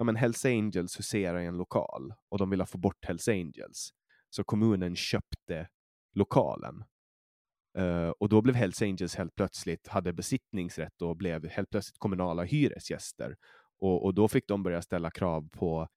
ja, 0.01 0.05
men 0.05 0.17
Hells 0.17 0.45
Angels 0.45 0.99
huserar 0.99 1.41
i 1.41 1.47
en 1.47 1.57
lokal 1.57 2.15
och 2.29 2.39
de 2.39 2.51
ville 2.51 2.67
få 2.67 2.79
bort 2.79 3.05
Hells 3.05 3.29
Angels. 3.29 3.91
Så 4.31 4.45
kommunen 4.45 4.97
köpte 4.97 5.69
lokalen. 6.15 6.85
Uh, 7.79 8.09
och 8.09 8.29
då 8.29 8.43
blev 8.43 8.55
Hells 8.55 8.83
Angels 8.83 9.15
helt 9.15 9.35
plötsligt, 9.35 9.89
hade 9.89 10.13
besittningsrätt 10.13 11.03
och 11.03 11.17
blev 11.17 11.49
helt 11.49 11.71
plötsligt 11.71 11.99
kommunala 11.99 12.43
hyresgäster. 12.43 13.37
Och, 13.79 14.05
och 14.05 14.15
då 14.15 14.29
fick 14.29 14.49
de 14.49 14.63
börja 14.63 14.83
ställa 14.83 15.11
krav 15.11 15.49
på 15.49 15.89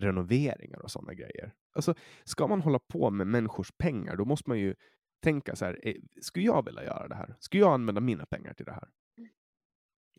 renoveringar 0.00 0.78
och 0.78 0.90
sådana 0.90 1.14
grejer. 1.14 1.54
Alltså, 1.72 1.94
ska 2.24 2.46
man 2.46 2.60
hålla 2.60 2.78
på 2.78 3.10
med 3.10 3.26
människors 3.26 3.72
pengar, 3.78 4.16
då 4.16 4.24
måste 4.24 4.50
man 4.50 4.58
ju 4.58 4.74
tänka 5.22 5.56
så 5.56 5.64
här, 5.64 5.80
eh, 5.82 5.96
skulle 6.20 6.46
jag 6.46 6.64
vilja 6.64 6.84
göra 6.84 7.08
det 7.08 7.14
här? 7.14 7.36
Skulle 7.40 7.60
jag 7.62 7.72
använda 7.72 8.00
mina 8.00 8.26
pengar 8.26 8.54
till 8.54 8.66
det 8.66 8.72
här? 8.72 8.88
Mm. 9.18 9.30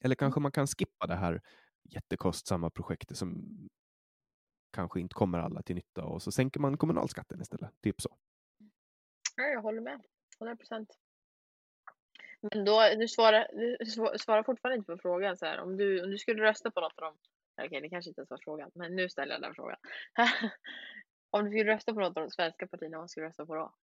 Eller 0.02 0.16
kanske 0.16 0.40
man 0.40 0.52
kan 0.52 0.68
skippa 0.68 1.08
det 1.08 1.16
här 1.16 1.42
jättekostsamma 1.84 2.70
projektet 2.70 3.18
som 3.18 3.44
kanske 4.74 5.00
inte 5.00 5.14
kommer 5.14 5.40
alla 5.40 5.62
till 5.62 5.76
nytta 5.76 6.04
och 6.04 6.22
så 6.22 6.32
sänker 6.32 6.60
man 6.60 6.78
kommunalskatten 6.78 7.42
istället. 7.42 7.82
Typ 7.82 8.02
så. 8.02 8.18
Ja, 9.36 9.44
jag 9.44 9.62
håller 9.62 9.82
med. 9.82 10.02
100 10.40 10.56
procent. 10.56 10.98
Men 12.42 12.66
då, 12.66 12.82
du 12.98 13.08
svarar, 13.08 13.48
du 13.80 13.86
svarar 14.20 14.44
fortfarande 14.44 14.78
inte 14.78 14.92
på 14.92 14.98
frågan 14.98 15.38
så 15.38 15.46
här, 15.46 15.60
om 15.60 15.78
du, 15.78 16.04
om 16.04 16.12
du 16.12 16.18
skulle 16.18 16.44
rösta 16.44 16.72
på 16.72 16.82
något 16.82 17.00
av 17.00 17.04
dem. 17.04 17.18
Okej, 17.66 17.82
det 17.82 17.90
kanske 17.90 18.10
inte 18.10 18.22
ens 18.22 18.30
var 18.30 18.40
frågan, 18.44 18.72
men 18.76 18.96
nu 18.96 19.10
ställer 19.10 19.34
jag 19.34 19.42
den 19.42 19.56
frågan. 19.56 19.78
om 21.30 21.44
du 21.44 21.50
skulle 21.52 21.74
rösta 21.74 21.94
på 21.94 22.00
något 22.00 22.18
av 22.18 22.24
de 22.24 22.30
svenska 22.30 22.68
partierna, 22.68 22.98
vad 22.98 23.10
skulle 23.10 23.24
du 23.24 23.28
rösta 23.28 23.46
på 23.46 23.56
då? 23.56 23.74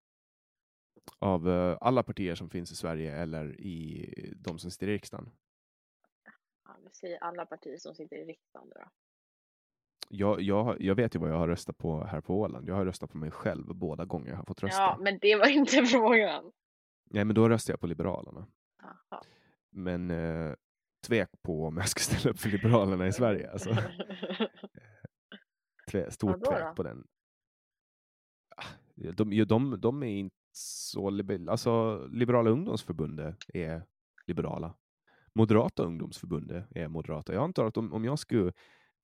Av 1.18 1.48
uh, 1.48 1.78
alla 1.80 2.02
partier 2.02 2.34
som 2.34 2.50
finns 2.50 2.72
i 2.72 2.76
Sverige 2.76 3.16
eller 3.16 3.60
i 3.60 4.34
de 4.36 4.58
som 4.58 4.70
sitter 4.70 4.88
i 4.88 4.92
riksdagen? 4.92 5.30
Ja, 6.70 6.76
vi 6.84 6.90
säger 6.90 7.18
alla 7.18 7.46
partier 7.46 7.76
som 7.76 7.94
sitter 7.94 8.16
i 8.16 8.24
riksdagen 8.24 8.68
då. 8.68 8.80
Jag, 10.08 10.40
jag, 10.40 10.80
jag 10.80 10.94
vet 10.94 11.14
ju 11.14 11.18
vad 11.18 11.30
jag 11.30 11.36
har 11.36 11.48
röstat 11.48 11.78
på 11.78 12.04
här 12.04 12.20
på 12.20 12.40
Åland. 12.40 12.68
Jag 12.68 12.74
har 12.74 12.84
röstat 12.84 13.10
på 13.10 13.18
mig 13.18 13.30
själv 13.30 13.74
båda 13.74 14.04
gånger 14.04 14.30
jag 14.30 14.36
har 14.36 14.44
fått 14.44 14.62
rösta. 14.62 14.82
Ja, 14.82 14.98
men 15.00 15.18
det 15.18 15.36
var 15.36 15.48
inte 15.56 15.82
frågan. 15.82 16.52
Nej, 17.04 17.24
men 17.24 17.34
då 17.34 17.48
röstade 17.48 17.72
jag 17.72 17.80
på 17.80 17.86
Liberalerna. 17.86 18.46
Aha. 18.82 19.22
Men 19.70 20.10
eh, 20.10 20.54
tvek 21.06 21.30
på 21.42 21.66
om 21.66 21.76
jag 21.76 21.88
ska 21.88 22.00
ställa 22.00 22.30
upp 22.30 22.38
för 22.38 22.48
Liberalerna 22.48 23.06
i 23.06 23.12
Sverige. 23.12 23.50
Alltså. 23.50 23.70
Tve, 25.90 26.10
stort 26.10 26.44
tvek 26.44 26.76
på 26.76 26.82
den. 26.82 27.06
De, 28.94 29.44
de, 29.44 29.80
de 29.80 30.02
är 30.02 30.18
inte 30.18 30.36
så 30.52 31.10
liberala. 31.10 31.52
Alltså, 31.52 32.06
Liberala 32.06 32.50
ungdomsförbundet 32.50 33.36
är 33.54 33.82
liberala. 34.26 34.74
Moderata 35.34 35.82
ungdomsförbundet 35.82 36.66
är 36.74 36.88
moderata. 36.88 37.34
Jag 37.34 37.44
antar 37.44 37.64
att 37.64 37.76
om, 37.76 37.92
om 37.92 38.04
jag 38.04 38.18
skulle 38.18 38.52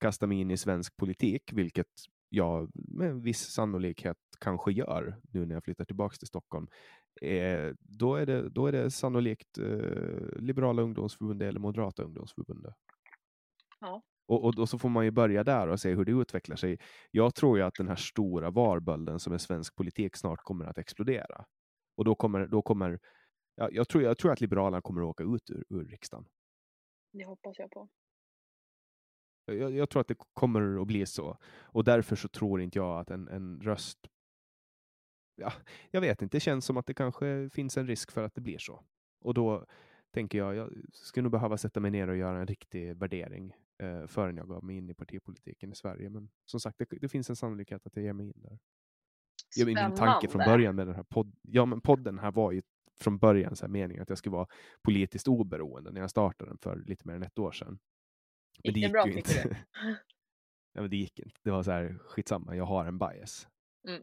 kasta 0.00 0.26
mig 0.26 0.40
in 0.40 0.50
i 0.50 0.56
svensk 0.56 0.96
politik, 0.96 1.52
vilket 1.52 1.86
jag 2.28 2.70
med 2.74 3.22
viss 3.22 3.40
sannolikhet 3.40 4.16
kanske 4.40 4.72
gör 4.72 5.20
nu 5.32 5.46
när 5.46 5.54
jag 5.54 5.64
flyttar 5.64 5.84
tillbaka 5.84 6.16
till 6.16 6.28
Stockholm, 6.28 6.66
eh, 7.22 7.72
då, 7.78 8.14
är 8.14 8.26
det, 8.26 8.48
då 8.48 8.66
är 8.66 8.72
det 8.72 8.90
sannolikt 8.90 9.58
eh, 9.58 10.38
Liberala 10.38 10.82
ungdomsförbundet 10.82 11.48
eller 11.48 11.60
Moderata 11.60 12.02
ungdomsförbundet. 12.02 12.74
Ja. 13.80 14.02
Och, 14.28 14.44
och, 14.44 14.58
och, 14.58 14.68
så 14.68 14.78
får 14.78 14.88
man 14.88 15.04
ju 15.04 15.10
börja 15.10 15.44
där 15.44 15.68
och 15.68 15.80
se 15.80 15.94
hur 15.94 16.04
det 16.04 16.12
utvecklar 16.12 16.56
sig. 16.56 16.78
Jag 17.10 17.34
tror 17.34 17.58
ju 17.58 17.64
att 17.64 17.74
den 17.74 17.88
här 17.88 17.96
stora 17.96 18.50
varbölden 18.50 19.20
som 19.20 19.32
är 19.32 19.38
svensk 19.38 19.76
politik 19.76 20.16
snart 20.16 20.40
kommer 20.42 20.64
att 20.64 20.78
explodera. 20.78 21.44
Och 21.96 22.04
då 22.04 22.14
kommer, 22.14 22.46
då 22.46 22.62
kommer 22.62 22.98
ja, 23.56 23.68
jag, 23.72 23.88
tror, 23.88 24.04
jag 24.04 24.18
tror 24.18 24.32
att 24.32 24.40
Liberalerna 24.40 24.80
kommer 24.80 25.02
att 25.02 25.06
åka 25.06 25.24
ut 25.24 25.50
ur, 25.50 25.64
ur 25.68 25.84
riksdagen. 25.84 26.28
Det 27.12 27.24
hoppas 27.24 27.58
jag 27.58 27.70
på. 27.70 27.88
Jag, 29.44 29.72
jag, 29.72 29.90
tror 29.90 30.00
att 30.00 30.08
det 30.08 30.18
kommer 30.34 30.80
att 30.80 30.86
bli 30.86 31.06
så. 31.06 31.38
Och 31.46 31.84
därför 31.84 32.16
så 32.16 32.28
tror 32.28 32.60
inte 32.60 32.78
jag 32.78 33.00
att 33.00 33.10
en, 33.10 33.28
en 33.28 33.60
röst... 33.60 33.98
Ja, 35.36 35.52
jag 35.90 36.00
vet 36.00 36.22
inte, 36.22 36.36
det 36.36 36.40
känns 36.40 36.64
som 36.64 36.76
att 36.76 36.86
det 36.86 36.94
kanske 36.94 37.50
finns 37.50 37.76
en 37.76 37.86
risk 37.86 38.10
för 38.10 38.22
att 38.22 38.34
det 38.34 38.40
blir 38.40 38.58
så. 38.58 38.84
Och 39.20 39.34
då 39.34 39.66
tänker 40.10 40.38
jag, 40.38 40.54
jag 40.54 40.72
skulle 40.92 41.22
nog 41.22 41.32
behöva 41.32 41.58
sätta 41.58 41.80
mig 41.80 41.90
ner 41.90 42.08
och 42.08 42.16
göra 42.16 42.38
en 42.40 42.46
riktig 42.46 42.96
värdering 42.96 43.52
eh, 43.78 44.06
förrän 44.06 44.36
jag 44.36 44.48
gav 44.48 44.64
mig 44.64 44.76
in 44.76 44.90
i 44.90 44.94
partipolitiken 44.94 45.72
i 45.72 45.74
Sverige. 45.74 46.10
Men 46.10 46.30
som 46.44 46.60
sagt, 46.60 46.78
det, 46.78 46.84
det 47.00 47.08
finns 47.08 47.30
en 47.30 47.36
sannolikhet 47.36 47.86
att 47.86 47.96
jag 47.96 48.04
ger 48.04 48.12
mig 48.12 48.26
in 48.26 48.42
där. 48.42 48.58
Spännande. 49.54 49.88
Min 49.88 49.96
tanke 49.96 50.28
från 50.28 50.44
början 50.44 50.76
med 50.76 50.86
den 50.86 50.96
här 50.96 51.02
podden, 51.02 51.36
ja, 51.42 51.64
men 51.64 51.80
podden 51.80 52.18
här 52.18 52.32
var 52.32 52.52
ju 52.52 52.62
från 53.00 53.18
början 53.18 53.56
så 53.56 53.66
här 53.66 53.72
meningen 53.72 54.02
att 54.02 54.08
jag 54.08 54.18
skulle 54.18 54.32
vara 54.36 54.48
politiskt 54.82 55.28
oberoende 55.28 55.92
när 55.92 56.00
jag 56.00 56.10
startade 56.10 56.50
den 56.50 56.58
för 56.58 56.76
lite 56.76 57.08
mer 57.08 57.14
än 57.14 57.22
ett 57.22 57.38
år 57.38 57.52
sedan. 57.52 57.78
Men 58.64 58.74
det 58.74 58.80
gick 58.80 58.92
bra, 58.92 59.06
ju 59.06 59.12
inte. 59.12 59.48
Det? 59.48 59.56
ja, 60.72 60.80
men 60.80 60.90
det 60.90 60.96
gick 60.96 61.18
inte. 61.18 61.40
Det 61.42 61.50
var 61.50 61.62
så 61.62 61.70
här, 61.70 61.98
skitsamma, 62.00 62.56
jag 62.56 62.64
har 62.64 62.84
en 62.84 62.98
bias. 62.98 63.48
Mm. 63.88 64.02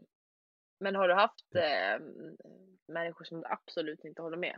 Men 0.80 0.94
har 0.94 1.08
du 1.08 1.14
haft 1.14 1.54
eh, 1.54 2.06
människor 2.88 3.24
som 3.24 3.40
du 3.40 3.46
absolut 3.46 4.04
inte 4.04 4.22
håller 4.22 4.36
med? 4.36 4.56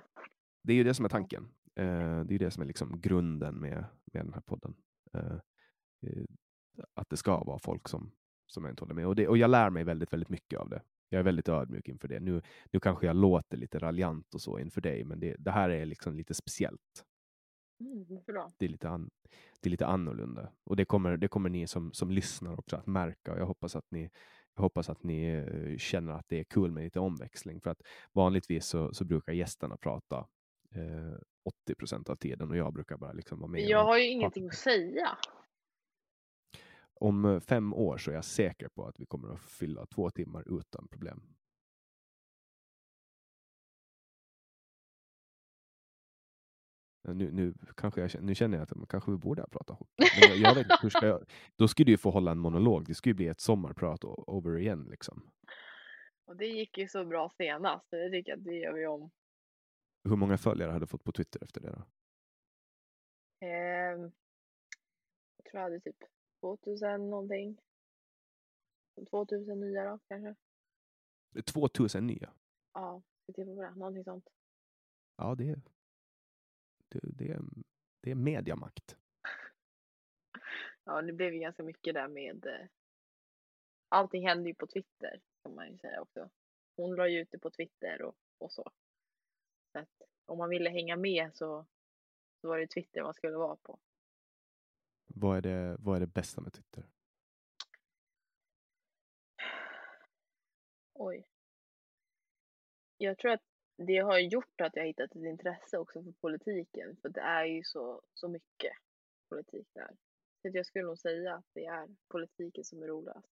Det 0.63 0.73
är 0.73 0.77
ju 0.77 0.85
det 0.85 0.95
som 0.95 1.05
är 1.05 1.09
tanken. 1.09 1.49
Eh, 1.75 2.25
det 2.25 2.31
är 2.31 2.33
ju 2.33 2.39
det 2.39 2.51
som 2.51 2.63
är 2.63 2.67
liksom 2.67 3.01
grunden 3.01 3.55
med, 3.55 3.85
med 4.05 4.25
den 4.25 4.35
här 4.35 4.41
podden. 4.41 4.77
Eh, 5.15 5.39
eh, 6.03 6.25
att 6.95 7.11
det 7.11 7.17
ska 7.17 7.45
vara 7.45 7.59
folk 7.59 7.89
som, 7.89 8.13
som 8.47 8.65
jag 8.65 8.73
inte 8.73 8.83
håller 8.83 8.95
med. 8.95 9.07
Och, 9.07 9.17
det, 9.17 9.29
och 9.29 9.39
jag 9.39 9.51
lär 9.51 9.71
mig 9.71 9.85
väldigt, 9.85 10.13
väldigt 10.13 10.29
mycket 10.29 10.61
av 10.61 10.69
det. 10.69 10.83
Jag 11.09 11.19
är 11.19 11.23
väldigt 11.23 11.49
ödmjuk 11.49 11.89
inför 11.89 12.09
det. 12.09 12.21
Nu, 12.21 12.43
nu 12.73 12.81
kanske 12.81 13.07
jag 13.07 13.17
låter 13.17 13.57
lite 13.57 13.79
raljant 13.79 14.35
och 14.35 14.41
så 14.41 14.59
inför 14.59 14.81
dig, 14.81 15.05
men 15.05 15.21
det, 15.21 15.37
det 15.39 15.51
här 15.51 15.71
är 15.71 15.87
liksom 15.87 16.17
lite 16.17 16.35
speciellt. 16.35 17.05
Mm, 17.81 18.07
det, 18.59 18.65
är 18.65 18.69
lite 18.69 18.89
an, 18.89 19.11
det 19.61 19.69
är 19.69 19.71
lite 19.71 19.87
annorlunda. 19.87 20.53
Och 20.65 20.77
det 20.77 20.85
kommer, 20.85 21.17
det 21.17 21.29
kommer 21.29 21.51
ni 21.51 21.67
som, 21.67 21.93
som 21.93 22.11
lyssnar 22.11 22.59
också 22.59 22.77
att 22.77 22.87
märka. 22.87 23.39
Jag 23.39 23.47
hoppas 23.47 23.77
att 23.77 23.91
ni, 23.91 24.11
jag 24.55 24.63
hoppas 24.63 24.91
att 24.91 25.03
ni 25.03 25.29
eh, 25.29 25.77
känner 25.79 26.13
att 26.13 26.29
det 26.29 26.41
är 26.41 26.45
kul 26.45 26.73
med 26.73 26.85
lite 26.85 27.01
omväxling. 27.01 27.61
För 27.61 27.71
att 27.71 27.83
vanligtvis 28.13 28.67
så, 28.67 28.95
så 28.95 29.05
brukar 29.05 29.33
gästerna 29.33 29.77
prata 29.77 30.27
eh, 30.75 31.19
80 31.65 31.75
procent 31.75 32.11
av 32.11 32.17
tiden 32.17 32.51
och 32.51 32.57
jag 32.57 32.73
brukar 32.73 32.97
bara 32.97 33.13
liksom 33.13 33.39
vara 33.41 33.51
med. 33.51 33.61
Jag 33.61 33.85
har 33.85 33.99
ju 33.99 34.07
ingenting 34.07 34.47
att 34.47 34.55
säga. 34.55 35.19
Om 37.01 37.25
eh, 37.25 37.41
fem 37.41 37.75
år 37.75 37.99
så 37.99 38.11
är 38.11 38.15
jag 38.15 38.25
säker 38.25 38.69
på 38.69 38.87
att 38.87 39.01
vi 39.01 39.07
kommer 39.07 39.35
att 39.35 39.41
fylla 39.41 39.87
två 39.87 40.11
timmar 40.11 40.59
utan 40.61 40.89
problem. 40.89 41.23
Nu, 47.15 47.31
nu, 47.33 47.55
kanske 47.77 48.01
jag, 48.01 48.23
nu 48.23 48.35
känner 48.35 48.59
jag 48.59 48.63
att 48.63 48.89
kanske 48.89 49.11
vi 49.11 49.17
borde 49.17 49.47
prata. 49.51 49.77
Men 49.97 50.31
jag, 50.31 50.37
jag 50.37 50.55
vet, 50.55 50.67
hur 50.83 50.91
ska 50.91 51.07
jag, 51.07 51.25
då 51.57 51.69
skulle 51.69 51.93
du 51.93 51.99
få 51.99 52.11
hålla 52.11 52.31
en 52.31 52.39
monolog. 52.39 52.85
Det 52.87 52.95
skulle 52.95 53.15
bli 53.15 53.29
ett 53.29 53.41
sommarprat 53.41 54.05
over 54.05 54.59
igen. 54.59 54.87
Liksom. 54.91 55.31
Och 56.25 56.37
det 56.37 56.47
gick 56.47 56.79
ju 56.79 56.89
så 56.89 57.05
bra 57.05 57.33
senast. 57.37 57.91
Det 57.91 58.11
tycker 58.11 58.33
jag 58.33 58.39
att 58.39 58.45
det 58.45 58.55
gör 58.55 58.73
vi 58.73 58.87
om. 58.87 59.11
Hur 60.05 60.17
många 60.17 60.39
följare 60.39 60.71
hade 60.73 60.83
du 60.83 60.87
fått 60.87 61.05
på 61.05 61.13
Twitter 61.13 61.45
efter 61.45 61.61
det? 61.61 61.71
Då? 61.71 61.85
Eh, 63.47 64.11
jag 65.37 65.45
tror 65.51 65.61
jag 65.61 65.63
hade 65.63 65.81
typ 65.81 65.97
2000 66.47 67.11
någonting. 67.11 67.61
2000 69.11 69.61
nya 69.61 69.85
då 69.85 69.99
kanske. 70.09 70.35
2000 71.45 72.07
nya? 72.07 72.33
Ja, 72.73 73.03
vi 73.27 73.33
tittar 73.33 73.55
på 73.55 73.63
det. 73.63 73.75
Någonting 73.75 74.05
sånt. 74.05 74.29
Ja, 75.17 75.35
det 75.35 75.49
är, 75.49 75.61
det, 76.89 77.01
det, 77.03 77.31
är, 77.31 77.41
det 78.01 78.11
är 78.11 78.15
mediamakt. 78.15 78.97
ja, 80.85 81.03
det 81.03 81.13
blev 81.13 81.35
ju 81.35 81.41
ganska 81.41 81.63
mycket 81.63 81.95
där 81.95 82.09
med 82.09 82.47
eh, 82.47 82.67
allting 83.89 84.29
hände 84.29 84.49
ju 84.49 84.55
på 84.55 84.67
Twitter 84.67 85.21
kan 85.43 85.55
man 85.55 85.71
ju 85.71 85.79
säga 85.79 86.01
också. 86.01 86.31
Hon 86.77 86.95
la 86.95 87.09
ju 87.09 87.21
ut 87.21 87.31
det 87.31 87.39
på 87.39 87.51
Twitter 87.51 88.03
och, 88.03 88.17
och 88.39 88.53
så. 88.53 88.71
så 89.73 89.79
att 89.79 90.03
om 90.27 90.39
man 90.39 90.49
ville 90.49 90.71
hänga 90.71 90.97
med 90.97 91.35
så, 91.35 91.67
så 92.41 92.49
var 92.49 92.59
det 92.59 92.67
Twitter 92.67 93.03
man 93.03 93.15
skulle 93.15 93.37
vara 93.37 93.57
på. 93.57 93.79
Vad 95.07 95.37
är 95.37 95.43
det, 95.43 95.77
vad 95.79 95.97
är 95.97 96.01
det 96.01 96.07
bästa 96.07 96.41
med 96.41 96.53
Twitter? 96.53 96.85
Oj. 100.95 101.29
Jag 102.97 103.19
tror 103.19 103.33
att 103.33 103.43
det 103.77 103.99
har 103.99 104.19
gjort 104.19 104.61
att 104.61 104.77
jag 104.77 104.87
hittat 104.87 105.11
ett 105.11 105.23
intresse 105.23 105.79
också 105.79 106.03
för 106.03 106.13
politiken. 106.13 106.97
För 107.03 107.09
det 107.09 107.21
är 107.21 107.45
ju 107.45 107.65
så, 107.65 108.03
så 108.15 108.29
mycket 108.29 108.73
politik 109.29 109.69
där. 109.75 109.97
Så 110.43 110.49
jag 110.53 110.67
skulle 110.67 110.85
nog 110.85 110.99
säga 110.99 111.35
att 111.35 111.45
det 111.53 111.67
är 111.67 111.89
politiken 112.09 112.65
som 112.65 112.83
är 112.83 112.87
roligast. 112.87 113.29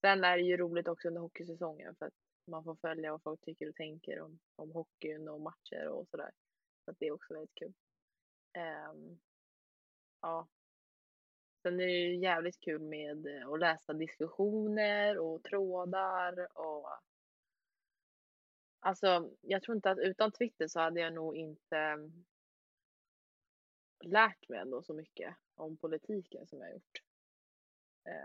Sen 0.00 0.24
är 0.24 0.36
det 0.36 0.42
ju 0.42 0.56
roligt 0.56 0.88
också 0.88 1.08
under 1.08 1.20
hockeysäsongen 1.20 1.94
för 1.96 2.06
att 2.06 2.14
man 2.46 2.64
får 2.64 2.76
följa 2.76 3.10
vad 3.10 3.22
folk 3.22 3.40
tycker 3.40 3.68
och 3.68 3.74
tänker 3.74 4.20
om, 4.20 4.38
om 4.56 4.72
hockeyn 4.72 5.28
och 5.28 5.40
matcher 5.40 5.88
och 5.88 6.08
sådär. 6.08 6.30
Så 6.84 6.90
att 6.90 6.98
det 6.98 7.06
är 7.06 7.12
också 7.12 7.34
väldigt 7.34 7.54
kul. 7.54 7.74
Um, 8.92 9.20
ja. 10.20 10.48
Sen 11.64 11.80
är 11.80 11.86
det 11.86 11.92
ju 11.92 12.16
jävligt 12.16 12.60
kul 12.60 12.82
med 12.82 13.26
eh, 13.26 13.48
att 13.48 13.60
läsa 13.60 13.92
diskussioner 13.92 15.18
och 15.18 15.42
trådar 15.42 16.58
och 16.58 16.88
Alltså, 18.80 19.30
jag 19.40 19.62
tror 19.62 19.76
inte 19.76 19.90
att 19.90 19.98
utan 19.98 20.32
Twitter 20.32 20.68
så 20.68 20.80
hade 20.80 21.00
jag 21.00 21.12
nog 21.12 21.36
inte 21.36 22.10
lärt 24.04 24.48
mig 24.48 24.58
ändå 24.58 24.82
så 24.82 24.94
mycket 24.94 25.34
om 25.54 25.76
politiken 25.76 26.46
som 26.46 26.60
jag 26.60 26.72
gjort. 26.72 27.02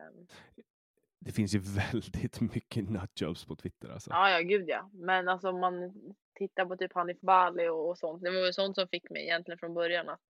Um, 0.09 0.27
det 1.19 1.31
finns 1.31 1.55
ju 1.55 1.59
väldigt 1.93 2.41
mycket 2.41 2.89
nutjobs 2.89 3.45
på 3.45 3.55
Twitter 3.55 3.89
alltså. 3.89 4.09
Ja, 4.09 4.29
ja, 4.29 4.39
gud 4.39 4.69
ja. 4.69 4.89
Men 4.93 5.27
alltså 5.27 5.49
om 5.49 5.59
man 5.59 5.93
tittar 6.33 6.65
på 6.65 6.77
typ 6.77 6.93
Hanif 6.93 7.21
Bali 7.21 7.67
och, 7.67 7.89
och 7.89 7.97
sånt. 7.97 8.23
Det 8.23 8.31
var 8.31 8.45
ju 8.45 8.53
sånt 8.53 8.75
som 8.75 8.87
fick 8.87 9.09
mig 9.09 9.23
egentligen 9.23 9.57
från 9.57 9.73
början 9.73 10.09
att 10.09 10.21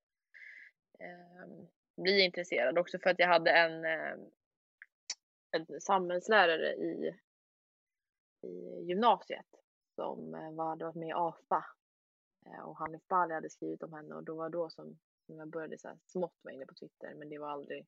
eh, 0.99 1.67
bli 2.01 2.21
intresserad. 2.21 2.77
Också 2.77 2.99
för 2.99 3.09
att 3.09 3.19
jag 3.19 3.27
hade 3.27 3.51
en, 3.51 3.85
eh, 3.85 4.15
en 5.51 5.81
samhällslärare 5.81 6.73
i, 6.73 7.15
i 8.41 8.83
gymnasiet 8.83 9.45
som 9.95 10.35
eh, 10.35 10.51
var, 10.51 10.69
hade 10.69 10.85
varit 10.85 10.95
med 10.95 11.09
i 11.09 11.13
AFA. 11.15 11.65
Eh, 12.45 12.59
och 12.59 12.77
Hanif 12.77 13.07
Bali 13.07 13.33
hade 13.33 13.49
skrivit 13.49 13.83
om 13.83 13.93
henne 13.93 14.15
och 14.15 14.23
då 14.23 14.35
var 14.35 14.49
då 14.49 14.69
som, 14.69 14.99
som 15.25 15.37
jag 15.37 15.49
började 15.49 15.77
så 15.77 15.87
här 15.87 15.97
smått 16.05 16.39
vara 16.41 16.53
inne 16.53 16.65
på 16.65 16.73
Twitter. 16.73 17.13
Men 17.15 17.29
det 17.29 17.37
var 17.37 17.49
aldrig 17.49 17.87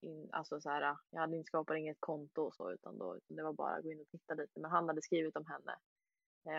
in, 0.00 0.28
alltså 0.32 0.60
så 0.60 0.70
här, 0.70 0.96
jag 1.10 1.20
hade 1.20 1.36
inte 1.36 1.46
skapat 1.46 1.76
inget 1.76 2.00
konto 2.00 2.42
och 2.42 2.54
så 2.54 2.72
utan 2.72 2.98
då, 2.98 3.16
utan 3.16 3.36
det 3.36 3.42
var 3.42 3.52
bara 3.52 3.74
att 3.74 3.82
gå 3.82 3.92
in 3.92 4.00
och 4.00 4.08
titta 4.08 4.34
lite. 4.34 4.60
Men 4.60 4.70
han 4.70 4.88
hade 4.88 5.02
skrivit 5.02 5.36
om 5.36 5.46
henne 5.46 5.76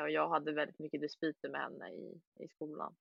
och 0.04 0.10
jag 0.10 0.30
hade 0.30 0.52
väldigt 0.52 0.80
mycket 0.80 1.02
dispyter 1.02 1.50
med 1.50 1.62
henne 1.62 1.90
i, 1.90 2.22
i 2.40 2.48
skolan. 2.48 2.96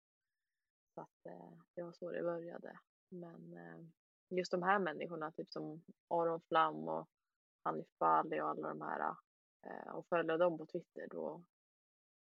Så 0.94 1.00
att 1.00 1.26
eh, 1.26 1.52
det 1.74 1.82
var 1.82 1.92
så 1.92 2.10
det 2.10 2.22
började. 2.22 2.78
Men 3.08 3.56
eh, 3.56 3.84
just 4.36 4.50
de 4.50 4.62
här 4.62 4.78
människorna, 4.78 5.32
typ 5.32 5.52
som 5.52 5.82
Aron 6.08 6.40
Flam 6.40 6.88
och 6.88 7.08
Hanif 7.62 7.86
Bali 7.98 8.40
och 8.40 8.48
alla 8.48 8.68
de 8.68 8.80
här 8.80 9.14
eh, 9.66 9.94
och 9.94 10.06
följa 10.06 10.36
dem 10.36 10.58
på 10.58 10.66
Twitter 10.66 11.06
då 11.10 11.42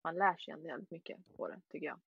man 0.03 0.15
lär 0.15 0.37
sig 0.37 0.53
ändå 0.53 0.67
jävligt 0.67 0.91
mycket 0.91 1.17
på 1.37 1.47
det 1.47 1.61
tycker 1.69 1.87
jag. 1.87 1.99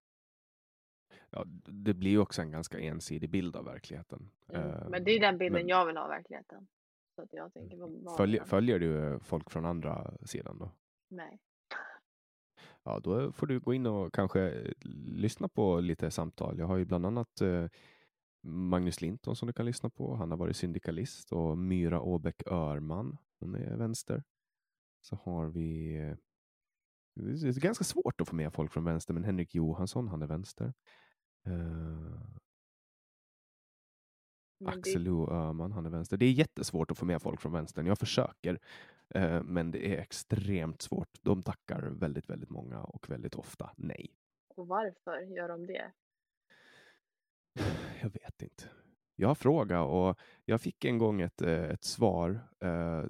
Ja, 1.30 1.44
det 1.66 1.94
blir 1.94 2.10
ju 2.10 2.18
också 2.18 2.42
en 2.42 2.50
ganska 2.50 2.78
ensidig 2.78 3.30
bild 3.30 3.56
av 3.56 3.64
verkligheten. 3.64 4.30
Mm, 4.48 4.90
men 4.90 5.04
det 5.04 5.10
är 5.10 5.20
den 5.20 5.38
bilden 5.38 5.60
men, 5.60 5.68
jag 5.68 5.86
vill 5.86 5.96
ha 5.96 6.04
av 6.04 6.10
verkligheten. 6.10 6.68
Så 7.14 7.22
att 7.22 7.32
jag 7.32 7.52
tänker 7.52 7.76
bara 7.76 8.16
följer, 8.16 8.44
följer 8.44 8.78
du 8.78 9.18
folk 9.20 9.50
från 9.50 9.66
andra 9.66 10.16
sidan 10.24 10.58
då? 10.58 10.70
Nej. 11.08 11.40
Ja, 12.86 13.00
då 13.00 13.32
får 13.32 13.46
du 13.46 13.60
gå 13.60 13.74
in 13.74 13.86
och 13.86 14.14
kanske 14.14 14.72
lyssna 15.14 15.48
på 15.48 15.80
lite 15.80 16.10
samtal. 16.10 16.58
Jag 16.58 16.66
har 16.66 16.76
ju 16.76 16.84
bland 16.84 17.06
annat 17.06 17.40
eh, 17.40 17.66
Magnus 18.42 19.00
Linton 19.00 19.36
som 19.36 19.46
du 19.46 19.52
kan 19.52 19.66
lyssna 19.66 19.90
på. 19.90 20.14
Han 20.14 20.30
har 20.30 20.38
varit 20.38 20.56
syndikalist 20.56 21.32
och 21.32 21.58
Myra 21.58 22.00
Åbäck 22.00 22.42
Örman. 22.46 23.16
Hon 23.40 23.54
är 23.54 23.76
vänster. 23.76 24.22
Så 25.00 25.16
har 25.16 25.46
vi 25.46 25.96
eh, 25.96 26.16
det 27.14 27.48
är 27.48 27.60
ganska 27.60 27.84
svårt 27.84 28.20
att 28.20 28.28
få 28.28 28.34
med 28.34 28.52
folk 28.52 28.72
från 28.72 28.84
vänster, 28.84 29.14
men 29.14 29.24
Henrik 29.24 29.54
Johansson, 29.54 30.08
han 30.08 30.22
är 30.22 30.26
vänster. 30.26 30.74
Uh, 31.48 32.20
Axel 34.64 35.04
det... 35.04 35.10
Öhman, 35.10 35.72
han 35.72 35.86
är 35.86 35.90
vänster. 35.90 36.16
Det 36.16 36.26
är 36.26 36.32
jättesvårt 36.32 36.90
att 36.90 36.98
få 36.98 37.04
med 37.04 37.22
folk 37.22 37.40
från 37.40 37.52
vänstern. 37.52 37.86
Jag 37.86 37.98
försöker, 37.98 38.58
uh, 39.16 39.42
men 39.42 39.70
det 39.70 39.94
är 39.94 39.98
extremt 39.98 40.82
svårt. 40.82 41.18
De 41.22 41.42
tackar 41.42 41.82
väldigt, 41.82 42.30
väldigt 42.30 42.50
många 42.50 42.82
och 42.82 43.10
väldigt 43.10 43.34
ofta 43.34 43.70
nej. 43.76 44.10
Och 44.48 44.68
varför 44.68 45.20
gör 45.20 45.48
de 45.48 45.66
det? 45.66 45.92
Jag 48.02 48.10
vet 48.10 48.42
inte. 48.42 48.64
Jag 49.18 49.28
har 49.28 49.34
frågat 49.34 49.88
och 49.88 50.18
jag 50.44 50.60
fick 50.60 50.84
en 50.84 50.98
gång 50.98 51.20
ett, 51.20 51.42
eh, 51.42 51.64
ett 51.64 51.84
svar. 51.84 52.40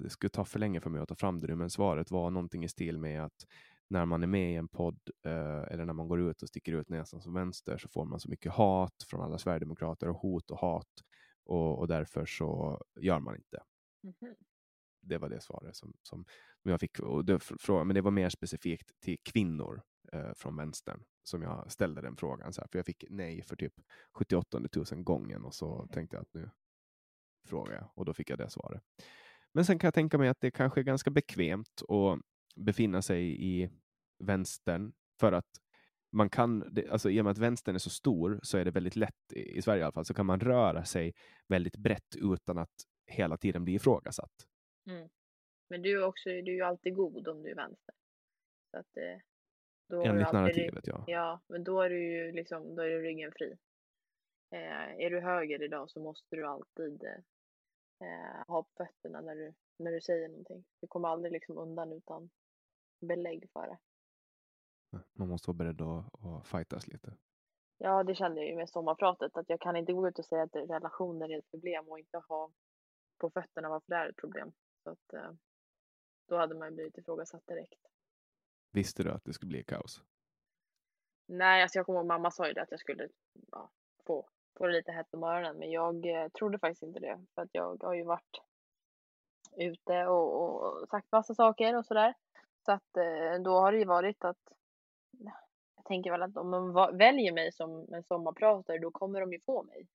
Det 0.01 0.09
skulle 0.09 0.29
ta 0.29 0.45
för 0.45 0.59
länge 0.59 0.81
för 0.81 0.89
mig 0.89 1.01
att 1.01 1.09
ta 1.09 1.15
fram 1.15 1.39
det 1.39 1.47
nu, 1.47 1.55
men 1.55 1.69
svaret 1.69 2.11
var 2.11 2.29
någonting 2.31 2.63
i 2.63 2.67
stil 2.67 2.97
med 2.97 3.23
att 3.23 3.45
när 3.89 4.05
man 4.05 4.23
är 4.23 4.27
med 4.27 4.51
i 4.51 4.55
en 4.55 4.67
podd 4.67 4.99
eh, 5.25 5.63
eller 5.71 5.85
när 5.85 5.93
man 5.93 6.07
går 6.07 6.21
ut 6.21 6.41
och 6.41 6.49
sticker 6.49 6.73
ut 6.73 6.89
näsan 6.89 7.21
som 7.21 7.33
vänster 7.33 7.77
så 7.77 7.89
får 7.89 8.05
man 8.05 8.19
så 8.19 8.29
mycket 8.29 8.51
hat 8.51 9.03
från 9.09 9.21
alla 9.21 9.37
sverigedemokrater 9.37 10.09
och 10.09 10.17
hot 10.17 10.51
och 10.51 10.59
hat 10.59 11.03
och, 11.43 11.79
och 11.79 11.87
därför 11.87 12.25
så 12.25 12.81
gör 12.99 13.19
man 13.19 13.35
inte. 13.35 13.63
Mm 14.03 14.15
-hmm. 14.19 14.35
Det 15.01 15.17
var 15.17 15.29
det 15.29 15.41
svaret 15.41 15.75
som, 15.75 15.93
som 16.01 16.25
jag 16.63 16.79
fick. 16.79 16.99
Och 16.99 17.25
det, 17.25 17.39
men 17.67 17.93
det 17.95 18.01
var 18.01 18.11
mer 18.11 18.29
specifikt 18.29 18.99
till 18.99 19.17
kvinnor 19.23 19.81
eh, 20.13 20.33
från 20.35 20.55
vänstern 20.55 21.03
som 21.23 21.41
jag 21.41 21.71
ställde 21.71 22.01
den 22.01 22.15
frågan. 22.15 22.53
Så 22.53 22.61
här, 22.61 22.67
för 22.71 22.79
jag 22.79 22.85
fick 22.85 23.03
nej 23.09 23.41
för 23.41 23.55
typ 23.55 23.73
78 24.13 24.59
000 24.75 24.85
gången 25.03 25.45
och 25.45 25.53
så 25.53 25.87
tänkte 25.91 26.15
jag 26.15 26.21
att 26.21 26.33
nu 26.33 26.49
frågar 27.47 27.73
jag 27.73 27.89
och 27.93 28.05
då 28.05 28.13
fick 28.13 28.29
jag 28.29 28.39
det 28.39 28.49
svaret. 28.49 28.83
Men 29.53 29.65
sen 29.65 29.79
kan 29.79 29.87
jag 29.87 29.93
tänka 29.93 30.17
mig 30.17 30.29
att 30.29 30.41
det 30.41 30.51
kanske 30.51 30.81
är 30.81 30.83
ganska 30.83 31.09
bekvämt 31.09 31.81
att 31.89 32.19
befinna 32.55 33.01
sig 33.01 33.45
i 33.45 33.69
vänstern 34.19 34.93
för 35.19 35.31
att 35.31 35.49
man 36.11 36.29
kan, 36.29 36.77
alltså 36.91 37.09
i 37.09 37.21
och 37.21 37.25
med 37.25 37.31
att 37.31 37.37
vänstern 37.37 37.75
är 37.75 37.79
så 37.79 37.89
stor 37.89 38.39
så 38.43 38.57
är 38.57 38.65
det 38.65 38.71
väldigt 38.71 38.95
lätt, 38.95 39.33
i 39.33 39.61
Sverige 39.61 39.81
i 39.81 39.83
alla 39.83 39.91
fall, 39.91 40.05
så 40.05 40.13
kan 40.13 40.25
man 40.25 40.39
röra 40.39 40.85
sig 40.85 41.13
väldigt 41.47 41.77
brett 41.77 42.15
utan 42.15 42.57
att 42.57 42.75
hela 43.07 43.37
tiden 43.37 43.65
bli 43.65 43.73
ifrågasatt. 43.73 44.47
Mm. 44.87 45.09
Men 45.69 45.81
du 45.81 46.01
är, 46.01 46.05
också, 46.05 46.29
du 46.29 46.51
är 46.51 46.55
ju 46.55 46.61
alltid 46.61 46.95
god 46.95 47.27
om 47.27 47.43
du 47.43 47.51
är 47.51 47.55
vänster. 47.55 47.95
Så 48.71 48.77
att, 48.77 48.97
eh, 48.97 49.17
då 49.89 50.03
Enligt 50.03 50.33
narrativet, 50.33 50.87
ja. 50.87 51.03
Ja, 51.07 51.41
men 51.47 51.63
då 51.63 51.81
är 51.81 51.89
du 51.89 51.99
ju 51.99 52.31
liksom, 52.31 52.75
då 52.75 52.81
är 52.81 52.89
du 52.89 53.01
ryggen 53.01 53.31
fri. 53.31 53.57
Eh, 54.51 55.05
är 55.05 55.09
du 55.09 55.19
höger 55.19 55.63
idag 55.63 55.89
så 55.89 55.99
måste 55.99 56.35
du 56.35 56.47
alltid 56.47 57.03
eh, 57.03 58.47
ha 58.47 58.63
på 58.63 58.69
fötterna 58.77 59.21
när 59.21 59.35
du, 59.35 59.53
när 59.77 59.91
du 59.91 60.01
säger 60.01 60.27
någonting. 60.27 60.65
Du 60.81 60.87
kommer 60.87 61.07
aldrig 61.07 61.31
liksom 61.31 61.57
undan 61.57 61.93
utan 61.93 62.29
belägg 62.99 63.49
för 63.53 63.67
det. 63.67 63.77
Man 65.13 65.27
måste 65.27 65.49
vara 65.49 65.57
beredd 65.57 65.81
att, 65.81 66.25
att 66.25 66.47
fightas 66.47 66.87
lite. 66.87 67.13
Ja, 67.77 68.03
det 68.03 68.15
kände 68.15 68.41
jag 68.41 68.49
ju 68.49 68.55
med 68.55 68.69
sommarpratet 68.69 69.37
att 69.37 69.49
jag 69.49 69.61
kan 69.61 69.75
inte 69.75 69.93
gå 69.93 70.07
ut 70.07 70.19
och 70.19 70.25
säga 70.25 70.43
att 70.43 70.55
relationer 70.55 71.29
är 71.29 71.39
ett 71.39 71.51
problem 71.51 71.87
och 71.87 71.99
inte 71.99 72.17
ha 72.17 72.51
på 73.17 73.29
fötterna 73.29 73.69
varför 73.69 73.87
det 73.87 73.95
är 73.95 74.09
ett 74.09 74.15
problem. 74.15 74.51
Så 74.87 74.91
att 74.91 75.13
eh, 75.13 75.31
då 76.27 76.37
hade 76.37 76.55
man 76.55 76.75
blivit 76.75 76.97
ifrågasatt 76.97 77.47
direkt. 77.47 77.87
Visste 78.71 79.03
du 79.03 79.11
att 79.11 79.23
det 79.25 79.33
skulle 79.33 79.49
bli 79.49 79.63
kaos? 79.63 80.01
Nej, 81.25 81.61
alltså 81.61 81.79
jag 81.79 81.85
kommer 81.85 81.99
ihåg 81.99 82.07
mamma 82.07 82.31
sa 82.31 82.47
ju 82.47 82.53
det 82.53 82.61
att 82.61 82.71
jag 82.71 82.79
skulle 82.79 83.09
ja, 83.51 83.69
få, 84.05 84.29
få 84.57 84.67
det 84.67 84.73
lite 84.73 84.91
hett 84.91 85.13
om 85.13 85.23
öronen, 85.23 85.57
men 85.57 85.71
jag 85.71 86.05
eh, 86.05 86.29
trodde 86.29 86.59
faktiskt 86.59 86.83
inte 86.83 86.99
det 86.99 87.25
för 87.35 87.41
att 87.41 87.49
jag 87.51 87.83
har 87.83 87.93
ju 87.93 88.03
varit 88.03 88.41
ute 89.57 90.05
och, 90.05 90.41
och 90.41 90.89
sagt 90.89 91.11
massa 91.11 91.35
saker 91.35 91.77
och 91.77 91.85
sådär. 91.85 92.13
Så 92.65 92.71
att 92.71 92.97
eh, 92.97 93.41
då 93.43 93.59
har 93.59 93.71
det 93.71 93.77
ju 93.77 93.85
varit 93.85 94.25
att 94.25 94.53
jag 95.75 95.85
tänker 95.85 96.11
väl 96.11 96.23
att 96.23 96.37
om 96.37 96.49
man 96.49 96.97
väljer 96.97 97.33
mig 97.33 97.51
som 97.51 97.93
en 97.93 98.03
sommarpratare 98.03 98.77
då 98.77 98.91
kommer 98.91 99.21
de 99.21 99.33
ju 99.33 99.39
få 99.39 99.63
mig. 99.63 99.87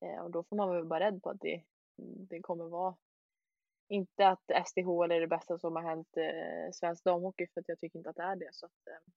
Eh, 0.00 0.24
och 0.24 0.30
då 0.30 0.42
får 0.42 0.56
man 0.56 0.70
väl 0.70 0.84
vara 0.84 1.00
rädd 1.00 1.22
på 1.22 1.30
att 1.30 1.40
det, 1.40 1.62
det 1.96 2.40
kommer 2.40 2.64
vara 2.64 2.96
inte 3.90 4.28
att 4.28 4.66
SDH 4.66 4.88
är 4.88 5.20
det 5.20 5.26
bästa 5.26 5.58
som 5.58 5.76
har 5.76 5.82
hänt 5.82 6.16
eh, 6.16 6.72
svensk 6.72 7.04
damhockey 7.04 7.46
för 7.54 7.60
att 7.60 7.68
jag 7.68 7.80
tycker 7.80 7.98
inte 7.98 8.10
att 8.10 8.16
det 8.16 8.22
är 8.22 8.36
det. 8.36 8.50
Så 8.52 8.66
att, 8.66 8.86
eh, 8.86 9.12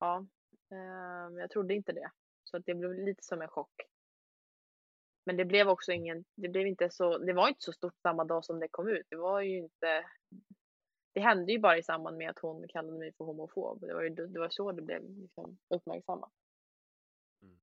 ja, 0.00 0.26
eh, 0.70 1.40
jag 1.40 1.50
trodde 1.50 1.74
inte 1.74 1.92
det. 1.92 2.10
Så 2.44 2.56
att 2.56 2.66
det 2.66 2.74
blev 2.74 2.94
lite 2.94 3.24
som 3.24 3.42
en 3.42 3.48
chock. 3.48 3.82
Men 5.24 5.36
det 5.36 5.44
blev 5.44 5.68
också 5.68 5.92
ingen, 5.92 6.24
det 6.34 6.48
blev 6.48 6.66
inte 6.66 6.90
så, 6.90 7.18
det 7.18 7.32
var 7.32 7.48
inte 7.48 7.64
så 7.64 7.72
stort 7.72 7.96
samma 8.02 8.24
dag 8.24 8.44
som 8.44 8.60
det 8.60 8.68
kom 8.68 8.88
ut. 8.88 9.06
Det 9.10 9.16
var 9.16 9.40
ju 9.40 9.58
inte 9.58 10.04
det 11.16 11.20
hände 11.20 11.52
ju 11.52 11.58
bara 11.58 11.78
i 11.78 11.82
samband 11.82 12.16
med 12.16 12.30
att 12.30 12.38
hon 12.38 12.68
kallade 12.68 12.98
mig 12.98 13.12
för 13.12 13.24
homofob. 13.24 13.80
Det 13.80 13.94
var, 13.94 14.02
ju, 14.02 14.10
det 14.10 14.38
var 14.38 14.48
så 14.48 14.72
det 14.72 14.82
blev 14.82 15.02
liksom 15.20 15.58
uppmärksammat. 15.68 16.30
Mm. 17.42 17.58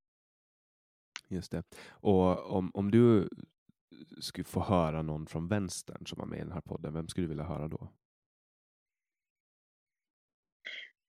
Just 1.28 1.52
det. 1.52 1.64
Och 1.90 2.52
om, 2.52 2.72
om 2.74 2.92
du 2.92 3.30
skulle 4.22 4.46
få 4.46 4.60
höra 4.60 5.02
någon 5.02 5.28
från 5.28 5.48
vänstern 5.48 6.06
som 6.06 6.20
var 6.20 6.26
med 6.26 6.38
i 6.38 6.42
den 6.42 6.52
här 6.52 6.62
podden, 6.62 6.94
vem 6.94 7.08
skulle 7.08 7.24
du 7.24 7.30
vilja 7.30 7.44
höra 7.44 7.68
då? 7.68 7.94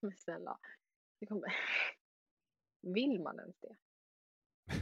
Men 0.01 0.17
snälla, 0.17 0.59
det 1.21 1.27
kommer... 1.27 1.55
vill 2.81 3.21
man 3.21 3.41
ens 3.41 3.57
det? 3.61 3.77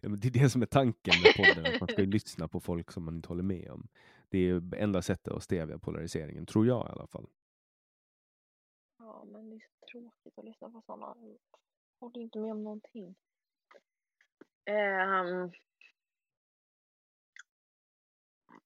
ja, 0.00 0.08
det 0.08 0.28
är 0.28 0.42
det 0.42 0.50
som 0.50 0.62
är 0.62 0.66
tanken 0.66 1.14
med 1.22 1.34
podden, 1.36 1.74
att 1.74 1.80
man 1.80 1.88
ska 1.88 2.02
lyssna 2.02 2.48
på 2.48 2.60
folk 2.60 2.90
som 2.90 3.04
man 3.04 3.16
inte 3.16 3.28
håller 3.28 3.42
med 3.42 3.70
om. 3.70 3.88
Det 4.28 4.38
är 4.38 4.74
enda 4.74 5.02
sättet 5.02 5.32
att 5.32 5.42
stävja 5.42 5.78
polariseringen, 5.78 6.46
tror 6.46 6.66
jag 6.66 6.86
i 6.86 6.90
alla 6.90 7.06
fall. 7.06 7.26
Ja, 8.98 9.24
men 9.24 9.50
det 9.50 9.56
är 9.56 9.60
så 9.60 9.86
tråkigt 9.92 10.38
att 10.38 10.44
lyssna 10.44 10.70
på 10.70 10.82
sådana. 10.86 11.16
Håller 12.00 12.20
inte 12.20 12.38
med 12.38 12.52
om 12.52 12.64
någonting. 12.64 13.16
Um, 14.70 15.52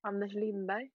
Anders 0.03 0.35
Lindberg. 0.35 0.91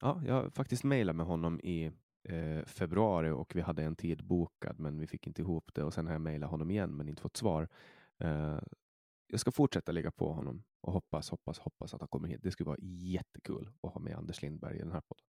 Ja, 0.00 0.22
jag 0.26 0.52
faktiskt 0.54 0.84
mejlat 0.84 1.16
med 1.16 1.26
honom 1.26 1.60
i 1.60 1.92
eh, 2.28 2.64
februari 2.64 3.30
och 3.30 3.56
vi 3.56 3.60
hade 3.60 3.82
en 3.82 3.96
tid 3.96 4.24
bokad, 4.24 4.80
men 4.80 4.98
vi 4.98 5.06
fick 5.06 5.26
inte 5.26 5.42
ihop 5.42 5.74
det 5.74 5.82
och 5.82 5.94
sen 5.94 6.06
har 6.06 6.12
jag 6.12 6.20
mejlat 6.20 6.50
honom 6.50 6.70
igen, 6.70 6.96
men 6.96 7.08
inte 7.08 7.22
fått 7.22 7.36
svar. 7.36 7.68
Eh, 8.18 8.60
jag 9.26 9.40
ska 9.40 9.52
fortsätta 9.52 9.92
ligga 9.92 10.10
på 10.10 10.32
honom 10.32 10.64
och 10.80 10.92
hoppas, 10.92 11.30
hoppas, 11.30 11.58
hoppas 11.58 11.94
att 11.94 12.00
han 12.00 12.08
kommer 12.08 12.28
hit. 12.28 12.40
Det 12.42 12.50
skulle 12.50 12.68
vara 12.68 12.80
jättekul 12.82 13.70
att 13.82 13.92
ha 13.92 14.00
med 14.00 14.16
Anders 14.16 14.42
Lindberg 14.42 14.76
i 14.76 14.78
den 14.78 14.92
här 14.92 15.00
podden. 15.00 15.24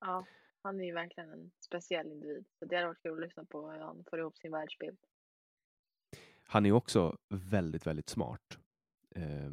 Ja, 0.00 0.26
han 0.62 0.80
är 0.80 0.84
ju 0.84 0.92
verkligen 0.92 1.30
en 1.30 1.50
speciell 1.60 2.12
individ. 2.12 2.44
Så 2.58 2.64
det 2.64 2.76
hade 2.76 2.88
varit 2.88 3.02
kul 3.02 3.12
att 3.12 3.28
lyssna 3.28 3.44
på 3.44 3.70
hur 3.70 3.78
han 3.78 4.04
får 4.10 4.18
ihop 4.18 4.38
sin 4.38 4.52
världsbild. 4.52 4.98
Han 6.42 6.66
är 6.66 6.72
också 6.72 7.18
väldigt, 7.28 7.86
väldigt 7.86 8.08
smart. 8.08 8.58
Eh, 9.14 9.50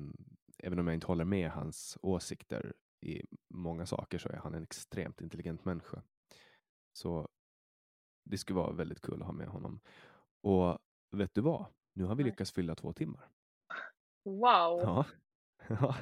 även 0.66 0.80
om 0.80 0.88
jag 0.88 0.94
inte 0.94 1.08
håller 1.08 1.26
med 1.26 1.52
hans 1.52 1.98
åsikter 2.02 2.74
i 3.02 3.22
många 3.54 3.86
saker 3.86 4.18
så 4.18 4.30
är 4.30 4.38
han 4.38 4.54
en 4.54 4.64
extremt 4.64 5.22
intelligent 5.22 5.66
människa. 5.66 6.04
Så 6.94 7.30
det 8.24 8.38
skulle 8.38 8.60
vara 8.60 8.72
väldigt 8.72 9.02
kul 9.02 9.22
att 9.22 9.26
ha 9.26 9.34
med 9.34 9.48
honom. 9.48 9.80
Och 10.42 10.78
vet 11.12 11.34
du 11.34 11.42
vad? 11.42 11.66
Nu 11.94 12.04
har 12.04 12.16
vi 12.16 12.24
lyckats 12.24 12.52
fylla 12.52 12.76
två 12.76 12.94
timmar. 12.94 13.30
Wow! 14.24 14.80
Ja, 14.82 15.06
ja, 15.68 15.96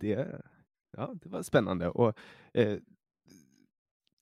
det, 0.00 0.42
ja 0.90 1.14
det 1.14 1.28
var 1.28 1.42
spännande. 1.42 1.88
Och, 1.88 2.18
eh, 2.54 2.78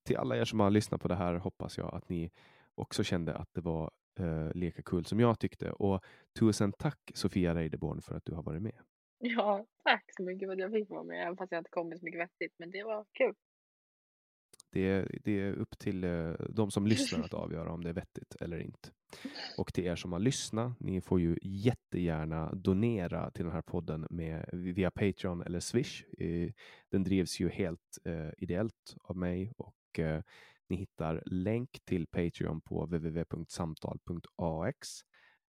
till 0.06 0.16
alla 0.16 0.36
er 0.36 0.44
som 0.44 0.60
har 0.60 0.70
lyssnat 0.70 1.00
på 1.00 1.08
det 1.08 1.14
här 1.14 1.34
hoppas 1.34 1.78
jag 1.78 1.94
att 1.94 2.08
ni 2.08 2.30
också 2.74 3.04
kände 3.04 3.34
att 3.34 3.54
det 3.54 3.60
var 3.60 3.90
eh, 4.20 4.52
lika 4.54 4.82
kul 4.82 5.04
som 5.04 5.20
jag 5.20 5.38
tyckte. 5.38 5.72
Och 5.72 6.04
tusen 6.38 6.72
tack 6.72 7.10
Sofia 7.14 7.54
Reideborn 7.54 8.02
för 8.02 8.14
att 8.14 8.24
du 8.24 8.34
har 8.34 8.42
varit 8.42 8.62
med. 8.62 8.82
Ja, 9.22 9.66
tack 9.84 10.04
så 10.16 10.22
mycket 10.22 10.48
för 10.48 10.52
att 10.52 10.58
jag 10.58 10.72
fick 10.72 10.90
vara 10.90 11.02
med, 11.02 11.22
även 11.22 11.36
fast 11.36 11.52
jag 11.52 11.60
inte 11.60 11.70
kommit 11.70 11.98
så 11.98 12.04
mycket 12.04 12.20
vettigt. 12.20 12.54
Men 12.58 12.70
det 12.70 12.84
var 12.84 13.06
kul. 13.12 13.34
Det 14.72 14.88
är, 14.88 15.18
det 15.24 15.40
är 15.40 15.52
upp 15.52 15.78
till 15.78 16.04
eh, 16.04 16.32
de 16.48 16.70
som 16.70 16.86
lyssnar 16.86 17.24
att 17.24 17.34
avgöra 17.44 17.72
om 17.72 17.84
det 17.84 17.88
är 17.88 17.94
vettigt 17.94 18.36
eller 18.40 18.58
inte. 18.58 18.90
Och 19.58 19.74
till 19.74 19.84
er 19.84 19.96
som 19.96 20.12
har 20.12 20.20
lyssnat, 20.20 20.80
ni 20.80 21.00
får 21.00 21.20
ju 21.20 21.38
jättegärna 21.42 22.54
donera 22.54 23.30
till 23.30 23.44
den 23.44 23.52
här 23.52 23.62
podden 23.62 24.06
med, 24.10 24.50
via 24.52 24.90
Patreon 24.90 25.42
eller 25.42 25.60
Swish. 25.60 26.04
Den 26.90 27.04
drivs 27.04 27.40
ju 27.40 27.48
helt 27.48 27.98
eh, 28.04 28.30
ideellt 28.38 28.96
av 29.02 29.16
mig 29.16 29.52
och 29.56 29.98
eh, 29.98 30.22
ni 30.68 30.76
hittar 30.76 31.22
länk 31.26 31.80
till 31.84 32.06
Patreon 32.06 32.60
på 32.60 32.84
www.samtal.ax. 32.84 35.04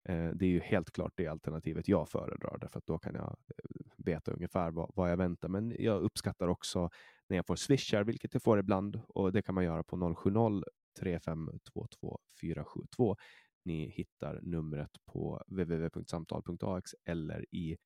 Eh, 0.07 0.29
Det 0.29 0.45
är 0.45 0.49
ju 0.49 0.59
helt 0.59 0.91
klart 0.91 1.13
det 1.15 1.27
alternativet 1.27 1.87
jag 1.87 2.09
föredrar, 2.09 2.57
därför 2.61 2.79
att 2.79 2.85
då 2.85 2.97
kan 2.99 3.15
jag 3.15 3.37
eh, 3.47 3.91
veta 3.97 4.31
ungefär 4.31 4.71
vad, 4.71 4.91
vad 4.95 5.11
jag 5.11 5.17
väntar. 5.17 5.47
Men 5.49 5.75
jag 5.79 6.01
uppskattar 6.01 6.47
också 6.47 6.89
när 7.29 7.37
jag 7.37 7.45
får 7.45 7.55
swishar, 7.55 8.03
vilket 8.03 8.33
jag 8.33 8.43
får 8.43 8.59
ibland, 8.59 9.01
och 9.07 9.31
det 9.31 9.41
kan 9.41 9.55
man 9.55 9.63
göra 9.63 9.83
på 9.83 10.15
070 10.15 10.63
3522 10.99 12.19
472. 12.41 13.15
Ni 13.65 13.89
hittar 13.89 14.39
numret 14.41 14.91
på 15.05 15.43
www.samtal.ax 15.47 16.95
eller 17.05 17.45
i 17.55 17.77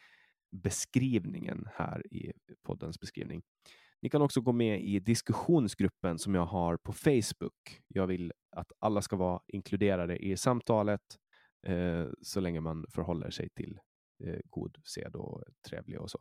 beskrivningen 0.51 1.67
här 1.73 2.13
i 2.13 2.33
poddens 2.63 2.99
beskrivning. 2.99 3.41
Ni 4.01 4.09
kan 4.09 4.21
också 4.21 4.41
gå 4.41 4.51
med 4.51 4.83
i 4.83 4.99
diskussionsgruppen 4.99 6.19
som 6.19 6.35
jag 6.35 6.45
har 6.45 6.77
på 6.77 6.93
Facebook. 6.93 7.81
Jag 7.87 8.07
vill 8.07 8.33
att 8.51 8.71
alla 8.79 9.01
ska 9.01 9.15
vara 9.15 9.41
inkluderade 9.47 10.17
i 10.17 10.37
samtalet 10.37 11.01
Eh, 11.63 12.07
så 12.21 12.39
länge 12.39 12.61
man 12.61 12.85
förhåller 12.89 13.29
sig 13.29 13.49
till 13.49 13.79
eh, 14.23 14.39
god 14.49 14.77
sed 14.83 15.15
och 15.15 15.43
trevlig 15.69 16.01
och 16.01 16.11
så. 16.11 16.19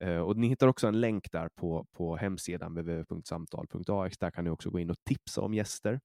Eh, 0.00 0.18
och 0.18 0.36
ni 0.36 0.48
hittar 0.48 0.66
också 0.66 0.86
en 0.86 1.00
länk 1.00 1.32
där 1.32 1.48
på, 1.48 1.86
på 1.92 2.16
hemsidan 2.16 2.74
www.samtal.ax. 2.74 4.18
Där 4.18 4.30
kan 4.30 4.44
ni 4.44 4.50
också 4.50 4.70
gå 4.70 4.78
in 4.78 4.90
och 4.90 5.04
tipsa 5.04 5.40
om 5.40 5.54
gäster. 5.54 6.00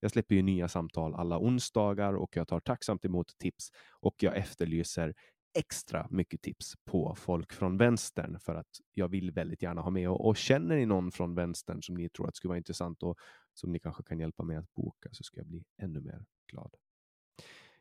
Jag 0.00 0.10
släpper 0.10 0.34
ju 0.34 0.42
nya 0.42 0.68
samtal 0.68 1.14
alla 1.14 1.38
onsdagar 1.38 2.12
och 2.14 2.36
jag 2.36 2.48
tar 2.48 2.60
tacksamt 2.60 3.04
emot 3.04 3.38
tips 3.38 3.70
och 4.00 4.14
jag 4.18 4.36
efterlyser 4.36 5.14
extra 5.58 6.06
mycket 6.10 6.42
tips 6.42 6.74
på 6.84 7.14
folk 7.14 7.52
från 7.52 7.76
vänstern 7.76 8.38
för 8.40 8.54
att 8.54 8.80
jag 8.94 9.08
vill 9.08 9.30
väldigt 9.30 9.62
gärna 9.62 9.80
ha 9.80 9.90
med. 9.90 10.10
Och, 10.10 10.28
och 10.28 10.36
känner 10.36 10.76
ni 10.76 10.86
någon 10.86 11.12
från 11.12 11.34
vänstern 11.34 11.82
som 11.82 11.94
ni 11.94 12.08
tror 12.08 12.28
att 12.28 12.36
skulle 12.36 12.48
vara 12.48 12.58
intressant 12.58 13.02
och 13.02 13.18
som 13.54 13.72
ni 13.72 13.78
kanske 13.78 14.02
kan 14.02 14.18
hjälpa 14.18 14.44
mig 14.44 14.56
att 14.56 14.74
boka 14.74 15.08
så 15.12 15.22
ska 15.22 15.40
jag 15.40 15.46
bli 15.46 15.64
ännu 15.82 16.00
mer 16.00 16.24
glad. 16.52 16.74